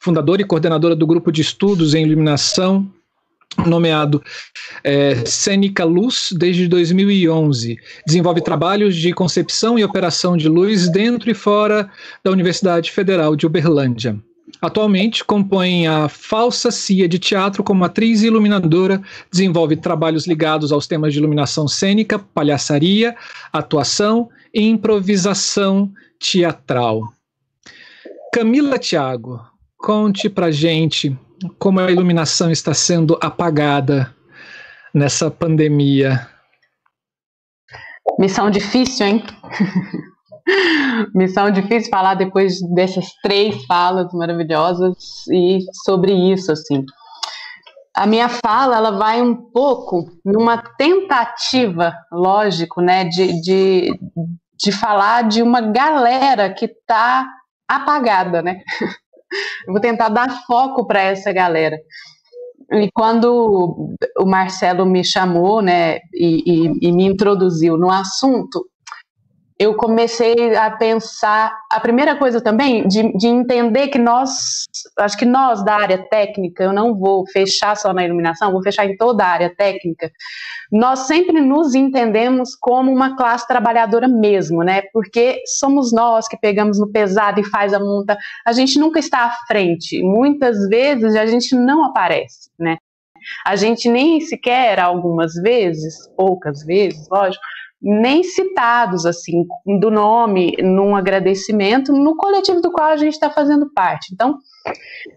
fundadora 0.00 0.42
e 0.42 0.44
coordenadora 0.44 0.96
do 0.96 1.06
grupo 1.06 1.30
de 1.30 1.42
estudos 1.42 1.94
em 1.94 2.02
iluminação 2.04 2.90
nomeado 3.66 4.22
é, 4.82 5.24
Cênica 5.26 5.84
Luz 5.84 6.30
desde 6.32 6.66
2011. 6.66 7.76
Desenvolve 8.06 8.40
trabalhos 8.40 8.96
de 8.96 9.12
concepção 9.12 9.78
e 9.78 9.84
operação 9.84 10.36
de 10.36 10.48
luz 10.48 10.90
dentro 10.90 11.30
e 11.30 11.34
fora 11.34 11.90
da 12.24 12.30
Universidade 12.30 12.90
Federal 12.90 13.36
de 13.36 13.46
Uberlândia. 13.46 14.18
Atualmente 14.60 15.24
compõe 15.24 15.88
a 15.88 16.08
Falsa 16.08 16.70
Cia 16.70 17.08
de 17.08 17.18
Teatro 17.18 17.64
como 17.64 17.84
atriz 17.84 18.22
e 18.22 18.26
iluminadora, 18.26 19.02
desenvolve 19.30 19.76
trabalhos 19.76 20.26
ligados 20.26 20.70
aos 20.70 20.86
temas 20.86 21.12
de 21.12 21.18
iluminação 21.18 21.66
cênica, 21.66 22.18
palhaçaria, 22.18 23.16
atuação 23.52 24.28
e 24.54 24.62
improvisação 24.62 25.90
teatral. 26.18 27.12
Camila 28.32 28.78
Thiago, 28.78 29.40
conte 29.76 30.28
pra 30.28 30.50
gente 30.50 31.16
como 31.58 31.80
a 31.80 31.90
iluminação 31.90 32.50
está 32.50 32.72
sendo 32.72 33.18
apagada 33.20 34.14
nessa 34.94 35.30
pandemia. 35.30 36.28
Missão 38.18 38.50
difícil, 38.50 39.06
hein? 39.06 39.24
Missão 41.14 41.50
difícil 41.50 41.90
falar 41.90 42.14
depois 42.14 42.60
dessas 42.74 43.06
três 43.22 43.64
falas 43.64 44.12
maravilhosas 44.12 45.26
e 45.30 45.60
sobre 45.84 46.12
isso, 46.12 46.52
assim. 46.52 46.84
A 47.94 48.06
minha 48.06 48.28
fala, 48.28 48.76
ela 48.76 48.90
vai 48.92 49.20
um 49.20 49.34
pouco 49.34 50.10
numa 50.24 50.56
tentativa, 50.56 51.94
lógico, 52.10 52.80
né, 52.80 53.04
de, 53.04 53.40
de, 53.42 53.90
de 54.58 54.72
falar 54.72 55.28
de 55.28 55.42
uma 55.42 55.60
galera 55.60 56.52
que 56.52 56.64
está 56.64 57.28
apagada, 57.68 58.42
né? 58.42 58.60
Eu 59.66 59.72
vou 59.72 59.80
tentar 59.80 60.08
dar 60.10 60.44
foco 60.46 60.86
para 60.86 61.00
essa 61.00 61.32
galera. 61.32 61.78
E 62.70 62.88
quando 62.94 63.94
o 64.18 64.26
Marcelo 64.26 64.84
me 64.86 65.04
chamou, 65.04 65.60
né, 65.62 65.98
e, 66.14 66.42
e, 66.46 66.88
e 66.88 66.92
me 66.92 67.04
introduziu 67.04 67.76
no 67.76 67.90
assunto, 67.90 68.66
eu 69.58 69.74
comecei 69.74 70.56
a 70.56 70.70
pensar, 70.70 71.56
a 71.70 71.78
primeira 71.78 72.16
coisa 72.16 72.40
também, 72.40 72.86
de, 72.88 73.16
de, 73.16 73.26
entender 73.26 73.88
que 73.88 73.98
nós, 73.98 74.64
acho 74.98 75.16
que 75.16 75.24
nós 75.24 75.64
da 75.64 75.74
área 75.74 75.98
técnica, 76.08 76.64
eu 76.64 76.72
não 76.72 76.94
vou 76.94 77.26
fechar 77.28 77.76
só 77.76 77.92
na 77.92 78.04
iluminação, 78.04 78.52
vou 78.52 78.62
fechar 78.62 78.86
em 78.86 78.96
toda 78.96 79.24
a 79.24 79.28
área 79.28 79.54
técnica, 79.54 80.10
nós 80.70 81.00
sempre 81.00 81.40
nos 81.40 81.74
entendemos 81.74 82.56
como 82.56 82.90
uma 82.90 83.16
classe 83.16 83.46
trabalhadora 83.46 84.08
mesmo, 84.08 84.62
né? 84.62 84.82
Porque 84.92 85.42
somos 85.58 85.92
nós 85.92 86.26
que 86.26 86.36
pegamos 86.36 86.78
no 86.78 86.90
pesado 86.90 87.40
e 87.40 87.44
faz 87.44 87.74
a 87.74 87.78
monta, 87.78 88.16
a 88.46 88.52
gente 88.52 88.78
nunca 88.78 88.98
está 88.98 89.26
à 89.26 89.30
frente, 89.46 90.02
muitas 90.02 90.68
vezes 90.68 91.14
a 91.14 91.26
gente 91.26 91.54
não 91.54 91.84
aparece, 91.84 92.50
né? 92.58 92.78
A 93.46 93.54
gente 93.54 93.88
nem 93.88 94.20
sequer, 94.20 94.80
algumas 94.80 95.34
vezes, 95.34 95.94
poucas 96.16 96.64
vezes, 96.64 97.08
lógico, 97.08 97.42
nem 97.82 98.22
citados 98.22 99.04
assim 99.04 99.44
do 99.80 99.90
nome 99.90 100.54
num 100.62 100.94
agradecimento 100.94 101.92
no 101.92 102.16
coletivo 102.16 102.60
do 102.60 102.70
qual 102.70 102.88
a 102.88 102.96
gente 102.96 103.14
está 103.14 103.28
fazendo 103.28 103.70
parte. 103.72 104.12
Então 104.12 104.38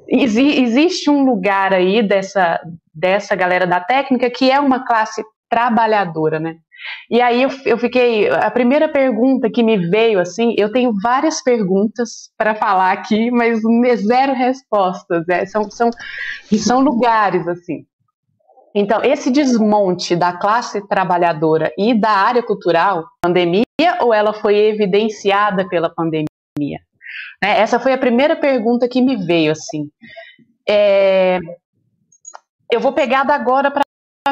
exi 0.09 0.63
existe 0.63 1.09
um 1.09 1.23
lugar 1.23 1.73
aí 1.73 2.01
dessa 2.01 2.59
dessa 2.93 3.35
galera 3.35 3.67
da 3.67 3.79
técnica 3.79 4.29
que 4.29 4.49
é 4.49 4.59
uma 4.59 4.85
classe 4.85 5.23
trabalhadora, 5.49 6.39
né? 6.39 6.55
E 7.09 7.21
aí 7.21 7.41
eu, 7.41 7.49
eu 7.65 7.77
fiquei 7.77 8.29
a 8.29 8.49
primeira 8.51 8.87
pergunta 8.89 9.49
que 9.49 9.63
me 9.63 9.77
veio 9.77 10.19
assim, 10.19 10.53
eu 10.57 10.71
tenho 10.71 10.93
várias 11.01 11.41
perguntas 11.41 12.29
para 12.37 12.55
falar 12.55 12.91
aqui, 12.91 13.31
mas 13.31 13.61
zero 14.05 14.33
respostas. 14.33 15.25
Né? 15.27 15.45
São, 15.45 15.69
são, 15.69 15.89
são 16.57 16.81
lugares 16.81 17.47
assim. 17.47 17.85
Então, 18.75 19.01
esse 19.01 19.31
desmonte 19.31 20.17
da 20.17 20.33
classe 20.33 20.85
trabalhadora 20.85 21.71
e 21.77 21.97
da 21.97 22.09
área 22.09 22.43
cultural, 22.43 23.05
pandemia 23.21 23.63
ou 24.01 24.13
ela 24.13 24.33
foi 24.33 24.57
evidenciada 24.57 25.65
pela 25.69 25.89
pandemia? 25.89 26.27
Né? 27.41 27.59
Essa 27.59 27.79
foi 27.79 27.93
a 27.93 27.97
primeira 27.97 28.35
pergunta 28.35 28.89
que 28.89 29.01
me 29.01 29.15
veio, 29.15 29.53
assim. 29.53 29.87
É, 30.67 31.39
eu 32.69 32.81
vou 32.81 32.91
pegar 32.91 33.23
da 33.23 33.35
agora 33.35 33.71
para 33.71 33.85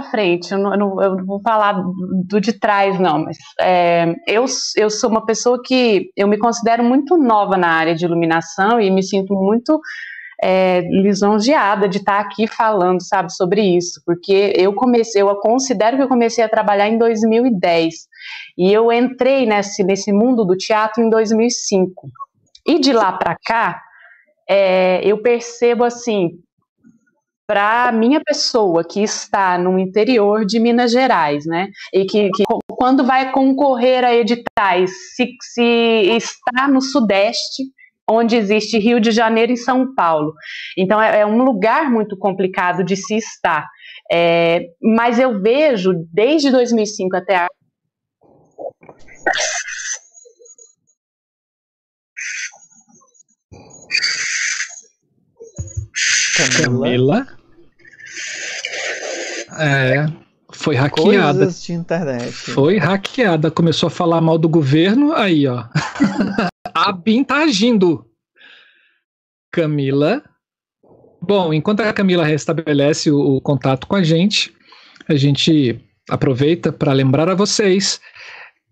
frente, 0.10 0.52
eu 0.52 0.57
não, 0.57 0.72
eu 0.72 0.78
não, 0.78 1.02
eu 1.03 1.15
não 1.15 1.26
vou 1.26 1.40
falar 1.41 1.82
do 2.26 2.41
de 2.41 2.52
trás, 2.60 2.99
não, 2.99 3.20
mas 3.20 3.38
é, 3.61 4.14
eu, 4.28 4.44
eu 4.76 4.90
sou 4.90 5.10
uma 5.10 5.24
pessoa 5.24 5.61
que 5.64 6.10
eu 6.18 6.28
me 6.28 6.38
considero 6.38 6.84
muito 6.84 7.15
nova 7.15 7.56
na 7.57 7.68
área 7.68 7.95
de 7.95 8.03
iluminação 8.03 8.82
e 8.82 8.90
me 8.90 9.03
sinto 9.03 9.36
muito 9.36 9.80
é, 10.45 10.82
lisonjeada 10.82 11.88
de 11.88 11.99
estar 11.99 12.20
aqui 12.20 12.48
falando, 12.48 13.02
sabe, 13.02 13.34
sobre 13.34 13.61
isso, 13.61 14.02
porque 14.06 14.53
eu 14.57 14.74
comecei, 14.74 15.22
eu 15.22 15.34
considero 15.38 15.95
que 15.95 16.03
eu 16.03 16.10
comecei 16.10 16.44
a 16.44 16.49
trabalhar 16.49 16.90
em 16.90 16.98
2010 16.98 17.94
e 18.57 18.72
eu 18.72 18.91
entrei 18.91 19.45
nesse, 19.45 19.84
nesse 19.84 20.11
mundo 20.11 20.44
do 20.44 20.57
teatro 20.57 21.02
em 21.02 21.10
2005. 21.10 22.10
E 22.68 22.78
de 22.78 22.91
lá 22.91 23.14
para 23.14 23.38
cá, 23.45 23.82
é, 24.49 25.02
eu 25.06 25.22
percebo 25.22 25.86
assim, 25.86 26.32
para 27.48 27.94
minha 27.94 28.22
pessoa 28.22 28.84
que 28.84 29.02
está 29.02 29.57
no 29.57 29.80
interior 29.80 30.45
de 30.45 30.60
Minas 30.60 30.91
Gerais, 30.91 31.45
né, 31.45 31.70
e 31.94 32.06
que, 32.06 32.30
que 32.32 32.44
quando 32.68 33.06
vai 33.06 33.32
concorrer 33.32 34.03
a 34.03 34.14
editais, 34.14 34.91
se, 35.15 35.38
se 35.41 36.18
está 36.18 36.68
no 36.68 36.82
Sudeste, 36.82 37.64
onde 38.09 38.35
existe 38.35 38.77
Rio 38.77 38.99
de 38.99 39.11
Janeiro 39.11 39.51
e 39.51 39.57
São 39.57 39.93
Paulo. 39.93 40.34
Então 40.77 41.01
é, 41.01 41.21
é 41.21 41.25
um 41.25 41.43
lugar 41.43 41.89
muito 41.89 42.17
complicado 42.17 42.84
de 42.84 42.95
se 42.95 43.15
estar. 43.15 43.67
É, 44.11 44.67
mas 44.81 45.19
eu 45.19 45.41
vejo 45.41 45.93
desde 46.11 46.51
2005 46.51 47.15
até 47.15 47.38
a 47.38 47.47
Camila. 56.57 57.27
É, 59.59 60.07
foi 60.51 60.75
hackeada. 60.75 61.39
Coisas 61.39 61.63
de 61.63 61.73
internet. 61.73 62.31
Foi 62.31 62.77
hackeada. 62.77 63.51
Começou 63.51 63.88
a 63.88 63.91
falar 63.91 64.19
mal 64.19 64.38
do 64.38 64.49
governo, 64.49 65.13
aí, 65.13 65.47
ó. 65.47 65.63
a 66.84 66.91
BIM 66.91 67.23
tá 67.23 67.43
agindo. 67.43 68.05
Camila. 69.51 70.22
Bom, 71.22 71.53
enquanto 71.53 71.80
a 71.80 71.93
Camila 71.93 72.26
restabelece 72.26 73.10
o, 73.10 73.38
o 73.38 73.41
contato 73.41 73.88
com 73.88 73.95
a 73.95 74.03
gente, 74.03 74.53
a 75.07 75.15
gente 75.15 75.80
aproveita 76.10 76.73
para 76.73 76.91
lembrar 76.91 77.30
a 77.30 77.35
vocês 77.35 78.01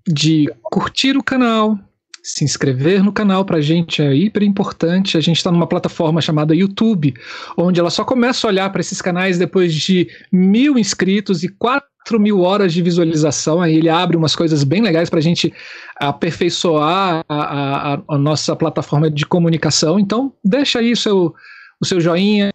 de 0.06 0.52
curtir 0.64 1.16
o 1.16 1.24
canal, 1.24 1.80
se 2.22 2.44
inscrever 2.44 3.02
no 3.04 3.14
canal 3.14 3.46
para 3.46 3.58
a 3.58 3.62
gente 3.62 4.02
é 4.02 4.14
hiper 4.14 4.44
importante. 4.44 5.18
A 5.18 5.22
gente 5.22 5.38
está 5.38 5.52
numa 5.52 5.68
plataforma 5.68 6.20
chamada 6.20 6.56
YouTube, 6.56 7.14
onde 7.58 7.80
ela 7.80 7.90
só 7.90 8.04
começa 8.04 8.46
a 8.46 8.50
olhar 8.50 8.70
para 8.72 8.82
esses 8.82 9.02
canais 9.02 9.38
depois 9.38 9.74
de 9.74 10.10
mil 10.32 10.78
inscritos 10.78 11.44
e 11.44 11.48
quatro 11.48 11.91
mil 12.20 12.42
horas 12.42 12.74
de 12.74 12.82
visualização. 12.82 13.62
Aí 13.62 13.76
ele 13.76 13.90
abre 13.90 14.18
umas 14.18 14.36
coisas 14.36 14.64
bem 14.64 14.82
legais 14.82 15.10
para 15.10 15.20
a 15.20 15.22
gente 15.22 15.54
aperfeiçoar 15.98 17.24
a, 17.28 17.94
a, 17.94 18.02
a, 18.08 18.18
nossa 18.18 18.56
plataforma 18.56 19.10
de 19.10 19.26
comunicação. 19.26 20.00
Então, 20.00 20.34
deixa 20.44 20.80
aí 20.80 20.92
o 20.92 20.98
seu, 20.98 21.34
o 21.80 21.86
seu 21.86 22.02
joinha, 22.02 22.52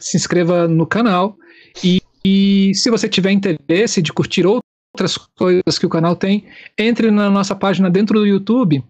se 0.00 0.16
inscreva 0.16 0.66
no 0.66 0.86
canal. 0.86 1.36
E, 1.84 2.00
e 2.24 2.72
se 2.74 2.90
você 2.90 3.08
tiver 3.08 3.30
interesse 3.30 4.02
de 4.02 4.12
curtir 4.12 4.44
outras 4.46 5.16
coisas 5.36 5.78
que 5.78 5.86
o 5.86 5.90
canal 5.90 6.16
tem, 6.16 6.46
entre 6.76 7.10
na 7.10 7.30
nossa 7.30 7.54
página 7.54 7.90
dentro 7.90 8.18
do 8.18 8.26
YouTube 8.26 8.82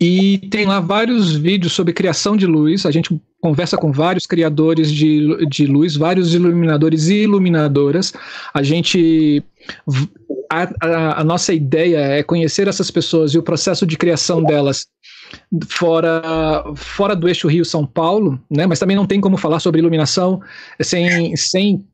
e 0.00 0.38
tem 0.50 0.66
lá 0.66 0.80
vários 0.80 1.34
vídeos 1.34 1.72
sobre 1.72 1.92
criação 1.92 2.36
de 2.36 2.46
luz. 2.46 2.86
A 2.86 2.90
gente 2.90 3.20
conversa 3.40 3.76
com 3.76 3.92
vários 3.92 4.26
criadores 4.26 4.90
de, 4.92 5.46
de 5.46 5.66
luz, 5.66 5.96
vários 5.96 6.34
iluminadores 6.34 7.08
e 7.08 7.22
iluminadoras. 7.22 8.12
A 8.52 8.62
gente. 8.62 9.42
A, 10.50 10.62
a, 10.80 11.20
a, 11.20 11.24
nossa 11.24 11.52
ideia 11.52 11.98
é 11.98 12.22
conhecer 12.22 12.68
essas 12.68 12.90
pessoas 12.90 13.34
e 13.34 13.38
o 13.38 13.42
processo 13.42 13.84
de 13.84 13.96
criação 13.96 14.42
delas 14.42 14.86
fora, 15.68 16.22
fora 16.76 17.16
do 17.16 17.26
eixo 17.26 17.48
Rio-São 17.48 17.84
Paulo, 17.84 18.40
né? 18.48 18.64
mas 18.64 18.78
também 18.78 18.96
não 18.96 19.06
tem 19.06 19.20
como 19.20 19.36
falar 19.36 19.58
sobre 19.58 19.80
iluminação 19.80 20.40
sem, 20.80 21.34
sem, 21.34 21.84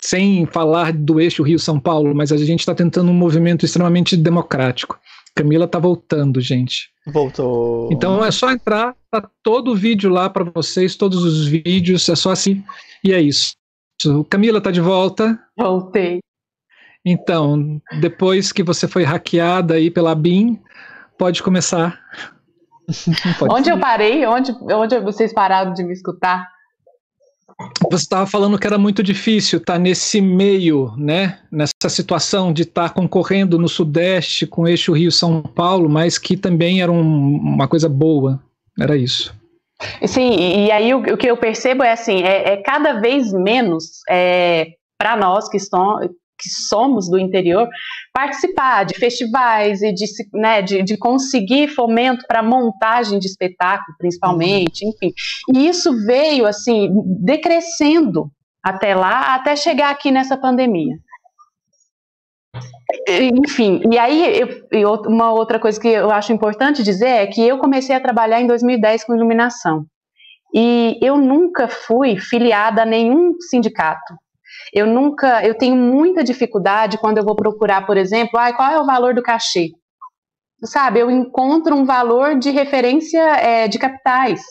sem 0.00 0.46
falar 0.46 0.92
do 0.92 1.20
eixo 1.20 1.42
Rio-São 1.42 1.80
Paulo, 1.80 2.14
mas 2.14 2.30
a 2.30 2.36
gente 2.36 2.60
está 2.60 2.74
tentando 2.74 3.10
um 3.10 3.14
movimento 3.14 3.64
extremamente 3.64 4.16
democrático. 4.16 4.96
Camila 5.34 5.66
tá 5.66 5.78
voltando, 5.78 6.40
gente. 6.40 6.90
Voltou. 7.06 7.88
Então 7.92 8.24
é 8.24 8.30
só 8.30 8.50
entrar, 8.50 8.94
tá 9.10 9.28
todo 9.42 9.72
o 9.72 9.76
vídeo 9.76 10.10
lá 10.10 10.28
para 10.28 10.44
vocês, 10.44 10.96
todos 10.96 11.24
os 11.24 11.46
vídeos, 11.46 12.08
é 12.08 12.16
só 12.16 12.30
assim. 12.30 12.62
E 13.04 13.12
é 13.12 13.20
isso. 13.20 13.54
Camila 14.28 14.60
tá 14.60 14.70
de 14.70 14.80
volta. 14.80 15.38
Voltei. 15.56 16.20
Então, 17.04 17.80
depois 18.00 18.52
que 18.52 18.62
você 18.62 18.86
foi 18.86 19.04
hackeada 19.04 19.74
aí 19.74 19.90
pela 19.90 20.14
BIM, 20.14 20.58
pode 21.18 21.42
começar. 21.42 21.98
onde 23.50 23.64
ser. 23.64 23.72
eu 23.72 23.78
parei? 23.78 24.26
Onde, 24.26 24.52
onde 24.52 24.98
vocês 25.00 25.32
pararam 25.32 25.72
de 25.72 25.82
me 25.82 25.92
escutar? 25.92 26.46
Você 27.90 28.04
estava 28.04 28.26
falando 28.26 28.58
que 28.58 28.66
era 28.66 28.78
muito 28.78 29.02
difícil 29.02 29.58
estar 29.58 29.74
tá 29.74 29.78
nesse 29.78 30.20
meio, 30.20 30.92
né? 30.96 31.38
Nessa 31.50 31.88
situação 31.88 32.52
de 32.52 32.62
estar 32.62 32.88
tá 32.88 32.94
concorrendo 32.94 33.58
no 33.58 33.68
Sudeste 33.68 34.46
com 34.46 34.68
eixo 34.68 34.92
Rio-São 34.92 35.42
Paulo, 35.42 35.88
mas 35.88 36.18
que 36.18 36.36
também 36.36 36.82
era 36.82 36.90
um, 36.90 37.36
uma 37.36 37.68
coisa 37.68 37.88
boa. 37.88 38.40
Era 38.78 38.96
isso. 38.96 39.34
Sim, 40.06 40.66
e 40.66 40.70
aí 40.70 40.92
o, 40.94 40.98
o 40.98 41.16
que 41.16 41.26
eu 41.26 41.36
percebo 41.36 41.82
é 41.82 41.92
assim, 41.92 42.22
é, 42.22 42.52
é 42.52 42.56
cada 42.58 43.00
vez 43.00 43.32
menos 43.32 44.00
é, 44.08 44.74
para 44.98 45.16
nós 45.16 45.48
que, 45.48 45.56
estão, 45.56 45.98
que 46.40 46.48
somos 46.48 47.08
do 47.08 47.18
interior, 47.18 47.68
participar 48.12 48.84
de 48.84 48.94
festivais 48.94 49.82
e 49.82 49.92
de, 49.92 50.04
né, 50.32 50.62
de, 50.62 50.82
de 50.82 50.96
conseguir 50.96 51.68
fomento 51.68 52.24
para 52.26 52.42
montagem 52.42 53.18
de 53.18 53.26
espetáculo, 53.26 53.96
principalmente, 53.98 54.84
uhum. 54.84 54.90
enfim. 54.90 55.12
E 55.54 55.68
isso 55.68 55.92
veio, 56.06 56.46
assim, 56.46 56.88
decrescendo 57.22 58.30
até 58.62 58.94
lá, 58.94 59.34
até 59.34 59.56
chegar 59.56 59.90
aqui 59.90 60.10
nessa 60.10 60.36
pandemia. 60.36 60.96
Enfim, 63.08 63.80
e 63.90 63.98
aí 63.98 64.40
eu, 64.72 64.94
uma 65.06 65.32
outra 65.32 65.58
coisa 65.58 65.80
que 65.80 65.88
eu 65.88 66.10
acho 66.10 66.32
importante 66.32 66.82
dizer 66.82 67.08
é 67.08 67.26
que 67.26 67.40
eu 67.40 67.58
comecei 67.58 67.94
a 67.94 68.00
trabalhar 68.00 68.40
em 68.40 68.46
2010 68.46 69.04
com 69.04 69.14
iluminação. 69.14 69.86
E 70.52 70.98
eu 71.00 71.16
nunca 71.16 71.68
fui 71.68 72.16
filiada 72.16 72.82
a 72.82 72.86
nenhum 72.86 73.34
sindicato. 73.40 74.14
Eu 74.72 74.86
nunca, 74.86 75.44
eu 75.44 75.56
tenho 75.56 75.76
muita 75.76 76.22
dificuldade 76.22 76.98
quando 76.98 77.18
eu 77.18 77.24
vou 77.24 77.34
procurar, 77.34 77.86
por 77.86 77.96
exemplo, 77.96 78.38
ah, 78.38 78.52
qual 78.52 78.70
é 78.70 78.80
o 78.80 78.86
valor 78.86 79.14
do 79.14 79.22
cachê? 79.22 79.70
Sabe, 80.64 81.00
eu 81.00 81.10
encontro 81.10 81.74
um 81.74 81.84
valor 81.84 82.38
de 82.38 82.50
referência 82.50 83.20
é, 83.20 83.66
de 83.66 83.78
capitais. 83.78 84.42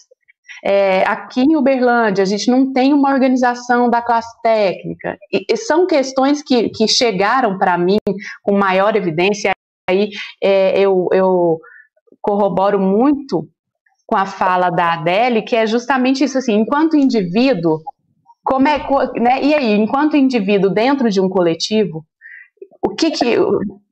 É, 0.64 1.04
aqui 1.08 1.42
em 1.42 1.56
Uberlândia, 1.56 2.22
a 2.24 2.26
gente 2.26 2.50
não 2.50 2.74
tem 2.74 2.94
uma 2.94 3.12
organização 3.12 3.90
da 3.90 4.02
classe 4.02 4.30
técnica. 4.42 5.18
E, 5.32 5.46
e 5.50 5.58
são 5.58 5.88
questões 5.88 6.42
que, 6.42 6.70
que 6.70 6.88
chegaram 6.88 7.58
para 7.58 7.78
mim 7.78 7.98
com 8.44 8.58
maior 8.58 8.96
evidência. 8.96 9.52
Aí 9.90 10.10
é, 10.42 10.78
eu, 10.80 11.08
eu 11.14 11.60
corroboro 12.22 12.80
muito 12.80 13.48
com 14.06 14.18
a 14.18 14.26
fala 14.26 14.70
da 14.70 14.94
Adele, 14.94 15.44
que 15.44 15.56
é 15.56 15.68
justamente 15.68 16.24
isso 16.24 16.40
assim, 16.40 16.54
enquanto 16.54 16.98
indivíduo, 16.98 17.80
como 18.50 18.68
é, 18.68 18.80
né, 19.20 19.44
e 19.44 19.54
aí, 19.54 19.74
enquanto 19.76 20.18
indivíduo 20.18 20.72
dentro 20.72 21.08
de 21.08 21.22
um 21.22 21.30
coletivo, 21.30 22.04
o 22.82 22.96
que 22.96 23.12
que, 23.12 23.38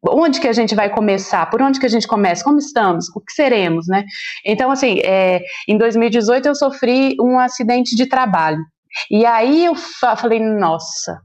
onde 0.09 0.39
que 0.39 0.47
a 0.47 0.53
gente 0.53 0.73
vai 0.73 0.89
começar? 0.89 1.47
Por 1.47 1.61
onde 1.61 1.79
que 1.79 1.85
a 1.85 1.89
gente 1.89 2.07
começa? 2.07 2.43
Como 2.43 2.57
estamos? 2.57 3.07
O 3.15 3.21
que 3.21 3.34
seremos, 3.34 3.85
né? 3.88 4.03
Então, 4.43 4.71
assim, 4.71 4.99
é, 5.05 5.41
em 5.67 5.77
2018 5.77 6.47
eu 6.47 6.55
sofri 6.55 7.15
um 7.21 7.38
acidente 7.38 7.95
de 7.95 8.07
trabalho. 8.07 8.57
E 9.11 9.27
aí 9.27 9.63
eu 9.63 9.75
falei, 9.75 10.39
nossa, 10.39 11.19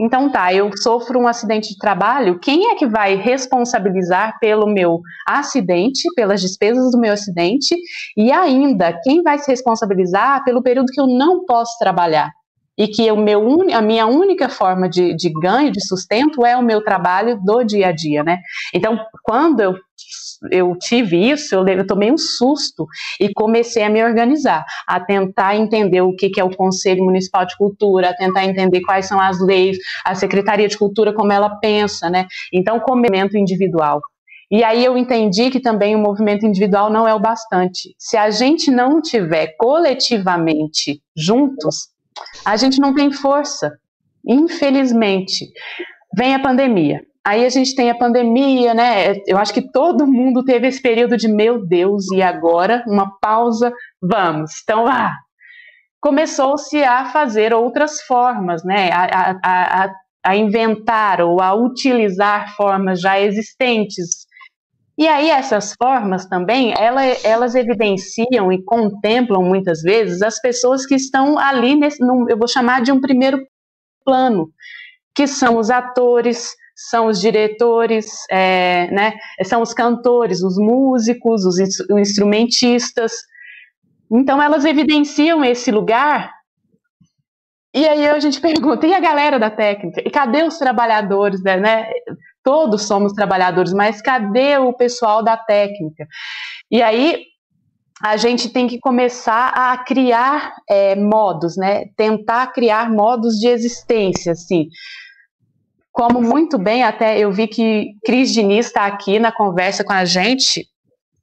então 0.00 0.30
tá, 0.30 0.54
eu 0.54 0.70
sofro 0.76 1.18
um 1.18 1.26
acidente 1.26 1.70
de 1.70 1.78
trabalho, 1.78 2.38
quem 2.38 2.70
é 2.70 2.76
que 2.76 2.86
vai 2.86 3.16
responsabilizar 3.16 4.38
pelo 4.38 4.72
meu 4.72 5.00
acidente, 5.26 6.02
pelas 6.14 6.40
despesas 6.40 6.92
do 6.92 7.00
meu 7.00 7.12
acidente, 7.12 7.74
e 8.16 8.30
ainda, 8.30 8.96
quem 9.02 9.20
vai 9.20 9.40
se 9.40 9.50
responsabilizar 9.50 10.44
pelo 10.44 10.62
período 10.62 10.92
que 10.92 11.00
eu 11.00 11.08
não 11.08 11.44
posso 11.44 11.76
trabalhar? 11.80 12.30
E 12.78 12.86
que 12.86 13.10
o 13.10 13.16
meu, 13.16 13.42
a 13.72 13.82
minha 13.82 14.06
única 14.06 14.48
forma 14.48 14.88
de, 14.88 15.14
de 15.16 15.30
ganho, 15.30 15.72
de 15.72 15.84
sustento, 15.84 16.46
é 16.46 16.56
o 16.56 16.62
meu 16.62 16.82
trabalho 16.82 17.38
do 17.44 17.64
dia 17.64 17.88
a 17.88 17.92
dia, 17.92 18.22
né? 18.22 18.38
Então, 18.72 18.98
quando 19.24 19.60
eu 19.60 19.74
eu 20.52 20.76
tive 20.78 21.16
isso, 21.16 21.52
eu, 21.52 21.66
eu, 21.66 21.84
tomei 21.84 22.12
um 22.12 22.16
susto 22.16 22.86
e 23.20 23.32
comecei 23.34 23.82
a 23.82 23.90
me 23.90 24.02
organizar, 24.04 24.64
a 24.86 25.00
tentar 25.00 25.56
entender 25.56 26.00
o 26.00 26.14
que, 26.14 26.30
que, 26.30 26.40
é 26.40 26.44
o 26.44 26.56
Conselho 26.56 27.04
Municipal 27.04 27.44
de 27.44 27.56
Cultura, 27.56 28.10
a 28.10 28.14
tentar 28.14 28.44
entender 28.44 28.80
quais 28.82 29.06
são 29.06 29.20
as 29.20 29.40
leis, 29.40 29.76
a 30.04 30.14
Secretaria 30.14 30.68
de 30.68 30.78
Cultura, 30.78 31.12
como 31.12 31.32
ela 31.32 31.50
pensa, 31.56 32.08
né? 32.08 32.26
Então, 32.52 32.80
movimento 32.86 33.36
individual. 33.36 34.00
E 34.50 34.64
aí 34.64 34.84
eu 34.84 34.96
entendi 34.96 35.50
que 35.50 35.60
também 35.60 35.94
o 35.94 35.98
movimento 35.98 36.46
individual 36.46 36.88
não 36.88 37.06
é 37.06 37.12
o 37.12 37.20
bastante. 37.20 37.94
Se 37.98 38.16
a 38.16 38.30
gente 38.30 38.70
não 38.70 39.02
tiver 39.02 39.56
coletivamente 39.58 41.02
juntos, 41.16 41.88
a 42.44 42.56
gente 42.56 42.80
não 42.80 42.94
tem 42.94 43.12
força, 43.12 43.72
infelizmente. 44.26 45.46
Vem 46.16 46.34
a 46.34 46.40
pandemia. 46.40 47.00
Aí 47.26 47.44
a 47.44 47.48
gente 47.50 47.74
tem 47.74 47.90
a 47.90 47.98
pandemia, 47.98 48.72
né? 48.72 49.16
Eu 49.26 49.36
acho 49.36 49.52
que 49.52 49.70
todo 49.70 50.06
mundo 50.06 50.42
teve 50.44 50.66
esse 50.66 50.80
período 50.80 51.16
de 51.16 51.28
meu 51.28 51.66
Deus, 51.66 52.10
e 52.12 52.22
agora? 52.22 52.82
Uma 52.86 53.18
pausa, 53.20 53.70
vamos. 54.00 54.50
Então, 54.62 54.86
ah, 54.86 55.12
começou-se 56.00 56.82
a 56.82 57.06
fazer 57.06 57.52
outras 57.52 58.00
formas, 58.02 58.64
né? 58.64 58.90
A, 58.90 59.04
a, 59.04 59.84
a, 59.84 59.92
a 60.24 60.36
inventar 60.36 61.20
ou 61.20 61.42
a 61.42 61.54
utilizar 61.54 62.54
formas 62.56 63.00
já 63.00 63.20
existentes 63.20 64.27
e 64.98 65.06
aí 65.06 65.30
essas 65.30 65.74
formas 65.80 66.26
também, 66.26 66.74
ela, 66.76 67.04
elas 67.22 67.54
evidenciam 67.54 68.52
e 68.52 68.60
contemplam 68.64 69.44
muitas 69.44 69.80
vezes 69.80 70.22
as 70.22 70.40
pessoas 70.40 70.84
que 70.84 70.96
estão 70.96 71.38
ali, 71.38 71.76
nesse, 71.76 72.02
eu 72.02 72.36
vou 72.36 72.48
chamar 72.48 72.82
de 72.82 72.90
um 72.90 73.00
primeiro 73.00 73.40
plano, 74.04 74.50
que 75.14 75.28
são 75.28 75.56
os 75.56 75.70
atores, 75.70 76.52
são 76.74 77.06
os 77.06 77.20
diretores, 77.20 78.06
é, 78.28 78.90
né, 78.90 79.14
são 79.44 79.62
os 79.62 79.72
cantores, 79.72 80.42
os 80.42 80.56
músicos, 80.58 81.44
os 81.44 81.58
instrumentistas. 81.90 83.12
Então 84.10 84.42
elas 84.42 84.64
evidenciam 84.64 85.44
esse 85.44 85.70
lugar 85.70 86.32
e 87.74 87.86
aí 87.86 88.08
a 88.08 88.18
gente 88.18 88.40
pergunta, 88.42 88.86
e 88.86 88.94
a 88.94 89.00
galera 89.00 89.38
da 89.38 89.50
técnica? 89.50 90.02
E 90.04 90.10
cadê 90.10 90.42
os 90.42 90.58
trabalhadores, 90.58 91.42
né? 91.42 91.88
Todos 92.48 92.86
somos 92.86 93.12
trabalhadores, 93.12 93.74
mas 93.74 94.00
cadê 94.00 94.56
o 94.56 94.72
pessoal 94.72 95.22
da 95.22 95.36
técnica? 95.36 96.08
E 96.70 96.80
aí 96.80 97.24
a 98.02 98.16
gente 98.16 98.48
tem 98.48 98.66
que 98.66 98.78
começar 98.78 99.48
a 99.48 99.76
criar 99.76 100.54
é, 100.66 100.96
modos, 100.96 101.58
né? 101.58 101.90
Tentar 101.94 102.46
criar 102.46 102.90
modos 102.90 103.34
de 103.34 103.48
existência, 103.48 104.32
assim. 104.32 104.68
Como 105.92 106.22
muito 106.22 106.56
bem, 106.56 106.84
até 106.84 107.18
eu 107.18 107.30
vi 107.30 107.48
que 107.48 107.90
Cris 108.02 108.32
Diniz 108.32 108.68
está 108.68 108.86
aqui 108.86 109.18
na 109.18 109.30
conversa 109.30 109.84
com 109.84 109.92
a 109.92 110.06
gente. 110.06 110.64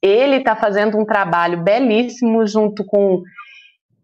Ele 0.04 0.36
está 0.36 0.56
fazendo 0.56 0.96
um 0.96 1.06
trabalho 1.06 1.64
belíssimo 1.64 2.46
junto 2.46 2.86
com 2.86 3.24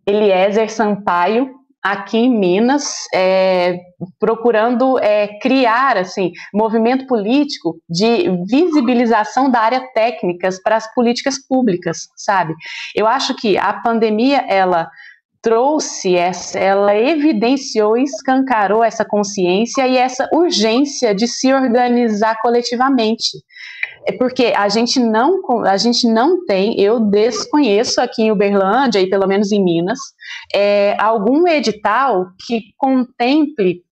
Eliezer 0.08 0.72
Sampaio, 0.72 1.54
aqui 1.82 2.18
em 2.18 2.30
Minas, 2.30 3.08
é, 3.14 3.80
procurando 4.20 5.00
é, 5.00 5.40
criar 5.40 5.98
assim 5.98 6.32
movimento 6.54 7.08
político 7.08 7.80
de 7.90 8.30
visibilização 8.48 9.50
da 9.50 9.60
área 9.60 9.82
técnicas 9.94 10.62
para 10.62 10.76
as 10.76 10.94
políticas 10.94 11.40
públicas, 11.40 12.10
sabe? 12.16 12.54
Eu 12.96 13.08
acho 13.08 13.36
que 13.36 13.58
a 13.58 13.74
pandemia 13.74 14.46
ela 14.48 14.90
trouxe 15.42 16.16
essa, 16.16 16.60
ela 16.60 16.96
evidenciou 16.96 17.98
escancarou 17.98 18.84
essa 18.84 19.04
consciência 19.04 19.88
e 19.88 19.98
essa 19.98 20.30
urgência 20.32 21.16
de 21.16 21.28
se 21.28 21.52
organizar 21.52 22.38
coletivamente. 22.42 23.40
É 24.08 24.12
porque 24.14 24.54
a 24.56 24.68
gente 24.68 25.00
não, 25.00 25.40
a 25.66 25.78
gente 25.78 26.08
não 26.08 26.44
tem, 26.46 26.80
eu 26.80 27.00
desconheço 27.00 28.02
aqui 28.02 28.24
em 28.24 28.32
Uberlândia 28.32 29.00
e 29.00 29.10
pelo 29.10 29.28
menos 29.28 29.52
em 29.52 29.64
Minas, 29.64 30.00
é, 30.54 30.96
algum 31.00 31.48
edital 31.48 32.28
que 32.46 32.62
contemple 32.78 33.84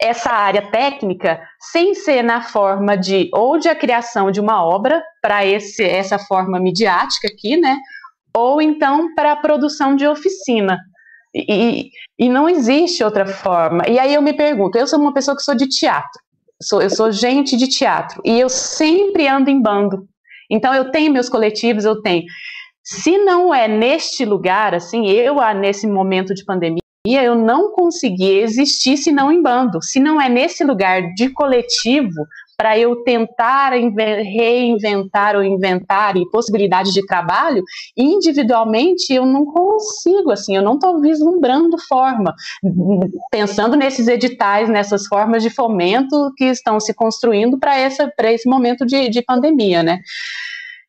essa 0.00 0.30
área 0.30 0.68
técnica 0.70 1.40
sem 1.70 1.94
ser 1.94 2.24
na 2.24 2.42
forma 2.42 2.96
de 2.96 3.30
ou 3.32 3.56
de 3.56 3.68
a 3.68 3.74
criação 3.74 4.32
de 4.32 4.40
uma 4.40 4.64
obra 4.64 5.00
para 5.22 5.44
essa 5.44 6.18
forma 6.18 6.58
midiática 6.58 7.28
aqui, 7.28 7.56
né? 7.56 7.76
Ou 8.36 8.60
então 8.60 9.14
para 9.14 9.30
a 9.30 9.36
produção 9.36 9.94
de 9.94 10.06
oficina. 10.06 10.76
E, 11.32 11.90
e 12.18 12.28
não 12.28 12.48
existe 12.48 13.04
outra 13.04 13.26
forma. 13.26 13.84
E 13.88 13.98
aí 13.98 14.12
eu 14.12 14.20
me 14.20 14.32
pergunto, 14.32 14.76
eu 14.76 14.86
sou 14.86 14.98
uma 14.98 15.14
pessoa 15.14 15.36
que 15.36 15.42
sou 15.42 15.54
de 15.54 15.68
teatro, 15.68 16.20
sou, 16.62 16.80
eu 16.80 16.90
sou 16.90 17.10
gente 17.12 17.56
de 17.56 17.66
teatro, 17.66 18.20
e 18.24 18.38
eu 18.38 18.48
sempre 18.48 19.26
ando 19.26 19.50
em 19.50 19.60
bando. 19.60 20.06
Então 20.50 20.74
eu 20.74 20.90
tenho 20.90 21.12
meus 21.12 21.28
coletivos, 21.28 21.84
eu 21.84 22.00
tenho. 22.02 22.24
Se 22.84 23.16
não 23.18 23.54
é 23.54 23.68
neste 23.68 24.24
lugar, 24.24 24.74
assim, 24.74 25.08
eu 25.08 25.36
nesse 25.54 25.86
momento 25.86 26.34
de 26.34 26.44
pandemia, 26.44 26.82
eu 27.06 27.34
não 27.34 27.72
consegui 27.72 28.38
existir 28.38 28.96
se 28.96 29.10
não 29.10 29.32
em 29.32 29.42
bando. 29.42 29.82
Se 29.82 29.98
não 29.98 30.20
é 30.20 30.28
nesse 30.28 30.64
lugar 30.64 31.02
de 31.14 31.30
coletivo, 31.30 32.26
para 32.62 32.78
eu 32.78 33.02
tentar 33.02 33.72
reinventar 33.72 35.34
ou 35.34 35.42
inventar 35.42 36.16
e 36.16 36.30
possibilidades 36.30 36.92
de 36.92 37.04
trabalho, 37.04 37.60
individualmente 37.96 39.12
eu 39.12 39.26
não 39.26 39.44
consigo, 39.44 40.30
assim, 40.30 40.54
eu 40.54 40.62
não 40.62 40.74
estou 40.74 41.00
vislumbrando 41.00 41.76
forma, 41.88 42.32
pensando 43.32 43.74
nesses 43.74 44.06
editais, 44.06 44.68
nessas 44.68 45.08
formas 45.08 45.42
de 45.42 45.50
fomento 45.50 46.32
que 46.36 46.44
estão 46.44 46.78
se 46.78 46.94
construindo 46.94 47.58
para 47.58 47.76
esse 47.80 48.48
momento 48.48 48.86
de, 48.86 49.08
de 49.08 49.22
pandemia, 49.22 49.82
né? 49.82 49.98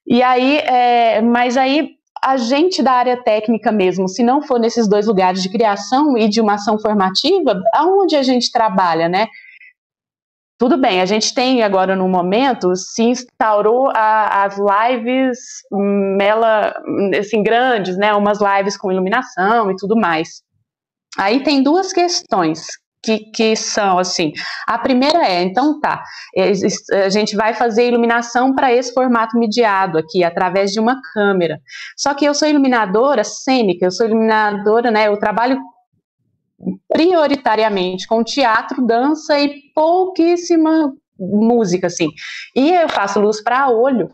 E 0.06 0.22
aí, 0.22 0.58
é, 0.58 1.24
mas 1.24 1.58
aí 1.58 1.90
a 2.24 2.38
gente 2.38 2.84
da 2.84 2.92
área 2.92 3.18
técnica 3.18 3.72
mesmo, 3.72 4.08
se 4.08 4.22
não 4.22 4.44
for 4.44 4.60
nesses 4.60 4.88
dois 4.88 5.08
lugares 5.08 5.42
de 5.42 5.50
criação 5.50 6.16
e 6.16 6.30
de 6.30 6.40
uma 6.40 6.54
ação 6.54 6.78
formativa, 6.78 7.60
aonde 7.74 8.16
a 8.16 8.22
gente 8.22 8.52
trabalha, 8.52 9.10
né? 9.10 9.28
Tudo 10.64 10.78
bem, 10.78 11.02
a 11.02 11.06
gente 11.06 11.36
tem 11.36 11.62
agora 11.62 11.94
no 11.94 12.08
momento, 12.08 12.74
se 12.74 13.04
instaurou 13.04 13.92
a, 13.94 14.46
as 14.46 14.56
lives 14.58 15.38
mela, 16.18 16.74
assim, 17.20 17.44
grandes, 17.44 17.98
né? 17.98 18.14
Umas 18.14 18.40
lives 18.40 18.78
com 18.78 18.90
iluminação 18.90 19.70
e 19.70 19.76
tudo 19.76 19.94
mais. 19.98 20.42
Aí 21.18 21.44
tem 21.44 21.62
duas 21.62 21.92
questões 21.92 22.66
que, 23.04 23.30
que 23.32 23.58
são 23.58 24.00
assim. 24.00 24.32
A 24.66 24.78
primeira 24.78 25.28
é, 25.28 25.44
então 25.44 25.82
tá, 25.82 26.02
é, 26.34 26.54
a 27.04 27.10
gente 27.10 27.36
vai 27.36 27.54
fazer 27.54 27.90
iluminação 27.90 28.56
para 28.56 28.72
esse 28.72 28.94
formato 28.94 29.38
mediado 29.38 29.98
aqui, 29.98 30.24
através 30.24 30.72
de 30.72 30.80
uma 30.80 30.96
câmera. 31.14 31.60
Só 31.98 32.14
que 32.14 32.24
eu 32.24 32.34
sou 32.34 32.48
iluminadora 32.48 33.26
cênica, 33.26 33.86
eu 33.86 33.92
sou 33.92 34.08
iluminadora, 34.08 34.90
né? 34.90 35.10
Eu 35.10 35.20
trabalho 35.20 35.60
prioritariamente 36.88 38.08
com 38.08 38.24
teatro, 38.24 38.86
dança 38.86 39.40
e 39.40 39.62
pouquíssima 39.74 40.94
música, 41.20 41.88
assim. 41.88 42.10
E 42.56 42.72
eu 42.72 42.90
faço 42.90 43.20
luz 43.20 43.42
para 43.42 43.70
olho. 43.70 44.10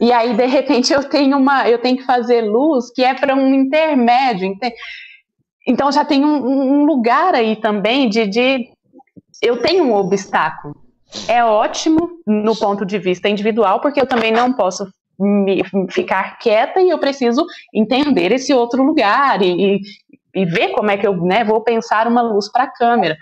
E 0.00 0.12
aí, 0.12 0.34
de 0.34 0.46
repente, 0.46 0.92
eu 0.92 1.02
tenho 1.04 1.36
uma, 1.36 1.68
eu 1.68 1.78
tenho 1.78 1.96
que 1.96 2.04
fazer 2.04 2.42
luz 2.42 2.90
que 2.92 3.02
é 3.02 3.14
para 3.14 3.34
um 3.34 3.52
intermédio. 3.52 4.54
Então 5.66 5.90
já 5.90 6.04
tem 6.04 6.24
um, 6.24 6.46
um 6.46 6.84
lugar 6.84 7.34
aí 7.34 7.56
também 7.56 8.08
de, 8.08 8.26
de 8.26 8.68
eu 9.42 9.60
tenho 9.60 9.84
um 9.84 9.94
obstáculo. 9.94 10.74
É 11.26 11.44
ótimo 11.44 12.10
no 12.26 12.54
ponto 12.54 12.84
de 12.84 12.98
vista 12.98 13.28
individual, 13.28 13.80
porque 13.80 14.00
eu 14.00 14.06
também 14.06 14.30
não 14.30 14.52
posso 14.52 14.86
me, 15.18 15.62
ficar 15.90 16.38
quieta 16.38 16.80
e 16.80 16.90
eu 16.90 16.98
preciso 16.98 17.44
entender 17.74 18.30
esse 18.32 18.52
outro 18.52 18.82
lugar 18.82 19.42
e, 19.42 19.80
e 20.38 20.44
ver 20.44 20.68
como 20.68 20.90
é 20.90 20.96
que 20.96 21.06
eu 21.06 21.16
né, 21.16 21.42
vou 21.42 21.60
pensar 21.62 22.06
uma 22.06 22.22
luz 22.22 22.50
para 22.50 22.64
a 22.64 22.70
câmera. 22.70 23.16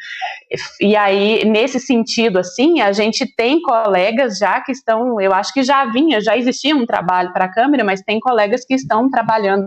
E 0.81 0.95
aí, 0.95 1.45
nesse 1.47 1.81
sentido, 1.81 2.39
assim, 2.39 2.81
a 2.81 2.93
gente 2.93 3.27
tem 3.35 3.61
colegas 3.63 4.37
já 4.39 4.61
que 4.61 4.71
estão, 4.71 5.19
eu 5.21 5.33
acho 5.33 5.53
que 5.53 5.63
já 5.63 5.87
vinha, 5.87 6.21
já 6.21 6.37
existia 6.37 6.77
um 6.77 6.85
trabalho 6.85 7.33
para 7.33 7.47
a 7.47 7.53
câmera, 7.53 7.83
mas 7.83 8.03
tem 8.03 8.21
colegas 8.21 8.65
que 8.67 8.75
estão 8.75 9.11
trabalhando 9.11 9.67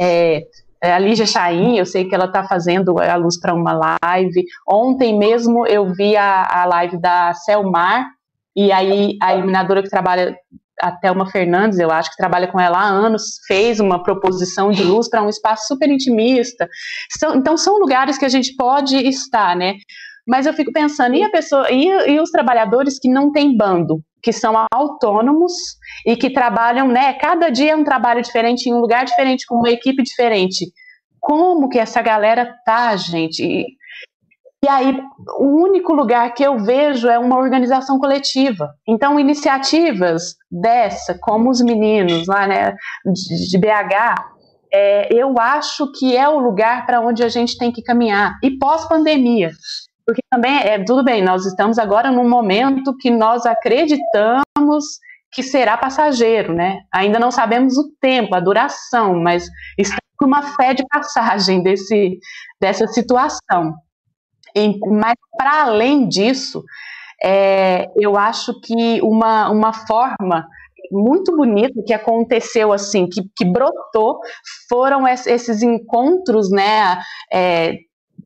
é, 0.00 0.42
é, 0.82 0.92
a 0.92 0.98
Lígia 0.98 1.26
Chain, 1.26 1.78
eu 1.78 1.86
sei 1.86 2.04
que 2.04 2.14
ela 2.14 2.26
está 2.26 2.42
fazendo 2.42 2.98
a 2.98 3.14
luz 3.14 3.38
para 3.40 3.54
uma 3.54 3.72
live. 4.02 4.44
Ontem 4.68 5.16
mesmo 5.16 5.66
eu 5.66 5.92
vi 5.92 6.16
a, 6.16 6.62
a 6.62 6.64
live 6.64 7.00
da 7.00 7.32
Selmar, 7.32 8.06
e 8.56 8.72
aí 8.72 9.16
a 9.22 9.36
iluminadora 9.36 9.82
que 9.84 9.88
trabalha, 9.88 10.36
a 10.80 10.92
Thelma 10.92 11.30
Fernandes, 11.30 11.78
eu 11.78 11.90
acho 11.90 12.10
que 12.10 12.16
trabalha 12.16 12.48
com 12.48 12.60
ela 12.60 12.78
há 12.78 12.88
anos, 12.88 13.40
fez 13.46 13.80
uma 13.80 14.02
proposição 14.02 14.70
de 14.70 14.82
luz 14.82 15.08
para 15.08 15.22
um 15.22 15.28
espaço 15.28 15.66
super 15.66 15.88
intimista. 15.88 16.68
São, 17.18 17.36
então 17.36 17.56
são 17.56 17.78
lugares 17.78 18.18
que 18.18 18.24
a 18.24 18.28
gente 18.28 18.54
pode 18.56 18.96
estar, 18.96 19.56
né? 19.56 19.74
Mas 20.26 20.46
eu 20.46 20.52
fico 20.52 20.72
pensando, 20.72 21.14
e 21.14 21.22
a 21.22 21.30
pessoa, 21.30 21.70
e, 21.70 21.86
e 22.10 22.20
os 22.20 22.30
trabalhadores 22.30 22.98
que 22.98 23.08
não 23.08 23.32
têm 23.32 23.56
bando? 23.56 24.02
que 24.22 24.32
são 24.32 24.66
autônomos 24.72 25.52
e 26.04 26.16
que 26.16 26.30
trabalham, 26.30 26.88
né? 26.88 27.12
Cada 27.14 27.48
dia 27.50 27.72
é 27.72 27.76
um 27.76 27.84
trabalho 27.84 28.20
diferente, 28.20 28.68
em 28.68 28.74
um 28.74 28.80
lugar 28.80 29.04
diferente, 29.04 29.46
com 29.46 29.56
uma 29.56 29.70
equipe 29.70 30.02
diferente. 30.02 30.66
Como 31.20 31.68
que 31.68 31.78
essa 31.78 32.02
galera 32.02 32.54
tá, 32.64 32.96
gente? 32.96 33.64
E 34.64 34.68
aí, 34.68 35.00
o 35.38 35.62
único 35.62 35.94
lugar 35.94 36.34
que 36.34 36.42
eu 36.42 36.58
vejo 36.58 37.08
é 37.08 37.18
uma 37.18 37.38
organização 37.38 37.98
coletiva. 37.98 38.74
Então, 38.88 39.18
iniciativas 39.18 40.34
dessa, 40.50 41.16
como 41.20 41.48
os 41.48 41.60
meninos 41.60 42.26
lá, 42.26 42.46
né, 42.46 42.74
de, 43.04 43.50
de 43.50 43.58
BH, 43.58 44.14
é, 44.72 45.14
eu 45.14 45.38
acho 45.38 45.90
que 45.92 46.16
é 46.16 46.28
o 46.28 46.40
lugar 46.40 46.84
para 46.86 47.00
onde 47.00 47.22
a 47.22 47.28
gente 47.28 47.56
tem 47.56 47.70
que 47.70 47.82
caminhar. 47.82 48.34
E 48.42 48.58
pós-pandemia, 48.58 49.52
porque 50.04 50.22
também 50.28 50.56
é 50.56 50.82
tudo 50.82 51.04
bem, 51.04 51.22
nós 51.22 51.46
estamos 51.46 51.78
agora 51.78 52.10
num 52.10 52.28
momento 52.28 52.96
que 52.96 53.10
nós 53.10 53.46
acreditamos 53.46 54.84
que 55.30 55.42
será 55.42 55.76
passageiro, 55.76 56.52
né? 56.52 56.80
Ainda 56.92 57.18
não 57.18 57.30
sabemos 57.30 57.76
o 57.76 57.92
tempo, 58.00 58.34
a 58.34 58.40
duração, 58.40 59.14
mas 59.20 59.46
estamos 59.78 60.00
numa 60.20 60.42
fé 60.56 60.74
de 60.74 60.84
passagem 60.88 61.62
desse, 61.62 62.18
dessa 62.60 62.86
situação. 62.88 63.74
Mas, 64.90 65.14
para 65.36 65.62
além 65.62 66.08
disso, 66.08 66.64
é, 67.22 67.88
eu 67.96 68.16
acho 68.16 68.60
que 68.60 69.00
uma, 69.02 69.50
uma 69.50 69.72
forma 69.72 70.46
muito 70.90 71.36
bonita 71.36 71.82
que 71.86 71.92
aconteceu 71.92 72.72
assim, 72.72 73.06
que, 73.06 73.22
que 73.36 73.44
brotou, 73.44 74.20
foram 74.68 75.06
esses 75.06 75.62
encontros, 75.62 76.50
né, 76.50 76.98
é, 77.32 77.74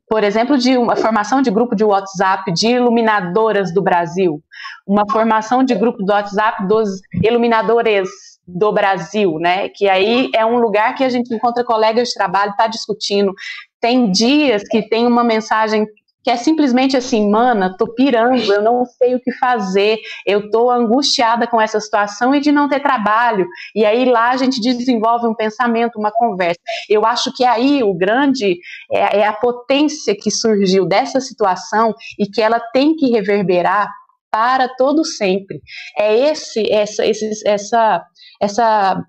por 0.09 0.23
exemplo, 0.23 0.57
de 0.57 0.77
uma 0.77 0.95
formação 0.95 1.41
de 1.41 1.49
grupo 1.49 1.75
de 1.75 1.83
WhatsApp 1.83 2.51
de 2.53 2.67
iluminadoras 2.67 3.73
do 3.73 3.81
Brasil, 3.81 4.41
uma 4.85 5.03
formação 5.11 5.63
de 5.63 5.73
grupo 5.75 6.03
do 6.03 6.11
WhatsApp 6.11 6.67
dos 6.67 7.01
iluminadores 7.23 8.09
do 8.45 8.71
Brasil, 8.71 9.39
né? 9.39 9.69
Que 9.69 9.87
aí 9.87 10.29
é 10.35 10.45
um 10.45 10.59
lugar 10.59 10.95
que 10.95 11.03
a 11.03 11.09
gente 11.09 11.33
encontra 11.33 11.63
colegas 11.63 12.09
de 12.09 12.13
trabalho, 12.13 12.51
está 12.51 12.67
discutindo. 12.67 13.33
Tem 13.79 14.11
dias 14.11 14.63
que 14.69 14.87
tem 14.87 15.07
uma 15.07 15.23
mensagem 15.23 15.85
que 16.23 16.31
é 16.31 16.37
simplesmente 16.37 16.95
assim, 16.95 17.29
mana, 17.29 17.75
tô 17.77 17.93
pirando, 17.93 18.51
eu 18.51 18.61
não 18.61 18.85
sei 18.85 19.15
o 19.15 19.19
que 19.19 19.31
fazer, 19.33 19.97
eu 20.25 20.49
tô 20.49 20.71
angustiada 20.71 21.45
com 21.45 21.59
essa 21.59 21.79
situação 21.79 22.33
e 22.33 22.39
de 22.39 22.51
não 22.51 22.69
ter 22.69 22.79
trabalho. 22.79 23.45
E 23.75 23.85
aí 23.85 24.05
lá 24.05 24.29
a 24.29 24.37
gente 24.37 24.61
desenvolve 24.61 25.27
um 25.27 25.35
pensamento, 25.35 25.99
uma 25.99 26.11
conversa. 26.11 26.59
Eu 26.89 27.05
acho 27.05 27.31
que 27.35 27.43
aí 27.43 27.83
o 27.83 27.93
grande 27.93 28.57
é, 28.91 29.19
é 29.19 29.27
a 29.27 29.33
potência 29.33 30.15
que 30.15 30.31
surgiu 30.31 30.85
dessa 30.85 31.19
situação 31.19 31.93
e 32.17 32.25
que 32.25 32.41
ela 32.41 32.59
tem 32.59 32.95
que 32.95 33.09
reverberar 33.11 33.89
para 34.31 34.67
todo 34.67 35.05
sempre. 35.05 35.61
É 35.97 36.31
esse, 36.31 36.71
essa, 36.71 37.05
esse, 37.05 37.47
essa, 37.47 38.03
essa 38.41 39.03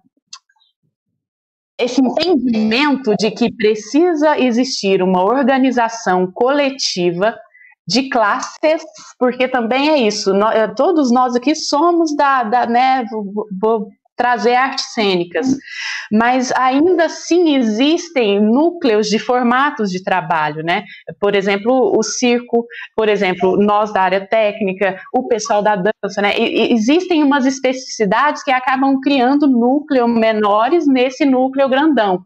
esse 1.79 2.01
entendimento 2.01 3.15
de 3.17 3.31
que 3.31 3.53
precisa 3.53 4.39
existir 4.39 5.03
uma 5.03 5.25
organização 5.25 6.31
coletiva 6.31 7.35
de 7.87 8.09
classes, 8.09 8.83
porque 9.19 9.47
também 9.49 9.91
é 9.91 9.99
isso, 9.99 10.33
nós, 10.33 10.55
eh, 10.55 10.69
todos 10.69 11.13
nós 11.13 11.37
aqui 11.37 11.55
somos 11.55 12.17
da, 12.17 12.43
da 12.43 12.67
né, 12.67 13.05
vou, 13.61 13.89
trazer 14.17 14.55
artes 14.55 14.93
cênicas, 14.93 15.57
mas 16.11 16.53
ainda 16.53 17.07
assim 17.07 17.57
existem 17.57 18.41
núcleos 18.41 19.09
de 19.09 19.19
formatos 19.19 19.91
de 19.91 20.03
trabalho, 20.03 20.63
né? 20.63 20.85
Por 21.21 21.35
exemplo, 21.35 21.97
o 21.97 22.03
circo, 22.03 22.67
por 22.97 23.09
exemplo, 23.09 23.57
nós 23.57 23.93
da 23.93 24.03
área 24.03 24.27
técnica, 24.27 24.99
o 25.13 25.27
pessoal 25.27 25.63
da 25.63 25.77
dança, 25.77 26.23
né? 26.23 26.39
E, 26.39 26.73
existem 26.73 27.23
umas 27.23 27.47
especificidades 27.47 28.43
que 28.43 28.51
acabam 28.51 29.01
criando 29.01 29.47
núcleos 29.49 30.11
menores 30.11 30.87
nesse 30.87 31.25
núcleo 31.25 31.69
grandão. 31.69 32.23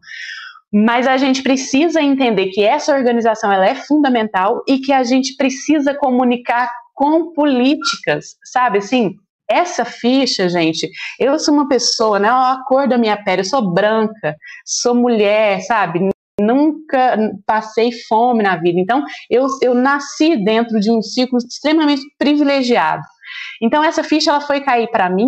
Mas 0.71 1.07
a 1.07 1.17
gente 1.17 1.41
precisa 1.41 1.99
entender 1.99 2.47
que 2.47 2.63
essa 2.63 2.93
organização 2.95 3.51
ela 3.51 3.65
é 3.65 3.73
fundamental 3.73 4.63
e 4.67 4.77
que 4.77 4.93
a 4.93 5.03
gente 5.03 5.35
precisa 5.35 5.95
comunicar 5.95 6.71
com 6.93 7.33
políticas, 7.33 8.35
sabe 8.43 8.77
assim? 8.77 9.15
Essa 9.51 9.83
ficha, 9.83 10.47
gente, 10.47 10.87
eu 11.19 11.39
sou 11.39 11.55
uma 11.55 11.67
pessoa, 11.67 12.19
né? 12.19 12.29
A 12.29 12.61
cor 12.67 12.87
da 12.87 12.99
minha 12.99 13.17
pele, 13.17 13.41
eu 13.41 13.45
sou 13.45 13.73
branca, 13.73 14.35
sou 14.63 14.93
mulher, 14.93 15.61
sabe? 15.61 16.07
Nunca 16.39 17.17
passei 17.47 17.91
fome 18.07 18.43
na 18.43 18.55
vida. 18.57 18.79
Então, 18.79 19.03
eu, 19.27 19.47
eu 19.63 19.73
nasci 19.73 20.37
dentro 20.43 20.79
de 20.79 20.91
um 20.91 21.01
ciclo 21.01 21.39
extremamente 21.39 22.03
privilegiado. 22.19 23.01
Então, 23.59 23.83
essa 23.83 24.03
ficha 24.03 24.29
ela 24.29 24.39
foi 24.39 24.61
cair 24.61 24.87
para 24.91 25.09
mim 25.09 25.27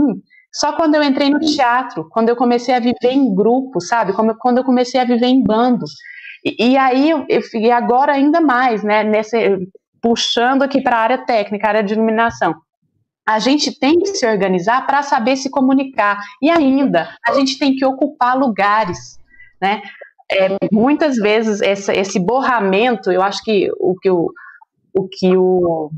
só 0.53 0.73
quando 0.73 0.95
eu 0.95 1.03
entrei 1.03 1.29
no 1.29 1.39
teatro, 1.39 2.07
quando 2.11 2.29
eu 2.29 2.35
comecei 2.35 2.75
a 2.75 2.79
viver 2.79 3.11
em 3.11 3.33
grupo, 3.33 3.81
sabe? 3.81 4.13
Quando 4.13 4.57
eu 4.59 4.63
comecei 4.63 4.99
a 4.99 5.05
viver 5.05 5.27
em 5.27 5.41
bando. 5.41 5.85
E, 6.45 6.71
e 6.73 6.77
aí, 6.77 7.09
eu, 7.09 7.25
e 7.55 7.71
agora 7.71 8.13
ainda 8.13 8.39
mais, 8.39 8.83
né? 8.83 9.03
Nesse, 9.03 9.57
puxando 9.99 10.61
aqui 10.61 10.79
para 10.79 10.97
a 10.97 11.01
área 11.01 11.25
técnica, 11.25 11.67
área 11.67 11.83
de 11.83 11.93
iluminação 11.93 12.53
a 13.27 13.39
gente 13.39 13.77
tem 13.77 13.99
que 13.99 14.07
se 14.07 14.25
organizar 14.25 14.85
para 14.85 15.03
saber 15.03 15.35
se 15.35 15.49
comunicar. 15.49 16.17
E 16.41 16.49
ainda, 16.49 17.15
a 17.25 17.33
gente 17.33 17.57
tem 17.57 17.75
que 17.75 17.85
ocupar 17.85 18.37
lugares, 18.37 19.19
né? 19.61 19.81
É, 20.31 20.57
muitas 20.71 21.17
vezes 21.17 21.61
essa, 21.61 21.93
esse 21.93 22.19
borramento, 22.19 23.11
eu 23.11 23.21
acho 23.21 23.43
que 23.43 23.69
o 23.77 23.95
que 23.99 24.09
o, 24.09 24.31
o 24.93 25.07
que 25.07 25.35
o 25.35 25.91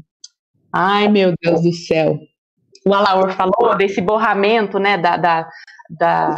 ai 0.72 1.08
meu 1.08 1.36
Deus 1.40 1.62
do 1.62 1.72
céu, 1.72 2.18
o 2.86 2.94
Alaor 2.94 3.32
falou 3.32 3.78
desse 3.78 4.02
borramento, 4.02 4.80
né, 4.80 4.98
da, 4.98 5.18
da, 5.18 5.48
da 5.90 6.36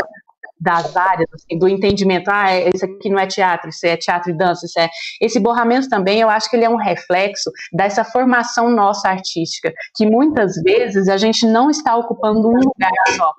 das 0.59 0.95
áreas, 0.95 1.29
assim, 1.33 1.57
do 1.57 1.67
entendimento, 1.67 2.29
ah, 2.29 2.51
é, 2.51 2.69
isso 2.73 2.85
aqui 2.85 3.09
não 3.09 3.19
é 3.19 3.27
teatro, 3.27 3.69
isso 3.69 3.85
é 3.85 3.97
teatro 3.97 4.31
e 4.31 4.37
dança, 4.37 4.65
isso 4.65 4.79
é... 4.79 4.89
Esse 5.21 5.39
borramento 5.39 5.89
também, 5.89 6.19
eu 6.19 6.29
acho 6.29 6.49
que 6.49 6.55
ele 6.55 6.65
é 6.65 6.69
um 6.69 6.77
reflexo 6.77 7.51
dessa 7.73 8.03
formação 8.03 8.69
nossa 8.69 9.09
artística, 9.09 9.73
que 9.95 10.05
muitas 10.05 10.53
vezes 10.63 11.07
a 11.07 11.17
gente 11.17 11.45
não 11.45 11.69
está 11.69 11.95
ocupando 11.95 12.47
um 12.47 12.53
lugar 12.53 12.91
só. 13.15 13.31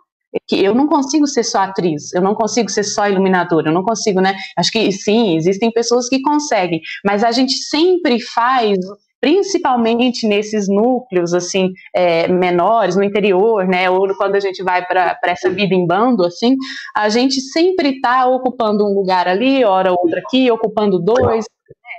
que 0.46 0.62
eu 0.62 0.74
não 0.74 0.86
consigo 0.86 1.26
ser 1.26 1.44
só 1.44 1.60
atriz, 1.60 2.12
eu 2.12 2.20
não 2.20 2.34
consigo 2.34 2.70
ser 2.70 2.84
só 2.84 3.08
iluminadora, 3.08 3.68
eu 3.70 3.72
não 3.72 3.82
consigo, 3.82 4.20
né? 4.20 4.34
Acho 4.56 4.70
que 4.70 4.92
sim, 4.92 5.36
existem 5.36 5.72
pessoas 5.72 6.08
que 6.08 6.20
conseguem, 6.20 6.80
mas 7.04 7.24
a 7.24 7.32
gente 7.32 7.52
sempre 7.52 8.20
faz 8.20 8.78
principalmente 9.20 10.26
nesses 10.26 10.68
núcleos 10.68 11.32
assim 11.32 11.72
é, 11.94 12.28
menores 12.28 12.96
no 12.96 13.02
interior, 13.02 13.66
né, 13.66 13.88
ou 13.88 14.14
quando 14.16 14.34
a 14.34 14.40
gente 14.40 14.62
vai 14.62 14.86
para 14.86 15.18
essa 15.24 15.50
vida 15.50 15.74
em 15.74 15.86
bando 15.86 16.24
assim, 16.24 16.56
a 16.94 17.08
gente 17.08 17.40
sempre 17.40 17.96
está 17.96 18.26
ocupando 18.26 18.84
um 18.84 18.94
lugar 18.94 19.26
ali, 19.26 19.64
hora 19.64 19.92
outra 19.92 20.20
aqui, 20.20 20.50
ocupando 20.50 20.98
dois, 20.98 21.44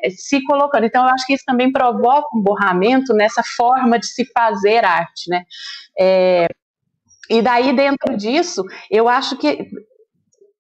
né, 0.03 0.10
se 0.11 0.44
colocando. 0.44 0.85
Então 0.85 1.03
eu 1.03 1.10
acho 1.10 1.26
que 1.26 1.34
isso 1.34 1.44
também 1.45 1.72
provoca 1.72 2.27
um 2.35 2.41
borramento 2.41 3.14
nessa 3.14 3.41
forma 3.56 3.99
de 3.99 4.07
se 4.07 4.26
fazer 4.34 4.85
arte, 4.85 5.30
né? 5.30 5.44
É, 5.99 6.48
e 7.30 7.41
daí, 7.41 7.76
dentro 7.76 8.15
disso, 8.15 8.64
eu 8.89 9.10
acho 9.10 9.38
que 9.38 9.68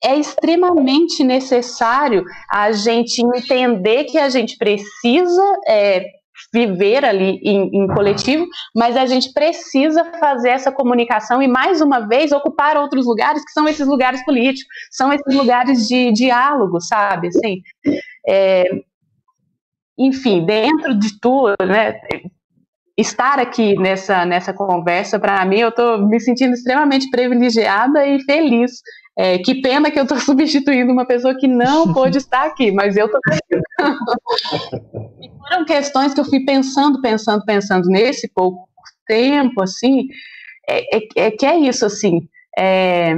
é 0.03 0.15
extremamente 0.15 1.23
necessário 1.23 2.23
a 2.51 2.71
gente 2.71 3.19
entender 3.19 4.03
que 4.05 4.17
a 4.17 4.29
gente 4.29 4.57
precisa 4.57 5.43
é, 5.67 6.03
viver 6.53 7.03
ali 7.03 7.39
em, 7.43 7.69
em, 7.73 7.87
coletivo, 7.87 8.45
mas 8.75 8.95
a 8.95 9.05
gente 9.05 9.33
precisa 9.33 10.03
fazer 10.19 10.49
essa 10.49 10.71
comunicação 10.71 11.41
e, 11.41 11.47
mais 11.47 11.81
uma 11.81 12.07
vez, 12.07 12.31
ocupar 12.31 12.77
outros 12.77 13.05
lugares 13.05 13.43
que 13.43 13.51
são 13.51 13.67
esses 13.67 13.87
lugares 13.87 14.23
políticos, 14.25 14.67
são 14.91 15.11
esses 15.11 15.35
lugares 15.35 15.87
de 15.87 16.11
diálogo, 16.11 16.79
sabe? 16.81 17.27
Assim, 17.27 17.61
é, 18.27 18.65
enfim, 19.97 20.45
dentro 20.45 20.93
de 20.93 21.19
tudo, 21.19 21.55
né? 21.65 21.99
estar 22.97 23.39
aqui 23.39 23.75
nessa, 23.75 24.25
nessa 24.25 24.51
conversa, 24.51 25.19
para 25.19 25.45
mim, 25.45 25.59
eu 25.59 25.69
estou 25.69 25.99
me 26.07 26.19
sentindo 26.19 26.53
extremamente 26.53 27.09
privilegiada 27.11 28.05
e 28.05 28.19
feliz. 28.23 28.71
É, 29.17 29.39
que 29.39 29.61
pena 29.61 29.89
que 29.89 29.99
eu 29.99 30.03
estou 30.03 30.19
substituindo 30.21 30.91
uma 30.91 31.05
pessoa 31.05 31.35
que 31.35 31.47
não 31.47 31.91
pôde 31.93 32.19
estar 32.19 32.45
aqui, 32.45 32.71
mas 32.71 32.95
eu 32.95 33.07
estou 33.07 33.19
E 35.19 35.29
foram 35.39 35.65
questões 35.65 36.13
que 36.13 36.19
eu 36.19 36.25
fui 36.25 36.45
pensando, 36.45 37.01
pensando, 37.01 37.43
pensando 37.43 37.87
nesse 37.89 38.31
pouco 38.33 38.67
tempo, 39.07 39.63
assim, 39.63 40.07
é, 40.69 40.97
é, 40.97 41.07
é 41.15 41.31
que 41.31 41.45
é 41.45 41.57
isso, 41.57 41.85
assim, 41.85 42.27
é, 42.57 43.13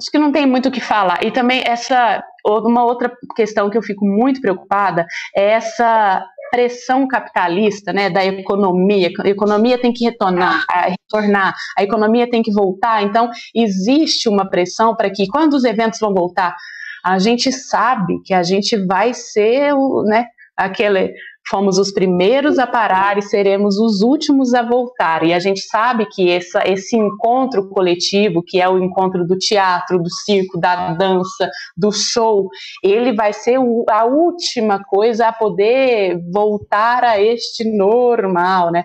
acho 0.00 0.10
que 0.10 0.18
não 0.18 0.32
tem 0.32 0.46
muito 0.46 0.68
o 0.68 0.72
que 0.72 0.80
falar. 0.80 1.24
E 1.24 1.30
também 1.30 1.62
essa, 1.66 2.22
uma 2.46 2.84
outra 2.84 3.12
questão 3.36 3.68
que 3.68 3.76
eu 3.76 3.82
fico 3.82 4.06
muito 4.06 4.40
preocupada 4.40 5.06
é 5.36 5.50
essa 5.50 6.24
pressão 6.50 7.06
capitalista, 7.06 7.92
né, 7.92 8.10
da 8.10 8.24
economia, 8.24 9.10
a 9.20 9.28
economia 9.28 9.78
tem 9.78 9.92
que 9.92 10.04
retornar, 10.04 10.64
a, 10.70 10.88
retornar, 10.88 11.54
a 11.76 11.82
economia 11.82 12.28
tem 12.28 12.42
que 12.42 12.52
voltar, 12.52 13.02
então 13.02 13.30
existe 13.54 14.28
uma 14.28 14.48
pressão 14.48 14.94
para 14.94 15.10
que 15.10 15.26
quando 15.28 15.54
os 15.54 15.64
eventos 15.64 16.00
vão 16.00 16.12
voltar, 16.12 16.54
a 17.04 17.18
gente 17.18 17.52
sabe 17.52 18.20
que 18.24 18.34
a 18.34 18.42
gente 18.42 18.76
vai 18.86 19.14
ser 19.14 19.72
o, 19.74 20.02
né, 20.02 20.26
aquele 20.56 21.14
fomos 21.48 21.78
os 21.78 21.92
primeiros 21.92 22.58
a 22.58 22.66
parar 22.66 23.18
e 23.18 23.22
seremos 23.22 23.78
os 23.78 24.00
últimos 24.02 24.54
a 24.54 24.62
voltar. 24.62 25.24
E 25.24 25.32
a 25.32 25.38
gente 25.38 25.60
sabe 25.60 26.06
que 26.06 26.30
essa, 26.30 26.62
esse 26.66 26.96
encontro 26.96 27.68
coletivo, 27.68 28.42
que 28.42 28.60
é 28.60 28.68
o 28.68 28.78
encontro 28.78 29.26
do 29.26 29.36
teatro, 29.36 29.98
do 29.98 30.10
circo, 30.10 30.58
da 30.58 30.92
dança, 30.92 31.48
do 31.76 31.90
show, 31.92 32.48
ele 32.82 33.12
vai 33.12 33.32
ser 33.32 33.58
a 33.90 34.04
última 34.04 34.82
coisa 34.84 35.28
a 35.28 35.32
poder 35.32 36.18
voltar 36.32 37.04
a 37.04 37.20
este 37.20 37.64
normal, 37.64 38.70
né? 38.70 38.84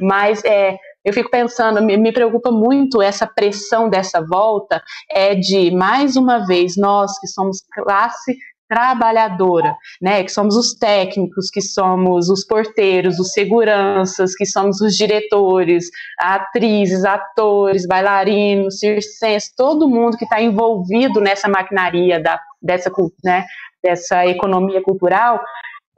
Mas 0.00 0.44
é, 0.44 0.76
eu 1.04 1.12
fico 1.12 1.30
pensando, 1.30 1.82
me, 1.82 1.96
me, 1.96 2.12
preocupa 2.12 2.50
muito 2.50 3.02
essa 3.02 3.26
pressão 3.26 3.90
dessa 3.90 4.24
volta, 4.24 4.82
é 5.10 5.34
de, 5.34 5.70
mais 5.70 6.16
uma 6.16 6.46
vez, 6.46 6.76
nós 6.76 7.18
que 7.18 7.26
somos 7.26 7.58
classe 7.72 8.36
trabalhadora, 8.68 9.76
né, 10.00 10.22
que 10.24 10.30
somos 10.30 10.56
os 10.56 10.74
técnicos, 10.74 11.50
que 11.50 11.60
somos 11.60 12.28
os 12.28 12.46
porteiros, 12.46 13.18
os 13.18 13.32
seguranças, 13.32 14.34
que 14.34 14.46
somos 14.46 14.80
os 14.80 14.96
diretores, 14.96 15.86
atrizes, 16.18 17.04
atores, 17.04 17.86
bailarinos, 17.86 18.78
circenses, 18.78 19.54
todo 19.54 19.88
mundo 19.88 20.16
que 20.16 20.24
está 20.24 20.40
envolvido 20.40 21.20
nessa 21.20 21.48
maquinaria 21.48 22.20
da, 22.20 22.40
dessa, 22.60 22.90
né, 23.22 23.44
dessa 23.82 24.26
economia 24.26 24.82
cultural, 24.82 25.40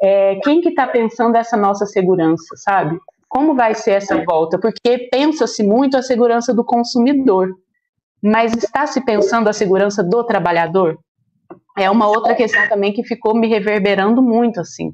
é, 0.02 0.36
quem 0.42 0.60
que 0.60 0.70
está 0.70 0.86
pensando 0.86 1.36
essa 1.36 1.56
nossa 1.56 1.86
segurança, 1.86 2.54
sabe? 2.56 2.98
Como 3.28 3.54
vai 3.54 3.74
ser 3.74 3.92
essa 3.92 4.22
volta? 4.24 4.58
Porque 4.58 5.08
pensa-se 5.10 5.62
muito 5.62 5.96
a 5.96 6.02
segurança 6.02 6.54
do 6.54 6.64
consumidor, 6.64 7.48
mas 8.22 8.52
está 8.52 8.86
se 8.86 9.04
pensando 9.04 9.48
a 9.48 9.52
segurança 9.52 10.02
do 10.02 10.24
trabalhador? 10.24 10.98
É 11.76 11.90
uma 11.90 12.08
outra 12.08 12.34
questão 12.34 12.68
também 12.68 12.92
que 12.92 13.04
ficou 13.04 13.34
me 13.34 13.46
reverberando 13.48 14.22
muito, 14.22 14.60
assim. 14.60 14.88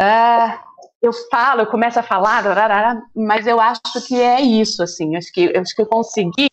Uh, 0.00 0.58
eu 1.02 1.12
falo, 1.30 1.62
eu 1.62 1.66
começo 1.66 1.98
a 1.98 2.02
falar, 2.02 2.42
mas 3.14 3.46
eu 3.46 3.60
acho 3.60 3.80
que 4.06 4.20
é 4.20 4.40
isso, 4.40 4.82
assim. 4.82 5.16
Acho 5.16 5.32
que, 5.32 5.56
acho 5.56 5.74
que 5.74 5.82
eu 5.82 5.86
consegui 5.86 6.48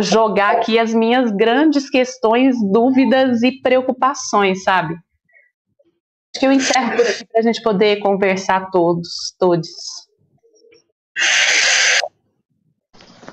jogar 0.00 0.56
aqui 0.56 0.78
as 0.78 0.92
minhas 0.92 1.30
grandes 1.30 1.88
questões, 1.88 2.56
dúvidas 2.60 3.42
e 3.42 3.60
preocupações, 3.60 4.62
sabe? 4.64 4.94
Acho 4.94 6.40
que 6.40 6.46
eu 6.46 6.52
encerro 6.52 6.96
por 6.96 7.06
aqui 7.06 7.24
para 7.26 7.40
a 7.40 7.42
gente 7.42 7.62
poder 7.62 8.00
conversar 8.00 8.70
todos, 8.70 9.34
todos. 9.38 9.68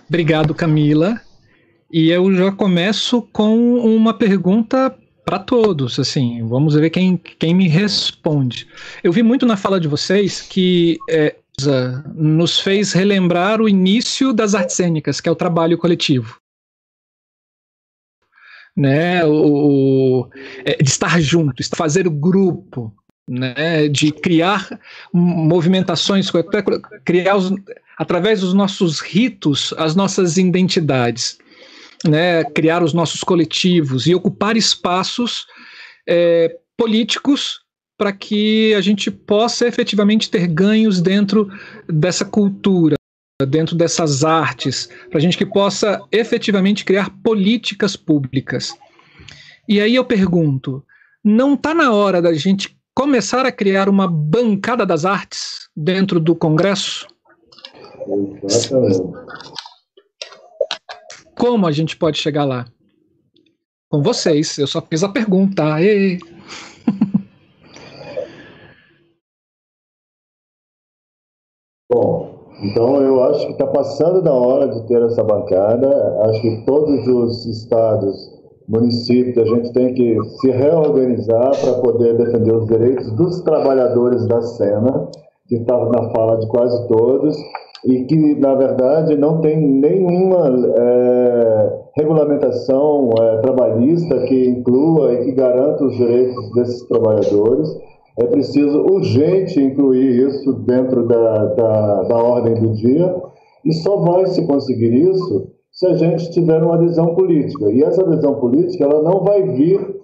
Obrigado, 0.07 0.53
Camila. 0.53 1.19
E 1.91 2.10
eu 2.10 2.34
já 2.35 2.52
começo 2.52 3.22
com 3.34 3.76
uma 3.76 4.14
pergunta 4.14 4.95
para 5.26 5.39
todos, 5.39 5.99
assim, 5.99 6.47
vamos 6.47 6.76
ver 6.76 6.91
quem, 6.91 7.18
quem 7.18 7.53
me 7.53 7.68
responde. 7.68 8.68
Eu 9.03 9.11
vi 9.11 9.23
muito 9.23 9.45
na 9.45 9.57
fala 9.57 9.80
de 9.80 9.88
vocês 9.88 10.41
que 10.41 10.99
é, 11.10 11.35
nos 12.14 12.60
fez 12.60 12.93
relembrar 12.93 13.60
o 13.60 13.68
início 13.68 14.31
das 14.31 14.53
artes 14.53 14.76
cênicas, 14.76 15.19
que 15.19 15.27
é 15.27 15.31
o 15.31 15.35
trabalho 15.35 15.77
coletivo. 15.77 16.39
Né, 18.77 19.26
o, 19.26 20.27
é, 20.65 20.84
de 20.84 20.89
estar 20.89 21.22
junto, 21.22 21.64
fazer 21.77 22.07
o 22.07 22.11
grupo, 22.11 22.93
né, 23.27 23.88
de 23.88 24.11
criar 24.11 24.68
movimentações, 25.14 26.30
criar 27.06 27.38
os, 27.38 27.53
através 27.97 28.41
dos 28.41 28.53
nossos 28.53 28.99
ritos 28.99 29.73
as 29.77 29.95
nossas 29.95 30.35
identidades 30.35 31.38
né, 32.07 32.44
criar 32.44 32.84
os 32.84 32.94
nossos 32.94 33.22
coletivos 33.22 34.07
e 34.07 34.15
ocupar 34.15 34.56
espaços 34.56 35.45
é, 36.07 36.57
políticos 36.77 37.61
para 37.98 38.11
que 38.11 38.73
a 38.73 38.82
gente 38.82 39.10
possa 39.10 39.68
efetivamente 39.68 40.30
ter 40.30 40.48
ganhos 40.48 41.02
dentro 41.02 41.49
dessa 41.88 42.26
cultura, 42.26 42.95
dentro 43.48 43.76
dessas 43.76 44.23
artes, 44.23 44.90
para 45.10 45.18
a 45.18 45.22
gente 45.22 45.38
que 45.38 45.45
possa 45.45 46.02
efetivamente 46.11 46.84
criar 46.84 47.10
políticas 47.23 47.95
públicas. 47.95 48.73
E 49.68 49.80
aí 49.80 49.95
eu 49.95 50.06
pergunto, 50.06 50.84
não 51.23 51.53
está 51.53 51.73
na 51.73 51.91
hora 51.91 52.22
da 52.22 52.34
gente 52.34 52.77
começar 52.94 53.45
a 53.45 53.52
criar 53.52 53.90
uma 53.90 54.07
bancada 54.07 54.86
das 54.86 55.06
artes 55.06 55.69
dentro 55.76 56.19
do 56.19 56.36
Congresso? 56.36 57.07
Exatamente. 58.44 59.02
Como 61.38 61.68
a 61.68 61.72
gente 61.72 61.98
pode 61.98 62.18
chegar 62.18 62.45
lá? 62.45 62.66
Com 63.90 64.02
vocês. 64.02 64.57
Eu 64.57 64.68
só 64.68 64.82
fiz 64.82 65.03
a 65.03 65.10
pergunta. 65.10 65.76
Aê. 65.76 66.18
Bom, 71.91 72.36
então 72.64 73.02
eu 73.02 73.22
acho 73.26 73.48
que 73.48 73.52
está 73.52 73.68
passando 73.68 74.22
da 74.22 74.34
hora 74.34 74.70
de 74.70 74.88
ter 74.88 75.02
essa 75.03 75.24
bancada. 75.24 75.90
Acho 76.30 76.41
que 76.41 76.64
todos 76.66 77.06
os 77.07 77.45
estados, 77.45 78.16
municípios, 78.68 79.38
a 79.38 79.56
gente 79.56 79.74
tem 79.74 79.94
que 79.94 80.18
se 80.40 80.49
reorganizar 80.52 81.52
para 81.60 81.74
poder 81.82 82.18
defender 82.18 82.56
os 82.56 82.66
direitos 82.66 83.12
dos 83.12 83.41
trabalhadores 83.41 84.26
da 84.28 84.41
cena, 84.41 85.10
que 85.48 85.56
estava 85.56 85.90
na 85.90 86.10
fala 86.12 86.40
de 86.40 86.48
quase 86.48 86.88
todos 86.88 87.38
e 87.86 88.03
que, 88.06 88.36
na 88.36 88.56
verdade, 88.56 89.16
não 89.16 89.41
tem 89.41 89.57
nenhuma 89.57 90.48
é, 90.76 91.24
regulamentação 91.95 93.10
é, 93.19 93.38
trabalhista 93.38 94.19
que 94.26 94.47
inclua 94.49 95.14
e 95.14 95.26
que 95.26 95.31
garanta 95.31 95.84
os 95.85 95.95
direitos 95.95 96.52
desses 96.53 96.88
trabalhadores. 96.88 97.69
É 98.18 98.26
preciso 98.26 98.80
urgente 98.84 99.61
incluir 99.61 100.27
isso 100.27 100.53
dentro 100.53 101.06
da, 101.07 101.45
da, 101.45 102.03
da 102.03 102.18
ordem 102.18 102.53
do 102.56 102.73
dia 102.73 103.14
e 103.65 103.73
só 103.73 103.97
vai 103.97 104.26
se 104.27 104.45
conseguir 104.47 104.93
isso 104.93 105.47
se 105.72 105.85
a 105.88 105.93
gente 105.93 106.31
tiver 106.31 106.64
uma 106.64 106.76
adesão 106.76 107.14
política. 107.15 107.69
E 107.69 107.84
essa 107.84 108.02
adesão 108.02 108.35
política 108.35 108.85
ela 108.85 109.02
não 109.02 109.23
vai 109.23 109.43
vir, 109.43 110.02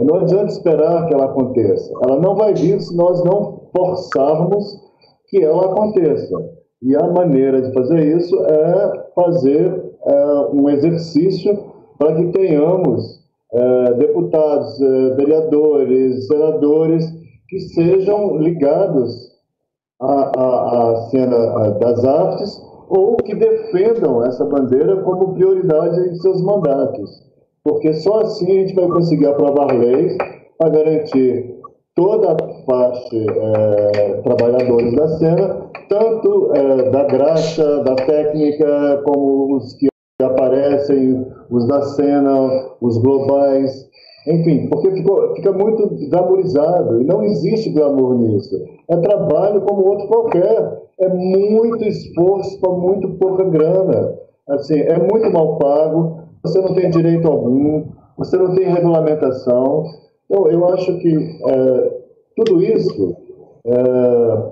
não 0.00 0.16
adianta 0.16 0.46
esperar 0.46 1.06
que 1.06 1.14
ela 1.14 1.26
aconteça. 1.26 1.92
Ela 2.02 2.18
não 2.18 2.34
vai 2.34 2.54
vir 2.54 2.80
se 2.80 2.96
nós 2.96 3.22
não 3.22 3.68
forçarmos 3.76 4.80
que 5.28 5.42
ela 5.42 5.66
aconteça. 5.66 6.34
E 6.82 6.96
a 6.96 7.06
maneira 7.08 7.62
de 7.62 7.72
fazer 7.72 8.16
isso 8.16 8.36
é 8.44 9.10
fazer 9.14 9.81
é, 10.06 10.36
um 10.52 10.68
exercício 10.68 11.72
para 11.98 12.14
que 12.14 12.32
tenhamos 12.32 13.22
é, 13.52 13.94
deputados, 13.94 14.80
é, 14.80 15.14
vereadores, 15.14 16.26
senadores 16.26 17.04
que 17.48 17.60
sejam 17.60 18.38
ligados 18.38 19.30
à, 20.00 20.40
à, 20.40 20.90
à 20.90 20.96
cena 21.10 21.70
das 21.78 22.04
artes 22.04 22.60
ou 22.88 23.16
que 23.16 23.34
defendam 23.34 24.24
essa 24.24 24.44
bandeira 24.44 24.96
como 25.02 25.34
prioridade 25.34 26.08
em 26.08 26.14
seus 26.16 26.42
mandatos. 26.42 27.10
Porque 27.64 27.92
só 27.94 28.20
assim 28.20 28.46
a 28.46 28.60
gente 28.60 28.74
vai 28.74 28.88
conseguir 28.88 29.26
aprovar 29.26 29.72
leis 29.72 30.16
para 30.58 30.70
garantir 30.70 31.60
toda 31.94 32.32
a 32.32 32.64
faixa 32.64 33.16
é, 33.16 34.20
trabalhadores 34.22 34.94
da 34.94 35.08
cena, 35.18 35.70
tanto 35.88 36.52
é, 36.54 36.90
da 36.90 37.04
graxa, 37.04 37.82
da 37.84 37.94
técnica, 37.94 39.02
como 39.04 39.56
os 39.56 39.74
que 39.74 39.91
os 41.50 41.66
da 41.66 41.82
cena, 41.82 42.70
os 42.80 42.98
globais, 42.98 43.88
enfim, 44.26 44.68
porque 44.68 44.90
ficou, 44.92 45.34
fica 45.34 45.52
muito 45.52 45.88
glamourizado 46.08 47.00
e 47.00 47.04
não 47.04 47.22
existe 47.22 47.70
glamour 47.70 48.16
nisso. 48.18 48.56
É 48.88 48.96
trabalho 48.96 49.62
como 49.62 49.88
outro 49.88 50.06
qualquer, 50.08 50.82
é 51.00 51.08
muito 51.08 51.84
esforço 51.84 52.60
para 52.60 52.70
muito 52.70 53.08
pouca 53.18 53.44
grana. 53.44 54.18
Assim, 54.48 54.80
é 54.80 54.98
muito 54.98 55.32
mal 55.32 55.56
pago, 55.58 56.18
você 56.42 56.60
não 56.60 56.74
tem 56.74 56.90
direito 56.90 57.26
algum, 57.28 57.84
você 58.16 58.36
não 58.36 58.54
tem 58.54 58.68
regulamentação, 58.68 59.84
então, 60.32 60.50
eu 60.50 60.66
acho 60.72 60.98
que 60.98 61.14
é, 61.46 62.00
tudo 62.36 62.62
isso, 62.62 63.14
é, 63.66 64.50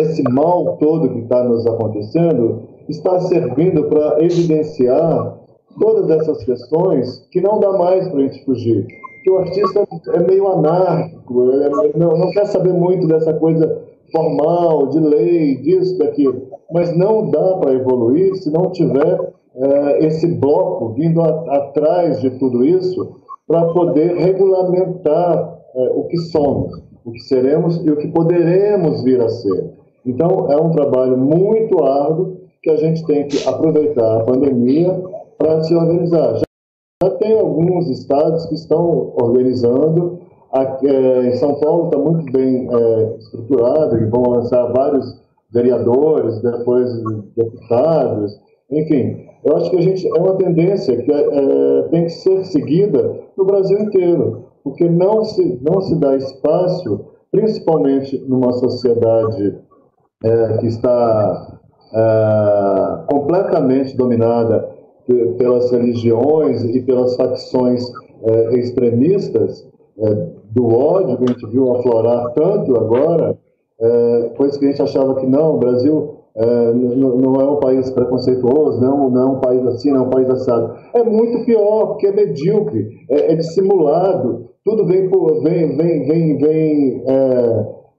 esse 0.00 0.22
mal 0.30 0.78
todo 0.78 1.10
que 1.10 1.18
está 1.18 1.44
nos 1.44 1.66
acontecendo, 1.66 2.70
está 2.88 3.20
servindo 3.20 3.84
para 3.84 4.22
evidenciar 4.24 5.38
todas 5.80 6.10
essas 6.10 6.44
questões 6.44 7.26
que 7.30 7.40
não 7.40 7.60
dá 7.60 7.72
mais 7.72 8.08
para 8.08 8.18
a 8.18 8.22
gente 8.22 8.44
fugir. 8.44 8.86
Que 9.24 9.30
o 9.30 9.38
artista 9.38 9.86
é 10.14 10.18
meio 10.18 10.48
anárquico, 10.48 11.50
é, 11.52 11.96
não, 11.96 12.16
não 12.16 12.30
quer 12.30 12.46
saber 12.46 12.72
muito 12.72 13.06
dessa 13.06 13.32
coisa 13.34 13.82
formal, 14.10 14.88
de 14.88 14.98
lei, 14.98 15.56
disso, 15.56 15.96
daquilo. 15.98 16.42
Mas 16.72 16.96
não 16.96 17.30
dá 17.30 17.56
para 17.58 17.72
evoluir 17.72 18.34
se 18.36 18.50
não 18.50 18.70
tiver 18.70 19.32
é, 19.54 20.06
esse 20.06 20.26
bloco 20.26 20.90
vindo 20.90 21.20
a, 21.20 21.56
atrás 21.56 22.20
de 22.20 22.30
tudo 22.38 22.64
isso 22.64 23.16
para 23.46 23.66
poder 23.72 24.16
regulamentar 24.16 25.58
é, 25.74 25.92
o 25.94 26.04
que 26.04 26.16
somos, 26.18 26.82
o 27.04 27.12
que 27.12 27.20
seremos 27.20 27.82
e 27.84 27.90
o 27.90 27.96
que 27.96 28.08
poderemos 28.08 29.02
vir 29.02 29.20
a 29.20 29.28
ser. 29.28 29.72
Então, 30.04 30.50
é 30.50 30.56
um 30.60 30.70
trabalho 30.70 31.16
muito 31.16 31.82
árduo 31.84 32.41
que 32.62 32.70
a 32.70 32.76
gente 32.76 33.04
tem 33.06 33.26
que 33.26 33.46
aproveitar 33.48 34.20
a 34.20 34.24
pandemia 34.24 35.02
para 35.38 35.62
se 35.64 35.74
organizar. 35.74 36.38
Já, 37.02 37.10
tem 37.18 37.38
alguns 37.38 37.88
estados 37.88 38.46
que 38.46 38.54
estão 38.54 39.12
organizando. 39.16 40.20
É, 40.54 41.28
em 41.28 41.34
São 41.36 41.54
Paulo 41.60 41.86
está 41.86 41.98
muito 41.98 42.30
bem 42.30 42.68
é, 42.70 43.16
estruturado 43.18 43.96
e 43.98 44.06
vão 44.06 44.22
lançar 44.22 44.70
vários 44.72 45.20
vereadores, 45.50 46.40
depois 46.42 46.90
deputados, 47.36 48.38
enfim, 48.72 49.26
eu 49.44 49.56
acho 49.56 49.70
que 49.70 49.76
a 49.76 49.82
gente 49.82 50.08
é 50.08 50.18
uma 50.18 50.34
tendência 50.36 50.96
que 50.96 51.12
é, 51.12 51.82
tem 51.90 52.04
que 52.04 52.10
ser 52.10 52.44
seguida 52.46 53.20
no 53.36 53.44
Brasil 53.44 53.78
inteiro, 53.80 54.46
porque 54.64 54.88
não 54.88 55.24
se, 55.24 55.60
não 55.62 55.80
se 55.82 55.94
dá 55.96 56.16
espaço, 56.16 57.04
principalmente 57.30 58.18
numa 58.26 58.52
sociedade 58.52 59.58
é, 60.24 60.56
que 60.58 60.66
está 60.68 61.51
é, 61.92 62.98
completamente 63.10 63.96
dominada 63.96 64.70
pelas 65.36 65.70
religiões 65.70 66.64
e 66.64 66.80
pelas 66.82 67.16
facções 67.16 67.84
é, 68.24 68.54
extremistas, 68.58 69.66
é, 69.98 70.26
do 70.50 70.68
ódio 70.68 71.16
que 71.18 71.24
a 71.24 71.26
gente 71.26 71.46
viu 71.48 71.72
aflorar 71.76 72.32
tanto 72.32 72.76
agora, 72.76 73.36
é, 73.80 74.30
coisa 74.36 74.58
que 74.58 74.64
a 74.64 74.68
gente 74.68 74.82
achava 74.82 75.14
que 75.16 75.26
não, 75.26 75.56
o 75.56 75.58
Brasil 75.58 76.14
é, 76.34 76.72
não 76.72 77.40
é 77.40 77.44
um 77.44 77.56
país 77.56 77.90
preconceituoso, 77.90 78.80
não, 78.80 79.10
não 79.10 79.22
é 79.22 79.26
um 79.32 79.40
país 79.40 79.66
assim, 79.66 79.90
não 79.90 80.04
é 80.04 80.06
um 80.06 80.10
país 80.10 80.30
assado. 80.30 80.74
É 80.94 81.02
muito 81.02 81.44
pior, 81.44 81.86
porque 81.88 82.06
é 82.06 82.12
medíocre, 82.12 82.88
é, 83.10 83.32
é 83.32 83.36
dissimulado, 83.36 84.50
tudo 84.64 84.86
vem, 84.86 85.08
por, 85.10 85.42
vem, 85.42 85.76
vem, 85.76 86.06
vem, 86.06 86.38
vem 86.38 87.04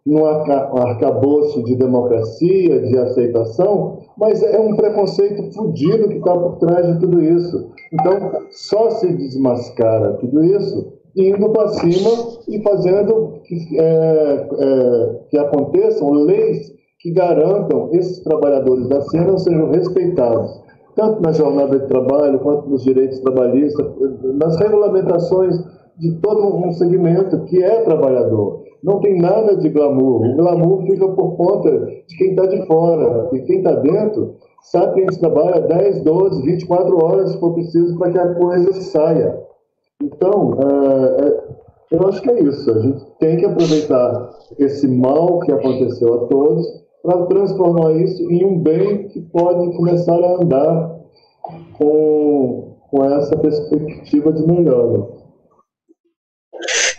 num 0.05 0.25
arcabouço 0.25 1.63
de 1.63 1.75
democracia, 1.75 2.81
de 2.81 2.97
aceitação, 2.97 3.99
mas 4.17 4.43
é 4.43 4.59
um 4.59 4.75
preconceito 4.75 5.53
fudido 5.53 6.09
que 6.09 6.17
está 6.17 6.35
por 6.35 6.57
trás 6.57 6.85
de 6.85 6.99
tudo 6.99 7.21
isso. 7.21 7.71
Então, 7.91 8.31
só 8.51 8.89
se 8.91 9.13
desmascara 9.13 10.13
tudo 10.13 10.43
isso 10.43 10.93
indo 11.15 11.49
para 11.51 11.67
cima 11.69 12.09
e 12.47 12.61
fazendo 12.61 13.39
que, 13.45 13.79
é, 13.79 14.47
é, 14.59 15.19
que 15.29 15.37
aconteçam 15.37 16.11
leis 16.11 16.73
que 16.99 17.11
garantam 17.11 17.89
esses 17.93 18.23
trabalhadores 18.23 18.87
da 18.87 19.01
cena 19.01 19.37
sejam 19.37 19.69
respeitados, 19.69 20.61
tanto 20.95 21.21
na 21.21 21.31
jornada 21.31 21.77
de 21.77 21.87
trabalho, 21.87 22.39
quanto 22.39 22.69
nos 22.69 22.83
direitos 22.83 23.19
trabalhistas, 23.19 23.85
nas 24.35 24.57
regulamentações 24.57 25.55
de 25.97 26.11
todo 26.15 26.55
um 26.55 26.71
segmento 26.71 27.43
que 27.45 27.61
é 27.63 27.81
trabalhador. 27.81 28.63
Não 28.83 28.99
tem 28.99 29.17
nada 29.17 29.55
de 29.55 29.69
glamour. 29.69 30.25
O 30.27 30.35
glamour 30.35 30.81
fica 30.83 31.07
por 31.07 31.37
conta 31.37 31.71
de 32.07 32.17
quem 32.17 32.31
está 32.31 32.45
de 32.45 32.65
fora. 32.65 33.29
E 33.31 33.39
quem 33.41 33.57
está 33.59 33.75
dentro 33.75 34.35
sabe 34.61 34.93
que 34.93 34.99
a 35.01 35.03
gente 35.03 35.19
trabalha 35.19 35.61
10, 35.61 36.03
12, 36.03 36.41
24 36.43 37.05
horas 37.05 37.31
se 37.31 37.39
for 37.39 37.53
preciso 37.53 37.97
para 37.97 38.11
que 38.11 38.19
a 38.19 38.33
coisa 38.35 38.73
saia. 38.73 39.41
Então, 40.01 40.57
é, 40.59 41.25
é, 41.25 41.43
eu 41.91 42.07
acho 42.07 42.21
que 42.21 42.29
é 42.29 42.41
isso. 42.41 42.71
A 42.71 42.79
gente 42.79 43.05
tem 43.19 43.37
que 43.37 43.45
aproveitar 43.45 44.29
esse 44.59 44.87
mal 44.87 45.39
que 45.39 45.51
aconteceu 45.51 46.13
a 46.13 46.27
todos 46.27 46.83
para 47.01 47.25
transformar 47.25 47.93
isso 47.93 48.29
em 48.31 48.45
um 48.45 48.59
bem 48.59 49.07
que 49.09 49.21
pode 49.21 49.75
começar 49.77 50.15
a 50.15 50.35
andar 50.41 50.99
com, 51.77 52.75
com 52.89 53.05
essa 53.05 53.37
perspectiva 53.37 54.31
de 54.31 54.45
melhora. 54.45 55.22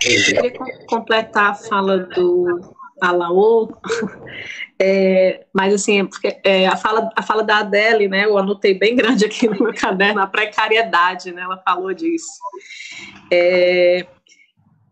Eu 0.05 0.25
queria 0.25 0.87
completar 0.87 1.51
a 1.51 1.55
fala 1.55 1.99
do 1.99 2.75
Alaô, 3.01 3.73
é, 4.79 5.47
mas 5.53 5.75
assim, 5.75 6.05
porque, 6.07 6.41
é, 6.45 6.67
a, 6.67 6.77
fala, 6.77 7.11
a 7.17 7.23
fala 7.23 7.43
da 7.43 7.59
Adele, 7.59 8.09
né, 8.09 8.25
eu 8.25 8.37
anotei 8.39 8.75
bem 8.75 8.95
grande 8.97 9.25
aqui 9.25 9.49
no 9.49 9.59
meu 9.59 9.75
caderno, 9.75 10.21
a 10.21 10.27
precariedade, 10.27 11.33
né, 11.33 11.43
ela 11.43 11.57
falou 11.59 11.93
disso. 11.93 12.39
É, 13.31 14.07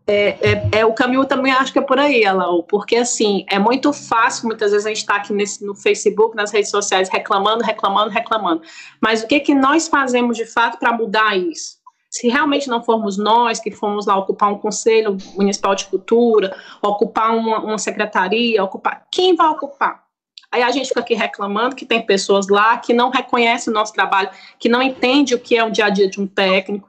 é, 0.05 0.27
é, 0.41 0.69
é, 0.79 0.85
o 0.85 0.93
caminho 0.93 1.25
também 1.25 1.51
acho 1.53 1.71
que 1.71 1.79
é 1.79 1.81
por 1.81 1.97
aí, 1.97 2.25
Alaô, 2.25 2.63
porque 2.63 2.97
assim, 2.97 3.45
é 3.49 3.57
muito 3.57 3.93
fácil, 3.93 4.47
muitas 4.47 4.71
vezes 4.71 4.85
a 4.85 4.89
gente 4.89 4.97
está 4.97 5.15
aqui 5.15 5.31
nesse, 5.31 5.63
no 5.63 5.73
Facebook, 5.75 6.35
nas 6.35 6.51
redes 6.51 6.69
sociais, 6.71 7.07
reclamando, 7.07 7.63
reclamando, 7.63 8.09
reclamando. 8.09 8.63
Mas 8.99 9.23
o 9.23 9.27
que, 9.27 9.39
que 9.39 9.55
nós 9.55 9.87
fazemos 9.87 10.35
de 10.35 10.45
fato 10.45 10.77
para 10.77 10.91
mudar 10.91 11.37
isso? 11.37 11.82
Se 12.13 12.29
realmente 12.29 12.69
não 12.69 12.83
formos 12.83 13.17
nós 13.17 13.59
que 13.59 13.71
fomos 13.71 14.05
lá 14.05 14.15
ocupar 14.15 14.53
um 14.53 14.59
conselho 14.59 15.17
municipal 15.33 15.73
de 15.73 15.85
cultura, 15.85 16.55
ocupar 16.79 17.35
uma, 17.35 17.57
uma 17.57 17.79
secretaria, 17.79 18.63
ocupar, 18.63 19.07
quem 19.11 19.35
vai 19.35 19.47
ocupar? 19.47 20.03
Aí 20.51 20.61
a 20.61 20.69
gente 20.69 20.89
fica 20.89 20.99
aqui 20.99 21.15
reclamando 21.15 21.75
que 21.75 21.87
tem 21.87 22.05
pessoas 22.05 22.47
lá 22.47 22.77
que 22.77 22.93
não 22.93 23.09
reconhecem 23.09 23.71
o 23.71 23.73
nosso 23.73 23.91
trabalho, 23.93 24.29
que 24.59 24.69
não 24.69 24.79
entendem 24.79 25.35
o 25.35 25.39
que 25.39 25.57
é 25.57 25.63
o 25.63 25.71
dia 25.71 25.85
a 25.85 25.89
dia 25.89 26.07
de 26.07 26.21
um 26.21 26.27
técnico. 26.27 26.87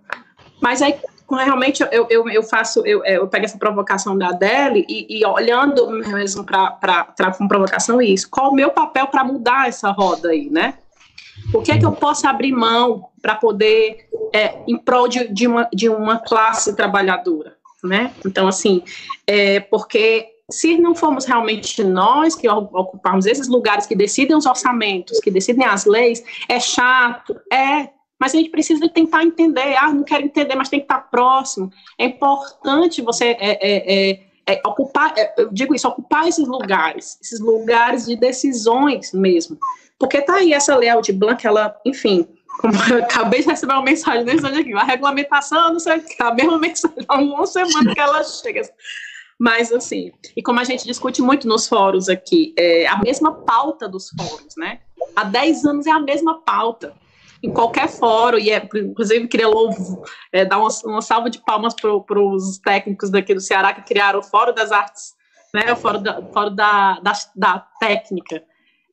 Mas 0.61 0.83
aí 0.83 0.95
realmente 1.31 1.83
eu, 1.91 2.07
eu, 2.11 2.29
eu 2.29 2.43
faço, 2.43 2.87
eu, 2.87 3.03
eu 3.07 3.27
pego 3.27 3.47
essa 3.47 3.57
provocação 3.57 4.19
da 4.19 4.29
Adele 4.29 4.85
e, 4.87 5.21
e 5.21 5.27
olhando 5.27 5.89
mesmo 5.91 6.45
para 6.45 7.33
com 7.39 7.49
provocação 7.49 8.03
isso, 8.03 8.29
qual 8.31 8.51
o 8.51 8.55
meu 8.55 8.73
papel 8.73 9.07
para 9.07 9.25
mudar 9.25 9.69
essa 9.69 9.91
roda 9.91 10.29
aí, 10.29 10.51
né? 10.51 10.75
O 11.53 11.63
que 11.63 11.73
é 11.73 11.79
que 11.79 11.85
eu 11.85 11.93
posso 11.93 12.27
abrir 12.27 12.53
mão 12.53 13.09
para 13.21 13.35
poder, 13.35 14.09
é, 14.33 14.59
em 14.67 14.79
prol 14.79 15.09
de, 15.09 15.29
de, 15.29 15.47
uma, 15.47 15.69
de 15.73 15.89
uma 15.89 16.19
classe 16.19 16.75
trabalhadora, 16.75 17.57
né? 17.83 18.13
Então, 18.25 18.49
assim, 18.49 18.83
é, 19.27 19.61
porque 19.61 20.35
se 20.51 20.77
não 20.77 20.95
formos 20.95 21.25
realmente 21.25 21.83
nós 21.83 22.35
que 22.35 22.49
ocuparmos 22.49 23.27
esses 23.27 23.49
lugares 23.49 23.87
que 23.87 23.95
decidem 23.95 24.37
os 24.37 24.47
orçamentos, 24.47 25.19
que 25.21 25.31
decidem 25.31 25.65
as 25.65 25.85
leis, 25.85 26.23
é 26.49 26.61
chato, 26.61 27.35
é, 27.53 27.89
mas 28.19 28.35
a 28.35 28.39
gente 28.39 28.51
precisa 28.51 28.89
tentar 28.89 29.25
entender. 29.25 29.77
Ah, 29.77 29.93
não 29.93 30.05
quero 30.05 30.25
entender, 30.25 30.55
mas 30.55 30.69
tem 30.69 30.81
que 30.81 30.85
estar 30.85 31.11
próximo. 31.11 31.71
É 31.99 32.05
importante 32.05 33.03
você 33.03 33.37
é, 33.39 33.59
é, 33.61 34.11
é, 34.11 34.21
é 34.47 34.63
ocupar, 34.67 35.15
é, 35.17 35.35
eu 35.39 35.53
digo 35.53 35.75
isso, 35.75 35.89
ocupar 35.89 36.29
esses 36.29 36.47
lugares, 36.47 37.19
esses 37.21 37.41
lugares 37.41 38.07
de 38.07 38.17
decisões 38.17 39.13
mesmo. 39.13 39.59
Porque 39.99 40.21
tá 40.21 40.37
aí 40.37 40.53
essa 40.53 40.77
Lei 40.77 40.91
de 41.01 41.13
Blanc, 41.13 41.47
ela, 41.47 41.75
enfim, 41.85 42.27
como 42.61 42.75
eu 42.91 43.03
acabei 43.05 43.41
de 43.41 43.49
receber 43.49 43.73
uma 43.73 43.83
mensagem 43.83 44.25
nesse 44.25 44.47
aqui, 44.47 44.73
a 44.75 44.85
regulamentação, 44.85 45.73
não 45.73 45.81
sei 45.81 45.99
o 45.99 46.03
que, 46.03 46.23
a 46.23 46.33
mesma 46.35 46.59
mensagem, 46.59 47.05
há 47.09 47.19
uma 47.19 47.47
semana 47.47 47.95
que 47.95 48.01
ela 48.01 48.23
chega. 48.23 48.63
Mas, 49.39 49.73
assim, 49.73 50.13
e 50.37 50.43
como 50.43 50.61
a 50.61 50.65
gente 50.65 50.85
discute 50.85 51.21
muito 51.21 51.49
nos 51.49 51.67
fóruns 51.67 52.09
aqui, 52.09 52.55
é 52.57 52.87
a 52.87 52.99
mesma 52.99 53.33
pauta 53.33 53.89
dos 53.89 54.11
fóruns, 54.11 54.55
né? 54.57 54.81
Há 55.17 55.25
10 55.25 55.65
anos 55.65 55.87
é 55.87 55.91
a 55.91 56.01
mesma 56.01 56.41
pauta. 56.43 56.95
em 57.43 57.53
qualquer 57.53 57.89
fórum, 57.89 58.39
e 58.39 58.51
é, 58.51 58.67
inclusive 58.75 59.29
queria 59.29 59.49
louvo, 59.49 60.03
é, 60.33 60.47
dar 60.47 60.57
uma, 60.57 60.69
uma, 60.87 61.03
salva 61.03 61.29
de 61.29 61.39
palmas 61.45 61.75
para 61.75 62.19
os 62.19 62.57
técnicos 62.59 63.11
daqui 63.11 63.35
do 63.35 63.41
Ceará 63.41 63.75
que 63.75 63.83
criaram 63.83 64.21
o 64.21 64.23
Fórum 64.23 64.55
das 64.55 64.73
Artes, 64.73 65.13
né, 65.53 65.71
o 65.71 65.77
Fórum 65.77 66.03
da, 66.03 66.23
fórum 66.33 66.55
da, 66.55 67.01
da, 67.01 67.13
da 67.37 67.59
Técnica. 67.79 68.43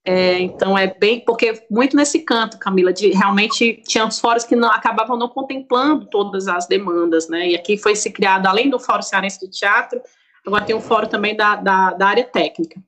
É, 0.03 0.39
então 0.39 0.75
é 0.75 0.87
bem, 0.87 1.19
porque 1.23 1.63
muito 1.69 1.95
nesse 1.95 2.19
canto, 2.19 2.57
Camila, 2.57 2.91
de 2.91 3.09
realmente 3.09 3.83
tinha 3.87 4.05
os 4.05 4.19
fóruns 4.19 4.43
que 4.43 4.55
não 4.55 4.69
acabavam 4.69 5.15
não 5.15 5.29
contemplando 5.29 6.07
todas 6.07 6.47
as 6.47 6.65
demandas, 6.65 7.29
né? 7.29 7.49
E 7.49 7.55
aqui 7.55 7.77
foi 7.77 7.95
se 7.95 8.09
criado, 8.11 8.47
além 8.47 8.69
do 8.69 8.79
Fórum 8.79 9.03
Cearense 9.03 9.39
de 9.39 9.51
Teatro, 9.51 10.01
agora 10.45 10.65
tem 10.65 10.75
um 10.75 10.81
fórum 10.81 11.07
também 11.07 11.35
da, 11.35 11.55
da, 11.55 11.93
da 11.93 12.07
área 12.07 12.23
técnica. 12.23 12.81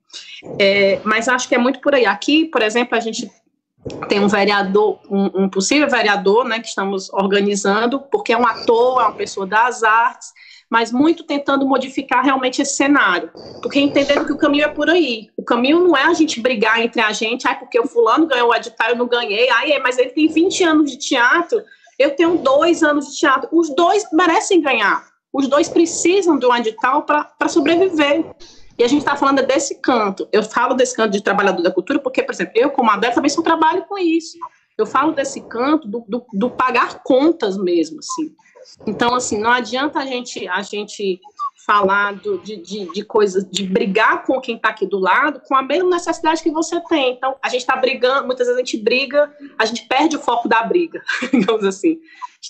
É, 0.58 1.00
mas 1.04 1.28
acho 1.28 1.48
que 1.48 1.54
é 1.54 1.58
muito 1.58 1.80
por 1.80 1.94
aí. 1.94 2.04
Aqui, 2.04 2.46
por 2.46 2.62
exemplo, 2.62 2.96
a 2.96 3.00
gente 3.00 3.30
tem 4.08 4.18
um 4.18 4.28
vereador, 4.28 4.98
um, 5.08 5.44
um, 5.44 5.48
possível 5.48 5.88
vereador, 5.88 6.44
né, 6.44 6.58
que 6.58 6.68
estamos 6.68 7.12
organizando, 7.12 8.00
porque 8.00 8.32
é 8.32 8.36
um 8.36 8.46
ator, 8.46 9.00
é 9.00 9.04
uma 9.04 9.12
pessoa 9.12 9.46
das 9.46 9.82
artes, 9.82 10.32
mas 10.74 10.90
muito 10.90 11.22
tentando 11.22 11.64
modificar 11.64 12.24
realmente 12.24 12.60
esse 12.60 12.74
cenário, 12.74 13.30
porque 13.62 13.78
entendendo 13.78 14.26
que 14.26 14.32
o 14.32 14.36
caminho 14.36 14.64
é 14.64 14.68
por 14.68 14.90
aí. 14.90 15.30
O 15.36 15.44
caminho 15.44 15.78
não 15.78 15.96
é 15.96 16.02
a 16.02 16.12
gente 16.12 16.40
brigar 16.40 16.82
entre 16.82 17.00
a 17.00 17.12
gente, 17.12 17.46
ai, 17.46 17.56
porque 17.56 17.78
o 17.78 17.86
fulano 17.86 18.26
ganhou 18.26 18.48
o 18.48 18.54
edital, 18.56 18.88
eu 18.88 18.96
não 18.96 19.06
ganhei, 19.06 19.48
ai, 19.50 19.70
é, 19.70 19.78
mas 19.78 19.98
ele 19.98 20.10
tem 20.10 20.26
20 20.26 20.64
anos 20.64 20.90
de 20.90 20.96
teatro, 20.96 21.62
eu 21.96 22.16
tenho 22.16 22.38
dois 22.38 22.82
anos 22.82 23.06
de 23.06 23.20
teatro. 23.20 23.48
Os 23.52 23.72
dois 23.72 24.04
merecem 24.12 24.60
ganhar. 24.60 25.06
Os 25.32 25.46
dois 25.46 25.68
precisam 25.68 26.36
de 26.36 26.44
um 26.44 26.56
edital 26.56 27.04
para 27.04 27.48
sobreviver. 27.48 28.24
E 28.76 28.82
a 28.82 28.88
gente 28.88 29.02
está 29.02 29.14
falando 29.14 29.46
desse 29.46 29.76
canto. 29.76 30.28
Eu 30.32 30.42
falo 30.42 30.74
desse 30.74 30.96
canto 30.96 31.12
de 31.12 31.22
trabalhador 31.22 31.62
da 31.62 31.70
cultura 31.70 32.00
porque, 32.00 32.20
por 32.20 32.34
exemplo, 32.34 32.54
eu, 32.56 32.68
como 32.70 32.90
adulta, 32.90 33.14
também 33.14 33.30
só 33.30 33.42
trabalho 33.42 33.84
com 33.84 33.96
isso. 33.96 34.36
Eu 34.76 34.86
falo 34.86 35.12
desse 35.12 35.40
canto 35.42 35.86
do, 35.86 36.04
do, 36.08 36.26
do, 36.32 36.50
pagar 36.50 37.00
contas 37.04 37.56
mesmo, 37.56 38.00
assim. 38.00 38.34
Então, 38.86 39.14
assim, 39.14 39.38
não 39.38 39.50
adianta 39.50 39.98
a 39.98 40.06
gente, 40.06 40.46
a 40.48 40.62
gente 40.62 41.20
falar 41.66 42.14
do, 42.14 42.38
de, 42.38 42.56
de, 42.56 42.92
de 42.92 43.04
coisas, 43.04 43.48
de 43.50 43.64
brigar 43.64 44.24
com 44.24 44.40
quem 44.40 44.56
está 44.56 44.68
aqui 44.68 44.86
do 44.86 44.98
lado, 44.98 45.40
com 45.46 45.56
a 45.56 45.62
mesma 45.62 45.90
necessidade 45.90 46.42
que 46.42 46.50
você 46.50 46.80
tem. 46.82 47.12
Então, 47.12 47.36
a 47.42 47.48
gente 47.48 47.60
está 47.60 47.76
brigando, 47.76 48.26
muitas 48.26 48.46
vezes 48.46 48.60
a 48.60 48.64
gente 48.64 48.76
briga, 48.76 49.34
a 49.58 49.64
gente 49.64 49.86
perde 49.86 50.16
o 50.16 50.20
foco 50.20 50.48
da 50.48 50.62
briga, 50.62 51.02
digamos 51.32 51.64
assim 51.64 51.98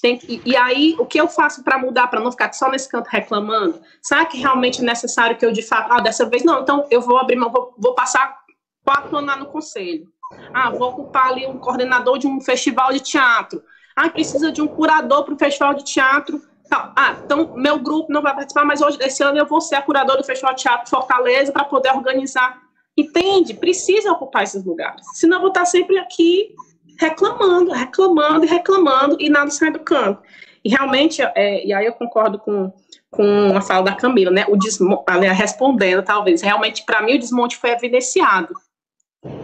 tem 0.00 0.18
que, 0.18 0.42
e 0.44 0.56
aí, 0.56 0.96
o 0.98 1.06
que 1.06 1.20
eu 1.20 1.28
faço 1.28 1.62
para 1.62 1.78
mudar, 1.78 2.08
para 2.08 2.20
não 2.20 2.30
ficar 2.30 2.52
só 2.52 2.70
nesse 2.70 2.88
canto 2.88 3.08
reclamando? 3.08 3.80
Será 4.02 4.24
que 4.24 4.38
realmente 4.38 4.80
é 4.80 4.84
necessário 4.84 5.36
que 5.36 5.44
eu, 5.44 5.52
de 5.52 5.62
fato, 5.62 5.92
ah, 5.92 6.00
dessa 6.00 6.28
vez 6.28 6.42
não, 6.42 6.62
então 6.62 6.86
eu 6.90 7.00
vou 7.00 7.18
abrir, 7.18 7.38
vou, 7.38 7.74
vou 7.78 7.94
passar 7.94 8.38
quatro 8.84 9.16
anos 9.16 9.38
no 9.38 9.46
conselho. 9.46 10.06
Ah, 10.52 10.70
vou 10.70 10.90
ocupar 10.90 11.28
ali 11.28 11.46
um 11.46 11.58
coordenador 11.58 12.18
de 12.18 12.26
um 12.26 12.40
festival 12.40 12.92
de 12.92 13.00
teatro. 13.00 13.62
Ah, 13.96 14.08
precisa 14.08 14.50
de 14.50 14.60
um 14.60 14.66
curador 14.66 15.24
para 15.24 15.34
o 15.34 15.38
festival 15.38 15.74
de 15.74 15.84
teatro. 15.84 16.42
Ah, 16.70 17.16
então 17.24 17.54
meu 17.54 17.78
grupo 17.78 18.12
não 18.12 18.22
vai 18.22 18.34
participar, 18.34 18.64
mas 18.64 18.80
hoje, 18.80 18.98
esse 19.00 19.22
ano, 19.22 19.38
eu 19.38 19.46
vou 19.46 19.60
ser 19.60 19.76
a 19.76 19.82
curadora 19.82 20.20
do 20.20 20.26
Festival 20.26 20.54
de 20.54 20.62
Teatro 20.62 20.90
Fortaleza 20.90 21.52
para 21.52 21.64
poder 21.64 21.90
organizar. 21.90 22.60
Entende? 22.96 23.54
Precisa 23.54 24.12
ocupar 24.12 24.44
esses 24.44 24.64
lugares. 24.64 25.04
Senão 25.14 25.36
eu 25.36 25.40
vou 25.42 25.48
estar 25.48 25.64
sempre 25.66 25.98
aqui 25.98 26.54
reclamando, 26.98 27.72
reclamando 27.72 28.44
e 28.44 28.48
reclamando 28.48 29.16
e 29.20 29.28
nada 29.28 29.50
sai 29.50 29.70
do 29.70 29.80
campo. 29.80 30.22
E 30.64 30.70
realmente, 30.70 31.20
é, 31.34 31.64
e 31.64 31.72
aí 31.72 31.84
eu 31.84 31.92
concordo 31.92 32.38
com, 32.38 32.72
com 33.10 33.56
a 33.56 33.60
fala 33.60 33.84
da 33.84 33.94
Camila, 33.94 34.30
né? 34.30 34.46
O 34.48 34.56
desmonte, 34.56 35.04
respondendo, 35.32 36.02
talvez, 36.02 36.40
realmente, 36.40 36.84
para 36.84 37.02
mim, 37.02 37.16
o 37.16 37.18
desmonte 37.18 37.56
foi 37.56 37.70
evidenciado. 37.70 38.54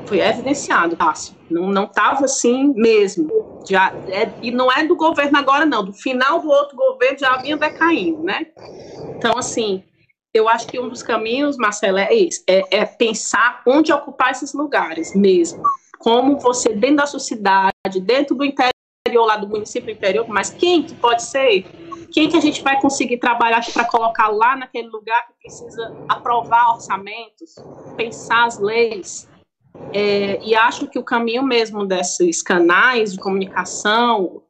Foi 0.06 0.20
evidenciado, 0.20 0.96
fácil. 0.96 1.34
Não 1.50 1.68
não 1.68 1.84
estava 1.84 2.24
assim 2.24 2.72
mesmo. 2.74 3.28
Já 3.68 3.92
é, 4.08 4.32
e 4.42 4.50
não 4.50 4.70
é 4.70 4.84
do 4.86 4.96
governo 4.96 5.38
agora, 5.38 5.64
não. 5.64 5.84
Do 5.84 5.92
final 5.92 6.40
do 6.40 6.48
outro 6.48 6.76
governo 6.76 7.18
já 7.18 7.36
vinha 7.36 7.56
decaindo, 7.56 8.22
né? 8.22 8.46
Então, 9.16 9.36
assim, 9.36 9.82
eu 10.34 10.48
acho 10.48 10.66
que 10.66 10.78
um 10.80 10.88
dos 10.88 11.02
caminhos, 11.02 11.56
Marcela, 11.56 12.00
é 12.00 12.14
esse: 12.14 12.42
é, 12.46 12.78
é 12.78 12.84
pensar 12.84 13.62
onde 13.66 13.92
ocupar 13.92 14.32
esses 14.32 14.52
lugares 14.52 15.14
mesmo 15.14 15.62
como 16.00 16.38
você, 16.38 16.70
dentro 16.74 16.96
da 16.96 17.06
sua 17.06 17.20
cidade, 17.20 18.00
dentro 18.00 18.34
do 18.34 18.42
interior 18.42 19.26
lá 19.26 19.36
do 19.36 19.46
município 19.46 19.92
interior, 19.92 20.26
mas 20.28 20.50
quem 20.50 20.82
que 20.82 20.94
pode 20.94 21.22
ser? 21.22 21.66
Quem 22.10 22.28
que 22.28 22.36
a 22.36 22.40
gente 22.40 22.62
vai 22.62 22.80
conseguir 22.80 23.18
trabalhar 23.18 23.64
para 23.72 23.84
colocar 23.84 24.28
lá 24.28 24.56
naquele 24.56 24.88
lugar 24.88 25.26
que 25.26 25.34
precisa 25.42 25.94
aprovar 26.08 26.74
orçamentos, 26.74 27.54
pensar 27.96 28.46
as 28.46 28.58
leis? 28.58 29.28
É, 29.92 30.38
e 30.42 30.54
acho 30.54 30.86
que 30.86 30.98
o 30.98 31.04
caminho 31.04 31.42
mesmo 31.42 31.84
desses 31.84 32.42
canais 32.42 33.12
de 33.12 33.18
comunicação, 33.18 34.42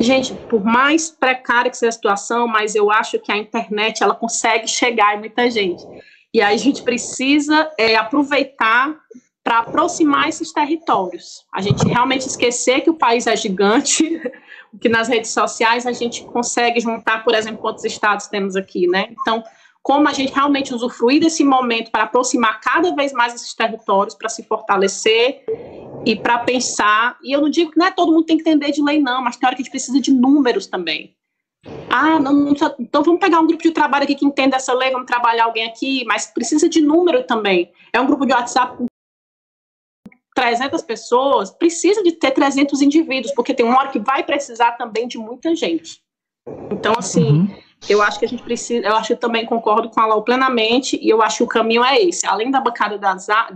gente, 0.00 0.34
por 0.48 0.64
mais 0.64 1.10
precária 1.10 1.70
que 1.70 1.76
seja 1.76 1.90
a 1.90 1.92
situação, 1.92 2.48
mas 2.48 2.74
eu 2.74 2.90
acho 2.90 3.18
que 3.18 3.30
a 3.30 3.36
internet 3.36 4.02
ela 4.02 4.14
consegue 4.14 4.66
chegar 4.66 5.16
em 5.16 5.20
muita 5.20 5.50
gente. 5.50 5.82
E 6.32 6.42
aí 6.42 6.54
a 6.54 6.58
gente 6.58 6.82
precisa 6.82 7.70
é, 7.78 7.96
aproveitar 7.96 8.96
para 9.42 9.60
aproximar 9.60 10.28
esses 10.28 10.52
territórios. 10.52 11.46
A 11.54 11.62
gente 11.62 11.86
realmente 11.86 12.26
esquecer 12.26 12.82
que 12.82 12.90
o 12.90 12.98
país 12.98 13.26
é 13.26 13.34
gigante, 13.34 14.20
que 14.78 14.88
nas 14.88 15.08
redes 15.08 15.30
sociais 15.30 15.86
a 15.86 15.92
gente 15.92 16.24
consegue 16.24 16.80
juntar, 16.80 17.24
por 17.24 17.34
exemplo, 17.34 17.58
quantos 17.58 17.84
estados 17.84 18.26
temos 18.26 18.56
aqui, 18.56 18.86
né? 18.86 19.08
Então, 19.10 19.42
como 19.88 20.06
a 20.06 20.12
gente 20.12 20.34
realmente 20.34 20.74
usufruir 20.74 21.18
desse 21.18 21.42
momento 21.42 21.90
para 21.90 22.02
aproximar 22.02 22.60
cada 22.60 22.94
vez 22.94 23.10
mais 23.10 23.34
esses 23.34 23.54
territórios, 23.54 24.14
para 24.14 24.28
se 24.28 24.42
fortalecer 24.42 25.42
e 26.04 26.14
para 26.14 26.40
pensar. 26.40 27.16
E 27.24 27.34
eu 27.34 27.40
não 27.40 27.48
digo 27.48 27.70
que 27.70 27.78
não 27.78 27.86
é 27.86 27.90
todo 27.90 28.12
mundo 28.12 28.26
tem 28.26 28.36
que 28.36 28.42
entender 28.42 28.70
de 28.70 28.82
lei, 28.82 29.00
não, 29.00 29.24
mas 29.24 29.38
tem 29.38 29.46
hora 29.46 29.56
que 29.56 29.62
a 29.62 29.64
gente 29.64 29.72
precisa 29.72 29.98
de 29.98 30.12
números 30.12 30.66
também. 30.66 31.16
Ah, 31.88 32.20
não, 32.20 32.34
não, 32.34 32.54
então 32.78 33.02
vamos 33.02 33.18
pegar 33.18 33.40
um 33.40 33.46
grupo 33.46 33.62
de 33.62 33.70
trabalho 33.70 34.04
aqui 34.04 34.14
que 34.14 34.26
entenda 34.26 34.56
essa 34.56 34.74
lei, 34.74 34.90
vamos 34.90 35.06
trabalhar 35.06 35.44
alguém 35.44 35.66
aqui, 35.66 36.04
mas 36.04 36.26
precisa 36.26 36.68
de 36.68 36.82
número 36.82 37.24
também. 37.24 37.72
É 37.90 37.98
um 37.98 38.06
grupo 38.06 38.26
de 38.26 38.34
WhatsApp 38.34 38.76
com 38.76 38.84
300 40.34 40.82
pessoas, 40.82 41.50
precisa 41.50 42.02
de 42.02 42.12
ter 42.12 42.32
300 42.32 42.82
indivíduos, 42.82 43.32
porque 43.32 43.54
tem 43.54 43.64
uma 43.64 43.78
hora 43.78 43.88
que 43.88 43.98
vai 43.98 44.22
precisar 44.22 44.72
também 44.72 45.08
de 45.08 45.16
muita 45.16 45.56
gente. 45.56 46.02
Então, 46.70 46.92
assim, 46.98 47.24
uhum. 47.24 47.67
Eu 47.88 48.02
acho 48.02 48.18
que 48.18 48.24
a 48.24 48.28
gente 48.28 48.42
precisa, 48.42 48.86
eu 48.86 48.96
acho 48.96 49.14
que 49.14 49.20
também 49.20 49.44
concordo 49.46 49.88
com 49.90 50.00
a 50.00 50.06
Lau 50.06 50.22
plenamente, 50.22 50.98
e 51.00 51.08
eu 51.08 51.22
acho 51.22 51.38
que 51.38 51.42
o 51.44 51.46
caminho 51.46 51.84
é 51.84 52.00
esse, 52.00 52.26
além 52.26 52.50
da 52.50 52.60
bancada 52.60 52.98
das, 52.98 53.26
da, 53.26 53.50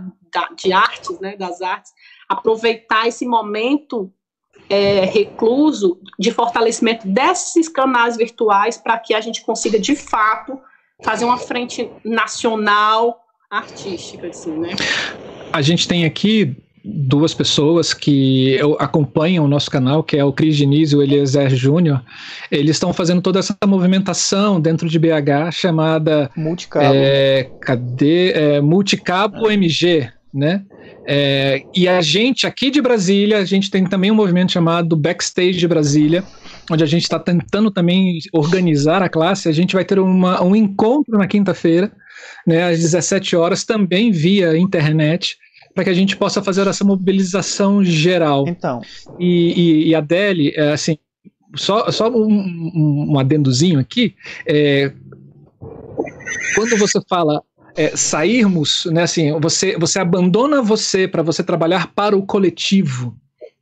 de 0.55 0.71
artes, 0.71 1.19
né, 1.19 1.35
das 1.35 1.61
artes, 1.61 1.91
aproveitar 2.27 3.07
esse 3.07 3.25
momento 3.25 4.11
é, 4.69 5.05
recluso 5.05 5.99
de 6.17 6.31
fortalecimento 6.31 7.07
desses 7.07 7.67
canais 7.67 8.15
virtuais 8.15 8.77
para 8.77 8.97
que 8.97 9.13
a 9.13 9.21
gente 9.21 9.41
consiga, 9.41 9.79
de 9.79 9.95
fato, 9.95 10.59
fazer 11.03 11.25
uma 11.25 11.37
frente 11.37 11.89
nacional 12.03 13.19
artística, 13.49 14.27
assim, 14.27 14.57
né? 14.57 14.69
A 15.51 15.61
gente 15.61 15.87
tem 15.87 16.05
aqui 16.05 16.62
duas 16.83 17.33
pessoas 17.33 17.93
que 17.93 18.59
acompanham 18.77 19.45
o 19.45 19.47
nosso 19.47 19.71
canal, 19.71 20.03
que 20.03 20.17
é 20.17 20.25
o 20.25 20.33
Cris 20.33 20.57
Diniz 20.57 20.91
e 20.91 20.95
o 20.97 21.01
Eliezer 21.01 21.55
Júnior, 21.55 22.03
eles 22.51 22.75
estão 22.75 22.91
fazendo 22.91 23.21
toda 23.21 23.39
essa 23.39 23.55
movimentação 23.65 24.59
dentro 24.59 24.89
de 24.89 24.99
BH 24.99 25.51
chamada 25.51 26.29
Multicabo, 26.35 26.93
é, 26.93 27.49
cadê? 27.61 28.31
É, 28.31 28.61
Multicabo. 28.61 29.49
MG, 29.49 30.09
né? 30.33 30.63
É, 31.05 31.63
e 31.75 31.87
a 31.87 32.01
gente 32.01 32.47
aqui 32.47 32.69
de 32.71 32.81
Brasília, 32.81 33.37
a 33.37 33.45
gente 33.45 33.69
tem 33.69 33.85
também 33.85 34.11
um 34.11 34.15
movimento 34.15 34.51
chamado 34.51 34.95
Backstage 34.95 35.57
de 35.57 35.67
Brasília, 35.67 36.23
onde 36.71 36.83
a 36.83 36.87
gente 36.87 37.03
está 37.03 37.19
tentando 37.19 37.69
também 37.69 38.19
organizar 38.31 39.01
a 39.01 39.09
classe. 39.09 39.49
A 39.49 39.51
gente 39.51 39.73
vai 39.73 39.83
ter 39.85 39.99
uma, 39.99 40.41
um 40.43 40.55
encontro 40.55 41.17
na 41.17 41.27
quinta-feira, 41.27 41.91
né, 42.47 42.63
às 42.63 42.79
17 42.79 43.35
horas, 43.35 43.63
também 43.63 44.11
via 44.11 44.57
internet, 44.57 45.37
para 45.73 45.83
que 45.83 45.89
a 45.89 45.93
gente 45.93 46.15
possa 46.15 46.41
fazer 46.41 46.67
essa 46.67 46.83
mobilização 46.83 47.83
geral. 47.83 48.45
Então. 48.47 48.81
E, 49.19 49.53
e, 49.53 49.87
e 49.89 49.95
a 49.95 50.01
Deli, 50.01 50.53
é, 50.55 50.73
assim, 50.73 50.97
só, 51.55 51.91
só 51.91 52.09
um, 52.09 53.11
um 53.11 53.19
adendozinho 53.19 53.79
aqui, 53.79 54.15
é, 54.47 54.91
quando 56.55 56.77
você 56.77 56.99
fala 57.07 57.41
é, 57.75 57.95
sairmos, 57.95 58.85
né, 58.85 59.03
assim, 59.03 59.39
você, 59.39 59.77
você 59.77 59.99
abandona 59.99 60.61
você 60.61 61.07
para 61.07 61.23
você 61.23 61.43
trabalhar 61.43 61.91
para 61.93 62.15
o 62.15 62.25
coletivo, 62.25 63.15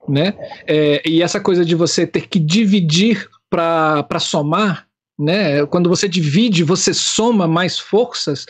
né? 0.08 0.34
É, 0.68 1.02
e 1.08 1.22
essa 1.22 1.40
coisa 1.40 1.64
de 1.64 1.76
você 1.76 2.06
ter 2.06 2.28
que 2.28 2.40
dividir 2.40 3.30
para 3.50 4.20
somar, 4.20 4.88
né? 5.18 5.66
Quando 5.68 5.90
você 5.90 6.08
divide, 6.08 6.64
você 6.64 6.94
soma 6.94 7.48
mais 7.48 7.78
forças, 7.78 8.46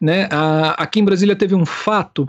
né? 0.00 0.28
A, 0.30 0.82
aqui 0.82 1.00
em 1.00 1.04
Brasília 1.04 1.34
teve 1.34 1.54
um 1.54 1.66
fato 1.66 2.28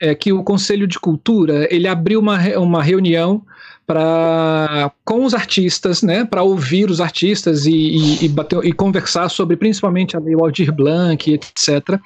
é 0.00 0.14
que 0.14 0.32
o 0.32 0.42
Conselho 0.42 0.86
de 0.86 0.98
Cultura 0.98 1.66
ele 1.74 1.88
abriu 1.88 2.20
uma, 2.20 2.38
uma 2.58 2.82
reunião 2.82 3.42
para 3.86 4.90
com 5.04 5.24
os 5.24 5.32
artistas, 5.32 6.02
né, 6.02 6.24
para 6.24 6.42
ouvir 6.42 6.90
os 6.90 7.00
artistas 7.00 7.66
e, 7.66 7.72
e, 7.72 8.24
e, 8.24 8.28
bater, 8.28 8.64
e 8.64 8.72
conversar 8.72 9.28
sobre 9.28 9.56
principalmente 9.56 10.16
a 10.16 10.20
Lei 10.20 10.34
Aldir 10.34 10.72
Blanc, 10.72 11.32
etc. 11.32 12.00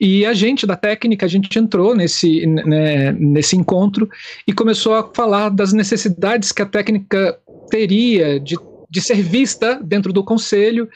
E 0.00 0.24
a 0.24 0.32
gente 0.32 0.66
da 0.66 0.76
técnica, 0.76 1.26
a 1.26 1.28
gente 1.28 1.56
entrou 1.58 1.94
nesse, 1.94 2.46
né, 2.46 3.12
nesse 3.12 3.56
encontro 3.56 4.08
e 4.46 4.52
começou 4.52 4.94
a 4.94 5.10
falar 5.12 5.48
das 5.48 5.72
necessidades 5.72 6.50
que 6.50 6.62
a 6.62 6.66
técnica 6.66 7.38
teria 7.70 8.40
de, 8.40 8.56
de 8.88 9.00
ser 9.00 9.22
vista 9.22 9.80
dentro 9.82 10.12
do 10.12 10.24
conselho, 10.24 10.88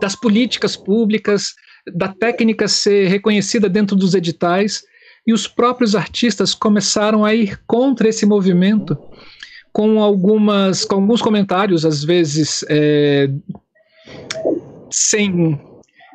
das 0.00 0.14
políticas 0.14 0.76
públicas, 0.76 1.54
da 1.94 2.08
técnica 2.08 2.68
ser 2.68 3.08
reconhecida 3.08 3.68
dentro 3.68 3.96
dos 3.96 4.14
editais. 4.14 4.82
E 5.26 5.32
os 5.32 5.46
próprios 5.46 5.94
artistas 5.94 6.54
começaram 6.54 7.24
a 7.24 7.34
ir 7.34 7.60
contra 7.66 8.08
esse 8.08 8.24
movimento 8.24 8.96
com 9.72 10.00
algumas 10.00 10.84
com 10.84 10.94
alguns 10.96 11.20
comentários 11.20 11.84
às 11.84 12.02
vezes 12.02 12.64
é, 12.70 13.28
sem 14.90 15.60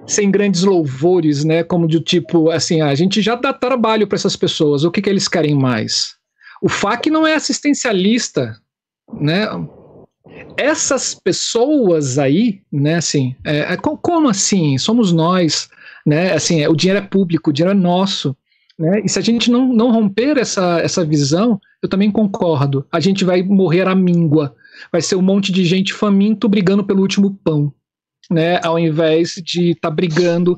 sem 0.08 0.32
grandes 0.32 0.64
louvores, 0.64 1.44
né? 1.44 1.64
Como 1.64 1.88
de 1.88 2.00
tipo, 2.00 2.50
assim, 2.50 2.82
a 2.82 2.94
gente 2.96 3.22
já 3.22 3.36
dá 3.36 3.54
trabalho 3.54 4.08
para 4.08 4.16
essas 4.16 4.36
pessoas. 4.36 4.84
O 4.84 4.92
que, 4.92 5.02
que 5.02 5.10
eles 5.10 5.28
querem 5.28 5.56
mais? 5.56 6.16
O 6.62 6.70
FAC 6.70 7.10
não 7.10 7.26
é 7.26 7.36
assistencialista, 7.36 8.60
né? 9.14 9.48
Essas 10.58 11.14
pessoas 11.14 12.18
aí, 12.18 12.62
né? 12.72 12.96
Assim, 12.96 13.36
é, 13.44 13.74
é, 13.74 13.78
como 13.78 14.30
assim? 14.30 14.78
Somos 14.78 15.12
nós, 15.12 15.70
né? 16.06 16.34
Assim, 16.34 16.66
o 16.68 16.76
dinheiro 16.76 17.04
é 17.04 17.08
público, 17.08 17.50
o 17.50 17.54
dinheiro 17.54 17.78
é 17.78 17.80
nosso. 17.80 18.36
Né? 18.82 19.02
E 19.06 19.10
se 19.10 19.20
a 19.20 19.22
gente 19.22 19.52
não, 19.52 19.72
não 19.72 19.92
romper 19.92 20.38
essa, 20.38 20.80
essa 20.80 21.06
visão, 21.06 21.60
eu 21.82 21.88
também 21.88 22.12
concordo. 22.12 22.86
A 22.92 23.00
gente 23.00 23.24
vai 23.24 23.44
morrer 23.44 23.88
à 23.88 23.96
míngua. 23.96 24.56
Vai 24.92 25.02
ser 25.02 25.16
um 25.16 25.22
monte 25.22 25.52
de 25.52 25.64
gente 25.64 25.94
faminto 25.94 26.50
brigando 26.50 26.84
pelo 26.84 27.02
último 27.02 27.38
pão 27.44 27.74
né, 28.32 28.60
ao 28.64 28.80
invés 28.80 29.34
de 29.44 29.72
estar 29.72 29.90
tá 29.90 29.96
brigando 29.96 30.58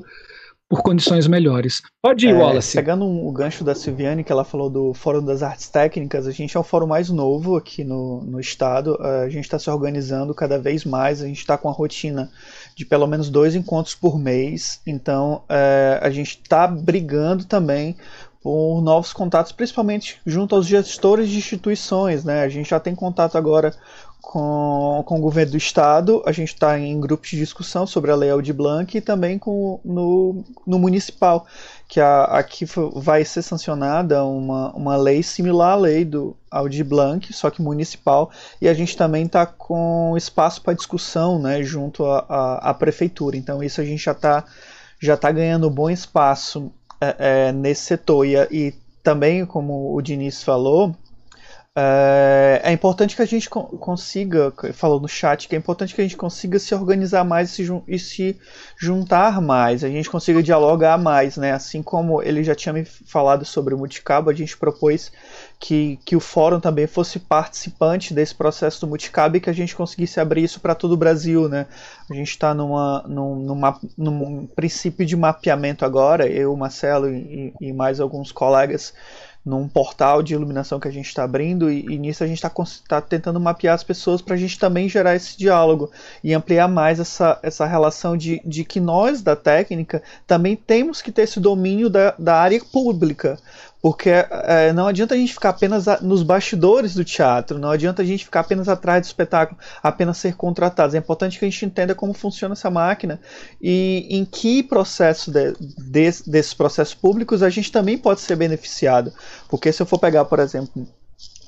por 0.68 0.82
condições 0.82 1.26
melhores. 1.26 1.82
Pode 2.00 2.26
ir, 2.26 2.30
é, 2.30 2.34
Wallace. 2.34 2.76
Pegando 2.76 3.04
um, 3.04 3.26
o 3.26 3.32
gancho 3.32 3.62
da 3.62 3.74
Silviane, 3.74 4.24
que 4.24 4.32
ela 4.32 4.44
falou 4.44 4.70
do 4.70 4.94
Fórum 4.94 5.24
das 5.24 5.42
Artes 5.42 5.68
Técnicas, 5.68 6.26
a 6.26 6.30
gente 6.30 6.56
é 6.56 6.60
o 6.60 6.64
fórum 6.64 6.86
mais 6.86 7.10
novo 7.10 7.56
aqui 7.56 7.84
no, 7.84 8.22
no 8.22 8.40
estado. 8.40 8.96
A 9.00 9.28
gente 9.28 9.44
está 9.44 9.58
se 9.58 9.68
organizando 9.68 10.34
cada 10.34 10.58
vez 10.58 10.84
mais, 10.84 11.20
a 11.20 11.26
gente 11.26 11.38
está 11.38 11.58
com 11.58 11.68
a 11.68 11.72
rotina 11.72 12.30
de 12.74 12.84
pelo 12.84 13.06
menos 13.06 13.30
dois 13.30 13.54
encontros 13.54 13.94
por 13.94 14.18
mês. 14.18 14.80
Então 14.86 15.42
é, 15.48 15.98
a 16.02 16.10
gente 16.10 16.40
está 16.42 16.66
brigando 16.66 17.44
também 17.44 17.96
por 18.42 18.82
novos 18.82 19.12
contatos, 19.12 19.52
principalmente 19.52 20.20
junto 20.26 20.54
aos 20.54 20.66
gestores 20.66 21.30
de 21.30 21.38
instituições. 21.38 22.24
Né? 22.24 22.42
A 22.42 22.48
gente 22.48 22.68
já 22.68 22.78
tem 22.78 22.94
contato 22.94 23.38
agora 23.38 23.74
com, 24.20 25.02
com 25.06 25.18
o 25.18 25.20
governo 25.20 25.52
do 25.52 25.56
estado, 25.56 26.22
a 26.26 26.32
gente 26.32 26.48
está 26.48 26.78
em 26.78 26.98
grupos 26.98 27.30
de 27.30 27.38
discussão 27.38 27.86
sobre 27.86 28.10
a 28.10 28.16
Lei 28.16 28.30
Aldir 28.30 28.54
Blanc 28.54 28.96
e 28.96 29.00
também 29.00 29.38
com, 29.38 29.80
no, 29.84 30.44
no 30.66 30.78
municipal, 30.78 31.46
que 31.88 32.00
a, 32.00 32.24
aqui 32.24 32.66
vai 32.94 33.24
ser 33.24 33.42
sancionada 33.42 34.24
uma, 34.24 34.72
uma 34.72 34.96
lei 34.96 35.22
similar 35.22 35.72
à 35.72 35.76
lei 35.76 36.04
do 36.04 36.36
Aldir 36.50 36.84
Blanc, 36.84 37.32
só 37.32 37.50
que 37.50 37.62
municipal, 37.62 38.30
e 38.60 38.68
a 38.68 38.74
gente 38.74 38.96
também 38.96 39.26
está 39.26 39.46
com 39.46 40.16
espaço 40.16 40.62
para 40.62 40.74
discussão 40.74 41.38
né, 41.38 41.62
junto 41.62 42.04
à 42.04 42.74
prefeitura. 42.78 43.36
Então 43.36 43.62
isso 43.62 43.80
a 43.80 43.84
gente 43.84 44.02
já 44.02 44.12
está 44.12 44.44
já 45.00 45.16
tá 45.16 45.30
ganhando 45.30 45.68
bom 45.68 45.90
espaço 45.90 46.72
é, 47.00 47.16
é, 47.18 47.52
nesse 47.52 47.82
setor. 47.82 48.26
E, 48.26 48.36
e 48.50 48.74
também, 49.02 49.44
como 49.44 49.94
o 49.94 50.00
Diniz 50.00 50.42
falou, 50.42 50.96
é, 51.76 52.60
é, 52.62 52.72
importante 52.72 53.16
que 53.16 53.22
a 53.22 53.26
gente 53.26 53.50
consiga, 53.50 54.52
falou 54.72 55.00
no 55.00 55.08
chat, 55.08 55.48
que 55.48 55.56
é 55.56 55.58
importante 55.58 55.92
que 55.92 56.00
a 56.00 56.04
gente 56.04 56.16
consiga 56.16 56.56
se 56.56 56.72
organizar 56.72 57.24
mais 57.24 57.50
e 57.50 57.66
se, 57.66 57.82
e 57.88 57.98
se, 57.98 58.40
juntar 58.76 59.40
mais, 59.40 59.82
a 59.82 59.88
gente 59.88 60.08
consiga 60.08 60.40
dialogar 60.40 60.96
mais, 60.96 61.36
né? 61.36 61.50
Assim 61.50 61.82
como 61.82 62.22
ele 62.22 62.44
já 62.44 62.54
tinha 62.54 62.72
me 62.72 62.84
falado 62.84 63.44
sobre 63.44 63.74
o 63.74 63.78
Multicabo, 63.78 64.30
a 64.30 64.32
gente 64.32 64.56
propôs 64.56 65.10
que, 65.58 65.98
que 66.04 66.14
o 66.14 66.20
fórum 66.20 66.60
também 66.60 66.86
fosse 66.86 67.18
participante 67.18 68.14
desse 68.14 68.36
processo 68.36 68.82
do 68.82 68.86
Multicabo 68.86 69.36
e 69.36 69.40
que 69.40 69.50
a 69.50 69.54
gente 69.54 69.74
conseguisse 69.74 70.20
abrir 70.20 70.44
isso 70.44 70.60
para 70.60 70.76
todo 70.76 70.92
o 70.92 70.96
Brasil, 70.96 71.48
né? 71.48 71.66
A 72.08 72.14
gente 72.14 72.30
está 72.30 72.54
numa, 72.54 73.02
numa, 73.08 73.80
num 73.98 74.46
princípio 74.46 75.04
de 75.04 75.16
mapeamento 75.16 75.84
agora, 75.84 76.24
eu, 76.28 76.54
Marcelo 76.54 77.10
e, 77.10 77.52
e 77.60 77.72
mais 77.72 77.98
alguns 77.98 78.30
colegas 78.30 78.94
num 79.44 79.68
portal 79.68 80.22
de 80.22 80.32
iluminação 80.32 80.80
que 80.80 80.88
a 80.88 80.90
gente 80.90 81.06
está 81.06 81.22
abrindo 81.22 81.70
e, 81.70 81.80
e, 81.80 81.98
nisso 81.98 82.24
a 82.24 82.26
gente 82.26 82.42
está 82.42 82.50
tá 82.88 83.00
tentando 83.00 83.38
mapear 83.38 83.74
as 83.74 83.84
pessoas 83.84 84.22
para 84.22 84.34
a 84.34 84.38
gente 84.38 84.58
também 84.58 84.88
gerar 84.88 85.14
esse 85.14 85.36
diálogo 85.36 85.90
e 86.22 86.32
ampliar 86.32 86.66
mais 86.66 86.98
essa, 86.98 87.38
essa 87.42 87.66
relação 87.66 88.16
de, 88.16 88.40
de 88.44 88.64
que 88.64 88.80
nós 88.80 89.20
da 89.20 89.36
técnica 89.36 90.02
também 90.26 90.56
temos 90.56 91.02
que 91.02 91.12
ter 91.12 91.22
esse 91.22 91.38
domínio 91.38 91.90
da, 91.90 92.14
da 92.18 92.36
área 92.36 92.60
pública 92.72 93.38
porque 93.84 94.08
é, 94.08 94.72
não 94.72 94.86
adianta 94.86 95.12
a 95.12 95.18
gente 95.18 95.34
ficar 95.34 95.50
apenas 95.50 95.86
a, 95.86 96.00
nos 96.00 96.22
bastidores 96.22 96.94
do 96.94 97.04
teatro, 97.04 97.58
não 97.58 97.70
adianta 97.70 98.00
a 98.00 98.04
gente 98.04 98.24
ficar 98.24 98.40
apenas 98.40 98.66
atrás 98.66 99.02
do 99.02 99.04
espetáculo, 99.04 99.60
apenas 99.82 100.16
ser 100.16 100.36
contratados. 100.36 100.94
É 100.94 100.98
importante 100.98 101.38
que 101.38 101.44
a 101.44 101.50
gente 101.50 101.66
entenda 101.66 101.94
como 101.94 102.14
funciona 102.14 102.54
essa 102.54 102.70
máquina 102.70 103.20
e 103.60 104.06
em 104.08 104.24
que 104.24 104.62
processo 104.62 105.30
de, 105.30 105.52
de, 105.52 106.22
desses 106.26 106.54
processos 106.54 106.94
públicos 106.94 107.42
a 107.42 107.50
gente 107.50 107.70
também 107.70 107.98
pode 107.98 108.22
ser 108.22 108.36
beneficiado. 108.36 109.12
Porque 109.50 109.70
se 109.70 109.82
eu 109.82 109.86
for 109.86 109.98
pegar, 109.98 110.24
por 110.24 110.38
exemplo, 110.38 110.88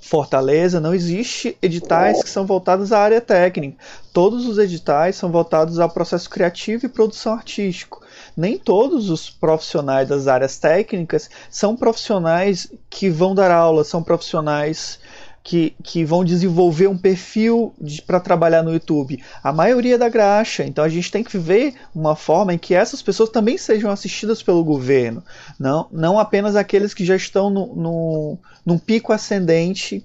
Fortaleza, 0.02 0.78
não 0.78 0.92
existe 0.92 1.56
editais 1.62 2.22
que 2.22 2.28
são 2.28 2.44
voltados 2.44 2.92
à 2.92 2.98
área 2.98 3.20
técnica. 3.22 3.78
Todos 4.12 4.46
os 4.46 4.58
editais 4.58 5.16
são 5.16 5.32
voltados 5.32 5.78
ao 5.78 5.88
processo 5.88 6.28
criativo 6.28 6.84
e 6.84 6.90
produção 6.90 7.32
artístico 7.32 8.05
nem 8.36 8.58
todos 8.58 9.08
os 9.08 9.30
profissionais 9.30 10.08
das 10.08 10.28
áreas 10.28 10.58
técnicas 10.58 11.30
são 11.50 11.76
profissionais 11.76 12.70
que 12.90 13.08
vão 13.08 13.34
dar 13.34 13.50
aula, 13.50 13.82
são 13.84 14.02
profissionais 14.02 14.98
que, 15.46 15.76
que 15.80 16.04
vão 16.04 16.24
desenvolver 16.24 16.88
um 16.88 16.98
perfil 16.98 17.72
para 18.04 18.18
trabalhar 18.18 18.64
no 18.64 18.72
YouTube. 18.72 19.22
A 19.44 19.52
maioria 19.52 19.94
é 19.94 19.98
da 19.98 20.08
graxa. 20.08 20.64
Então 20.64 20.82
a 20.82 20.88
gente 20.88 21.08
tem 21.08 21.22
que 21.22 21.38
ver 21.38 21.74
uma 21.94 22.16
forma 22.16 22.52
em 22.52 22.58
que 22.58 22.74
essas 22.74 23.00
pessoas 23.00 23.30
também 23.30 23.56
sejam 23.56 23.88
assistidas 23.88 24.42
pelo 24.42 24.64
governo. 24.64 25.22
Não, 25.56 25.86
não 25.92 26.18
apenas 26.18 26.56
aqueles 26.56 26.92
que 26.92 27.04
já 27.04 27.14
estão 27.14 27.48
no, 27.48 27.76
no, 27.76 28.38
num 28.66 28.76
pico 28.76 29.12
ascendente 29.12 30.04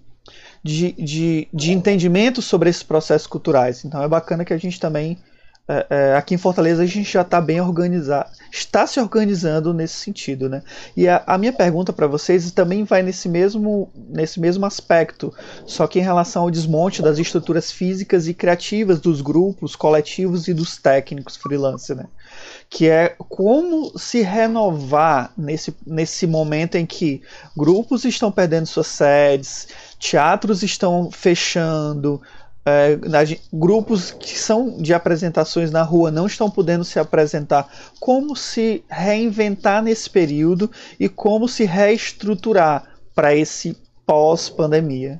de, 0.63 0.91
de, 0.91 1.47
de 1.51 1.71
entendimento 1.71 2.39
sobre 2.39 2.69
esses 2.69 2.83
processos 2.83 3.25
culturais. 3.25 3.83
Então 3.83 4.03
é 4.03 4.07
bacana 4.07 4.45
que 4.45 4.53
a 4.53 4.59
gente 4.59 4.79
também 4.79 5.17
é, 5.67 5.87
é, 5.89 6.15
aqui 6.15 6.35
em 6.35 6.37
Fortaleza 6.37 6.81
a 6.83 6.85
gente 6.85 7.13
já 7.13 7.21
está 7.21 7.39
bem 7.39 7.61
organizado, 7.61 8.29
está 8.51 8.85
se 8.85 8.99
organizando 8.99 9.73
nesse 9.73 9.93
sentido, 9.93 10.49
né? 10.49 10.63
E 10.97 11.07
a, 11.07 11.23
a 11.25 11.37
minha 11.37 11.53
pergunta 11.53 11.93
para 11.93 12.07
vocês 12.07 12.51
também 12.51 12.83
vai 12.83 13.01
nesse 13.01 13.29
mesmo, 13.29 13.89
nesse 13.95 14.39
mesmo 14.39 14.65
aspecto, 14.65 15.33
só 15.65 15.87
que 15.87 15.99
em 15.99 16.03
relação 16.03 16.43
ao 16.43 16.51
desmonte 16.51 17.01
das 17.01 17.19
estruturas 17.19 17.71
físicas 17.71 18.27
e 18.27 18.33
criativas 18.33 18.99
dos 18.99 19.21
grupos, 19.21 19.75
coletivos 19.75 20.47
e 20.47 20.53
dos 20.53 20.77
técnicos 20.77 21.37
freelance, 21.37 21.93
né? 21.93 22.05
Que 22.69 22.89
é 22.89 23.15
como 23.29 23.97
se 23.97 24.21
renovar 24.21 25.31
nesse, 25.37 25.75
nesse 25.85 26.25
momento 26.25 26.75
em 26.75 26.85
que 26.85 27.21
grupos 27.55 28.03
estão 28.03 28.31
perdendo 28.31 28.65
suas 28.65 28.87
sedes, 28.87 29.67
teatros 29.99 30.63
estão 30.63 31.11
fechando, 31.11 32.21
é, 32.65 32.97
grupos 33.51 34.11
que 34.11 34.37
são 34.37 34.77
de 34.81 34.93
apresentações 34.93 35.71
na 35.71 35.81
rua 35.81 36.11
não 36.11 36.27
estão 36.27 36.49
podendo 36.49 36.83
se 36.83 36.99
apresentar, 36.99 37.67
como 37.99 38.35
se 38.35 38.83
reinventar 38.89 39.81
nesse 39.81 40.09
período 40.09 40.69
e 40.99 41.09
como 41.09 41.47
se 41.47 41.65
reestruturar 41.65 42.83
para 43.15 43.35
esse 43.35 43.75
pós-pandemia. 44.05 45.19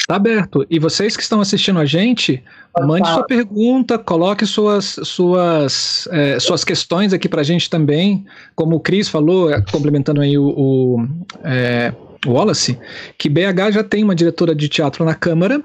Está 0.00 0.14
aberto. 0.16 0.64
E 0.70 0.78
vocês 0.78 1.16
que 1.16 1.22
estão 1.22 1.40
assistindo 1.40 1.80
a 1.80 1.84
gente, 1.84 2.40
mande 2.78 3.08
sua 3.08 3.24
pergunta, 3.24 3.98
coloque 3.98 4.46
suas, 4.46 5.00
suas, 5.02 6.06
é, 6.12 6.38
suas 6.38 6.62
questões 6.62 7.12
aqui 7.12 7.28
para 7.28 7.40
a 7.40 7.44
gente 7.44 7.68
também. 7.68 8.24
Como 8.54 8.76
o 8.76 8.80
Cris 8.80 9.08
falou, 9.08 9.50
é, 9.50 9.60
complementando 9.60 10.20
aí 10.20 10.38
o, 10.38 10.46
o 10.56 11.08
é, 11.42 11.92
Wallace, 12.28 12.78
que 13.18 13.28
BH 13.28 13.72
já 13.72 13.84
tem 13.84 14.04
uma 14.04 14.14
diretora 14.14 14.54
de 14.54 14.68
teatro 14.68 15.04
na 15.04 15.14
Câmara 15.14 15.62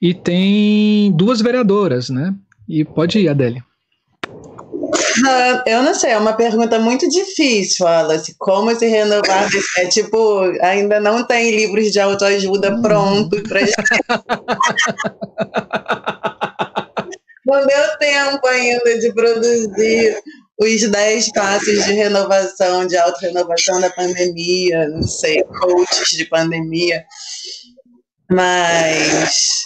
e 0.00 0.14
tem 0.14 1.12
duas 1.12 1.40
vereadoras, 1.40 2.10
né? 2.10 2.34
E 2.68 2.84
pode 2.84 3.18
ir, 3.18 3.28
Adélia. 3.28 3.64
Uh, 5.20 5.60
eu 5.66 5.82
não 5.82 5.94
sei, 5.94 6.10
é 6.10 6.18
uma 6.18 6.32
pergunta 6.32 6.78
muito 6.78 7.08
difícil, 7.08 7.84
Wallace. 7.84 8.34
Como 8.38 8.74
se 8.74 8.86
renovar? 8.86 9.48
É 9.78 9.86
tipo, 9.86 10.40
ainda 10.62 11.00
não 11.00 11.26
tem 11.26 11.50
livros 11.54 11.90
de 11.90 12.00
autoajuda 12.00 12.74
hum. 12.74 12.82
prontos 12.82 13.42
para 13.42 13.60
No 17.44 17.54
meu 17.66 17.98
tempo 17.98 18.46
ainda 18.46 18.98
de 18.98 19.12
produzir 19.12 20.16
os 20.60 20.90
10 20.90 21.32
passos 21.32 21.84
de 21.84 21.92
renovação, 21.92 22.86
de 22.86 22.96
auto-renovação 22.96 23.80
da 23.80 23.88
pandemia, 23.90 24.88
não 24.88 25.02
sei, 25.02 25.42
coaches 25.44 26.10
de 26.10 26.26
pandemia. 26.26 27.02
Mas 28.30 29.60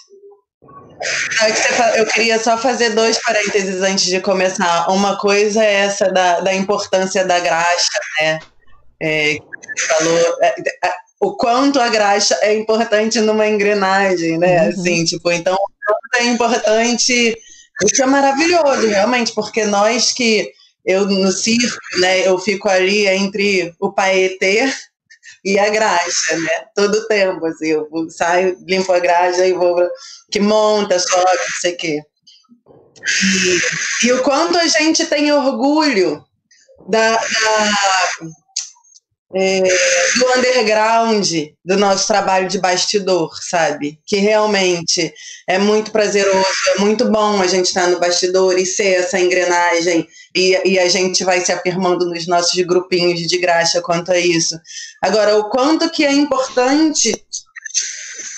eu 1.97 2.07
queria 2.07 2.39
só 2.39 2.57
fazer 2.57 2.91
dois 2.91 3.19
parênteses 3.19 3.83
antes 3.83 4.05
de 4.05 4.21
começar. 4.21 4.89
Uma 4.89 5.19
coisa 5.19 5.63
é 5.65 5.73
essa 5.73 6.11
da, 6.13 6.41
da 6.41 6.55
importância 6.55 7.25
da 7.25 7.41
graxa, 7.41 7.99
né? 8.21 8.39
É, 9.03 9.37
falou 9.89 10.39
é, 10.43 10.55
é, 10.85 10.93
o 11.21 11.37
quanto 11.37 11.81
a 11.81 11.89
graxa 11.89 12.39
é 12.41 12.55
importante 12.55 13.21
numa 13.21 13.49
engrenagem, 13.49 14.39
né? 14.39 14.63
Uhum. 14.63 14.69
Assim, 14.69 15.05
tipo, 15.05 15.33
então 15.33 15.57
é 16.15 16.25
importante. 16.25 17.37
Isso 17.85 18.03
é 18.03 18.07
maravilhoso, 18.07 18.87
realmente, 18.87 19.35
porque 19.35 19.65
nós 19.65 20.13
que 20.13 20.53
eu 20.85 21.07
no 21.07 21.33
circo, 21.33 21.79
né, 21.99 22.27
eu 22.27 22.39
fico 22.39 22.69
ali 22.69 23.07
entre 23.07 23.75
o 23.81 23.93
paetê 23.93 24.73
e 25.45 25.59
a 25.59 25.69
graxa, 25.69 26.37
né? 26.39 26.65
Todo 26.75 27.07
tempo, 27.07 27.45
assim, 27.47 27.69
eu 27.69 27.89
saio, 28.09 28.57
limpo 28.67 28.93
a 28.93 28.99
graxa 28.99 29.47
e 29.47 29.53
vou 29.53 29.77
que 30.31 30.41
monta, 30.41 30.99
sobe, 30.99 31.25
não 31.25 31.61
sei 31.61 31.73
o 31.73 31.77
quê. 31.77 32.01
E, 34.03 34.07
e, 34.07 34.13
o 34.13 34.23
quanto 34.23 34.57
a 34.57 34.67
gente 34.67 35.05
tem 35.05 35.31
orgulho 35.31 36.25
da, 36.89 37.17
da 37.17 37.73
é, 39.37 39.61
do 39.61 40.39
underground 40.39 41.29
do 41.65 41.77
nosso 41.77 42.07
trabalho 42.07 42.49
de 42.49 42.59
bastidor, 42.59 43.31
sabe? 43.43 43.99
Que 44.07 44.17
realmente 44.17 45.13
é 45.47 45.59
muito 45.59 45.91
prazeroso, 45.91 46.47
é 46.77 46.79
muito 46.79 47.11
bom 47.11 47.43
a 47.43 47.47
gente 47.47 47.67
estar 47.67 47.89
no 47.89 47.99
bastidor 47.99 48.59
e 48.59 48.65
ser 48.65 49.01
essa 49.01 49.19
engrenagem 49.19 50.07
e, 50.35 50.73
e 50.73 50.79
a 50.79 50.89
gente 50.89 51.23
vai 51.23 51.41
se 51.41 51.53
afirmando 51.53 52.07
nos 52.07 52.27
nossos 52.27 52.61
grupinhos 52.65 53.21
de 53.21 53.39
graxa 53.39 53.81
quanto 53.81 54.11
a 54.11 54.19
isso. 54.19 54.59
Agora, 55.03 55.37
o 55.39 55.49
quanto 55.49 55.91
que 55.91 56.05
é 56.05 56.13
importante 56.13 57.13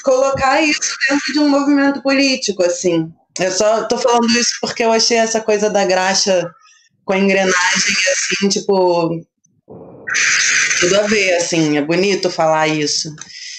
colocar 0.06 0.62
isso 0.62 0.94
dentro 1.08 1.32
de 1.32 1.38
um 1.40 1.48
movimento 1.48 2.00
político, 2.00 2.62
assim. 2.62 3.10
Eu 3.40 3.50
só 3.50 3.84
tô 3.84 3.98
falando 3.98 4.30
isso 4.38 4.52
porque 4.60 4.84
eu 4.84 4.92
achei 4.92 5.16
essa 5.16 5.40
coisa 5.40 5.68
da 5.68 5.84
graxa 5.84 6.48
com 7.04 7.12
a 7.12 7.18
engrenagem, 7.18 7.96
assim, 8.12 8.48
tipo, 8.48 9.20
tudo 10.80 10.96
a 10.96 11.02
ver, 11.02 11.34
assim, 11.34 11.76
é 11.76 11.82
bonito 11.82 12.30
falar 12.30 12.68
isso. 12.68 13.12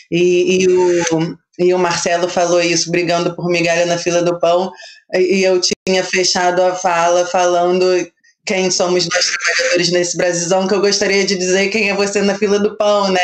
E, 0.10 0.64
e, 0.64 0.68
o, 0.70 1.38
e 1.60 1.74
o 1.74 1.80
Marcelo 1.80 2.30
falou 2.30 2.62
isso, 2.62 2.90
brigando 2.92 3.36
por 3.36 3.50
migalha 3.50 3.86
na 3.86 3.98
fila 3.98 4.22
do 4.22 4.40
pão, 4.40 4.72
e 5.14 5.44
eu 5.44 5.60
tinha 5.60 6.04
fechado 6.04 6.62
a 6.62 6.76
fala 6.76 7.26
falando 7.26 7.84
quem 8.48 8.72
somos 8.72 9.08
nós 9.08 9.26
trabalhadores 9.26 9.92
nesse 9.92 10.18
Brasilzão, 10.18 10.68
que 10.68 10.74
eu 10.74 10.82
gostaria 10.82 11.26
de 11.26 11.36
dizer 11.36 11.70
quem 11.70 11.90
é 11.90 11.94
você 11.94 12.22
na 12.22 12.36
fila 12.36 12.60
do 12.60 12.76
pão, 12.78 13.12
né? 13.12 13.20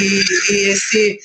E, 0.00 0.52
e 0.52 0.68
esse. 0.70 1.18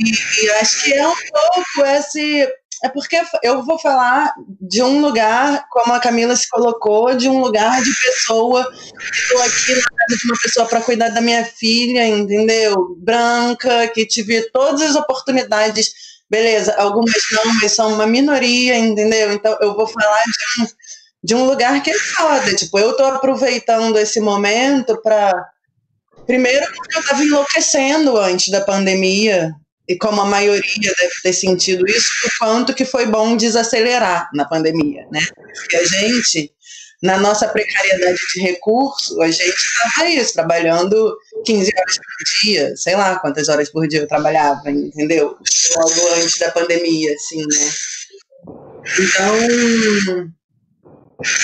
E, 0.00 0.44
e 0.44 0.50
acho 0.50 0.84
que 0.84 0.92
é 0.92 1.08
um 1.08 1.14
pouco 1.14 1.86
esse 1.86 2.46
é 2.82 2.88
porque 2.88 3.20
eu 3.42 3.64
vou 3.64 3.78
falar 3.78 4.32
de 4.60 4.82
um 4.82 5.00
lugar, 5.00 5.66
como 5.70 5.92
a 5.92 6.00
Camila 6.00 6.36
se 6.36 6.48
colocou, 6.48 7.14
de 7.16 7.28
um 7.28 7.40
lugar 7.40 7.82
de 7.82 7.92
pessoa. 7.92 8.66
Estou 9.12 9.42
aqui 9.42 9.74
na 9.74 9.82
casa 9.82 10.16
de 10.16 10.26
uma 10.26 10.36
pessoa 10.40 10.66
para 10.66 10.80
cuidar 10.80 11.08
da 11.08 11.20
minha 11.20 11.44
filha, 11.44 12.06
entendeu? 12.06 12.96
Branca, 12.98 13.88
que 13.88 14.06
tive 14.06 14.42
todas 14.52 14.82
as 14.82 14.94
oportunidades. 14.94 15.92
Beleza, 16.30 16.74
algumas 16.76 17.20
não, 17.32 17.54
mas 17.60 17.72
são 17.72 17.94
uma 17.94 18.06
minoria, 18.06 18.76
entendeu? 18.76 19.32
Então 19.32 19.56
eu 19.60 19.74
vou 19.74 19.86
falar 19.86 20.22
de 20.24 20.62
um, 20.62 20.66
de 21.22 21.34
um 21.34 21.44
lugar 21.44 21.82
que 21.82 21.90
é 21.90 21.98
foda. 21.98 22.54
Tipo, 22.54 22.78
eu 22.78 22.92
estou 22.92 23.06
aproveitando 23.06 23.98
esse 23.98 24.20
momento 24.20 25.00
para. 25.02 25.32
Primeiro, 26.26 26.66
porque 26.74 26.96
eu 26.96 27.00
estava 27.00 27.24
enlouquecendo 27.24 28.18
antes 28.18 28.50
da 28.50 28.60
pandemia, 28.60 29.50
e 29.88 29.96
como 29.96 30.20
a 30.20 30.26
maioria 30.26 30.94
deve 30.98 31.14
ter 31.22 31.32
sentido 31.32 31.88
isso, 31.88 32.10
o 32.26 32.38
quanto 32.38 32.74
que 32.74 32.84
foi 32.84 33.06
bom 33.06 33.34
desacelerar 33.34 34.28
na 34.34 34.44
pandemia, 34.44 35.06
né? 35.10 35.20
Porque 35.54 35.76
a 35.76 35.84
gente, 35.84 36.52
na 37.02 37.18
nossa 37.18 37.48
precariedade 37.48 38.18
de 38.34 38.42
recurso, 38.42 39.20
a 39.22 39.30
gente 39.30 39.56
estava 39.56 40.06
isso, 40.10 40.34
trabalhando 40.34 41.16
15 41.46 41.72
horas 41.74 41.96
por 41.96 42.42
dia, 42.42 42.76
sei 42.76 42.94
lá 42.94 43.18
quantas 43.18 43.48
horas 43.48 43.70
por 43.70 43.88
dia 43.88 44.00
eu 44.00 44.08
trabalhava, 44.08 44.70
entendeu? 44.70 45.38
Logo 45.76 46.14
antes 46.16 46.38
da 46.38 46.50
pandemia, 46.50 47.14
assim, 47.14 47.38
né? 47.38 47.70
Então, 49.00 50.30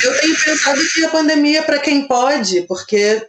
eu 0.05 0.21
tenho 0.21 0.37
pensado 0.37 0.81
que 0.93 1.05
a 1.05 1.11
pandemia, 1.11 1.63
para 1.63 1.79
quem 1.79 2.07
pode, 2.07 2.63
porque 2.63 3.27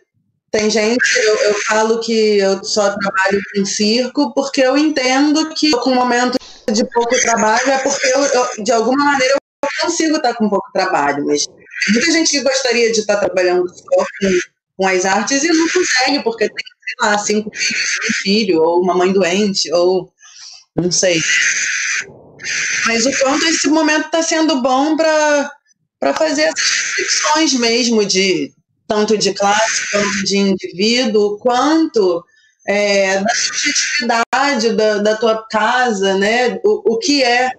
tem 0.51 0.69
gente, 0.69 1.03
eu, 1.17 1.35
eu, 1.41 1.53
falo 1.63 1.99
que 1.99 2.37
eu 2.37 2.63
só 2.63 2.95
trabalho 2.97 3.41
com 3.53 3.65
circo 3.65 4.33
porque 4.33 4.61
eu 4.61 4.77
entendo 4.77 5.53
que 5.53 5.71
com 5.71 5.91
um 5.91 5.95
momento 5.95 6.37
de 6.71 6.85
pouco 6.91 7.19
trabalho 7.19 7.69
é 7.69 7.77
porque 7.79 8.07
eu, 8.07 8.23
eu, 8.23 8.63
de 8.63 8.71
alguma 8.71 9.03
maneira 9.03 9.33
eu 9.35 9.69
consigo 9.81 10.15
estar 10.15 10.33
com 10.35 10.49
pouco 10.49 10.71
trabalho, 10.71 11.25
mas 11.25 11.45
muita 11.91 12.11
gente 12.11 12.39
gostaria 12.39 12.91
de 12.91 12.99
estar 12.99 13.17
trabalhando 13.17 13.67
só 13.67 13.83
com, 13.83 14.39
com 14.77 14.87
as 14.87 15.03
artes 15.03 15.43
e 15.43 15.49
não 15.49 15.67
consegue 15.67 16.23
porque 16.23 16.47
tem, 16.47 16.55
sei 16.55 17.09
lá, 17.09 17.17
cinco 17.17 17.51
filhos, 17.53 17.99
um 18.09 18.13
filho, 18.13 18.61
ou 18.61 18.81
uma 18.81 18.93
mãe 18.93 19.11
doente, 19.11 19.71
ou 19.73 20.09
não 20.75 20.91
sei. 20.91 21.21
Mas 22.85 23.05
o 23.05 23.11
quanto 23.19 23.45
esse 23.45 23.67
momento 23.67 24.05
está 24.05 24.21
sendo 24.21 24.61
bom 24.61 24.95
para 24.95 25.51
fazer 26.13 26.43
essas 26.43 26.71
reflexões 26.71 27.53
mesmo 27.53 28.05
de 28.05 28.53
tanto 28.87 29.17
de 29.17 29.33
classe 29.33 29.89
quanto 29.91 30.23
de 30.25 30.37
indivíduo, 30.37 31.37
quanto 31.39 32.23
é, 32.67 33.21
da 33.21 33.35
subjetividade 33.35 34.73
da, 34.75 34.97
da, 34.97 35.15
tua 35.15 35.45
casa, 35.49 36.15
né? 36.15 36.59
O, 36.63 36.93
o 36.93 36.97
que 36.97 37.23
é 37.23 37.49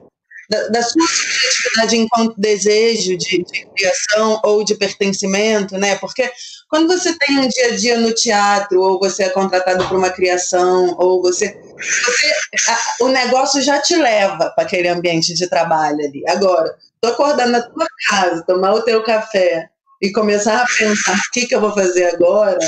da, 0.50 0.68
da, 0.68 0.82
sua 0.82 1.06
subjetividade 1.06 1.96
enquanto 1.96 2.40
desejo 2.40 3.16
de, 3.16 3.44
de, 3.44 3.66
criação 3.76 4.40
ou 4.44 4.64
de 4.64 4.74
pertencimento, 4.74 5.76
né? 5.76 5.96
Porque 5.96 6.30
quando 6.68 6.88
você 6.88 7.16
tem 7.18 7.38
um 7.38 7.48
dia 7.48 7.66
a 7.66 7.76
dia 7.76 8.00
no 8.00 8.12
teatro, 8.12 8.80
ou 8.80 8.98
você 8.98 9.24
é 9.24 9.28
contratado 9.28 9.86
para 9.86 9.96
uma 9.96 10.10
criação, 10.10 10.96
ou 10.98 11.22
você, 11.22 11.56
você 11.76 12.70
a, 12.70 13.04
o 13.04 13.08
negócio 13.08 13.60
já 13.62 13.80
te 13.80 13.96
leva 13.96 14.50
para 14.50 14.64
aquele 14.64 14.88
ambiente 14.88 15.34
de 15.34 15.48
trabalho 15.48 15.98
ali. 15.98 16.22
Agora, 16.28 16.74
tô 17.00 17.08
acordando 17.08 17.52
na 17.52 17.62
tua 17.62 17.86
casa, 18.08 18.44
tomar 18.46 18.72
o 18.74 18.82
teu 18.82 19.02
café, 19.02 19.68
e 20.00 20.12
começar 20.12 20.62
a 20.62 20.66
pensar 20.66 21.16
o 21.16 21.30
que, 21.32 21.46
que 21.46 21.54
eu 21.54 21.60
vou 21.60 21.72
fazer 21.72 22.04
agora, 22.14 22.58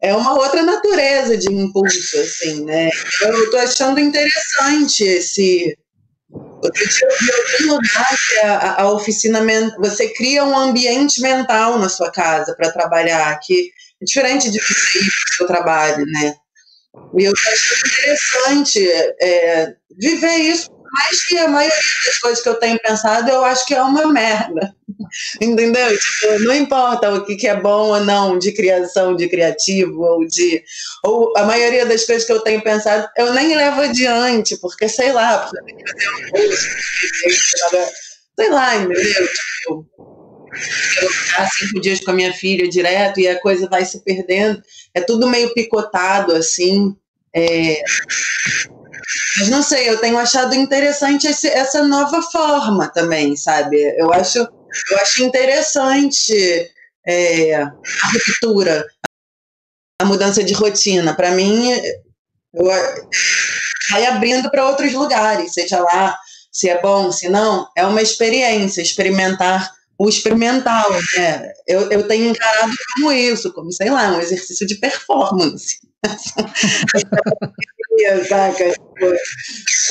é 0.00 0.14
uma 0.14 0.34
outra 0.34 0.62
natureza 0.62 1.36
de 1.36 1.52
impulso, 1.52 2.18
assim, 2.18 2.64
né? 2.64 2.90
Eu 3.20 3.44
estou 3.44 3.60
achando 3.60 4.00
interessante 4.00 5.04
esse. 5.04 5.76
Outro 6.30 6.88
dia 6.88 7.08
eu 7.08 7.18
vi 7.20 7.32
algum 7.32 7.74
lugar 7.74 8.16
que 8.28 8.38
a, 8.38 8.82
a 8.82 8.92
oficina. 8.92 9.40
Você 9.78 10.08
cria 10.08 10.44
um 10.44 10.56
ambiente 10.56 11.20
mental 11.20 11.78
na 11.78 11.88
sua 11.88 12.10
casa 12.10 12.54
para 12.54 12.72
trabalhar, 12.72 13.38
que 13.40 13.70
é 14.00 14.04
diferente 14.04 14.50
de 14.50 14.58
você 14.58 14.98
ir 14.98 15.02
para 15.02 15.08
o 15.08 15.36
seu 15.36 15.46
trabalho, 15.46 16.06
né? 16.06 16.34
E 17.18 17.24
eu 17.24 17.32
acho 17.32 17.86
interessante 17.86 18.86
é, 19.20 19.74
viver 19.98 20.36
isso 20.36 20.70
mais 20.92 21.24
que 21.24 21.38
a 21.38 21.48
maioria 21.48 21.74
das 22.06 22.18
coisas 22.18 22.42
que 22.42 22.48
eu 22.48 22.54
tenho 22.56 22.78
pensado, 22.78 23.30
eu 23.30 23.42
acho 23.44 23.66
que 23.66 23.74
é 23.74 23.82
uma 23.82 24.06
merda. 24.12 24.74
Entendeu? 25.40 25.88
Tipo, 25.98 26.38
não 26.40 26.54
importa 26.54 27.12
o 27.14 27.24
que, 27.24 27.36
que 27.36 27.48
é 27.48 27.58
bom 27.58 27.88
ou 27.88 28.00
não 28.00 28.38
de 28.38 28.52
criação, 28.52 29.16
de 29.16 29.28
criativo, 29.28 30.02
ou 30.02 30.26
de. 30.26 30.62
Ou 31.04 31.32
a 31.36 31.44
maioria 31.44 31.86
das 31.86 32.04
coisas 32.04 32.24
que 32.24 32.32
eu 32.32 32.40
tenho 32.40 32.62
pensado, 32.62 33.08
eu 33.16 33.32
nem 33.32 33.56
levo 33.56 33.80
adiante, 33.80 34.58
porque 34.60 34.88
sei 34.88 35.12
lá, 35.12 35.38
porque 35.38 35.58
eu 35.58 35.64
tenho 35.64 35.78
um 35.78 36.30
curso, 36.30 36.68
sei 38.38 38.50
lá, 38.50 38.76
entendeu? 38.76 39.28
Tipo, 39.28 39.86
eu 41.00 41.08
ficar 41.10 41.48
cinco 41.50 41.80
dias 41.80 42.00
com 42.00 42.10
a 42.10 42.14
minha 42.14 42.32
filha 42.32 42.68
direto 42.68 43.20
e 43.20 43.28
a 43.28 43.40
coisa 43.40 43.68
vai 43.68 43.84
se 43.84 44.00
perdendo. 44.04 44.62
É 44.94 45.00
tudo 45.00 45.28
meio 45.28 45.52
picotado, 45.54 46.34
assim. 46.34 46.96
É, 47.34 47.82
mas 49.38 49.48
não 49.48 49.62
sei, 49.62 49.88
eu 49.88 49.98
tenho 49.98 50.18
achado 50.18 50.54
interessante 50.54 51.26
esse, 51.26 51.48
essa 51.48 51.82
nova 51.82 52.20
forma 52.22 52.88
também, 52.88 53.34
sabe? 53.36 53.76
Eu 53.96 54.12
acho, 54.12 54.38
eu 54.38 54.98
acho 54.98 55.24
interessante 55.24 56.70
é, 57.06 57.54
a 57.54 57.72
ruptura, 58.12 58.86
a 60.00 60.04
mudança 60.04 60.44
de 60.44 60.52
rotina. 60.52 61.14
Para 61.14 61.30
mim, 61.30 61.72
eu, 62.54 62.66
vai 63.90 64.06
abrindo 64.06 64.50
para 64.50 64.66
outros 64.66 64.92
lugares, 64.92 65.54
seja 65.54 65.80
lá 65.80 66.18
se 66.52 66.68
é 66.68 66.80
bom, 66.80 67.10
se 67.10 67.30
não, 67.30 67.66
é 67.74 67.84
uma 67.86 68.02
experiência, 68.02 68.82
experimentar 68.82 69.72
o 70.02 70.08
experimental, 70.08 70.90
né? 71.16 71.52
Eu, 71.66 71.88
eu 71.92 72.08
tenho 72.08 72.30
encarado 72.30 72.72
como 72.94 73.12
isso, 73.12 73.52
como, 73.52 73.70
sei 73.70 73.88
lá, 73.88 74.10
um 74.10 74.20
exercício 74.20 74.66
de 74.66 74.74
performance. 74.74 75.78
saca? 78.28 78.70
Tipo, 78.70 79.16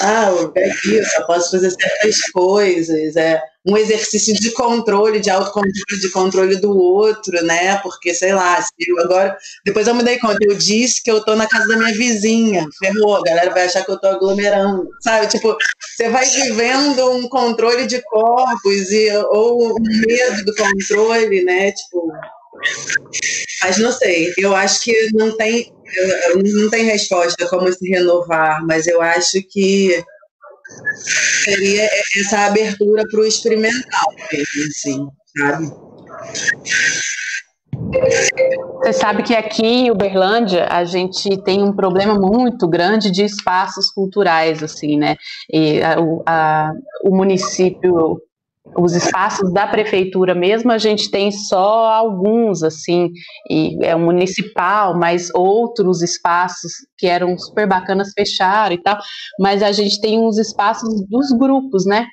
ah, 0.02 0.30
é 0.56 0.68
isso, 0.68 1.12
eu 1.18 1.26
posso 1.26 1.52
fazer 1.52 1.72
certas 1.72 2.22
coisas, 2.32 3.16
é 3.16 3.42
um 3.66 3.78
exercício 3.78 4.34
de 4.34 4.52
controle, 4.52 5.20
de 5.20 5.30
autocontrole, 5.30 6.00
de 6.02 6.12
controle 6.12 6.56
do 6.56 6.76
outro, 6.76 7.44
né? 7.46 7.78
Porque, 7.78 8.14
sei 8.14 8.34
lá, 8.34 8.60
se 8.60 8.72
eu 8.80 9.00
agora. 9.02 9.38
Depois 9.66 9.88
eu 9.88 9.94
me 9.94 10.04
dei 10.04 10.18
conta, 10.18 10.38
eu 10.42 10.56
disse 10.56 11.04
que 11.04 11.12
eu 11.12 11.24
tô 11.24 11.36
na 11.36 11.48
casa 11.48 11.68
da 11.68 11.78
minha 11.78 11.94
vizinha, 11.94 12.66
ferrou, 12.80 13.18
a 13.18 13.22
galera 13.22 13.52
vai 13.52 13.66
achar 13.66 13.86
que 13.86 13.92
eu 13.92 14.00
tô 14.00 14.08
aglomerando, 14.08 14.88
sabe? 15.02 15.28
Tipo, 15.28 15.56
você 15.96 16.10
vai 16.10 16.26
vivendo 16.26 17.12
um 17.12 17.30
controle 17.30 17.86
de 17.86 18.02
corpos 18.02 18.92
e, 18.92 19.12
ou 19.30 19.74
um 19.74 20.08
medo 20.08 20.44
do 20.44 20.56
controle, 20.56 21.44
né? 21.44 21.72
Tipo, 21.72 22.12
mas 23.62 23.78
não 23.78 23.92
sei, 23.92 24.34
eu 24.38 24.56
acho 24.56 24.82
que 24.82 25.10
não 25.14 25.36
tem, 25.38 25.72
não 26.36 26.70
tem 26.70 26.86
resposta 26.86 27.48
como 27.48 27.72
se 27.72 27.90
renovar, 27.90 28.66
mas 28.66 28.88
eu 28.88 29.02
acho 29.02 29.42
que 29.50 30.04
seria 31.44 31.90
essa 32.18 32.40
abertura 32.46 33.04
para 33.10 33.20
o 33.20 33.26
experimental 33.26 34.14
mesmo, 34.32 34.64
assim, 34.70 35.08
sabe? 35.38 35.72
Você 38.80 38.94
sabe 38.94 39.24
que 39.24 39.36
aqui 39.36 39.66
em 39.66 39.92
Uberlândia 39.92 40.68
a 40.70 40.84
gente 40.86 41.38
tem 41.44 41.62
um 41.62 41.74
problema 41.74 42.14
muito 42.16 42.68
grande 42.68 43.12
de 43.12 43.24
espaços 43.24 43.92
culturais, 43.92 44.64
assim, 44.64 44.98
né? 44.98 45.16
E 45.52 45.82
a, 45.82 45.96
a, 46.26 46.72
o 47.04 47.16
município, 47.16 48.22
os 48.76 48.94
espaços 48.96 49.52
da 49.54 49.68
prefeitura 49.68 50.34
mesmo, 50.34 50.72
a 50.72 50.78
gente 50.78 51.10
tem 51.12 51.32
só 51.32 51.88
alguns, 51.92 52.64
assim, 52.64 53.10
e 53.50 53.78
é 53.84 53.96
municipal, 53.96 54.98
mas 54.98 55.30
outros 55.34 56.02
espaços 56.02 56.72
que 56.98 57.08
eram 57.08 57.38
super 57.38 57.68
bacanas 57.68 58.12
fecharam 58.14 58.74
e 58.74 58.82
tal, 58.82 58.98
mas 59.40 59.62
a 59.62 59.72
gente 59.72 60.00
tem 60.00 60.20
uns 60.20 60.38
espaços 60.38 61.06
dos 61.08 61.32
grupos, 61.32 61.86
né? 61.86 62.08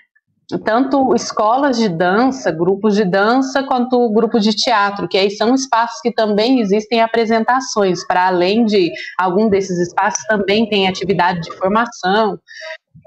tanto 0.65 1.15
escolas 1.15 1.77
de 1.77 1.91
dança, 1.91 2.51
grupos 2.51 2.95
de 2.95 3.05
dança, 3.05 3.63
quanto 3.63 4.09
grupo 4.11 4.41
de 4.41 4.55
teatro, 4.55 5.07
que 5.07 5.19
aí 5.19 5.31
são 5.31 5.55
espaços 5.55 6.01
que 6.01 6.11
também 6.11 6.61
existem 6.61 7.03
apresentações, 7.03 8.07
para 8.07 8.29
além 8.29 8.65
de 8.65 8.91
algum 9.19 9.51
desses 9.51 9.77
espaços 9.79 10.25
também 10.25 10.67
tem 10.67 10.89
atividade 10.89 11.43
de 11.43 11.55
formação. 11.57 12.39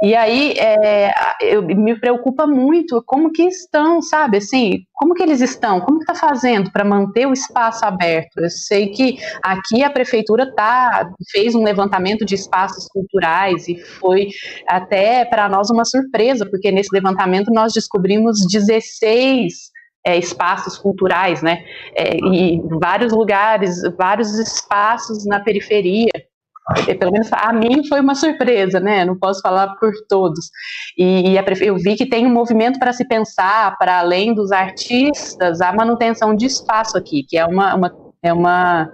E 0.03 0.15
aí 0.15 0.53
é, 0.57 1.11
eu, 1.41 1.61
me 1.61 1.99
preocupa 1.99 2.48
muito 2.48 3.03
como 3.06 3.32
que 3.32 3.44
estão, 3.44 4.02
sabe, 4.02 4.38
assim, 4.38 4.80
como 4.95 5.14
que 5.14 5.22
eles 5.22 5.41
estão, 5.41 5.80
como 5.82 5.99
que 5.99 6.11
está 6.11 6.15
fazendo 6.15 6.72
para 6.72 6.84
manter 6.84 7.28
o 7.28 7.34
espaço 7.34 7.86
aberto? 7.86 8.38
Eu 8.38 8.49
sei 8.49 8.88
que 8.90 9.18
aqui 9.44 9.84
a 9.84 9.91
prefeitura 9.91 10.52
tá, 10.56 11.07
fez 11.32 11.53
um 11.53 11.64
levantamento 11.64 12.26
de 12.26 12.34
espaços 12.34 12.88
culturais 12.88 13.68
e 13.68 13.78
foi 13.80 14.30
até 14.68 15.23
para 15.23 15.48
nós 15.48 15.69
uma 15.69 15.86
surpresa, 15.86 16.48
porque 16.49 16.72
nesse 16.72 16.90
levantamento 16.91 17.52
nós 17.52 17.72
descobrimos 17.72 18.40
16 18.52 19.72
é, 20.03 20.18
espaços 20.18 20.80
culturais, 20.80 21.44
né? 21.44 21.64
É, 21.95 22.18
e 22.18 22.60
vários 22.80 23.14
lugares, 23.14 23.82
vários 23.98 24.34
espaços 24.40 25.26
na 25.26 25.40
periferia. 25.40 26.10
É, 26.88 26.93
pelo 26.93 27.11
menos 27.11 27.27
a 27.33 27.51
mim 27.51 27.85
foi 27.88 27.99
uma 27.99 28.15
surpresa, 28.15 28.79
né? 28.79 29.03
Não 29.03 29.17
posso 29.17 29.41
falar 29.41 29.75
por 29.75 29.91
todos. 30.07 30.49
E, 30.97 31.31
e 31.31 31.38
a, 31.38 31.43
eu 31.61 31.75
vi 31.75 31.95
que 31.95 32.05
tem 32.05 32.25
um 32.25 32.31
movimento 32.31 32.79
para 32.79 32.93
se 32.93 33.05
pensar, 33.05 33.77
para 33.77 33.99
além 33.99 34.33
dos 34.33 34.51
artistas, 34.51 35.59
a 35.59 35.73
manutenção 35.73 36.35
de 36.35 36.45
espaço 36.45 36.97
aqui, 36.97 37.23
que 37.27 37.38
é 37.38 37.45
uma, 37.45 37.75
uma 37.75 37.91
é 38.23 38.31
uma 38.31 38.89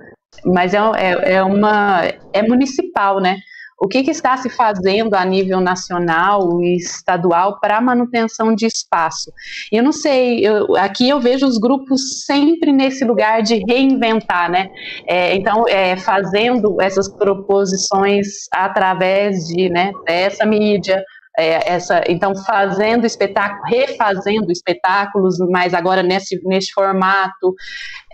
mas 0.45 0.73
é, 0.73 0.77
é, 0.77 1.33
é 1.33 1.43
uma 1.43 2.03
é 2.33 2.41
municipal, 2.43 3.19
né? 3.19 3.37
O 3.79 3.87
que, 3.87 4.03
que, 4.03 4.11
está 4.11 4.35
se 4.37 4.49
fazendo 4.49 5.13
a 5.13 5.23
nível 5.23 5.59
nacional 5.59 6.61
e 6.61 6.77
estadual 6.77 7.59
para 7.59 7.79
manutenção 7.79 8.55
de 8.55 8.65
espaço. 8.65 9.31
Eu 9.71 9.83
não 9.83 9.91
sei, 9.91 10.39
eu, 10.45 10.75
aqui 10.75 11.07
eu 11.07 11.19
vejo 11.19 11.45
os 11.45 11.57
grupos 11.57 12.25
sempre 12.25 12.71
nesse 12.71 13.05
lugar 13.05 13.43
de 13.43 13.63
reinventar, 13.67 14.49
né? 14.49 14.69
É, 15.07 15.35
então, 15.35 15.65
é, 15.67 15.95
fazendo 15.95 16.81
essas 16.81 17.07
proposições 17.07 18.27
através 18.51 19.45
de, 19.45 19.69
né, 19.69 19.91
dessa 20.05 20.45
mídia, 20.45 21.03
é, 21.37 21.71
essa, 21.71 22.03
então 22.07 22.35
fazendo 22.35 23.05
espetáculo, 23.05 23.61
refazendo 23.67 24.51
espetáculos, 24.51 25.37
mas 25.51 25.73
agora 25.75 26.01
nesse, 26.01 26.41
nesse 26.43 26.71
formato, 26.71 27.53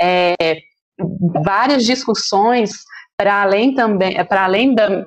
é, 0.02 0.34
várias 1.44 1.86
discussões 1.86 2.84
para 3.18 3.42
além 3.42 3.74
também, 3.74 4.24
para 4.26 4.44
além 4.44 4.76
da, 4.76 5.06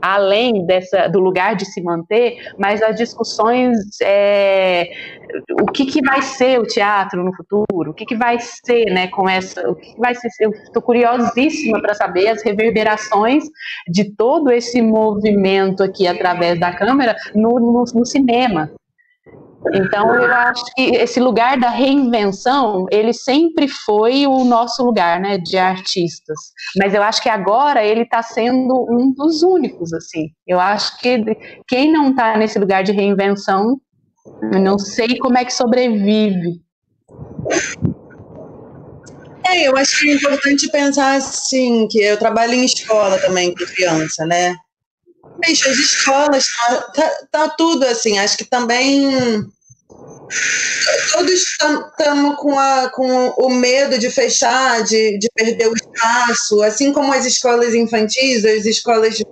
além 0.00 0.64
dessa, 0.64 1.08
do 1.08 1.18
lugar 1.18 1.56
de 1.56 1.64
se 1.64 1.82
manter, 1.82 2.36
mas 2.56 2.80
as 2.80 2.96
discussões, 2.96 3.76
é, 4.00 4.88
o 5.60 5.66
que, 5.66 5.86
que 5.86 6.00
vai 6.00 6.22
ser 6.22 6.60
o 6.60 6.66
teatro 6.66 7.24
no 7.24 7.34
futuro, 7.34 7.90
o 7.90 7.94
que, 7.94 8.06
que 8.06 8.16
vai 8.16 8.38
ser, 8.38 8.86
né, 8.86 9.08
com 9.08 9.28
essa, 9.28 9.68
o 9.68 9.74
que, 9.74 9.94
que 9.94 10.00
vai 10.00 10.14
ser, 10.14 10.28
eu 10.40 10.50
estou 10.50 10.80
curiosíssima 10.80 11.80
para 11.82 11.94
saber 11.94 12.28
as 12.28 12.42
reverberações 12.42 13.44
de 13.88 14.14
todo 14.14 14.50
esse 14.50 14.80
movimento 14.80 15.82
aqui 15.82 16.06
através 16.06 16.58
da 16.60 16.72
câmera 16.72 17.16
no, 17.34 17.58
no, 17.58 17.84
no 17.92 18.06
cinema, 18.06 18.70
então, 19.74 20.14
eu 20.14 20.32
acho 20.32 20.64
que 20.74 20.82
esse 20.96 21.18
lugar 21.18 21.58
da 21.58 21.68
reinvenção, 21.68 22.86
ele 22.90 23.12
sempre 23.12 23.66
foi 23.68 24.26
o 24.26 24.44
nosso 24.44 24.84
lugar, 24.84 25.20
né, 25.20 25.36
de 25.36 25.58
artistas. 25.58 26.36
Mas 26.76 26.94
eu 26.94 27.02
acho 27.02 27.20
que 27.20 27.28
agora 27.28 27.84
ele 27.84 28.02
está 28.02 28.22
sendo 28.22 28.86
um 28.88 29.12
dos 29.12 29.42
únicos, 29.42 29.92
assim. 29.92 30.28
Eu 30.46 30.60
acho 30.60 30.98
que 30.98 31.36
quem 31.66 31.92
não 31.92 32.10
está 32.10 32.36
nesse 32.36 32.58
lugar 32.58 32.84
de 32.84 32.92
reinvenção, 32.92 33.80
eu 34.52 34.60
não 34.60 34.78
sei 34.78 35.18
como 35.18 35.36
é 35.36 35.44
que 35.44 35.52
sobrevive. 35.52 36.60
É, 39.44 39.66
eu 39.66 39.76
acho 39.76 39.98
que 39.98 40.10
é 40.10 40.14
importante 40.14 40.70
pensar 40.70 41.16
assim, 41.16 41.88
que 41.88 41.98
eu 41.98 42.18
trabalho 42.18 42.54
em 42.54 42.64
escola 42.64 43.18
também 43.18 43.54
com 43.54 43.64
criança, 43.64 44.24
né? 44.26 44.54
As 45.44 45.78
escolas, 45.78 46.46
tá, 46.94 47.18
tá, 47.30 47.48
tudo 47.50 47.84
assim, 47.84 48.18
acho 48.18 48.36
que 48.36 48.44
também 48.44 49.42
todos 51.12 51.32
estamos 51.32 52.36
com, 52.36 52.56
com 52.92 53.28
o 53.38 53.50
medo 53.50 53.98
de 53.98 54.10
fechar, 54.10 54.82
de, 54.82 55.18
de 55.18 55.28
perder 55.34 55.68
o 55.68 55.74
espaço, 55.74 56.62
assim 56.62 56.92
como 56.92 57.12
as 57.12 57.24
escolas 57.24 57.74
infantis, 57.74 58.44
as 58.44 58.64
escolas 58.66 59.22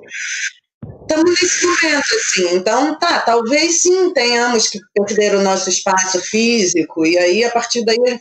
estamos 1.09 1.41
nesse 1.41 1.67
momento, 1.67 2.15
assim. 2.15 2.57
Então, 2.57 2.99
tá, 2.99 3.21
talvez 3.21 3.83
sim 3.83 4.13
tenhamos 4.13 4.69
que 4.69 4.81
perder 4.95 5.35
o 5.35 5.43
nosso 5.43 5.69
espaço 5.69 6.21
físico, 6.21 7.07
e 7.07 7.17
aí, 7.19 7.45
a 7.45 7.51
partir 7.51 7.85
daí, 7.85 8.21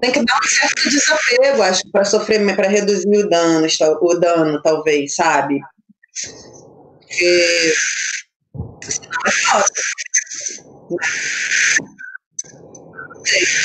tem 0.00 0.12
que 0.12 0.24
dar 0.24 0.38
um 0.38 0.48
certo 0.48 0.88
desapego, 0.88 1.62
acho, 1.62 1.82
para 1.90 2.04
sofrer, 2.04 2.56
para 2.56 2.68
reduzir 2.68 3.16
o 3.16 3.28
dano, 3.28 3.66
o 4.00 4.14
dano, 4.14 4.62
talvez, 4.62 5.14
sabe? 5.14 5.60
Porque 7.10 7.24
é. 7.24 7.72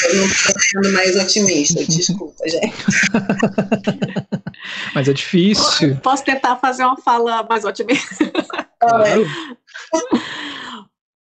Eu 0.04 0.16
não 0.16 0.26
estou 0.26 0.60
sendo 0.60 0.94
mais 0.94 1.16
otimista, 1.16 1.84
desculpa, 1.86 2.48
gente. 2.48 2.74
Mas 4.94 5.08
é 5.08 5.14
difícil. 5.14 5.98
Posso 5.98 6.24
tentar 6.24 6.58
fazer 6.58 6.84
uma 6.84 6.98
fala 6.98 7.44
mais 7.44 7.64
otimista? 7.64 8.32
Claro. 8.80 9.26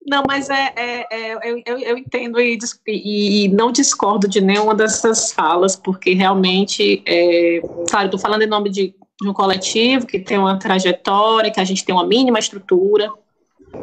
Não, 0.04 0.24
mas 0.26 0.50
é, 0.50 0.72
é, 0.74 1.06
é 1.12 1.34
eu, 1.44 1.62
eu, 1.64 1.78
eu, 1.78 1.96
entendo 1.96 2.40
e, 2.40 2.58
e, 2.88 3.48
não 3.48 3.70
discordo 3.70 4.26
de 4.26 4.40
nenhuma 4.40 4.74
dessas 4.74 5.30
falas, 5.30 5.76
porque 5.76 6.12
realmente, 6.12 7.00
é, 7.06 7.60
claro, 7.88 8.06
estou 8.06 8.18
falando 8.18 8.42
em 8.42 8.48
nome 8.48 8.68
de, 8.68 8.96
de 9.22 9.28
um 9.28 9.32
coletivo 9.32 10.06
que 10.06 10.18
tem 10.18 10.36
uma 10.36 10.58
trajetória, 10.58 11.50
que 11.50 11.60
a 11.60 11.64
gente 11.64 11.84
tem 11.84 11.94
uma 11.94 12.06
mínima 12.06 12.38
estrutura, 12.38 13.10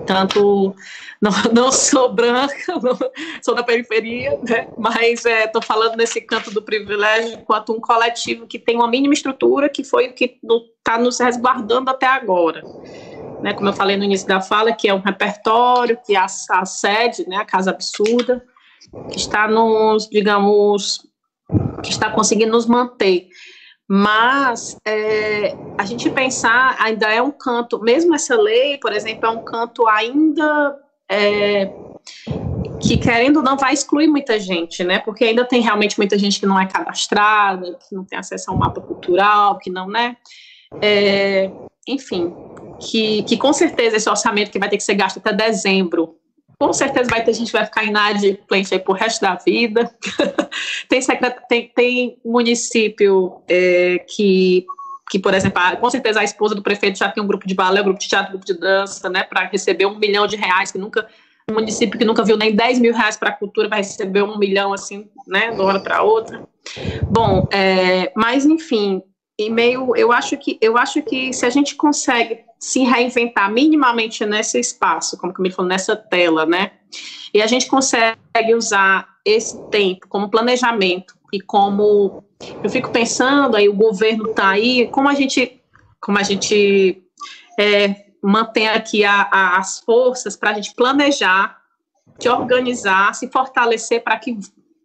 tanto 0.05 0.75
não, 1.21 1.31
não 1.53 1.71
sou 1.71 2.13
branca, 2.13 2.55
não, 2.81 2.97
sou 3.41 3.55
da 3.55 3.63
periferia, 3.63 4.37
né? 4.47 4.67
mas 4.77 5.25
estou 5.25 5.61
é, 5.61 5.65
falando 5.65 5.95
nesse 5.95 6.21
canto 6.21 6.51
do 6.51 6.61
privilégio 6.61 7.39
enquanto 7.39 7.73
um 7.73 7.79
coletivo 7.79 8.45
que 8.45 8.59
tem 8.59 8.75
uma 8.75 8.87
mínima 8.87 9.13
estrutura 9.13 9.69
que 9.69 9.83
foi 9.83 10.09
o 10.09 10.13
que 10.13 10.37
está 10.77 10.97
nos 10.99 11.19
resguardando 11.19 11.89
até 11.89 12.05
agora. 12.05 12.61
Né? 13.41 13.53
Como 13.53 13.69
eu 13.69 13.73
falei 13.73 13.95
no 13.95 14.03
início 14.03 14.27
da 14.27 14.41
fala, 14.41 14.73
que 14.73 14.89
é 14.89 14.93
um 14.93 14.99
repertório, 14.99 15.97
que 16.05 16.15
é 16.15 16.19
a, 16.19 16.27
a 16.51 16.65
sede, 16.65 17.27
né? 17.27 17.37
a 17.37 17.45
Casa 17.45 17.71
Absurda, 17.71 18.43
que 19.09 19.17
está 19.17 19.47
nos, 19.47 20.09
digamos, 20.09 21.07
que 21.81 21.89
está 21.89 22.09
conseguindo 22.09 22.51
nos 22.51 22.65
manter. 22.65 23.29
Mas 23.91 24.77
é, 24.85 25.57
a 25.75 25.83
gente 25.83 26.11
pensar 26.11 26.75
ainda 26.79 27.07
é 27.07 27.19
um 27.19 27.31
canto, 27.31 27.79
mesmo 27.81 28.13
essa 28.13 28.39
lei, 28.39 28.77
por 28.77 28.93
exemplo, 28.93 29.25
é 29.25 29.29
um 29.29 29.43
canto 29.43 29.87
ainda 29.87 30.77
é, 31.09 31.73
que 32.79 32.97
querendo 32.97 33.37
ou 33.37 33.43
não 33.43 33.57
vai 33.57 33.73
excluir 33.73 34.07
muita 34.07 34.39
gente, 34.39 34.83
né? 34.83 34.99
Porque 34.99 35.25
ainda 35.25 35.43
tem 35.43 35.59
realmente 35.59 35.97
muita 35.97 36.19
gente 36.19 36.39
que 36.39 36.45
não 36.45 36.59
é 36.59 36.67
cadastrada, 36.67 37.79
que 37.87 37.95
não 37.95 38.05
tem 38.05 38.19
acesso 38.19 38.51
ao 38.51 38.57
mapa 38.57 38.79
cultural, 38.79 39.57
que 39.57 39.71
não, 39.71 39.87
né? 39.87 40.17
É, 40.79 41.49
enfim, 41.87 42.31
que, 42.79 43.23
que 43.23 43.37
com 43.37 43.51
certeza 43.51 43.97
esse 43.97 44.07
orçamento 44.07 44.51
que 44.51 44.59
vai 44.59 44.69
ter 44.69 44.77
que 44.77 44.83
ser 44.83 44.93
gasto 44.93 45.17
até 45.17 45.33
dezembro 45.33 46.18
com 46.59 46.73
certeza 46.73 47.09
vai 47.09 47.23
ter 47.23 47.33
gente 47.33 47.47
que 47.47 47.57
vai 47.57 47.65
ficar 47.65 47.85
inadimplente 47.85 48.73
aí 48.73 48.79
pro 48.79 48.93
resto 48.93 49.21
da 49.21 49.35
vida. 49.35 49.89
tem, 50.89 51.01
secret... 51.01 51.35
tem, 51.47 51.71
tem 51.73 52.17
município 52.23 53.41
é, 53.47 53.99
que 53.99 54.65
que, 55.09 55.17
por 55.17 55.33
exemplo, 55.33 55.59
a, 55.59 55.75
com 55.75 55.89
certeza 55.89 56.19
a 56.19 56.23
esposa 56.23 56.53
do 56.53 56.61
prefeito 56.61 56.99
já 56.99 57.09
tem 57.09 57.23
um 57.23 57.25
grupo 57.25 57.47
de 57.47 57.55
balé, 57.55 57.81
um 57.81 57.85
grupo 57.85 57.99
de 57.99 58.07
teatro, 58.07 58.29
um 58.29 58.31
grupo 58.33 58.45
de 58.45 58.53
dança, 58.53 59.09
né, 59.09 59.23
para 59.23 59.45
receber 59.47 59.87
um 59.87 59.97
milhão 59.97 60.27
de 60.27 60.35
reais, 60.35 60.71
que 60.71 60.77
nunca, 60.77 61.07
um 61.49 61.55
município 61.55 61.97
que 61.97 62.05
nunca 62.05 62.23
viu 62.23 62.37
nem 62.37 62.55
10 62.55 62.77
mil 62.77 62.93
reais 62.93 63.17
para 63.17 63.29
a 63.29 63.33
cultura 63.33 63.67
vai 63.67 63.79
receber 63.79 64.21
um 64.21 64.37
milhão, 64.37 64.71
assim, 64.71 65.09
né, 65.27 65.49
de 65.49 65.55
uma 65.55 65.63
hora 65.63 65.79
para 65.79 66.03
outra. 66.03 66.47
Bom, 67.09 67.47
é, 67.51 68.11
mas, 68.15 68.45
enfim, 68.45 69.01
e 69.39 69.49
meio, 69.49 69.95
eu 69.95 70.11
acho 70.11 70.37
que, 70.37 70.59
eu 70.61 70.77
acho 70.77 71.01
que 71.01 71.33
se 71.33 71.43
a 71.43 71.49
gente 71.49 71.73
consegue 71.73 72.41
se 72.59 72.83
reinventar 72.83 73.49
minimamente 73.51 74.25
nesse 74.25 74.59
espaço, 74.59 75.17
como 75.17 75.33
que 75.33 75.41
me 75.41 75.49
falou, 75.49 75.69
nessa 75.69 75.95
tela, 75.95 76.45
né, 76.45 76.71
e 77.33 77.41
a 77.41 77.47
gente 77.47 77.67
consegue 77.67 78.53
usar 78.55 79.07
esse 79.23 79.61
tempo 79.69 80.07
como 80.07 80.29
planejamento 80.29 81.13
e 81.31 81.39
como 81.39 82.23
eu 82.63 82.69
fico 82.69 82.89
pensando 82.89 83.55
aí 83.55 83.69
o 83.69 83.75
governo 83.75 84.31
está 84.31 84.49
aí 84.49 84.87
como 84.87 85.07
a 85.07 85.13
gente 85.13 85.61
como 86.01 86.17
a 86.17 86.23
gente 86.23 87.03
é, 87.59 88.05
mantém 88.23 88.69
aqui 88.69 89.03
a, 89.03 89.27
a, 89.31 89.57
as 89.57 89.79
forças 89.79 90.35
para 90.35 90.51
a 90.51 90.53
gente 90.53 90.73
planejar 90.73 91.57
se 92.17 92.29
organizar 92.29 93.13
se 93.13 93.29
fortalecer 93.29 94.03
para 94.03 94.17
que 94.17 94.37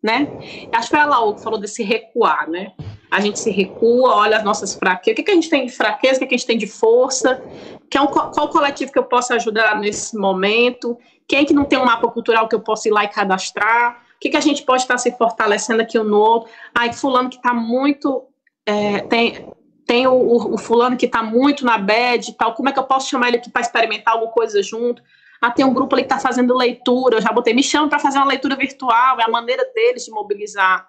né? 0.04 0.28
Acho 0.70 0.90
que 0.90 0.96
foi 0.96 1.00
a 1.00 1.06
Laú 1.06 1.34
que 1.34 1.42
falou 1.42 1.58
desse 1.58 1.82
recuar 1.82 2.50
né? 2.50 2.72
A 3.10 3.20
gente 3.20 3.40
se 3.40 3.50
recua 3.50 4.14
olha 4.14 4.36
as 4.36 4.44
nossas 4.44 4.74
fraquezas. 4.74 5.14
O 5.14 5.16
que, 5.16 5.22
que 5.22 5.30
a 5.30 5.34
gente 5.34 5.48
tem 5.48 5.64
de 5.64 5.72
fraqueza? 5.72 6.16
O 6.16 6.18
que, 6.18 6.26
que 6.26 6.34
a 6.34 6.38
gente 6.38 6.46
tem 6.46 6.58
de 6.58 6.66
força? 6.66 7.42
Que 7.88 7.96
é 7.96 8.02
um, 8.02 8.06
qual 8.06 8.48
coletivo 8.48 8.92
que 8.92 8.98
eu 8.98 9.04
posso 9.04 9.32
ajudar 9.32 9.78
nesse 9.78 10.14
momento? 10.14 10.98
Quem 11.26 11.46
que 11.46 11.54
não 11.54 11.64
tem 11.64 11.78
um 11.78 11.86
mapa 11.86 12.06
cultural 12.08 12.48
que 12.48 12.54
eu 12.54 12.60
possa 12.60 12.88
ir 12.88 12.92
lá 12.92 13.04
e 13.04 13.08
cadastrar? 13.08 14.02
O 14.16 14.18
que, 14.20 14.28
que 14.28 14.36
a 14.36 14.40
gente 14.40 14.62
pode 14.64 14.82
estar 14.82 14.98
se 14.98 15.10
fortalecendo 15.16 15.80
aqui 15.80 15.98
um 15.98 16.04
no 16.04 16.18
outro? 16.18 16.50
Ai, 16.74 16.92
fulano 16.92 17.30
que 17.30 17.36
está 17.36 17.54
muito. 17.54 18.24
É, 18.66 19.00
tem 19.02 19.46
tem 19.86 20.06
o, 20.06 20.14
o, 20.14 20.54
o, 20.54 20.58
fulano 20.58 20.96
que 20.96 21.06
está 21.06 21.22
muito 21.22 21.64
na 21.64 21.76
bed 21.76 22.30
e 22.30 22.32
tal, 22.32 22.54
como 22.54 22.70
é 22.70 22.72
que 22.72 22.78
eu 22.78 22.84
posso 22.84 23.08
chamar 23.08 23.28
ele 23.28 23.36
aqui 23.36 23.50
para 23.50 23.60
experimentar 23.60 24.14
alguma 24.14 24.32
coisa 24.32 24.62
junto? 24.62 25.02
Ah, 25.44 25.50
tem 25.50 25.62
um 25.62 25.74
grupo 25.74 25.94
ali 25.94 26.04
que 26.04 26.10
está 26.10 26.18
fazendo 26.18 26.56
leitura, 26.56 27.18
eu 27.18 27.20
já 27.20 27.30
botei, 27.30 27.52
me 27.52 27.62
chama 27.62 27.86
para 27.86 27.98
fazer 27.98 28.16
uma 28.16 28.28
leitura 28.28 28.56
virtual, 28.56 29.20
é 29.20 29.24
a 29.24 29.28
maneira 29.28 29.62
deles 29.74 30.06
de 30.06 30.10
mobilizar 30.10 30.88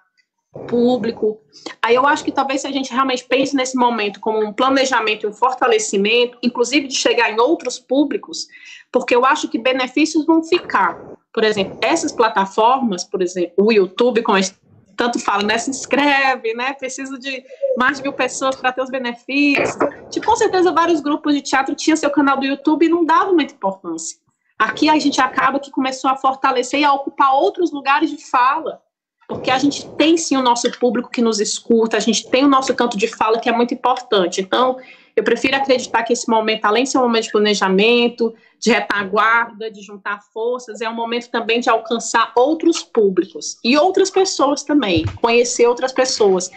público. 0.66 1.42
Aí 1.82 1.94
eu 1.94 2.06
acho 2.06 2.24
que 2.24 2.32
talvez 2.32 2.62
se 2.62 2.66
a 2.66 2.72
gente 2.72 2.90
realmente 2.90 3.22
pense 3.24 3.54
nesse 3.54 3.76
momento 3.76 4.18
como 4.18 4.42
um 4.42 4.54
planejamento 4.54 5.28
um 5.28 5.32
fortalecimento, 5.34 6.38
inclusive 6.42 6.88
de 6.88 6.94
chegar 6.94 7.30
em 7.30 7.38
outros 7.38 7.78
públicos, 7.78 8.48
porque 8.90 9.14
eu 9.14 9.26
acho 9.26 9.46
que 9.46 9.58
benefícios 9.58 10.24
vão 10.24 10.42
ficar. 10.42 10.98
Por 11.34 11.44
exemplo, 11.44 11.78
essas 11.82 12.10
plataformas, 12.10 13.04
por 13.04 13.20
exemplo, 13.20 13.52
o 13.58 13.70
YouTube, 13.70 14.22
como 14.22 14.38
a 14.38 14.40
gente 14.40 14.56
tanto 14.96 15.18
fala, 15.18 15.42
né? 15.42 15.58
Se 15.58 15.68
inscreve, 15.68 16.54
né? 16.54 16.72
Preciso 16.72 17.18
de 17.18 17.44
mais 17.76 17.98
de 17.98 18.04
mil 18.04 18.14
pessoas 18.14 18.56
para 18.56 18.72
ter 18.72 18.80
os 18.80 18.88
benefícios. 18.88 19.76
Tipo, 20.10 20.24
com 20.24 20.36
certeza 20.36 20.72
vários 20.72 21.02
grupos 21.02 21.34
de 21.34 21.42
teatro 21.42 21.74
tinham 21.74 21.94
seu 21.94 22.08
canal 22.08 22.38
do 22.38 22.46
YouTube 22.46 22.86
e 22.86 22.88
não 22.88 23.04
davam 23.04 23.34
muita 23.34 23.52
importância. 23.52 24.24
Aqui 24.58 24.88
a 24.88 24.98
gente 24.98 25.20
acaba 25.20 25.60
que 25.60 25.70
começou 25.70 26.10
a 26.10 26.16
fortalecer 26.16 26.80
e 26.80 26.84
a 26.84 26.92
ocupar 26.92 27.34
outros 27.34 27.72
lugares 27.72 28.10
de 28.10 28.24
fala 28.30 28.80
porque 29.28 29.50
a 29.50 29.58
gente 29.58 29.88
tem 29.96 30.16
sim 30.16 30.36
o 30.36 30.42
nosso 30.42 30.70
público 30.78 31.10
que 31.10 31.20
nos 31.20 31.40
escuta, 31.40 31.96
a 31.96 32.00
gente 32.00 32.28
tem 32.30 32.44
o 32.44 32.48
nosso 32.48 32.74
canto 32.74 32.96
de 32.96 33.08
fala 33.08 33.40
que 33.40 33.48
é 33.48 33.52
muito 33.52 33.74
importante. 33.74 34.40
Então, 34.40 34.76
eu 35.16 35.24
prefiro 35.24 35.56
acreditar 35.56 36.02
que 36.04 36.12
esse 36.12 36.28
momento, 36.28 36.64
além 36.64 36.84
de 36.84 36.90
ser 36.90 36.98
um 36.98 37.02
momento 37.02 37.24
de 37.24 37.32
planejamento, 37.32 38.34
de 38.60 38.70
retaguarda, 38.70 39.70
de 39.70 39.82
juntar 39.82 40.20
forças, 40.32 40.80
é 40.80 40.88
um 40.88 40.94
momento 40.94 41.30
também 41.30 41.58
de 41.58 41.68
alcançar 41.68 42.32
outros 42.36 42.82
públicos 42.82 43.58
e 43.64 43.76
outras 43.76 44.10
pessoas 44.10 44.62
também, 44.62 45.04
conhecer 45.20 45.66
outras 45.66 45.92
pessoas. 45.92 46.50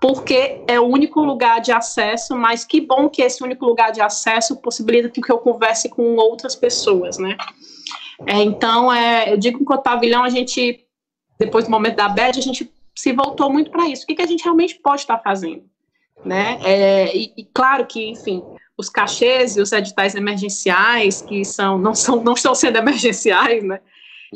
Porque 0.00 0.62
é 0.68 0.78
o 0.78 0.84
único 0.84 1.20
lugar 1.20 1.60
de 1.60 1.72
acesso, 1.72 2.36
mas 2.36 2.64
que 2.64 2.80
bom 2.80 3.08
que 3.08 3.22
esse 3.22 3.42
único 3.42 3.66
lugar 3.66 3.90
de 3.90 4.00
acesso 4.00 4.56
possibilita 4.56 5.08
que 5.08 5.32
eu 5.32 5.38
converse 5.38 5.88
com 5.88 6.16
outras 6.16 6.54
pessoas, 6.54 7.18
né? 7.18 7.36
É, 8.26 8.42
então, 8.42 8.92
é, 8.92 9.32
eu 9.32 9.36
digo 9.36 9.64
que 9.64 9.72
o 9.72 9.82
Pavilhão 9.82 10.24
a 10.24 10.28
gente 10.28 10.88
depois 11.38 11.64
do 11.64 11.70
momento 11.70 11.96
da 11.96 12.08
BED, 12.08 12.38
a 12.38 12.42
gente 12.42 12.70
se 12.94 13.12
voltou 13.12 13.50
muito 13.50 13.70
para 13.70 13.88
isso. 13.88 14.02
O 14.02 14.06
que, 14.06 14.16
que 14.16 14.22
a 14.22 14.26
gente 14.26 14.42
realmente 14.42 14.74
pode 14.74 15.02
estar 15.02 15.18
fazendo? 15.18 15.62
Né? 16.24 16.58
É, 16.64 17.16
e, 17.16 17.32
e, 17.36 17.44
claro 17.44 17.86
que, 17.86 18.10
enfim, 18.10 18.42
os 18.76 18.90
cachês 18.90 19.56
e 19.56 19.60
os 19.60 19.70
editais 19.70 20.16
emergenciais, 20.16 21.22
que 21.22 21.44
são, 21.44 21.78
não, 21.78 21.94
são, 21.94 22.22
não 22.22 22.32
estão 22.32 22.54
sendo 22.56 22.76
emergenciais, 22.78 23.62
né? 23.62 23.80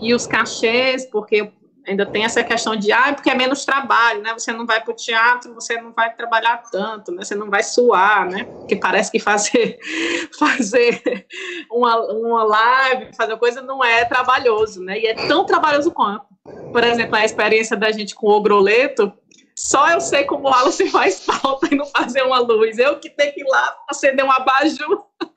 e 0.01 0.15
os 0.15 0.27
cachês, 0.27 1.05
porque 1.07 1.51
ainda 1.87 2.07
tem 2.07 2.25
essa 2.25 2.43
questão 2.45 2.77
de, 2.77 2.93
ah, 2.93 3.13
porque 3.13 3.31
é 3.31 3.35
menos 3.35 3.65
trabalho, 3.65 4.23
né? 4.23 4.33
Você 4.33 4.53
não 4.53 4.67
vai 4.67 4.81
para 4.83 4.93
o 4.93 4.97
teatro, 4.97 5.55
você 5.55 5.81
não 5.81 5.93
vai 5.93 6.15
trabalhar 6.15 6.63
tanto, 6.71 7.13
né? 7.13 7.25
Você 7.25 7.35
não 7.35 7.51
vai 7.51 7.63
suar, 7.63 8.29
né? 8.29 8.45
Porque 8.45 8.77
parece 8.77 9.11
que 9.11 9.19
fazer, 9.19 9.79
fazer 10.39 11.27
uma, 11.71 11.97
uma 12.13 12.45
live, 12.45 13.15
fazer 13.17 13.37
coisa 13.37 13.61
não 13.61 13.83
é 13.83 14.05
trabalhoso, 14.05 14.83
né? 14.83 14.99
E 14.99 15.07
é 15.07 15.15
tão 15.15 15.45
trabalhoso 15.45 15.91
quanto. 15.91 16.27
Por 16.73 16.85
exemplo, 16.85 17.17
a 17.17 17.25
experiência 17.25 17.77
da 17.77 17.91
gente 17.91 18.15
com 18.15 18.27
o 18.27 18.33
Ogroleto, 18.33 19.13
só 19.55 19.91
eu 19.91 20.01
sei 20.01 20.25
como 20.25 20.49
o 20.49 20.51
Wallace 20.51 20.89
faz 20.91 21.25
falta 21.25 21.69
e 21.71 21.77
não 21.77 21.87
fazer 21.87 22.23
uma 22.23 22.39
luz. 22.39 22.79
Eu 22.79 22.99
que 22.99 23.11
tenho 23.11 23.33
que 23.33 23.41
ir 23.41 23.49
lá 23.49 23.77
acender 23.89 24.25
um 24.25 24.31
abajur. 24.31 25.05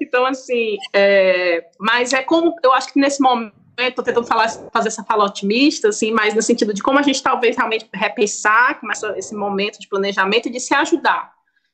Então, 0.00 0.24
assim, 0.26 0.76
é, 0.92 1.62
mas 1.78 2.12
é 2.12 2.22
como, 2.22 2.54
eu 2.64 2.72
acho 2.72 2.92
que 2.92 2.98
nesse 2.98 3.20
momento, 3.20 3.54
estou 3.88 4.04
tentando 4.04 4.26
falar, 4.26 4.48
fazer 4.72 4.88
essa 4.88 5.02
fala 5.02 5.24
otimista, 5.24 5.88
assim, 5.88 6.12
mas 6.12 6.34
no 6.34 6.42
sentido 6.42 6.72
de 6.72 6.82
como 6.82 6.98
a 6.98 7.02
gente 7.02 7.22
talvez 7.22 7.56
realmente 7.56 7.88
repensar 7.92 8.80
esse 9.16 9.34
momento 9.34 9.78
de 9.78 9.88
planejamento 9.88 10.48
e 10.48 10.52
de 10.52 10.60
se 10.60 10.74
ajudar. 10.74 11.32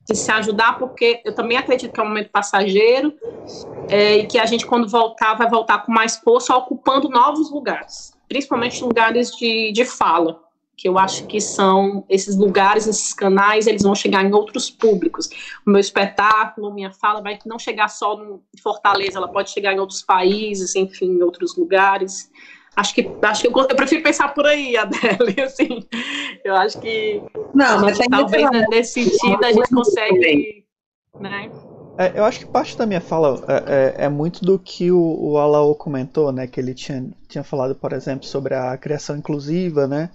De 0.08 0.16
se 0.16 0.30
ajudar, 0.30 0.78
porque 0.78 1.20
eu 1.24 1.34
também 1.34 1.58
acredito 1.58 1.92
que 1.92 1.98
é 1.98 2.02
um 2.02 2.08
momento 2.08 2.30
passageiro 2.30 3.12
é, 3.88 4.18
e 4.18 4.26
que 4.26 4.38
a 4.38 4.46
gente, 4.46 4.64
quando 4.64 4.88
voltar, 4.88 5.34
vai 5.34 5.50
voltar 5.50 5.78
com 5.78 5.90
mais 5.90 6.16
força, 6.16 6.54
ocupando 6.54 7.08
novos 7.08 7.50
lugares 7.50 8.16
principalmente 8.28 8.82
lugares 8.82 9.30
de, 9.32 9.72
de 9.72 9.84
fala, 9.84 10.40
que 10.76 10.88
eu 10.88 10.98
acho 10.98 11.26
que 11.26 11.40
são 11.40 12.04
esses 12.08 12.36
lugares, 12.36 12.86
esses 12.86 13.14
canais, 13.14 13.66
eles 13.66 13.82
vão 13.82 13.94
chegar 13.94 14.22
em 14.22 14.32
outros 14.34 14.70
públicos. 14.70 15.28
O 15.66 15.70
meu 15.70 15.80
espetáculo, 15.80 16.72
minha 16.72 16.92
fala 16.92 17.22
vai 17.22 17.38
não 17.46 17.58
chegar 17.58 17.88
só 17.88 18.22
em 18.22 18.60
Fortaleza, 18.62 19.16
ela 19.16 19.28
pode 19.28 19.50
chegar 19.50 19.72
em 19.72 19.80
outros 19.80 20.02
países, 20.02 20.76
enfim, 20.76 21.06
em 21.06 21.22
outros 21.22 21.56
lugares. 21.56 22.30
Acho 22.76 22.94
que 22.94 23.10
acho 23.22 23.40
que 23.40 23.48
eu, 23.48 23.52
eu 23.56 23.76
prefiro 23.76 24.02
pensar 24.02 24.34
por 24.34 24.44
aí, 24.44 24.76
Adele, 24.76 25.40
assim. 25.42 25.80
Eu 26.44 26.54
acho 26.54 26.78
que 26.78 27.22
não, 27.54 27.80
mas 27.80 27.98
talvez 28.10 28.46
nesse 28.68 29.04
sentido 29.04 29.42
a 29.44 29.52
gente 29.52 29.70
consegue, 29.70 30.66
né? 31.18 31.50
É, 31.98 32.18
eu 32.18 32.24
acho 32.24 32.40
que 32.40 32.46
parte 32.46 32.76
da 32.76 32.84
minha 32.84 33.00
fala 33.00 33.42
é, 33.48 34.02
é, 34.02 34.04
é 34.04 34.08
muito 34.08 34.44
do 34.44 34.58
que 34.58 34.92
o, 34.92 34.98
o 34.98 35.74
comentou, 35.74 36.30
né? 36.30 36.46
Que 36.46 36.60
ele 36.60 36.74
tinha, 36.74 37.06
tinha 37.28 37.42
falado, 37.42 37.74
por 37.74 37.92
exemplo, 37.92 38.26
sobre 38.26 38.54
a 38.54 38.76
criação 38.76 39.16
inclusiva, 39.16 39.86
né? 39.86 40.10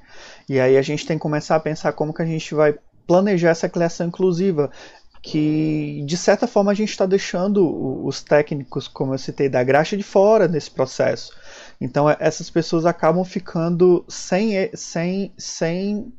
E 0.47 0.59
aí 0.59 0.77
a 0.77 0.81
gente 0.81 1.05
tem 1.05 1.17
que 1.17 1.21
começar 1.21 1.55
a 1.55 1.59
pensar 1.59 1.93
como 1.93 2.13
que 2.13 2.21
a 2.21 2.25
gente 2.25 2.53
vai 2.53 2.75
planejar 3.07 3.49
essa 3.49 3.67
criação 3.67 4.07
inclusiva, 4.07 4.69
que 5.23 6.03
de 6.05 6.17
certa 6.17 6.45
forma 6.47 6.71
a 6.71 6.75
gente 6.75 6.89
está 6.89 7.05
deixando 7.05 8.05
os 8.05 8.21
técnicos, 8.21 8.87
como 8.87 9.13
eu 9.13 9.17
citei, 9.17 9.49
da 9.49 9.63
graxa 9.63 9.97
de 9.97 10.03
fora 10.03 10.47
nesse 10.47 10.69
processo. 10.69 11.33
Então 11.79 12.07
é, 12.07 12.15
essas 12.19 12.49
pessoas 12.49 12.85
acabam 12.85 13.23
ficando 13.23 14.05
sem, 14.07 14.69
sem, 14.75 15.31
sem 15.35 16.13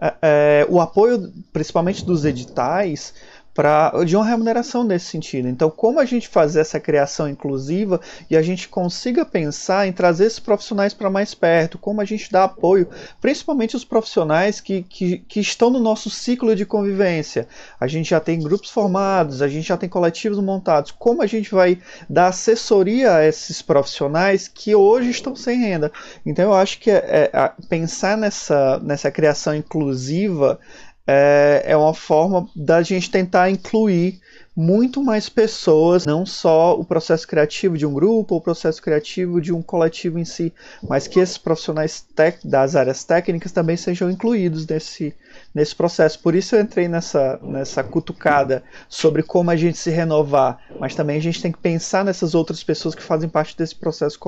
é, 0.00 0.14
é, 0.22 0.66
o 0.68 0.80
apoio, 0.80 1.32
principalmente 1.52 2.04
dos 2.04 2.24
editais, 2.24 3.14
pra, 3.54 3.92
de 4.04 4.16
uma 4.16 4.26
remuneração 4.26 4.82
nesse 4.82 5.06
sentido. 5.06 5.48
Então, 5.48 5.70
como 5.70 6.00
a 6.00 6.04
gente 6.04 6.28
fazer 6.28 6.60
essa 6.60 6.80
criação 6.80 7.28
inclusiva 7.28 8.00
e 8.28 8.36
a 8.36 8.42
gente 8.42 8.68
consiga 8.68 9.24
pensar 9.24 9.86
em 9.86 9.92
trazer 9.92 10.26
esses 10.26 10.40
profissionais 10.40 10.92
para 10.92 11.08
mais 11.08 11.34
perto, 11.34 11.78
como 11.78 12.00
a 12.00 12.04
gente 12.04 12.30
dá 12.32 12.44
apoio, 12.44 12.88
principalmente 13.20 13.76
os 13.76 13.84
profissionais 13.84 14.60
que, 14.60 14.82
que, 14.82 15.18
que 15.18 15.40
estão 15.40 15.70
no 15.70 15.78
nosso 15.78 16.10
ciclo 16.10 16.56
de 16.56 16.66
convivência. 16.66 17.46
A 17.78 17.86
gente 17.86 18.10
já 18.10 18.18
tem 18.18 18.42
grupos 18.42 18.70
formados, 18.70 19.40
a 19.40 19.46
gente 19.46 19.68
já 19.68 19.76
tem 19.76 19.88
coletivos 19.88 20.38
montados. 20.40 20.90
Como 20.90 21.22
a 21.22 21.26
gente 21.26 21.54
vai 21.54 21.78
dar 22.10 22.28
assessoria 22.28 23.14
a 23.14 23.24
esses 23.24 23.62
profissionais 23.62 24.48
que 24.48 24.74
hoje 24.74 25.10
estão 25.10 25.36
sem 25.36 25.60
renda? 25.60 25.92
Então, 26.26 26.46
eu 26.46 26.54
acho 26.54 26.80
que 26.80 26.90
é, 26.90 27.30
é, 27.32 27.52
pensar 27.68 28.16
nessa, 28.16 28.80
nessa 28.80 29.10
criação 29.10 29.54
inclusiva 29.54 30.58
é, 31.06 31.62
é 31.66 31.76
uma 31.76 31.94
forma 31.94 32.48
da 32.56 32.82
gente 32.82 33.10
tentar 33.10 33.50
incluir 33.50 34.20
muito 34.56 35.02
mais 35.02 35.28
pessoas, 35.28 36.06
não 36.06 36.24
só 36.24 36.78
o 36.78 36.84
processo 36.84 37.26
criativo 37.26 37.76
de 37.76 37.84
um 37.84 37.92
grupo 37.92 38.34
ou 38.34 38.40
o 38.40 38.42
processo 38.42 38.80
criativo 38.80 39.40
de 39.40 39.52
um 39.52 39.60
coletivo 39.60 40.18
em 40.18 40.24
si, 40.24 40.52
mas 40.88 41.08
que 41.08 41.18
esses 41.18 41.36
profissionais 41.36 42.06
das 42.44 42.76
áreas 42.76 43.02
técnicas 43.02 43.50
também 43.50 43.76
sejam 43.76 44.08
incluídos 44.08 44.64
nesse, 44.66 45.12
nesse 45.52 45.74
processo. 45.74 46.20
Por 46.20 46.36
isso 46.36 46.54
eu 46.54 46.60
entrei 46.60 46.86
nessa, 46.86 47.38
nessa 47.42 47.82
cutucada 47.82 48.62
sobre 48.88 49.24
como 49.24 49.50
a 49.50 49.56
gente 49.56 49.76
se 49.76 49.90
renovar, 49.90 50.60
mas 50.78 50.94
também 50.94 51.16
a 51.16 51.22
gente 51.22 51.42
tem 51.42 51.50
que 51.50 51.58
pensar 51.58 52.04
nessas 52.04 52.34
outras 52.34 52.62
pessoas 52.62 52.94
que 52.94 53.02
fazem 53.02 53.28
parte 53.28 53.56
desse 53.56 53.74
processo 53.74 54.18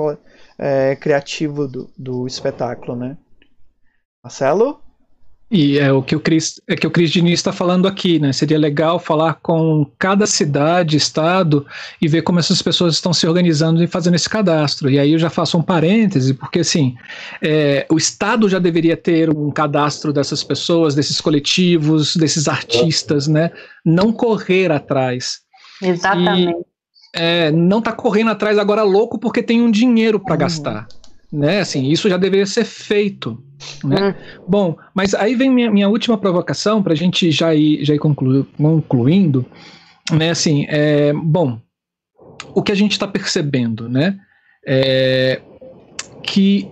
é, 0.59 0.97
criativo 0.97 1.69
do, 1.69 1.89
do 1.97 2.27
espetáculo, 2.27 2.97
né? 2.97 3.17
Marcelo? 4.25 4.86
E 5.49 5.79
é 5.79 5.93
o 5.93 6.03
que 6.03 6.17
o 6.17 6.21
Cris, 6.21 6.61
é 6.67 6.75
que 6.75 6.87
o 6.87 6.91
Cris 6.91 7.11
Diniz 7.11 7.39
está 7.39 7.53
falando 7.53 7.87
aqui, 7.87 8.19
né? 8.19 8.33
Seria 8.33 8.59
legal 8.59 8.99
falar 8.99 9.35
com 9.35 9.87
cada 9.97 10.27
cidade, 10.27 10.97
estado 10.97 11.65
e 12.03 12.09
ver 12.09 12.23
como 12.23 12.41
essas 12.41 12.61
pessoas 12.61 12.95
estão 12.95 13.13
se 13.13 13.29
organizando 13.29 13.83
e 13.83 13.87
fazendo 13.87 14.17
esse 14.17 14.29
cadastro. 14.29 14.91
E 14.91 14.99
aí 14.99 15.13
eu 15.13 15.19
já 15.21 15.31
faço 15.31 15.57
um 15.57 15.63
parêntese, 15.63 16.35
porque 16.35 16.61
assim, 16.61 16.97
é, 17.41 17.87
o 17.89 17.97
estado 17.97 18.49
já 18.49 18.59
deveria 18.59 18.97
ter 18.97 19.31
um 19.31 19.53
cadastro 19.53 20.13
dessas 20.13 20.43
pessoas, 20.43 20.97
desses 20.97 21.21
coletivos, 21.21 22.17
desses 22.17 22.49
artistas, 22.49 23.29
né? 23.29 23.53
Não 23.85 24.13
correr 24.13 24.73
atrás. 24.73 25.43
Exatamente. 25.81 26.59
E, 26.61 26.77
é, 27.15 27.53
não 27.53 27.81
tá 27.81 27.93
correndo 27.93 28.33
atrás 28.33 28.59
agora 28.59 28.83
louco 28.83 29.17
porque 29.17 29.45
tem 29.45 29.63
um 29.63 29.71
dinheiro 29.71 30.19
para 30.19 30.35
uhum. 30.35 30.41
gastar. 30.41 30.89
Né? 31.33 31.61
Assim, 31.61 31.89
isso 31.89 32.09
já 32.09 32.17
deveria 32.17 32.47
ser 32.47 32.65
feito. 32.65 33.43
Né? 33.85 34.09
Uhum. 34.09 34.45
Bom, 34.47 34.79
mas 34.95 35.15
aí 35.15 35.35
vem 35.35 35.51
minha, 35.51 35.71
minha 35.71 35.89
última 35.89 36.19
provocação 36.19 36.83
para 36.83 36.93
a 36.93 36.97
gente 36.97 37.31
já 37.31 37.55
ir, 37.55 37.85
já 37.85 37.95
ir 37.95 37.99
conclu, 37.99 38.45
concluindo. 38.57 39.45
Né? 40.13 40.31
Assim, 40.31 40.67
é, 40.69 41.13
bom, 41.13 41.61
o 42.55 42.63
que 42.63 42.73
a 42.73 42.77
gente 42.77 42.93
está 42.93 43.07
percebendo, 43.07 43.89
né? 43.89 44.19
É 44.67 45.41
que 46.27 46.69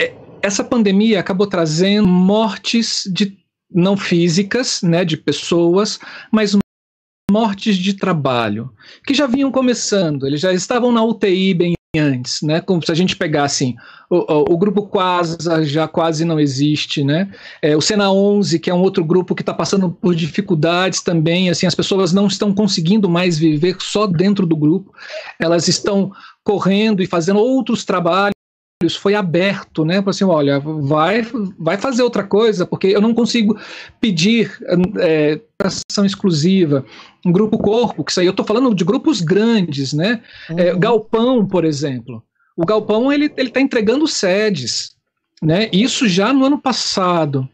é, 0.00 0.14
essa 0.42 0.64
pandemia 0.64 1.20
acabou 1.20 1.46
trazendo 1.46 2.08
mortes 2.08 3.02
de 3.12 3.36
não 3.70 3.96
físicas, 3.96 4.82
né, 4.82 5.04
de 5.04 5.16
pessoas, 5.16 5.98
mas 6.32 6.56
mortes 7.30 7.76
de 7.76 7.94
trabalho, 7.94 8.72
que 9.06 9.14
já 9.14 9.26
vinham 9.26 9.50
começando, 9.50 10.26
eles 10.26 10.40
já 10.40 10.52
estavam 10.52 10.92
na 10.92 11.02
UTI 11.04 11.54
bem 11.54 11.74
antes, 11.98 12.42
né? 12.42 12.60
Como 12.60 12.84
se 12.84 12.90
a 12.90 12.94
gente 12.94 13.16
pegasse 13.16 13.74
o, 14.10 14.16
o, 14.16 14.54
o, 14.54 14.58
grupo 14.58 14.86
Quasa 14.86 15.64
já 15.64 15.88
quase 15.88 16.24
não 16.24 16.38
existe, 16.38 17.02
né? 17.02 17.30
É, 17.62 17.76
o 17.76 17.80
Sena 17.80 18.10
11, 18.10 18.58
que 18.58 18.70
é 18.70 18.74
um 18.74 18.82
outro 18.82 19.04
grupo 19.04 19.34
que 19.34 19.42
está 19.42 19.54
passando 19.54 19.90
por 19.90 20.14
dificuldades 20.14 21.00
também, 21.00 21.50
assim, 21.50 21.66
as 21.66 21.74
pessoas 21.74 22.12
não 22.12 22.26
estão 22.26 22.54
conseguindo 22.54 23.08
mais 23.08 23.38
viver 23.38 23.76
só 23.80 24.06
dentro 24.06 24.46
do 24.46 24.56
grupo, 24.56 24.92
elas 25.38 25.68
estão 25.68 26.12
correndo 26.42 27.02
e 27.02 27.06
fazendo 27.06 27.38
outros 27.40 27.84
trabalhos 27.84 28.33
foi 28.92 29.14
aberto, 29.14 29.84
né? 29.84 30.02
Para 30.02 30.10
assim, 30.10 30.24
olha, 30.24 30.58
vai, 30.58 31.24
vai 31.58 31.78
fazer 31.78 32.02
outra 32.02 32.24
coisa, 32.24 32.66
porque 32.66 32.88
eu 32.88 33.00
não 33.00 33.14
consigo 33.14 33.56
pedir 34.00 34.58
é, 34.98 35.40
ação 35.58 36.04
exclusiva. 36.04 36.84
Um 37.24 37.32
grupo 37.32 37.56
corpo, 37.56 38.04
que 38.04 38.10
isso 38.10 38.20
aí 38.20 38.26
eu 38.26 38.30
estou 38.30 38.44
falando 38.44 38.74
de 38.74 38.84
grupos 38.84 39.20
grandes, 39.20 39.92
né? 39.92 40.20
Uhum. 40.50 40.58
É, 40.58 40.74
Galpão, 40.74 41.46
por 41.46 41.64
exemplo. 41.64 42.22
O 42.56 42.66
Galpão 42.66 43.12
ele 43.12 43.32
está 43.36 43.60
entregando 43.60 44.06
sedes, 44.06 44.94
né? 45.42 45.68
Isso 45.72 46.08
já 46.08 46.32
no 46.32 46.44
ano 46.44 46.58
passado, 46.58 47.48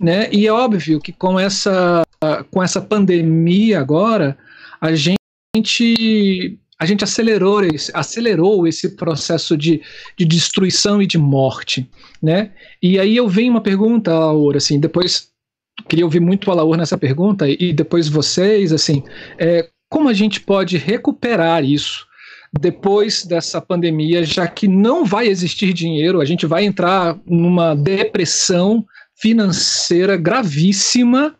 né? 0.00 0.28
E 0.30 0.46
é 0.46 0.52
óbvio 0.52 1.00
que 1.00 1.12
com 1.12 1.38
essa 1.38 2.02
com 2.50 2.62
essa 2.62 2.80
pandemia 2.80 3.78
agora 3.78 4.36
a 4.80 4.92
gente 4.92 6.58
a 6.78 6.86
gente 6.86 7.02
acelerou 7.02 7.64
esse, 7.64 7.90
acelerou 7.94 8.66
esse 8.66 8.94
processo 8.96 9.56
de, 9.56 9.82
de 10.16 10.24
destruição 10.24 11.02
e 11.02 11.06
de 11.06 11.18
morte, 11.18 11.90
né? 12.22 12.52
E 12.80 12.98
aí 12.98 13.16
eu 13.16 13.28
venho 13.28 13.50
uma 13.50 13.60
pergunta, 13.60 14.12
Laura, 14.12 14.58
assim, 14.58 14.78
depois 14.78 15.28
queria 15.88 16.04
ouvir 16.04 16.20
muito 16.20 16.50
a 16.50 16.54
Laura 16.54 16.78
nessa 16.78 16.96
pergunta 16.96 17.48
e 17.48 17.72
depois 17.72 18.08
vocês, 18.08 18.72
assim, 18.72 19.02
é, 19.38 19.68
como 19.88 20.08
a 20.08 20.12
gente 20.12 20.40
pode 20.40 20.76
recuperar 20.76 21.64
isso 21.64 22.06
depois 22.52 23.24
dessa 23.24 23.60
pandemia, 23.60 24.24
já 24.24 24.46
que 24.46 24.66
não 24.66 25.04
vai 25.04 25.26
existir 25.26 25.72
dinheiro, 25.72 26.20
a 26.20 26.24
gente 26.24 26.46
vai 26.46 26.64
entrar 26.64 27.18
numa 27.26 27.74
depressão 27.74 28.86
financeira 29.14 30.16
gravíssima 30.16 31.34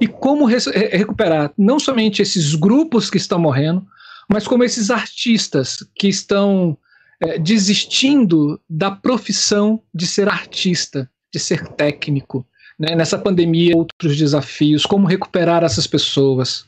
e 0.00 0.06
como 0.06 0.46
re 0.46 0.56
recuperar 0.90 1.52
não 1.56 1.78
somente 1.78 2.22
esses 2.22 2.54
grupos 2.54 3.10
que 3.10 3.18
estão 3.18 3.38
morrendo, 3.38 3.86
mas 4.28 4.46
como 4.46 4.64
esses 4.64 4.90
artistas 4.90 5.78
que 5.94 6.08
estão 6.08 6.76
é, 7.20 7.38
desistindo 7.38 8.60
da 8.68 8.90
profissão 8.90 9.80
de 9.94 10.06
ser 10.06 10.28
artista, 10.28 11.08
de 11.32 11.38
ser 11.38 11.68
técnico. 11.68 12.44
Né? 12.78 12.94
Nessa 12.94 13.18
pandemia, 13.18 13.76
outros 13.76 14.16
desafios, 14.16 14.84
como 14.84 15.06
recuperar 15.06 15.62
essas 15.62 15.86
pessoas? 15.86 16.66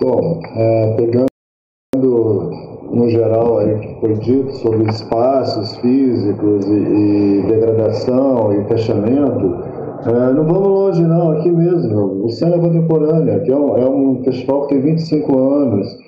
Bom, 0.00 0.42
é, 0.56 0.96
pegando 0.96 1.28
no 2.92 3.10
geral 3.10 3.58
aí 3.58 3.78
que 3.78 4.00
foi 4.00 4.14
dito 4.18 4.52
sobre 4.58 4.90
espaços 4.90 5.76
físicos 5.76 6.66
e, 6.66 6.70
e 6.70 7.42
degradação 7.46 8.52
e 8.52 8.68
fechamento, 8.68 9.73
é, 10.06 10.32
não 10.34 10.44
vamos 10.44 10.68
longe, 10.68 11.02
não, 11.02 11.32
aqui 11.32 11.50
mesmo. 11.50 12.24
O 12.24 12.28
Cena 12.28 12.58
Contemporânea, 12.58 13.40
que 13.40 13.50
é 13.50 13.56
um, 13.56 13.76
é 13.78 13.88
um 13.88 14.22
festival 14.22 14.66
que 14.66 14.74
tem 14.74 14.82
25 14.82 15.38
anos, 15.38 15.98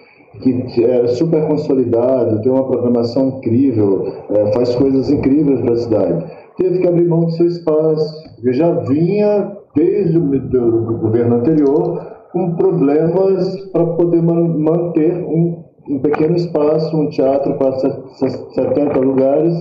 que 0.43 0.85
é 0.85 1.07
super 1.07 1.47
consolidado, 1.47 2.43
tem 2.43 2.53
uma 2.53 2.65
programação 2.65 3.29
incrível, 3.29 4.07
é, 4.31 4.53
faz 4.53 4.75
coisas 4.75 5.11
incríveis 5.11 5.61
para 5.63 5.73
a 5.73 5.77
cidade. 5.77 6.25
Teve 6.59 6.79
que 6.81 6.87
abrir 6.87 7.09
mão 7.09 7.21
do 7.21 7.31
seu 7.33 7.47
espaço, 7.47 8.35
porque 8.35 8.53
já 8.53 8.71
vinha, 8.81 9.53
desde 9.75 10.19
o 10.19 10.99
governo 10.99 11.37
anterior, 11.37 12.17
com 12.33 12.55
problemas 12.55 13.57
para 13.73 13.87
poder 13.87 14.23
man, 14.23 14.59
manter 14.59 15.25
um, 15.25 15.65
um 15.89 15.99
pequeno 16.01 16.37
espaço, 16.37 16.95
um 16.95 17.09
teatro 17.09 17.55
para 17.55 17.73
70 17.73 18.99
lugares, 18.99 19.55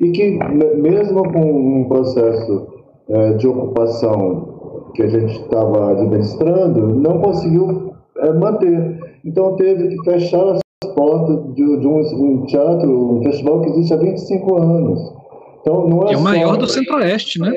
e 0.00 0.10
que, 0.10 0.38
mesmo 0.76 1.32
com 1.32 1.80
um 1.80 1.88
processo 1.88 2.77
é, 3.10 3.32
de 3.34 3.48
ocupação 3.48 4.90
que 4.94 5.02
a 5.02 5.08
gente 5.08 5.40
estava 5.40 5.92
administrando 5.92 6.94
não 6.94 7.20
conseguiu 7.20 7.94
é, 8.18 8.32
manter. 8.32 8.98
Então 9.24 9.56
teve 9.56 9.88
que 9.88 10.04
fechar 10.04 10.44
as 10.52 10.60
portas 10.94 11.54
de, 11.54 11.80
de 11.80 11.86
um, 11.86 12.00
um, 12.00 12.46
teatro, 12.46 13.16
um 13.16 13.22
festival 13.22 13.60
que 13.62 13.70
existe 13.70 13.94
há 13.94 13.96
25 13.96 14.62
anos. 14.62 15.12
Então, 15.60 15.88
não 15.88 16.08
é, 16.08 16.12
é 16.12 16.16
o 16.16 16.20
maior 16.20 16.56
do 16.56 16.66
Centro-Oeste, 16.66 17.40
né? 17.40 17.52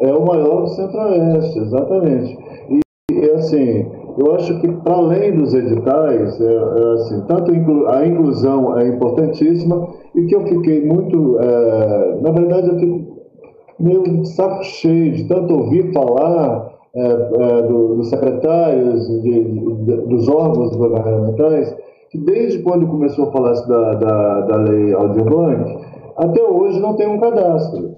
É 0.00 0.12
o 0.12 0.24
maior 0.24 0.62
do 0.62 0.68
Centro-Oeste, 0.68 1.58
exatamente. 1.58 2.38
E, 2.70 3.14
e, 3.14 3.30
assim, 3.30 3.86
eu 4.18 4.34
acho 4.34 4.60
que 4.60 4.68
para 4.68 4.94
além 4.94 5.36
dos 5.36 5.54
editais, 5.54 6.40
é, 6.40 6.44
é, 6.44 6.92
assim, 6.94 7.20
tanto 7.26 7.52
a 7.88 8.06
inclusão 8.06 8.78
é 8.78 8.88
importantíssima 8.88 9.88
e 10.14 10.26
que 10.26 10.34
eu 10.34 10.46
fiquei 10.46 10.84
muito, 10.84 11.38
é, 11.40 12.20
na 12.20 12.30
verdade, 12.32 12.68
eu 12.68 12.78
fico 12.78 13.07
meio 13.80 14.24
saco 14.24 14.62
cheio 14.64 15.12
de 15.12 15.24
tanto 15.24 15.54
ouvir 15.54 15.92
falar 15.92 16.78
é, 16.94 17.00
é, 17.00 17.62
do, 17.62 17.96
dos 17.96 18.08
secretários, 18.08 19.06
de, 19.22 19.44
de, 19.44 19.96
dos 20.06 20.28
órgãos 20.28 20.74
governamentais, 20.74 21.76
que 22.10 22.18
desde 22.18 22.62
quando 22.62 22.86
começou 22.86 23.28
a 23.28 23.32
falar 23.32 23.52
da, 23.66 23.94
da, 23.94 24.40
da 24.40 24.56
lei 24.56 24.92
Audiobank, 24.92 25.78
até 26.16 26.42
hoje 26.42 26.80
não 26.80 26.94
tem 26.94 27.06
um 27.06 27.20
cadastro. 27.20 27.96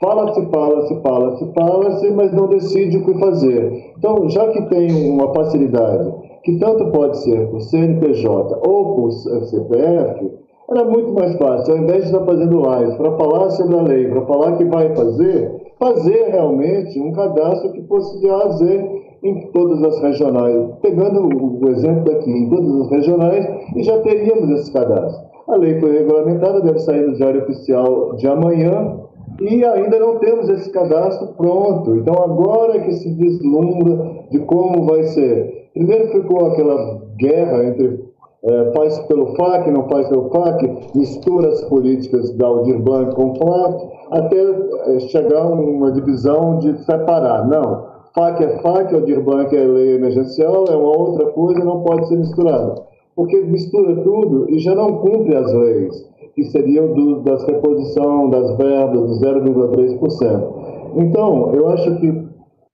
Fala-se, 0.00 0.46
fala-se, 0.46 1.00
fala-se, 1.02 1.52
fala-se, 1.52 2.10
mas 2.10 2.32
não 2.32 2.48
decide 2.48 2.96
o 2.96 3.04
que 3.04 3.18
fazer. 3.18 3.92
Então, 3.98 4.28
já 4.30 4.48
que 4.48 4.62
tem 4.62 4.90
uma 5.10 5.32
facilidade, 5.34 6.10
que 6.42 6.58
tanto 6.58 6.86
pode 6.86 7.18
ser 7.18 7.48
por 7.50 7.60
CNPJ 7.60 8.60
ou 8.66 8.96
por 8.96 9.12
CPF, 9.12 10.30
era 10.70 10.84
muito 10.84 11.12
mais 11.12 11.36
fácil, 11.36 11.74
ao 11.74 11.80
invés 11.80 12.02
de 12.02 12.12
estar 12.12 12.24
fazendo 12.24 12.60
live 12.60 12.96
para 12.96 13.16
falar 13.16 13.50
sobre 13.50 13.76
a 13.76 13.82
lei, 13.82 14.08
para 14.08 14.22
falar 14.22 14.56
que 14.56 14.64
vai 14.64 14.94
fazer, 14.94 15.50
fazer 15.80 16.28
realmente 16.30 17.00
um 17.00 17.10
cadastro 17.10 17.72
que 17.72 17.82
fosse 17.88 18.20
de 18.20 18.28
A 18.28 18.36
a 18.36 18.48
Z 18.50 19.00
em 19.24 19.50
todas 19.50 19.82
as 19.82 20.00
regionais. 20.00 20.70
Pegando 20.80 21.26
o 21.26 21.68
exemplo 21.70 22.04
daqui, 22.04 22.30
em 22.30 22.48
todas 22.48 22.82
as 22.82 22.90
regionais, 22.90 23.48
e 23.74 23.82
já 23.82 23.98
teríamos 23.98 24.48
esse 24.60 24.72
cadastro. 24.72 25.28
A 25.48 25.56
lei 25.56 25.80
foi 25.80 25.90
regulamentada, 25.90 26.60
deve 26.60 26.78
sair 26.78 27.04
no 27.04 27.16
Diário 27.16 27.42
Oficial 27.42 28.14
de 28.14 28.28
amanhã, 28.28 29.00
e 29.40 29.64
ainda 29.64 29.98
não 29.98 30.18
temos 30.18 30.48
esse 30.48 30.70
cadastro 30.70 31.28
pronto. 31.36 31.96
Então, 31.96 32.14
agora 32.14 32.78
que 32.80 32.92
se 32.92 33.12
vislumbra 33.14 34.26
de 34.30 34.38
como 34.40 34.84
vai 34.84 35.02
ser. 35.02 35.68
Primeiro 35.74 36.08
ficou 36.08 36.46
aquela 36.46 37.00
guerra 37.16 37.64
entre 37.64 38.09
é, 38.42 38.72
faz 38.74 38.98
pelo 39.00 39.34
FAC, 39.36 39.70
não 39.70 39.88
faz 39.88 40.08
pelo 40.08 40.30
FAC, 40.30 40.66
mistura 40.94 41.48
as 41.48 41.62
políticas 41.64 42.30
da 42.36 42.46
Aldir 42.46 42.78
Blanc 42.78 43.14
com 43.14 43.32
o 43.32 43.34
FAC, 43.36 43.88
até 44.10 44.40
é, 44.40 45.00
chegar 45.00 45.46
uma 45.46 45.92
divisão 45.92 46.58
de 46.58 46.78
separar. 46.84 47.46
Não, 47.46 47.84
FAC 48.14 48.42
é 48.42 48.58
FAC, 48.60 48.94
Aldir 48.94 49.22
Blanc 49.22 49.54
é 49.54 49.60
lei 49.60 49.96
emergencial, 49.96 50.64
é 50.70 50.76
uma 50.76 50.96
outra 50.96 51.26
coisa, 51.32 51.62
não 51.62 51.82
pode 51.82 52.08
ser 52.08 52.16
misturada. 52.16 52.82
Porque 53.14 53.40
mistura 53.40 53.94
tudo 54.02 54.48
e 54.50 54.58
já 54.58 54.74
não 54.74 54.98
cumpre 54.98 55.36
as 55.36 55.52
leis, 55.52 56.08
que 56.34 56.44
seriam 56.44 56.94
do, 56.94 57.20
das 57.20 57.44
reposição 57.44 58.30
das 58.30 58.56
verbas 58.56 59.18
do 59.18 59.26
0,3%. 59.26 60.70
Então, 60.96 61.52
eu 61.54 61.68
acho 61.68 61.96
que 61.96 62.24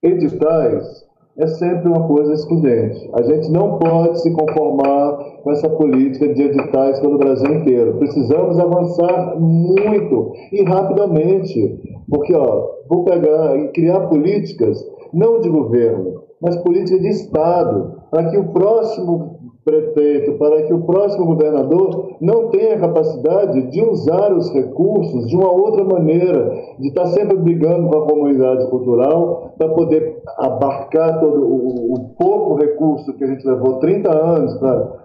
editais 0.02 1.05
é 1.38 1.46
sempre 1.46 1.88
uma 1.88 2.06
coisa 2.06 2.32
excludente. 2.32 3.10
A 3.12 3.22
gente 3.22 3.50
não 3.50 3.78
pode 3.78 4.22
se 4.22 4.32
conformar 4.32 5.18
com 5.42 5.50
essa 5.50 5.68
política 5.68 6.32
de 6.32 6.42
editais 6.42 6.98
pelo 7.00 7.18
Brasil 7.18 7.54
inteiro. 7.56 7.98
Precisamos 7.98 8.58
avançar 8.58 9.38
muito 9.38 10.32
e 10.52 10.62
rapidamente. 10.64 11.78
Porque, 12.08 12.34
ó, 12.34 12.68
vou 12.88 13.04
pegar 13.04 13.56
e 13.58 13.68
criar 13.68 14.00
políticas, 14.08 14.82
não 15.12 15.40
de 15.40 15.48
governo, 15.50 16.22
mas 16.40 16.56
políticas 16.56 17.00
de 17.00 17.08
Estado, 17.08 18.00
para 18.10 18.30
que 18.30 18.38
o 18.38 18.52
próximo 18.52 19.35
prefeito, 19.66 20.38
para 20.38 20.62
que 20.62 20.72
o 20.72 20.82
próximo 20.82 21.26
governador 21.26 22.14
não 22.20 22.50
tenha 22.50 22.78
capacidade 22.78 23.62
de 23.62 23.82
usar 23.82 24.32
os 24.32 24.48
recursos 24.52 25.26
de 25.26 25.36
uma 25.36 25.50
outra 25.50 25.82
maneira, 25.82 26.56
de 26.78 26.86
estar 26.86 27.06
sempre 27.06 27.36
brigando 27.36 27.88
com 27.88 27.98
a 27.98 28.06
comunidade 28.06 28.70
cultural 28.70 29.54
para 29.58 29.68
poder 29.70 30.22
abarcar 30.38 31.18
todo 31.18 31.44
o, 31.44 31.94
o, 31.94 32.10
pouco 32.16 32.54
recurso 32.54 33.12
que 33.14 33.24
a 33.24 33.26
gente 33.26 33.44
levou 33.44 33.80
30 33.80 34.08
anos 34.08 34.56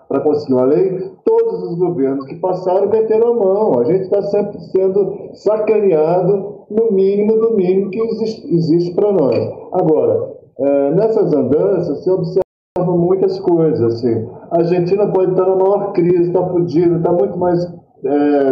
para 0.08 0.20
conseguir 0.20 0.54
uma 0.54 0.66
lei. 0.66 1.10
Todos 1.26 1.64
os 1.64 1.80
governos 1.80 2.26
que 2.26 2.36
passaram 2.36 2.88
meteram 2.88 3.30
a 3.30 3.34
mão. 3.34 3.80
A 3.80 3.86
gente 3.86 4.04
está 4.04 4.22
sempre 4.22 4.60
sendo 4.60 5.32
sacaneado 5.34 6.66
no 6.70 6.92
mínimo 6.92 7.36
do 7.38 7.56
mínimo 7.56 7.90
que 7.90 8.00
existe, 8.00 8.54
existe 8.54 8.94
para 8.94 9.12
nós. 9.12 9.38
Agora, 9.74 10.34
é, 10.60 10.92
nessas 10.92 11.34
andanças, 11.34 12.04
se 12.04 12.12
observa 12.12 12.51
muitas 13.11 13.39
coisas. 13.39 13.81
Assim. 13.81 14.27
A 14.52 14.60
Argentina 14.60 15.07
pode 15.07 15.31
estar 15.31 15.45
na 15.45 15.56
maior 15.56 15.91
crise, 15.93 16.27
está 16.27 16.48
fodida, 16.48 16.98
está 16.98 17.11
muito 17.11 17.38
mais 17.38 17.64
é, 18.03 18.52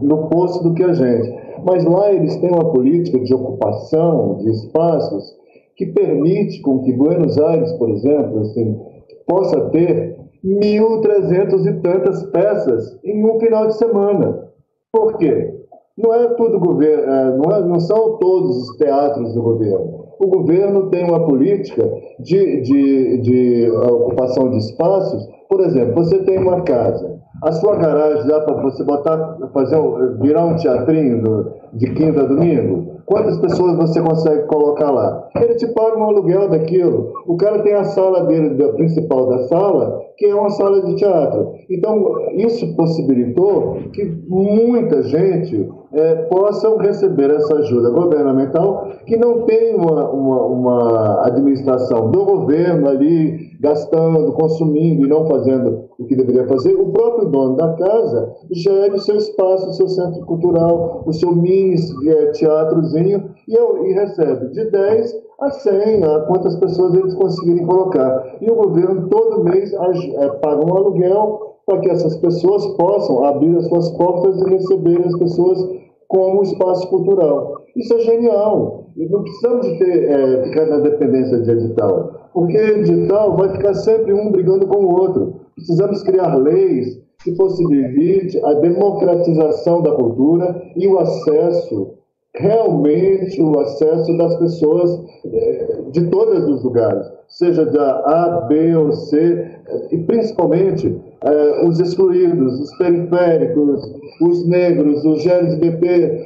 no 0.00 0.28
poço 0.28 0.62
do 0.62 0.74
que 0.74 0.84
a 0.84 0.92
gente. 0.92 1.36
Mas 1.64 1.84
lá 1.84 2.12
eles 2.12 2.36
têm 2.36 2.50
uma 2.50 2.70
política 2.72 3.18
de 3.18 3.34
ocupação 3.34 4.36
de 4.38 4.50
espaços 4.50 5.36
que 5.76 5.86
permite 5.86 6.60
com 6.62 6.80
que 6.80 6.92
Buenos 6.92 7.38
Aires, 7.38 7.72
por 7.72 7.90
exemplo, 7.90 8.40
assim, 8.40 8.80
possa 9.26 9.68
ter 9.70 10.16
1.300 10.44 11.66
e 11.66 11.80
tantas 11.80 12.22
peças 12.30 12.98
em 13.04 13.24
um 13.24 13.38
final 13.38 13.66
de 13.66 13.76
semana. 13.76 14.48
Por 14.92 15.16
quê? 15.18 15.54
Não 15.96 16.14
é 16.14 16.28
tudo 16.34 16.60
governo, 16.60 17.12
é, 17.12 17.36
não, 17.36 17.50
é, 17.50 17.64
não 17.64 17.80
são 17.80 18.18
todos 18.18 18.56
os 18.56 18.76
teatros 18.76 19.34
do 19.34 19.42
governo 19.42 19.97
o 20.18 20.26
governo 20.26 20.88
tem 20.90 21.04
uma 21.04 21.24
política 21.24 21.88
de, 22.18 22.60
de, 22.62 23.18
de 23.18 23.70
ocupação 23.70 24.50
de 24.50 24.58
espaços. 24.58 25.28
Por 25.48 25.60
exemplo, 25.60 25.94
você 25.94 26.18
tem 26.24 26.38
uma 26.38 26.60
casa, 26.62 27.18
a 27.42 27.52
sua 27.52 27.76
garagem 27.76 28.26
dá 28.26 28.40
para 28.40 28.60
você 28.62 28.82
botar, 28.82 29.38
fazer, 29.52 29.78
virar 30.20 30.44
um 30.44 30.56
teatrinho 30.56 31.22
do, 31.22 31.52
de 31.72 31.92
quinta 31.94 32.22
a 32.22 32.26
domingo? 32.26 32.98
Quantas 33.06 33.38
pessoas 33.38 33.76
você 33.76 34.02
consegue 34.02 34.46
colocar 34.48 34.90
lá? 34.90 35.28
Ele 35.36 35.54
te 35.54 35.66
paga 35.68 35.96
um 35.96 36.02
aluguel 36.02 36.50
daquilo. 36.50 37.12
O 37.26 37.36
cara 37.36 37.62
tem 37.62 37.74
a 37.74 37.84
sala 37.84 38.24
dele, 38.24 38.50
da 38.50 38.72
principal 38.74 39.28
da 39.28 39.38
sala, 39.44 40.02
que 40.16 40.26
é 40.26 40.34
uma 40.34 40.50
sala 40.50 40.82
de 40.82 40.96
teatro. 40.96 41.52
Então, 41.70 42.04
isso 42.34 42.74
possibilitou 42.76 43.78
que 43.94 44.04
muita 44.28 45.02
gente 45.04 45.68
é, 45.92 46.14
possam 46.26 46.76
receber 46.76 47.30
essa 47.30 47.54
ajuda 47.56 47.90
governamental, 47.90 48.88
que 49.06 49.16
não 49.16 49.42
tem 49.42 49.74
uma, 49.74 50.08
uma, 50.10 50.42
uma 50.46 51.26
administração 51.26 52.10
do 52.10 52.24
governo 52.24 52.88
ali 52.88 53.48
gastando, 53.60 54.32
consumindo 54.32 55.04
e 55.04 55.08
não 55.08 55.26
fazendo 55.26 55.88
o 55.98 56.04
que 56.04 56.14
deveria 56.14 56.46
fazer. 56.46 56.74
O 56.74 56.90
próprio 56.92 57.28
dono 57.28 57.56
da 57.56 57.72
casa 57.74 58.34
gere 58.52 58.94
o 58.94 59.00
seu 59.00 59.16
espaço, 59.16 59.68
o 59.68 59.72
seu 59.72 59.88
centro 59.88 60.24
cultural, 60.26 61.02
o 61.06 61.12
seu 61.12 61.34
mini 61.34 61.76
é, 62.06 62.26
teatrozinho 62.32 63.30
e, 63.46 63.56
e 63.56 63.92
recebe 63.92 64.48
de 64.50 64.70
10 64.70 65.28
a 65.40 65.50
100, 65.50 66.04
a 66.04 66.20
quantas 66.20 66.56
pessoas 66.56 66.94
eles 66.94 67.14
conseguirem 67.14 67.64
colocar. 67.64 68.36
E 68.40 68.50
o 68.50 68.56
governo 68.56 69.08
todo 69.08 69.44
mês 69.44 69.72
é, 69.72 70.28
paga 70.40 70.64
um 70.64 70.76
aluguel 70.76 71.57
para 71.68 71.80
que 71.80 71.90
essas 71.90 72.16
pessoas 72.16 72.66
possam 72.76 73.26
abrir 73.26 73.54
as 73.58 73.68
suas 73.68 73.90
portas 73.90 74.40
e 74.40 74.48
receber 74.48 75.04
as 75.04 75.18
pessoas 75.18 75.68
como 76.08 76.42
espaço 76.42 76.88
cultural. 76.88 77.62
Isso 77.76 77.92
é 77.92 77.98
genial. 78.00 78.86
E 78.96 79.06
não 79.10 79.22
precisamos 79.22 79.66
de 79.66 79.78
ter, 79.78 80.10
é, 80.10 80.44
ficar 80.44 80.64
na 80.64 80.78
dependência 80.78 81.38
de 81.42 81.50
edital, 81.50 82.30
porque 82.32 82.56
edital 82.56 83.36
vai 83.36 83.50
ficar 83.50 83.74
sempre 83.74 84.14
um 84.14 84.32
brigando 84.32 84.66
com 84.66 84.78
o 84.78 84.98
outro. 84.98 85.34
Precisamos 85.54 86.02
criar 86.02 86.34
leis 86.36 86.98
que 87.22 87.32
possibilitem 87.32 88.42
a 88.44 88.54
democratização 88.54 89.82
da 89.82 89.92
cultura 89.92 90.62
e 90.74 90.88
o 90.88 90.98
acesso 90.98 91.98
realmente 92.34 93.42
o 93.42 93.58
acesso 93.58 94.16
das 94.16 94.36
pessoas 94.36 95.02
eh, 95.24 95.82
de 95.90 96.06
todos 96.08 96.48
os 96.48 96.62
lugares, 96.62 97.04
seja 97.26 97.64
da 97.66 97.98
A, 98.06 98.40
B 98.42 98.76
ou 98.76 98.92
C, 98.92 99.44
e 99.90 99.98
principalmente 99.98 100.96
eh, 101.20 101.66
os 101.66 101.80
excluídos, 101.80 102.60
os 102.60 102.76
periféricos, 102.78 103.82
os 104.20 104.46
negros, 104.46 105.04
os 105.04 105.26
LGBT, 105.26 106.22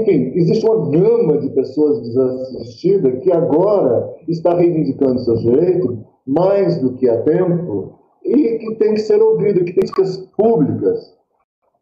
enfim, 0.00 0.32
existe 0.34 0.66
uma 0.66 0.90
gama 0.90 1.38
de 1.38 1.48
pessoas 1.50 2.00
desassistidas 2.02 3.22
que 3.22 3.32
agora 3.32 4.14
está 4.28 4.54
reivindicando 4.54 5.20
seus 5.20 5.40
direitos 5.40 5.96
mais 6.26 6.78
do 6.78 6.92
que 6.94 7.08
há 7.08 7.22
tempo 7.22 7.98
e 8.24 8.58
que 8.58 8.74
tem 8.76 8.94
que 8.94 9.00
ser 9.00 9.20
ouvido, 9.22 9.64
que 9.64 9.72
tem 9.74 9.86
ser 9.86 10.26
públicas 10.36 11.14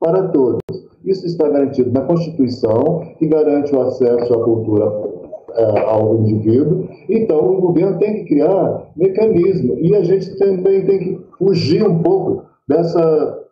para 0.01 0.29
todos. 0.29 0.61
Isso 1.05 1.27
está 1.27 1.49
garantido 1.49 1.91
na 1.93 2.03
Constituição, 2.03 3.01
que 3.19 3.27
garante 3.27 3.75
o 3.75 3.81
acesso 3.81 4.35
à 4.35 4.45
cultura 4.45 4.85
é, 5.55 5.81
ao 5.81 6.17
indivíduo. 6.21 6.89
Então, 7.09 7.39
o 7.39 7.61
governo 7.61 7.99
tem 7.99 8.15
que 8.15 8.35
criar 8.35 8.91
mecanismo. 8.97 9.77
E 9.79 9.95
a 9.95 10.03
gente 10.03 10.37
também 10.39 10.85
tem 10.85 10.99
que 10.99 11.21
fugir 11.39 11.87
um 11.87 12.03
pouco 12.03 12.52
dessa 12.73 13.43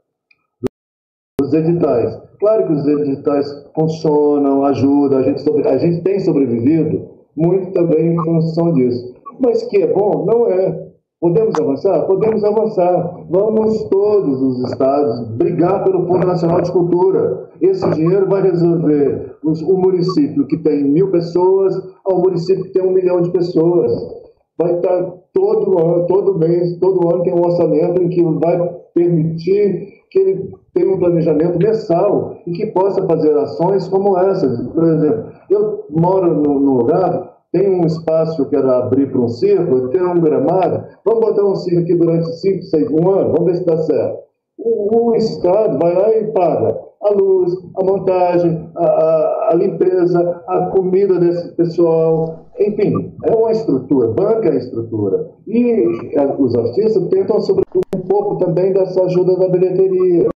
dos 1.41 1.53
editais. 1.53 2.21
Claro 2.39 2.67
que 2.67 2.73
os 2.73 2.87
editais 2.87 3.71
funcionam, 3.75 4.65
ajudam, 4.65 5.19
a 5.19 5.23
gente, 5.23 5.43
sobre, 5.43 5.69
a 5.69 5.77
gente 5.79 6.03
tem 6.03 6.19
sobrevivido 6.21 7.09
muito 7.37 7.73
também 7.73 8.15
em 8.15 8.25
função 8.25 8.73
disso. 8.73 9.15
Mas 9.43 9.63
que 9.65 9.83
é 9.83 9.93
bom? 9.93 10.25
Não 10.27 10.47
é. 10.49 10.91
Podemos 11.21 11.55
avançar? 11.61 12.07
Podemos 12.07 12.43
avançar. 12.43 13.27
Vamos 13.29 13.85
todos 13.85 14.41
os 14.41 14.71
estados 14.71 15.29
brigar 15.37 15.85
pelo 15.85 16.07
Fundo 16.07 16.27
Nacional 16.27 16.63
de 16.63 16.73
Cultura. 16.73 17.51
Esse 17.61 17.89
dinheiro 17.91 18.27
vai 18.27 18.41
resolver 18.43 19.37
o 19.45 19.77
município 19.77 20.47
que 20.47 20.57
tem 20.57 20.83
mil 20.85 21.11
pessoas 21.11 21.75
ao 22.07 22.23
município 22.23 22.65
que 22.65 22.73
tem 22.73 22.83
um 22.83 22.93
milhão 22.93 23.21
de 23.21 23.31
pessoas. 23.31 24.20
Vai 24.61 24.75
estar 24.75 25.13
todo 25.33 25.79
ano, 25.79 26.07
todo 26.07 26.39
mês, 26.39 26.77
todo 26.79 27.09
ano 27.09 27.23
tem 27.23 27.33
um 27.33 27.45
orçamento 27.45 28.03
em 28.03 28.09
que 28.11 28.23
vai 28.23 28.59
permitir 28.95 30.01
que 30.11 30.19
ele 30.19 30.55
tenha 30.75 30.93
um 30.93 30.99
planejamento 30.99 31.59
mensal 31.59 32.37
e 32.47 32.53
que 32.53 32.67
possa 32.67 33.07
fazer 33.07 33.37
ações 33.39 33.89
como 33.89 34.19
essas. 34.19 34.67
Por 34.69 34.85
exemplo, 34.85 35.25
eu 35.49 35.85
moro 35.89 36.35
num 36.35 36.77
lugar 36.77 37.31
tem 37.53 37.69
um 37.69 37.85
espaço 37.85 38.45
que 38.45 38.51
quero 38.51 38.71
abrir 38.71 39.11
para 39.11 39.21
um 39.21 39.29
circo, 39.29 39.89
tem 39.89 40.03
um 40.03 40.21
gramado, 40.21 40.85
vamos 41.05 41.21
botar 41.21 41.45
um 41.45 41.57
circo 41.57 41.81
aqui 41.81 41.95
durante 41.95 42.33
5, 42.33 42.63
6, 42.63 42.91
um 42.93 43.11
ano, 43.11 43.33
vamos 43.33 43.47
ver 43.47 43.57
se 43.57 43.67
dá 43.67 43.77
certo. 43.79 44.19
O, 44.57 45.09
o, 45.09 45.17
Estado 45.17 45.79
vai 45.79 45.95
lá 45.95 46.17
e 46.17 46.33
paga 46.33 46.79
a 47.03 47.15
luz, 47.15 47.55
a 47.77 47.85
montagem, 47.85 48.71
a, 48.77 48.85
a, 48.85 49.49
a 49.51 49.55
limpeza, 49.55 50.43
a 50.47 50.67
comida 50.67 51.19
desse 51.19 51.55
pessoal, 51.57 52.47
enfim, 52.59 53.13
é 53.25 53.35
uma 53.35 53.53
estrutura, 53.53 54.09
banca 54.09 54.51
a 54.51 54.57
estrutura. 54.57 55.31
E 55.47 56.17
a, 56.19 56.35
os 56.37 56.55
artistas 56.55 57.09
tentam 57.09 57.41
sobretudo 57.41 57.81
um 57.97 58.01
pouco 58.01 58.37
também 58.45 58.73
dessa 58.73 59.03
ajuda 59.05 59.37
da 59.37 59.49
bilheteria. 59.49 60.29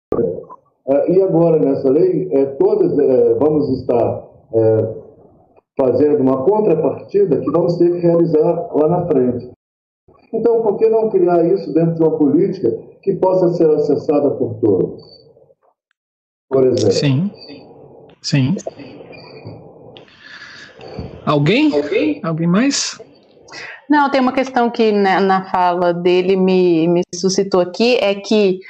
É, 0.86 1.12
e 1.12 1.22
agora, 1.22 1.58
nessa 1.58 1.90
lei, 1.90 2.28
é, 2.32 2.46
todas 2.46 2.98
é, 2.98 3.34
vamos 3.34 3.68
estar 3.80 4.28
é, 4.54 4.94
fazendo 5.78 6.20
uma 6.20 6.44
contrapartida 6.44 7.40
que 7.40 7.50
vamos 7.50 7.76
ter 7.76 7.90
que 7.90 7.98
realizar 7.98 8.70
lá 8.74 8.88
na 8.88 9.06
frente. 9.06 9.50
Então, 10.32 10.62
por 10.62 10.76
que 10.78 10.88
não 10.88 11.10
criar 11.10 11.44
isso 11.44 11.72
dentro 11.74 11.94
de 11.94 12.02
uma 12.02 12.16
política 12.16 12.70
que 13.02 13.14
possa 13.16 13.50
ser 13.50 13.68
acessada 13.70 14.30
por 14.30 14.54
todos? 14.54 15.23
Por 16.54 16.66
exemplo. 16.68 16.92
Sim. 16.92 17.30
Sim. 18.22 18.56
Alguém? 21.26 21.74
Alguém, 21.74 22.20
Alguém 22.22 22.46
mais? 22.46 22.96
Não, 23.90 24.08
tem 24.08 24.20
uma 24.20 24.32
questão 24.32 24.70
que 24.70 24.92
na, 24.92 25.20
na 25.20 25.50
fala 25.50 25.92
dele 25.92 26.36
me, 26.36 26.86
me 26.86 27.02
suscitou 27.12 27.60
aqui, 27.60 27.96
é 27.96 28.14
que 28.14 28.60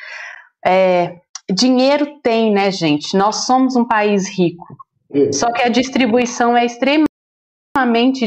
é, 0.65 1.17
dinheiro 1.53 2.21
tem, 2.23 2.51
né, 2.51 2.71
gente? 2.71 3.17
Nós 3.19 3.45
somos 3.45 3.77
um 3.77 3.85
país 3.85 4.27
rico. 4.29 4.67
Só 5.33 5.53
que 5.53 5.63
a 5.63 5.69
distribuição 5.69 6.57
é 6.57 6.65
extremamente 6.65 7.14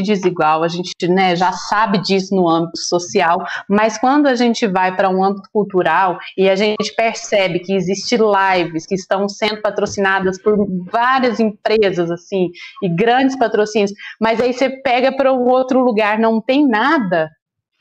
desigual, 0.02 0.62
a 0.62 0.68
gente 0.68 1.08
né, 1.08 1.34
já 1.34 1.52
sabe 1.52 2.02
disso 2.02 2.36
no 2.36 2.46
âmbito 2.46 2.76
social, 2.76 3.38
mas 3.66 3.96
quando 3.96 4.26
a 4.26 4.34
gente 4.34 4.66
vai 4.66 4.94
para 4.94 5.08
um 5.08 5.24
âmbito 5.24 5.48
cultural 5.50 6.18
e 6.36 6.50
a 6.50 6.54
gente 6.54 6.94
percebe 6.94 7.60
que 7.60 7.72
existem 7.72 8.18
lives 8.18 8.84
que 8.84 8.94
estão 8.94 9.26
sendo 9.26 9.62
patrocinadas 9.62 10.38
por 10.40 10.54
várias 10.92 11.40
empresas, 11.40 12.10
assim, 12.10 12.50
e 12.82 12.90
grandes 12.90 13.38
patrocínios, 13.38 13.90
mas 14.20 14.38
aí 14.38 14.52
você 14.52 14.68
pega 14.68 15.16
para 15.16 15.32
um 15.32 15.46
outro 15.48 15.82
lugar, 15.82 16.18
não 16.18 16.42
tem 16.42 16.68
nada, 16.68 17.30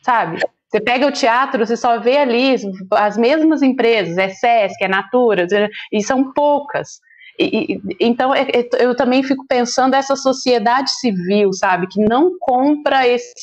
sabe? 0.03 0.39
Você 0.69 0.79
pega 0.79 1.05
o 1.05 1.11
teatro, 1.11 1.65
você 1.65 1.75
só 1.75 1.99
vê 1.99 2.17
ali 2.17 2.55
as 2.91 3.17
mesmas 3.17 3.61
empresas, 3.61 4.17
é 4.17 4.29
SESC, 4.29 4.83
é 4.83 4.87
Natura, 4.87 5.45
e 5.91 6.01
são 6.01 6.31
poucas. 6.31 6.99
E, 7.39 7.79
então, 7.99 8.33
é, 8.33 8.41
é, 8.41 8.69
eu 8.79 8.95
também 8.95 9.21
fico 9.23 9.45
pensando 9.47 9.93
essa 9.93 10.15
sociedade 10.15 10.91
civil, 10.91 11.53
sabe, 11.53 11.87
que 11.87 12.01
não 12.01 12.37
compra 12.39 13.07
esse 13.07 13.33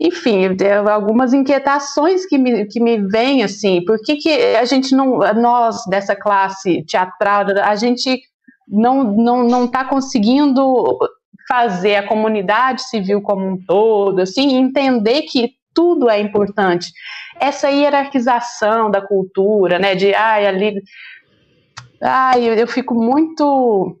enfim, 0.00 0.48
algumas 0.90 1.32
inquietações 1.32 2.26
que 2.26 2.36
me, 2.36 2.66
que 2.66 2.80
me 2.80 2.98
vêm, 2.98 3.44
assim, 3.44 3.82
por 3.84 3.98
que, 4.02 4.16
que 4.16 4.30
a 4.56 4.64
gente 4.64 4.94
não, 4.94 5.18
nós 5.34 5.84
dessa 5.88 6.16
classe 6.16 6.84
teatral, 6.84 7.46
a 7.62 7.76
gente 7.76 8.20
não 8.66 9.04
não 9.04 9.44
não 9.44 9.64
está 9.66 9.84
conseguindo 9.84 10.98
fazer 11.48 11.96
a 11.96 12.06
comunidade 12.06 12.82
civil 12.82 13.20
como 13.22 13.46
um 13.46 13.56
todo, 13.56 14.20
assim, 14.20 14.56
entender 14.56 15.22
que 15.22 15.54
tudo 15.72 16.08
é 16.08 16.20
importante. 16.20 16.92
Essa 17.38 17.68
hierarquização 17.68 18.90
da 18.90 19.00
cultura, 19.00 19.78
né, 19.78 19.94
de, 19.94 20.14
ai, 20.14 20.46
ali, 20.46 20.82
ai, 22.04 22.48
eu, 22.48 22.54
eu 22.54 22.66
fico 22.66 22.94
muito 22.94 23.98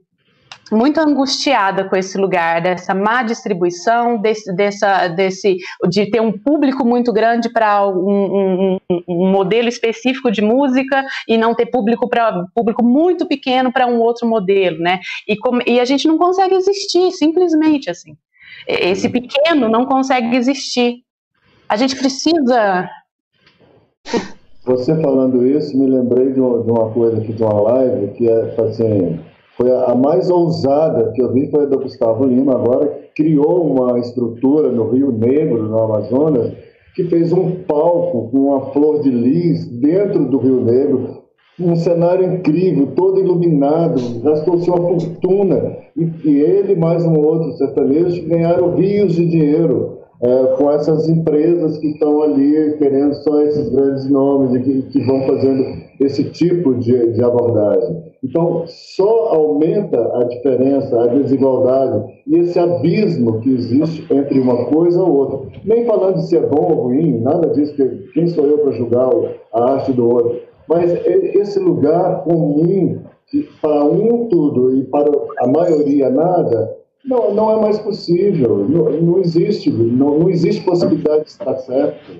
muito 0.72 0.98
angustiada 0.98 1.88
com 1.88 1.94
esse 1.94 2.16
lugar 2.16 2.60
dessa 2.60 2.94
má 2.94 3.22
distribuição, 3.22 4.16
desse, 4.16 4.54
dessa, 4.54 5.08
desse, 5.08 5.56
de 5.88 6.10
ter 6.10 6.20
um 6.20 6.32
público 6.32 6.84
muito 6.84 7.12
grande 7.12 7.50
para 7.50 7.86
um, 7.86 8.78
um, 8.80 9.00
um, 9.06 9.30
modelo 9.30 9.68
específico 9.68 10.30
de 10.30 10.40
música 10.40 11.04
e 11.28 11.36
não 11.36 11.54
ter 11.54 11.66
público 11.66 12.08
para 12.08 12.46
público 12.54 12.82
muito 12.82 13.26
pequeno 13.26 13.72
para 13.72 13.86
um 13.86 14.00
outro 14.00 14.26
modelo, 14.26 14.78
né? 14.78 15.00
E, 15.28 15.36
com, 15.36 15.58
e 15.66 15.78
a 15.78 15.84
gente 15.84 16.08
não 16.08 16.16
consegue 16.16 16.54
existir, 16.54 17.12
simplesmente 17.12 17.90
assim. 17.90 18.16
Esse 18.66 19.08
pequeno 19.08 19.68
não 19.68 19.84
consegue 19.84 20.34
existir. 20.34 21.02
A 21.68 21.76
gente 21.76 21.96
precisa. 21.96 22.88
Você 24.66 24.96
falando 24.96 25.46
isso, 25.46 25.78
me 25.78 25.86
lembrei 25.86 26.32
de 26.32 26.40
uma, 26.40 26.62
de 26.62 26.70
uma 26.70 26.90
coisa 26.90 27.18
aqui, 27.18 27.34
de 27.34 27.42
uma 27.42 27.60
live, 27.60 28.08
que 28.12 28.26
é 28.26 28.54
assim 28.58 29.18
foi 29.56 29.70
a, 29.70 29.84
a, 29.92 29.94
mais 29.94 30.30
ousada 30.30 31.12
que 31.12 31.22
eu 31.22 31.32
vi 31.32 31.50
foi 31.50 31.64
a 31.64 31.66
do 31.66 31.78
Gustavo 31.78 32.24
Lima, 32.24 32.54
agora 32.54 32.98
criou 33.14 33.64
uma 33.70 33.98
estrutura 33.98 34.70
no 34.72 34.90
Rio 34.90 35.12
Negro, 35.12 35.62
no 35.62 35.78
Amazonas, 35.78 36.52
que 36.94 37.04
fez 37.04 37.32
um 37.32 37.50
palco 37.66 38.30
com 38.30 38.38
uma 38.38 38.72
flor 38.72 39.00
de 39.00 39.10
lis 39.10 39.66
dentro 39.66 40.24
do 40.24 40.38
Rio 40.38 40.64
Negro, 40.64 41.24
um 41.60 41.76
cenário 41.76 42.34
incrível, 42.34 42.88
todo 42.96 43.20
iluminado, 43.20 44.00
gastou-se 44.22 44.68
uma 44.68 44.78
fortuna, 44.78 45.76
e, 45.96 46.10
e 46.24 46.40
ele 46.40 46.74
mais 46.74 47.04
um 47.04 47.16
outro 47.16 47.52
sertanejo 47.52 48.26
ganharam 48.26 48.74
rios 48.74 49.14
de 49.14 49.26
dinheiro 49.26 50.03
é, 50.24 50.56
com 50.56 50.70
essas 50.70 51.06
empresas 51.06 51.76
que 51.76 51.88
estão 51.88 52.22
ali 52.22 52.78
querendo 52.78 53.14
só 53.16 53.42
esses 53.42 53.68
grandes 53.68 54.08
nomes 54.08 54.54
e 54.54 54.60
que, 54.60 54.82
que 54.90 55.00
vão 55.04 55.20
fazendo 55.26 55.84
esse 56.00 56.24
tipo 56.30 56.74
de, 56.76 57.12
de, 57.12 57.22
abordagem. 57.22 58.02
Então, 58.22 58.64
só 58.66 59.34
aumenta 59.34 60.00
a 60.16 60.24
diferença, 60.24 60.98
a 60.98 61.08
desigualdade 61.08 62.22
e 62.26 62.38
esse 62.38 62.58
abismo 62.58 63.40
que 63.40 63.50
existe 63.50 64.06
entre 64.10 64.40
uma 64.40 64.64
coisa 64.64 65.02
ou 65.02 65.14
outra. 65.14 65.60
Nem 65.62 65.84
falando 65.84 66.18
se 66.22 66.34
é 66.38 66.40
bom 66.40 66.72
ou 66.72 66.84
ruim, 66.84 67.20
nada 67.20 67.50
disso, 67.50 67.74
que 67.74 67.86
quem 68.14 68.26
sou 68.28 68.46
eu 68.46 68.58
para 68.58 68.72
julgar 68.72 69.10
a 69.52 69.72
arte 69.72 69.92
do 69.92 70.08
outro. 70.08 70.40
Mas 70.66 70.90
esse 71.04 71.58
lugar 71.58 72.24
comum, 72.24 73.00
que 73.26 73.46
para 73.60 73.84
um 73.84 74.26
tudo 74.28 74.74
e 74.74 74.84
para 74.84 75.10
a 75.40 75.46
maioria 75.46 76.08
nada, 76.08 76.83
não, 77.04 77.34
não 77.34 77.52
é 77.52 77.60
mais 77.60 77.78
possível, 77.78 78.66
não, 78.68 78.90
não 78.90 79.18
existe, 79.20 79.70
não, 79.70 80.18
não 80.18 80.30
existe 80.30 80.64
possibilidade 80.64 81.24
de 81.24 81.30
estar 81.30 81.56
certo. 81.58 82.12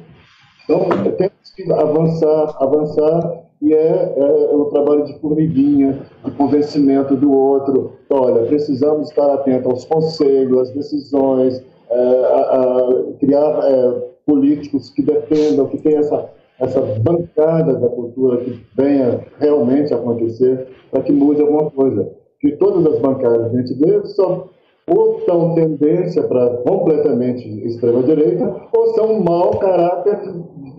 Então, 0.64 0.88
temos 1.16 1.50
que 1.54 1.70
avançar, 1.72 2.56
avançar, 2.60 3.44
e 3.62 3.72
é, 3.72 4.14
é, 4.16 4.54
o 4.54 4.66
trabalho 4.66 5.04
de 5.04 5.18
formiguinha, 5.20 6.00
de 6.22 6.30
convencimento 6.32 7.16
do 7.16 7.32
outro. 7.32 7.92
Olha, 8.10 8.44
precisamos 8.44 9.08
estar 9.08 9.32
atentos 9.32 9.70
aos 9.70 9.84
conselhos, 9.86 10.68
às 10.68 10.70
decisões, 10.74 11.64
é, 11.88 11.96
a, 11.96 12.40
a 12.40 13.18
criar 13.18 13.60
é, 13.64 13.90
políticos 14.26 14.90
que 14.90 15.00
defendam, 15.00 15.66
que 15.66 15.78
tenham 15.78 16.00
essa, 16.00 16.30
essa 16.60 16.80
bancada 17.00 17.74
da 17.74 17.88
cultura 17.88 18.38
que 18.38 18.60
venha 18.76 19.24
realmente 19.38 19.94
acontecer 19.94 20.68
para 20.90 21.02
que 21.02 21.12
mude 21.12 21.40
alguma 21.40 21.70
coisa. 21.70 22.10
Que 22.40 22.52
todas 22.56 22.84
as 22.86 23.00
bancadas 23.00 23.50
que 23.50 23.56
a 23.56 23.60
gente 23.60 23.74
vê 23.74 24.06
só 24.08 24.50
ou 24.88 25.20
são 25.24 25.54
tendência 25.54 26.22
para 26.24 26.58
completamente 26.58 27.48
extrema-direita, 27.66 28.54
ou 28.76 28.94
são 28.94 29.20
mau 29.20 29.50
caráter 29.52 30.18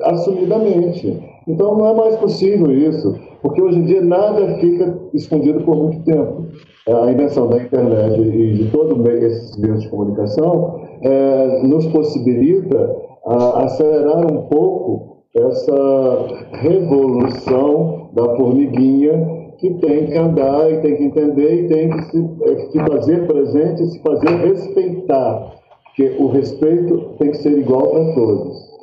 assumidamente. 0.02 1.20
Então 1.48 1.78
não 1.78 1.88
é 1.88 1.94
mais 1.94 2.16
possível 2.18 2.72
isso, 2.72 3.16
porque 3.42 3.62
hoje 3.62 3.80
em 3.80 3.86
dia 3.86 4.02
nada 4.02 4.58
fica 4.60 4.98
escondido 5.14 5.64
por 5.64 5.76
muito 5.76 6.04
tempo. 6.04 6.46
É, 6.88 6.94
a 6.94 7.12
invenção 7.12 7.48
da 7.48 7.58
internet 7.58 8.20
e 8.20 8.54
de 8.54 8.72
todos 8.72 9.06
esses 9.08 9.58
meios 9.58 9.82
de 9.82 9.90
comunicação 9.90 10.82
é, 11.02 11.62
nos 11.64 11.86
possibilita 11.88 12.96
acelerar 13.26 14.32
um 14.32 14.44
pouco 14.44 15.18
essa 15.36 16.28
revolução 16.54 18.10
da 18.14 18.36
formiguinha 18.36 19.45
que 19.58 19.74
tem 19.76 20.08
que 20.08 20.18
andar 20.18 20.72
e 20.72 20.82
tem 20.82 20.98
que 20.98 21.04
entender 21.04 21.64
e 21.64 21.68
tem 21.68 21.90
que 21.90 22.02
se, 22.04 22.30
é, 22.44 22.56
se 22.70 22.80
fazer 22.80 23.28
presente 23.28 23.84
e 23.84 23.88
se 23.88 24.00
fazer 24.00 24.30
respeitar, 24.30 25.56
porque 25.86 26.16
o 26.20 26.28
respeito 26.28 27.16
tem 27.18 27.32
que 27.32 27.38
ser 27.38 27.58
igual 27.58 27.90
para 27.90 28.14
todos. 28.14 28.76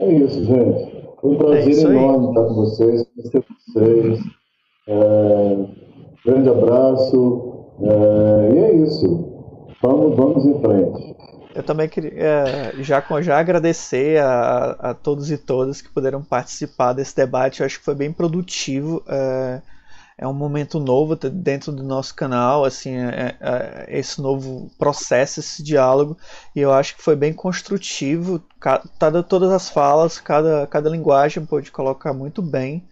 É 0.00 0.12
isso, 0.12 0.44
gente. 0.44 0.94
Foi 1.20 1.30
um 1.30 1.36
prazer 1.36 1.78
é 1.78 1.90
enorme 1.90 2.28
estar 2.28 2.44
com 2.44 2.54
vocês, 2.54 3.06
conhecer 3.14 3.44
vocês. 3.72 4.20
É, 4.86 5.56
grande 6.24 6.48
abraço. 6.48 7.54
É, 7.80 8.52
e 8.54 8.58
é 8.58 8.74
isso. 8.74 9.32
Vamos, 9.82 10.16
vamos 10.16 10.44
em 10.46 10.60
frente. 10.60 11.16
Eu 11.54 11.62
também 11.62 11.88
queria 11.88 12.12
é, 12.12 12.72
já, 12.80 13.02
já 13.20 13.38
agradecer 13.38 14.20
a, 14.20 14.70
a, 14.80 14.94
todos 14.94 15.30
e 15.30 15.38
todas 15.38 15.80
que 15.80 15.88
puderam 15.88 16.22
participar 16.22 16.92
desse 16.92 17.14
debate. 17.14 17.60
Eu 17.60 17.66
acho 17.66 17.78
que 17.78 17.84
foi 17.84 17.94
bem 17.94 18.12
produtivo. 18.12 19.02
É, 19.08 19.62
é 20.16 20.26
um 20.26 20.32
momento 20.32 20.78
novo 20.78 21.16
dentro 21.16 21.72
do 21.72 21.82
nosso 21.82 22.14
canal, 22.14 22.64
assim, 22.64 22.96
é, 22.96 23.36
é, 23.40 23.84
é 23.88 23.98
esse 23.98 24.20
novo 24.20 24.70
processo, 24.78 25.40
esse 25.40 25.62
diálogo, 25.62 26.16
e 26.54 26.60
eu 26.60 26.72
acho 26.72 26.96
que 26.96 27.02
foi 27.02 27.16
bem 27.16 27.32
construtivo. 27.32 28.42
Cada, 28.98 29.22
todas 29.22 29.50
as 29.50 29.68
falas, 29.68 30.18
cada, 30.20 30.66
cada 30.68 30.88
linguagem 30.88 31.44
pôde 31.44 31.70
colocar 31.72 32.12
muito 32.12 32.40
bem 32.40 32.86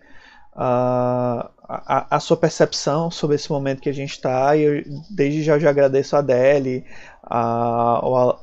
a, 0.55 1.51
a, 1.69 2.17
a, 2.17 2.21
sua 2.21 2.37
percepção 2.37 3.11
sobre 3.11 3.37
esse 3.37 3.51
momento 3.51 3.81
que 3.81 3.89
a 3.89 3.95
gente 3.95 4.13
está. 4.13 4.57
E 4.57 4.63
eu, 4.63 4.85
desde 5.11 5.43
já, 5.43 5.59
já 5.59 5.71
agradeço 5.71 6.17
a 6.17 6.19
Adele, 6.19 6.85
a, 7.23 8.01
a, 8.01 8.39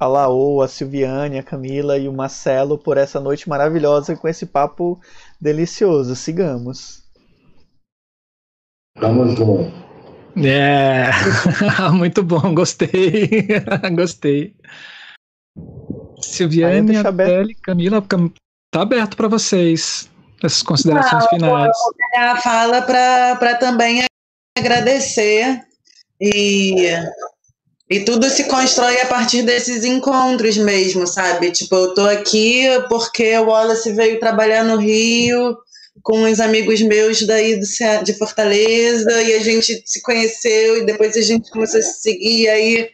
a 0.00 0.06
Laô, 0.06 0.62
a 0.62 0.68
Silviane, 0.68 1.38
a 1.38 1.42
Camila 1.44 1.96
e 1.96 2.08
o 2.08 2.12
Marcelo 2.12 2.76
por 2.76 2.96
essa 2.98 3.20
noite 3.20 3.48
maravilhosa 3.48 4.16
com 4.16 4.28
esse 4.28 4.46
papo 4.46 5.00
delicioso. 5.40 6.16
Sigamos. 6.16 7.05
Tamo 9.00 9.28
junto. 9.36 9.72
É, 10.44 11.10
muito 11.92 12.22
bom, 12.22 12.54
gostei, 12.54 13.48
gostei. 13.96 14.54
Silviane, 16.20 16.96
Abel 16.96 17.46
Camila, 17.62 18.04
tá 18.70 18.82
aberto 18.82 19.16
para 19.16 19.28
vocês 19.28 20.10
essas 20.42 20.62
considerações 20.62 21.24
ah, 21.24 21.28
finais. 21.28 21.76
Vou 21.82 21.94
pegar 21.94 22.32
a 22.32 22.36
fala 22.36 22.82
para 22.82 23.54
também 23.56 24.04
agradecer 24.58 25.62
e 26.20 26.92
e 27.88 28.00
tudo 28.00 28.28
se 28.28 28.44
constrói 28.44 29.00
a 29.00 29.06
partir 29.06 29.42
desses 29.42 29.84
encontros 29.84 30.56
mesmo, 30.56 31.06
sabe? 31.06 31.52
Tipo, 31.52 31.76
eu 31.76 31.94
tô 31.94 32.02
aqui 32.02 32.64
porque 32.88 33.38
o 33.38 33.46
Wallace 33.46 33.92
veio 33.92 34.18
trabalhar 34.18 34.64
no 34.64 34.76
Rio 34.76 35.56
com 36.06 36.22
uns 36.22 36.38
amigos 36.38 36.80
meus 36.82 37.26
daí 37.26 37.56
do, 37.56 37.66
de 38.04 38.14
Fortaleza 38.14 39.10
e 39.22 39.34
a 39.34 39.40
gente 39.40 39.82
se 39.84 40.00
conheceu 40.00 40.78
e 40.78 40.86
depois 40.86 41.16
a 41.16 41.20
gente 41.20 41.50
começou 41.50 41.80
a 41.80 41.82
se 41.82 42.00
seguir 42.00 42.42
e 42.42 42.48
aí 42.48 42.90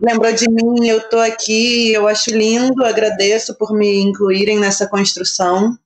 lembrou 0.00 0.32
de 0.32 0.48
mim, 0.48 0.86
eu 0.86 1.00
tô 1.08 1.18
aqui, 1.18 1.92
eu 1.92 2.06
acho 2.06 2.30
lindo, 2.30 2.84
agradeço 2.84 3.52
por 3.58 3.74
me 3.74 4.00
incluírem 4.02 4.60
nessa 4.60 4.86
construção. 4.86 5.76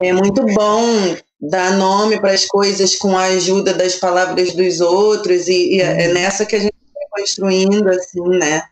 É 0.00 0.10
muito 0.10 0.42
bom 0.42 1.16
dar 1.38 1.76
nome 1.76 2.18
para 2.18 2.32
as 2.32 2.46
coisas 2.46 2.96
com 2.96 3.18
a 3.18 3.24
ajuda 3.24 3.74
das 3.74 3.96
palavras 3.96 4.54
dos 4.54 4.80
outros 4.80 5.48
e, 5.48 5.74
e 5.74 5.80
é 5.82 6.08
uhum. 6.08 6.14
nessa 6.14 6.46
que 6.46 6.56
a 6.56 6.60
gente 6.60 6.74
vai 6.94 7.20
construindo 7.20 7.90
assim, 7.90 8.26
né? 8.38 8.62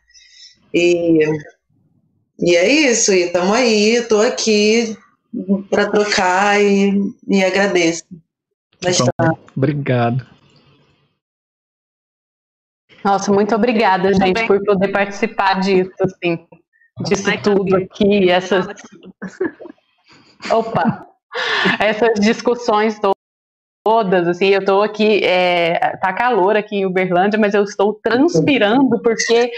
E, 0.72 1.26
e 2.38 2.56
é 2.56 2.66
isso, 2.66 3.12
e 3.12 3.24
estamos 3.24 3.54
aí, 3.54 3.96
estou 3.96 4.22
aqui 4.22 4.96
para 5.68 5.90
trocar 5.90 6.60
e, 6.60 7.14
e 7.28 7.44
agradeço. 7.44 8.04
Bom, 9.18 9.38
obrigado. 9.56 10.26
Nossa, 13.04 13.32
muito 13.32 13.54
obrigada, 13.54 14.12
gente, 14.12 14.46
por 14.46 14.62
poder 14.64 14.88
participar 14.88 15.60
disso, 15.60 15.92
assim, 16.02 16.46
disso 17.04 17.30
tudo 17.42 17.76
aqui, 17.76 18.30
essas. 18.30 18.66
Opa! 20.50 21.06
Essas 21.78 22.18
discussões 22.18 22.98
todas. 22.98 23.19
Todas, 23.82 24.28
assim, 24.28 24.48
eu 24.48 24.60
estou 24.60 24.82
aqui, 24.82 25.24
é, 25.24 25.96
tá 25.96 26.12
calor 26.12 26.56
aqui 26.56 26.76
em 26.76 26.86
Uberlândia, 26.86 27.38
mas 27.38 27.54
eu 27.54 27.64
estou 27.64 27.94
transpirando 27.94 29.00
porque 29.02 29.50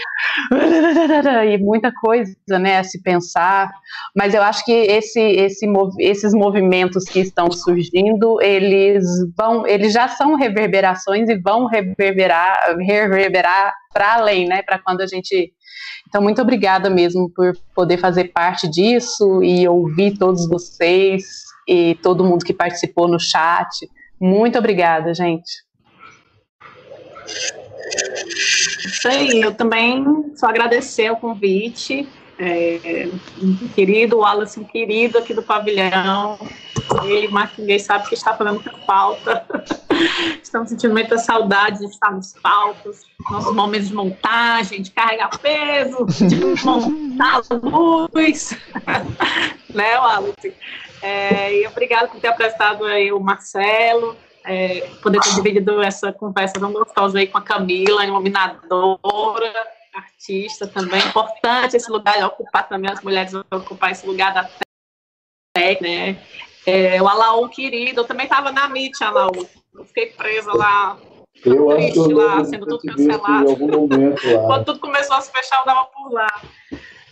e 1.51 1.57
muita 1.57 1.91
coisa, 1.91 2.33
né, 2.47 2.79
a 2.79 2.83
se 2.83 3.01
pensar, 3.01 3.69
mas 4.15 4.33
eu 4.33 4.41
acho 4.41 4.63
que 4.63 4.71
esse, 4.71 5.19
esse, 5.19 5.65
esses 5.99 6.33
movimentos 6.33 7.03
que 7.03 7.19
estão 7.19 7.51
surgindo, 7.51 8.41
eles 8.41 9.05
vão, 9.37 9.67
eles 9.67 9.91
já 9.91 10.07
são 10.07 10.35
reverberações 10.35 11.27
e 11.27 11.35
vão 11.35 11.65
reverberar, 11.65 12.77
reverberar 12.79 13.73
para 13.93 14.15
além, 14.15 14.47
né, 14.47 14.61
para 14.61 14.79
quando 14.79 15.01
a 15.01 15.07
gente 15.07 15.53
então, 16.07 16.21
muito 16.21 16.39
obrigada 16.43 16.91
mesmo 16.91 17.27
por 17.27 17.57
poder 17.73 17.97
fazer 17.97 18.25
parte 18.25 18.69
disso 18.69 19.41
e 19.41 19.67
ouvir 19.67 20.15
todos 20.15 20.47
vocês 20.47 21.23
e 21.67 21.95
todo 22.03 22.23
mundo 22.23 22.45
que 22.45 22.53
participou 22.53 23.07
no 23.07 23.19
chat. 23.19 23.67
Muito 24.23 24.57
obrigada, 24.57 25.13
gente. 25.13 25.51
Isso 28.85 29.05
aí, 29.05 29.41
eu 29.41 29.53
também 29.53 30.31
só 30.37 30.47
agradecer 30.47 31.11
o 31.11 31.17
convite. 31.17 32.07
É, 32.39 33.09
querido 33.75 34.19
Wallace, 34.19 34.61
um 34.61 34.63
querido 34.63 35.17
aqui 35.17 35.33
do 35.33 35.43
pavilhão. 35.43 36.39
Ele, 37.03 37.27
mais 37.27 37.49
ninguém 37.57 37.77
sabe 37.77 38.07
que 38.07 38.13
está 38.13 38.33
fazendo 38.33 38.61
muita 38.61 38.71
falta. 38.85 39.45
Estamos 40.41 40.69
sentindo 40.69 40.93
muita 40.93 41.17
saudade 41.17 41.79
de 41.79 41.85
estar 41.87 42.11
nos 42.13 42.31
palcos, 42.41 43.01
nossos 43.29 43.53
momentos 43.53 43.89
de 43.89 43.93
montagem, 43.93 44.81
de 44.81 44.91
carregar 44.91 45.37
peso, 45.37 46.05
de 46.05 46.63
montar 46.63 47.41
luz. 47.61 48.57
né, 49.75 49.99
Wallace? 49.99 50.53
É, 51.03 51.53
e 51.53 51.67
obrigado 51.67 52.09
por 52.09 52.21
ter 52.21 52.29
apresentado 52.29 52.85
aí 52.85 53.11
o 53.11 53.19
Marcelo, 53.19 54.15
é, 54.45 54.89
poder 55.01 55.19
ter 55.19 55.35
dividido 55.35 55.81
essa 55.81 56.13
conversa 56.13 56.57
tão 56.57 56.71
gostosa 56.71 57.19
aí 57.19 57.27
com 57.27 57.37
a 57.37 57.41
Camila, 57.41 58.05
iluminadora, 58.05 59.53
artista 59.93 60.65
também. 60.65 61.05
Importante 61.05 61.75
esse 61.75 61.91
lugar, 61.91 62.25
ocupar 62.25 62.69
também 62.69 62.89
as 62.89 63.01
mulheres 63.01 63.33
ocupar 63.33 63.91
esse 63.91 64.07
lugar 64.07 64.33
da 64.33 64.49
técnica, 65.53 65.93
né? 65.93 66.23
É, 66.65 67.01
o 67.01 67.07
Alaú 67.09 67.49
querido, 67.49 67.99
eu 67.99 68.05
também 68.05 68.25
estava 68.25 68.49
na 68.53 68.67
MIT, 68.67 69.03
Alaú. 69.03 69.45
Eu 69.75 69.83
fiquei 69.83 70.05
presa 70.07 70.53
lá, 70.53 70.97
eu 71.45 71.67
triste 71.67 72.13
lá, 72.13 72.45
sendo 72.45 72.65
tudo 72.65 72.79
cancelado. 72.79 73.57
Quando 74.47 74.65
tudo 74.65 74.79
começou 74.79 75.17
a 75.17 75.21
se 75.21 75.29
fechar, 75.33 75.59
eu 75.59 75.65
dava 75.65 75.83
por 75.85 76.13
lá. 76.13 76.41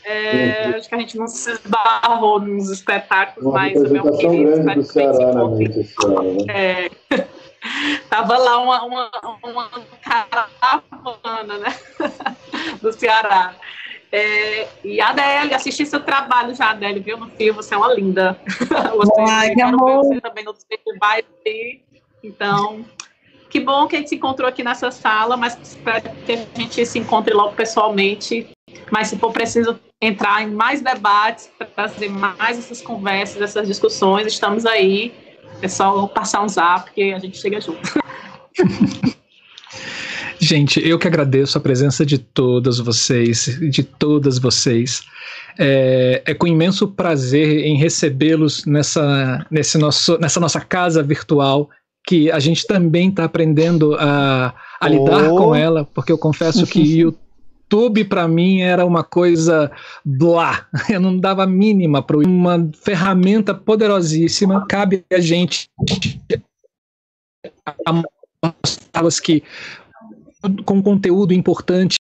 É, 0.04 0.68
acho 0.76 0.90
que 0.90 0.96
a 0.96 1.00
gente 1.00 1.18
não 1.18 1.28
se 1.28 1.52
esbarrou 1.52 2.40
nos 2.40 2.70
espetáculos, 2.70 3.46
Uma 3.46 3.60
mas 3.60 3.92
meu 3.92 4.18
querido, 4.18 4.64
grande 4.64 4.84
Ceará 4.84 5.34
né? 5.34 6.46
É, 6.50 6.90
tava 8.10 8.38
lá 8.38 8.58
uma, 8.60 8.84
uma, 8.84 9.12
uma 9.44 9.70
caravana, 10.02 11.58
né? 11.60 11.76
do 12.82 12.92
Ceará. 12.92 13.56
É, 14.12 14.68
e 14.84 15.00
a 15.00 15.10
Adélia, 15.10 15.56
assisti 15.56 15.86
seu 15.86 16.02
trabalho 16.02 16.54
já, 16.54 16.72
Adélia, 16.72 17.02
viu 17.02 17.18
no 17.18 17.30
filme, 17.30 17.52
você 17.52 17.74
é 17.74 17.78
uma 17.78 17.94
linda. 17.94 18.38
Você, 18.98 19.22
Ai, 19.22 19.54
que 19.54 19.62
amor. 19.62 20.04
Você 20.04 20.20
também 20.20 20.44
no 20.44 20.54
festivais. 20.54 21.24
Então, 22.22 22.86
que 23.50 23.60
bom 23.60 23.88
que 23.88 23.96
a 23.96 24.00
gente 24.00 24.10
se 24.10 24.16
encontrou 24.16 24.50
aqui 24.50 24.64
nessa 24.64 24.92
sala, 24.92 25.38
mas 25.38 25.58
espero 25.62 26.10
que 26.26 26.34
a 26.34 26.60
gente 26.60 26.86
se 26.86 27.00
encontre 27.00 27.34
logo 27.34 27.54
pessoalmente. 27.54 28.50
Mas 28.91 29.08
se 29.08 29.17
for 29.17 29.32
preciso 29.32 29.80
entrar 30.01 30.43
em 30.43 30.51
mais 30.51 30.82
debates, 30.82 31.50
para 31.58 31.67
trazer 31.67 32.09
mais 32.09 32.58
essas 32.58 32.82
conversas, 32.82 33.41
essas 33.41 33.67
discussões, 33.67 34.27
estamos 34.27 34.66
aí. 34.66 35.14
É 35.61 35.67
só 35.67 36.08
passar 36.08 36.43
um 36.43 36.50
zap 36.50 36.91
que 36.91 37.14
a 37.14 37.19
gente 37.19 37.38
chega 37.38 37.61
junto. 37.61 37.82
Gente, 40.43 40.82
eu 40.83 40.98
que 40.98 41.08
agradeço 41.08 41.56
a 41.56 41.61
presença 41.61 42.03
de 42.03 42.17
todas 42.17 42.80
vocês, 42.80 43.59
de 43.69 43.83
todas 43.83 44.40
vocês. 44.40 45.03
É, 45.59 46.24
é 46.25 46.33
com 46.33 46.48
imenso 46.48 46.88
prazer 46.88 47.64
em 47.64 47.77
recebê-los 47.77 48.66
nessa, 48.66 49.45
nesse 49.51 49.77
nosso, 49.77 50.17
nessa 50.17 50.40
nossa 50.40 50.59
casa 50.59 51.03
virtual, 51.03 51.69
que 52.08 52.32
a 52.32 52.40
gente 52.40 52.66
também 52.66 53.09
está 53.09 53.25
aprendendo 53.25 53.95
a, 54.00 54.56
a 54.80 54.90
lidar 54.90 55.32
oh. 55.32 55.35
com 55.35 55.53
ela, 55.53 55.88
porque 55.93 56.11
eu 56.11 56.17
confesso 56.17 56.66
que 56.66 57.06
o 57.06 57.14
YouTube 57.72 58.06
para 58.06 58.27
mim 58.27 58.61
era 58.61 58.85
uma 58.85 59.03
coisa 59.03 59.72
blá, 60.03 60.67
eu 60.90 61.00
não 61.00 61.17
dava 61.17 61.45
mínima 61.45 62.01
para 62.01 62.17
uma 62.17 62.69
ferramenta 62.74 63.53
poderosíssima. 63.53 64.66
Cabe 64.67 65.06
a 65.11 65.19
gente 65.19 65.69
a 67.85 69.22
que 69.24 69.43
com 70.66 70.82
conteúdo 70.82 71.33
importante 71.33 71.98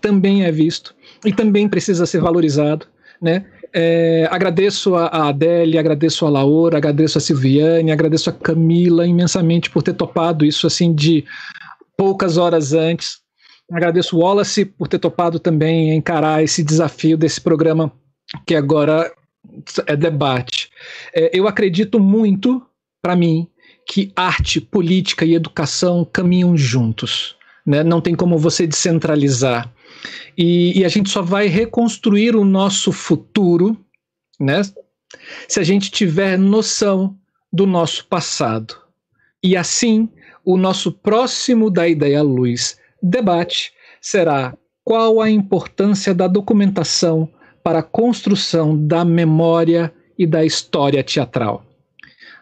também 0.00 0.44
é 0.44 0.52
visto 0.52 0.94
e 1.24 1.32
também 1.32 1.68
precisa 1.68 2.06
ser 2.06 2.20
valorizado, 2.20 2.86
né? 3.20 3.46
É, 3.72 4.26
agradeço 4.30 4.94
a, 4.94 5.28
Adélia, 5.28 5.80
agradeço 5.80 6.24
a 6.24 6.30
Laura, 6.30 6.78
agradeço 6.78 7.18
a 7.18 7.20
Silviane, 7.20 7.92
agradeço 7.92 8.30
a 8.30 8.32
Camila 8.32 9.06
imensamente 9.06 9.70
por 9.70 9.82
ter 9.82 9.92
topado 9.92 10.44
isso 10.44 10.66
assim 10.66 10.94
de 10.94 11.24
poucas 11.96 12.38
horas 12.38 12.72
antes. 12.72 13.20
Agradeço 13.70 14.16
o 14.16 14.20
Wallace 14.20 14.64
por 14.64 14.88
ter 14.88 14.98
topado 14.98 15.38
também 15.38 15.94
encarar 15.94 16.42
esse 16.42 16.62
desafio 16.62 17.18
desse 17.18 17.40
programa 17.40 17.92
que 18.46 18.54
agora 18.54 19.12
é 19.86 19.94
debate. 19.94 20.70
É, 21.14 21.30
eu 21.32 21.46
acredito 21.46 22.00
muito, 22.00 22.64
para 23.02 23.14
mim, 23.14 23.46
que 23.86 24.12
arte, 24.16 24.60
política 24.60 25.24
e 25.24 25.34
educação 25.34 26.04
caminham 26.04 26.56
juntos. 26.56 27.36
Né? 27.66 27.82
Não 27.82 28.00
tem 28.00 28.14
como 28.14 28.38
você 28.38 28.66
descentralizar. 28.66 29.72
E, 30.36 30.78
e, 30.78 30.84
a 30.84 30.88
gente 30.88 31.10
só 31.10 31.22
vai 31.22 31.46
reconstruir 31.46 32.36
o 32.36 32.44
nosso 32.44 32.92
futuro 32.92 33.76
né? 34.38 34.62
se 35.48 35.58
a 35.58 35.64
gente 35.64 35.90
tiver 35.90 36.38
noção 36.38 37.16
do 37.52 37.66
nosso 37.66 38.06
passado. 38.06 38.76
E 39.42 39.56
assim, 39.56 40.08
o 40.44 40.56
nosso 40.56 40.92
próximo 40.92 41.70
da 41.70 41.88
Ideia 41.88 42.22
Luz 42.22 42.78
debate 43.02 43.72
será 44.00 44.54
qual 44.84 45.20
a 45.20 45.30
importância 45.30 46.14
da 46.14 46.26
documentação 46.26 47.28
para 47.62 47.80
a 47.80 47.82
construção 47.82 48.86
da 48.86 49.04
memória 49.04 49.92
e 50.18 50.26
da 50.26 50.44
história 50.44 51.02
teatral. 51.04 51.64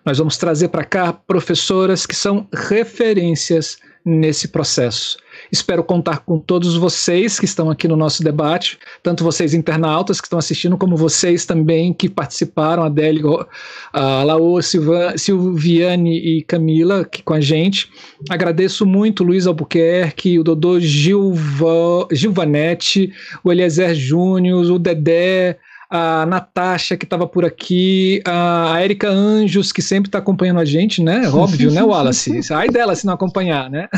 Nós 0.04 0.18
vamos 0.18 0.36
trazer 0.36 0.68
para 0.68 0.84
cá 0.84 1.12
professoras 1.12 2.06
que 2.06 2.14
são 2.14 2.46
referências 2.54 3.78
nesse 4.04 4.48
processo. 4.48 5.18
Espero 5.50 5.82
contar 5.84 6.18
com 6.18 6.38
todos 6.38 6.76
vocês 6.76 7.38
que 7.38 7.44
estão 7.44 7.70
aqui 7.70 7.86
no 7.86 7.96
nosso 7.96 8.22
debate, 8.22 8.78
tanto 9.02 9.24
vocês 9.24 9.54
internautas 9.54 10.20
que 10.20 10.26
estão 10.26 10.38
assistindo, 10.38 10.76
como 10.76 10.96
vocês 10.96 11.44
também 11.46 11.92
que 11.92 12.08
participaram, 12.08 12.82
Adélio, 12.82 13.46
a 13.92 14.22
Laô, 14.22 14.58
Silviane 14.62 16.18
e 16.18 16.42
Camila 16.42 17.02
aqui 17.02 17.22
com 17.22 17.34
a 17.34 17.40
gente. 17.40 17.90
Agradeço 18.28 18.84
muito 18.84 19.24
Luiz 19.24 19.46
Albuquerque, 19.46 20.38
o 20.38 20.44
Dodô 20.44 20.80
Gilva, 20.80 22.08
Gilvanete, 22.12 23.12
o 23.42 23.52
Eliezer 23.52 23.94
Júnior, 23.94 24.70
o 24.70 24.78
Dedé, 24.78 25.58
a 25.88 26.26
Natasha, 26.26 26.96
que 26.96 27.04
estava 27.04 27.26
por 27.26 27.44
aqui, 27.44 28.20
a 28.24 28.82
Erika 28.82 29.08
Anjos, 29.08 29.72
que 29.72 29.80
sempre 29.80 30.08
está 30.08 30.18
acompanhando 30.18 30.60
a 30.60 30.64
gente, 30.64 31.02
né? 31.02 31.28
Óbvio, 31.28 31.70
né, 31.70 31.82
Wallace? 31.82 32.40
Ai 32.52 32.68
dela 32.68 32.94
se 32.94 33.06
não 33.06 33.14
acompanhar, 33.14 33.70
né? 33.70 33.88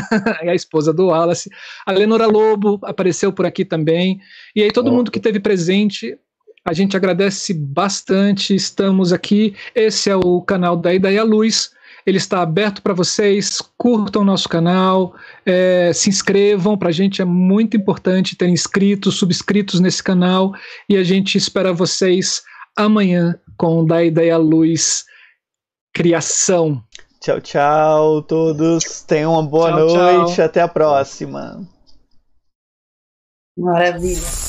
é 0.41 0.49
a 0.51 0.55
esposa 0.55 0.93
do 0.93 1.07
Wallace. 1.07 1.49
A 1.85 1.91
Lenora 1.91 2.27
Lobo 2.27 2.79
apareceu 2.83 3.33
por 3.33 3.45
aqui 3.45 3.65
também. 3.65 4.19
E 4.55 4.61
aí, 4.61 4.71
todo 4.71 4.91
mundo 4.91 5.11
que 5.11 5.17
esteve 5.17 5.39
presente, 5.39 6.17
a 6.63 6.73
gente 6.73 6.95
agradece 6.95 7.53
bastante. 7.53 8.53
Estamos 8.53 9.11
aqui. 9.11 9.55
Esse 9.73 10.09
é 10.09 10.15
o 10.15 10.41
canal 10.41 10.77
da 10.77 10.93
Ideia 10.93 11.23
Luz. 11.23 11.71
Ele 12.05 12.17
está 12.17 12.41
aberto 12.41 12.81
para 12.81 12.93
vocês. 12.93 13.61
Curtam 13.77 14.23
nosso 14.23 14.47
canal, 14.49 15.13
é, 15.45 15.91
se 15.93 16.09
inscrevam. 16.09 16.77
Para 16.77 16.89
a 16.89 16.93
gente 16.93 17.21
é 17.21 17.25
muito 17.25 17.77
importante 17.77 18.35
ter 18.35 18.47
inscritos, 18.47 19.15
subscritos 19.15 19.79
nesse 19.79 20.03
canal. 20.03 20.53
E 20.87 20.97
a 20.97 21.03
gente 21.03 21.37
espera 21.37 21.73
vocês 21.73 22.43
amanhã 22.75 23.39
com 23.57 23.85
Da 23.85 24.03
Ideia 24.03 24.37
Luz 24.37 25.05
Criação. 25.93 26.81
Tchau, 27.19 27.41
tchau, 27.41 28.21
todos. 28.21 29.01
Tenham 29.01 29.33
uma 29.33 29.43
boa 29.43 29.71
tchau, 29.71 29.87
noite. 29.89 30.35
Tchau. 30.35 30.45
Até 30.45 30.61
a 30.61 30.67
próxima. 30.67 31.67
Maravilha. 33.57 34.48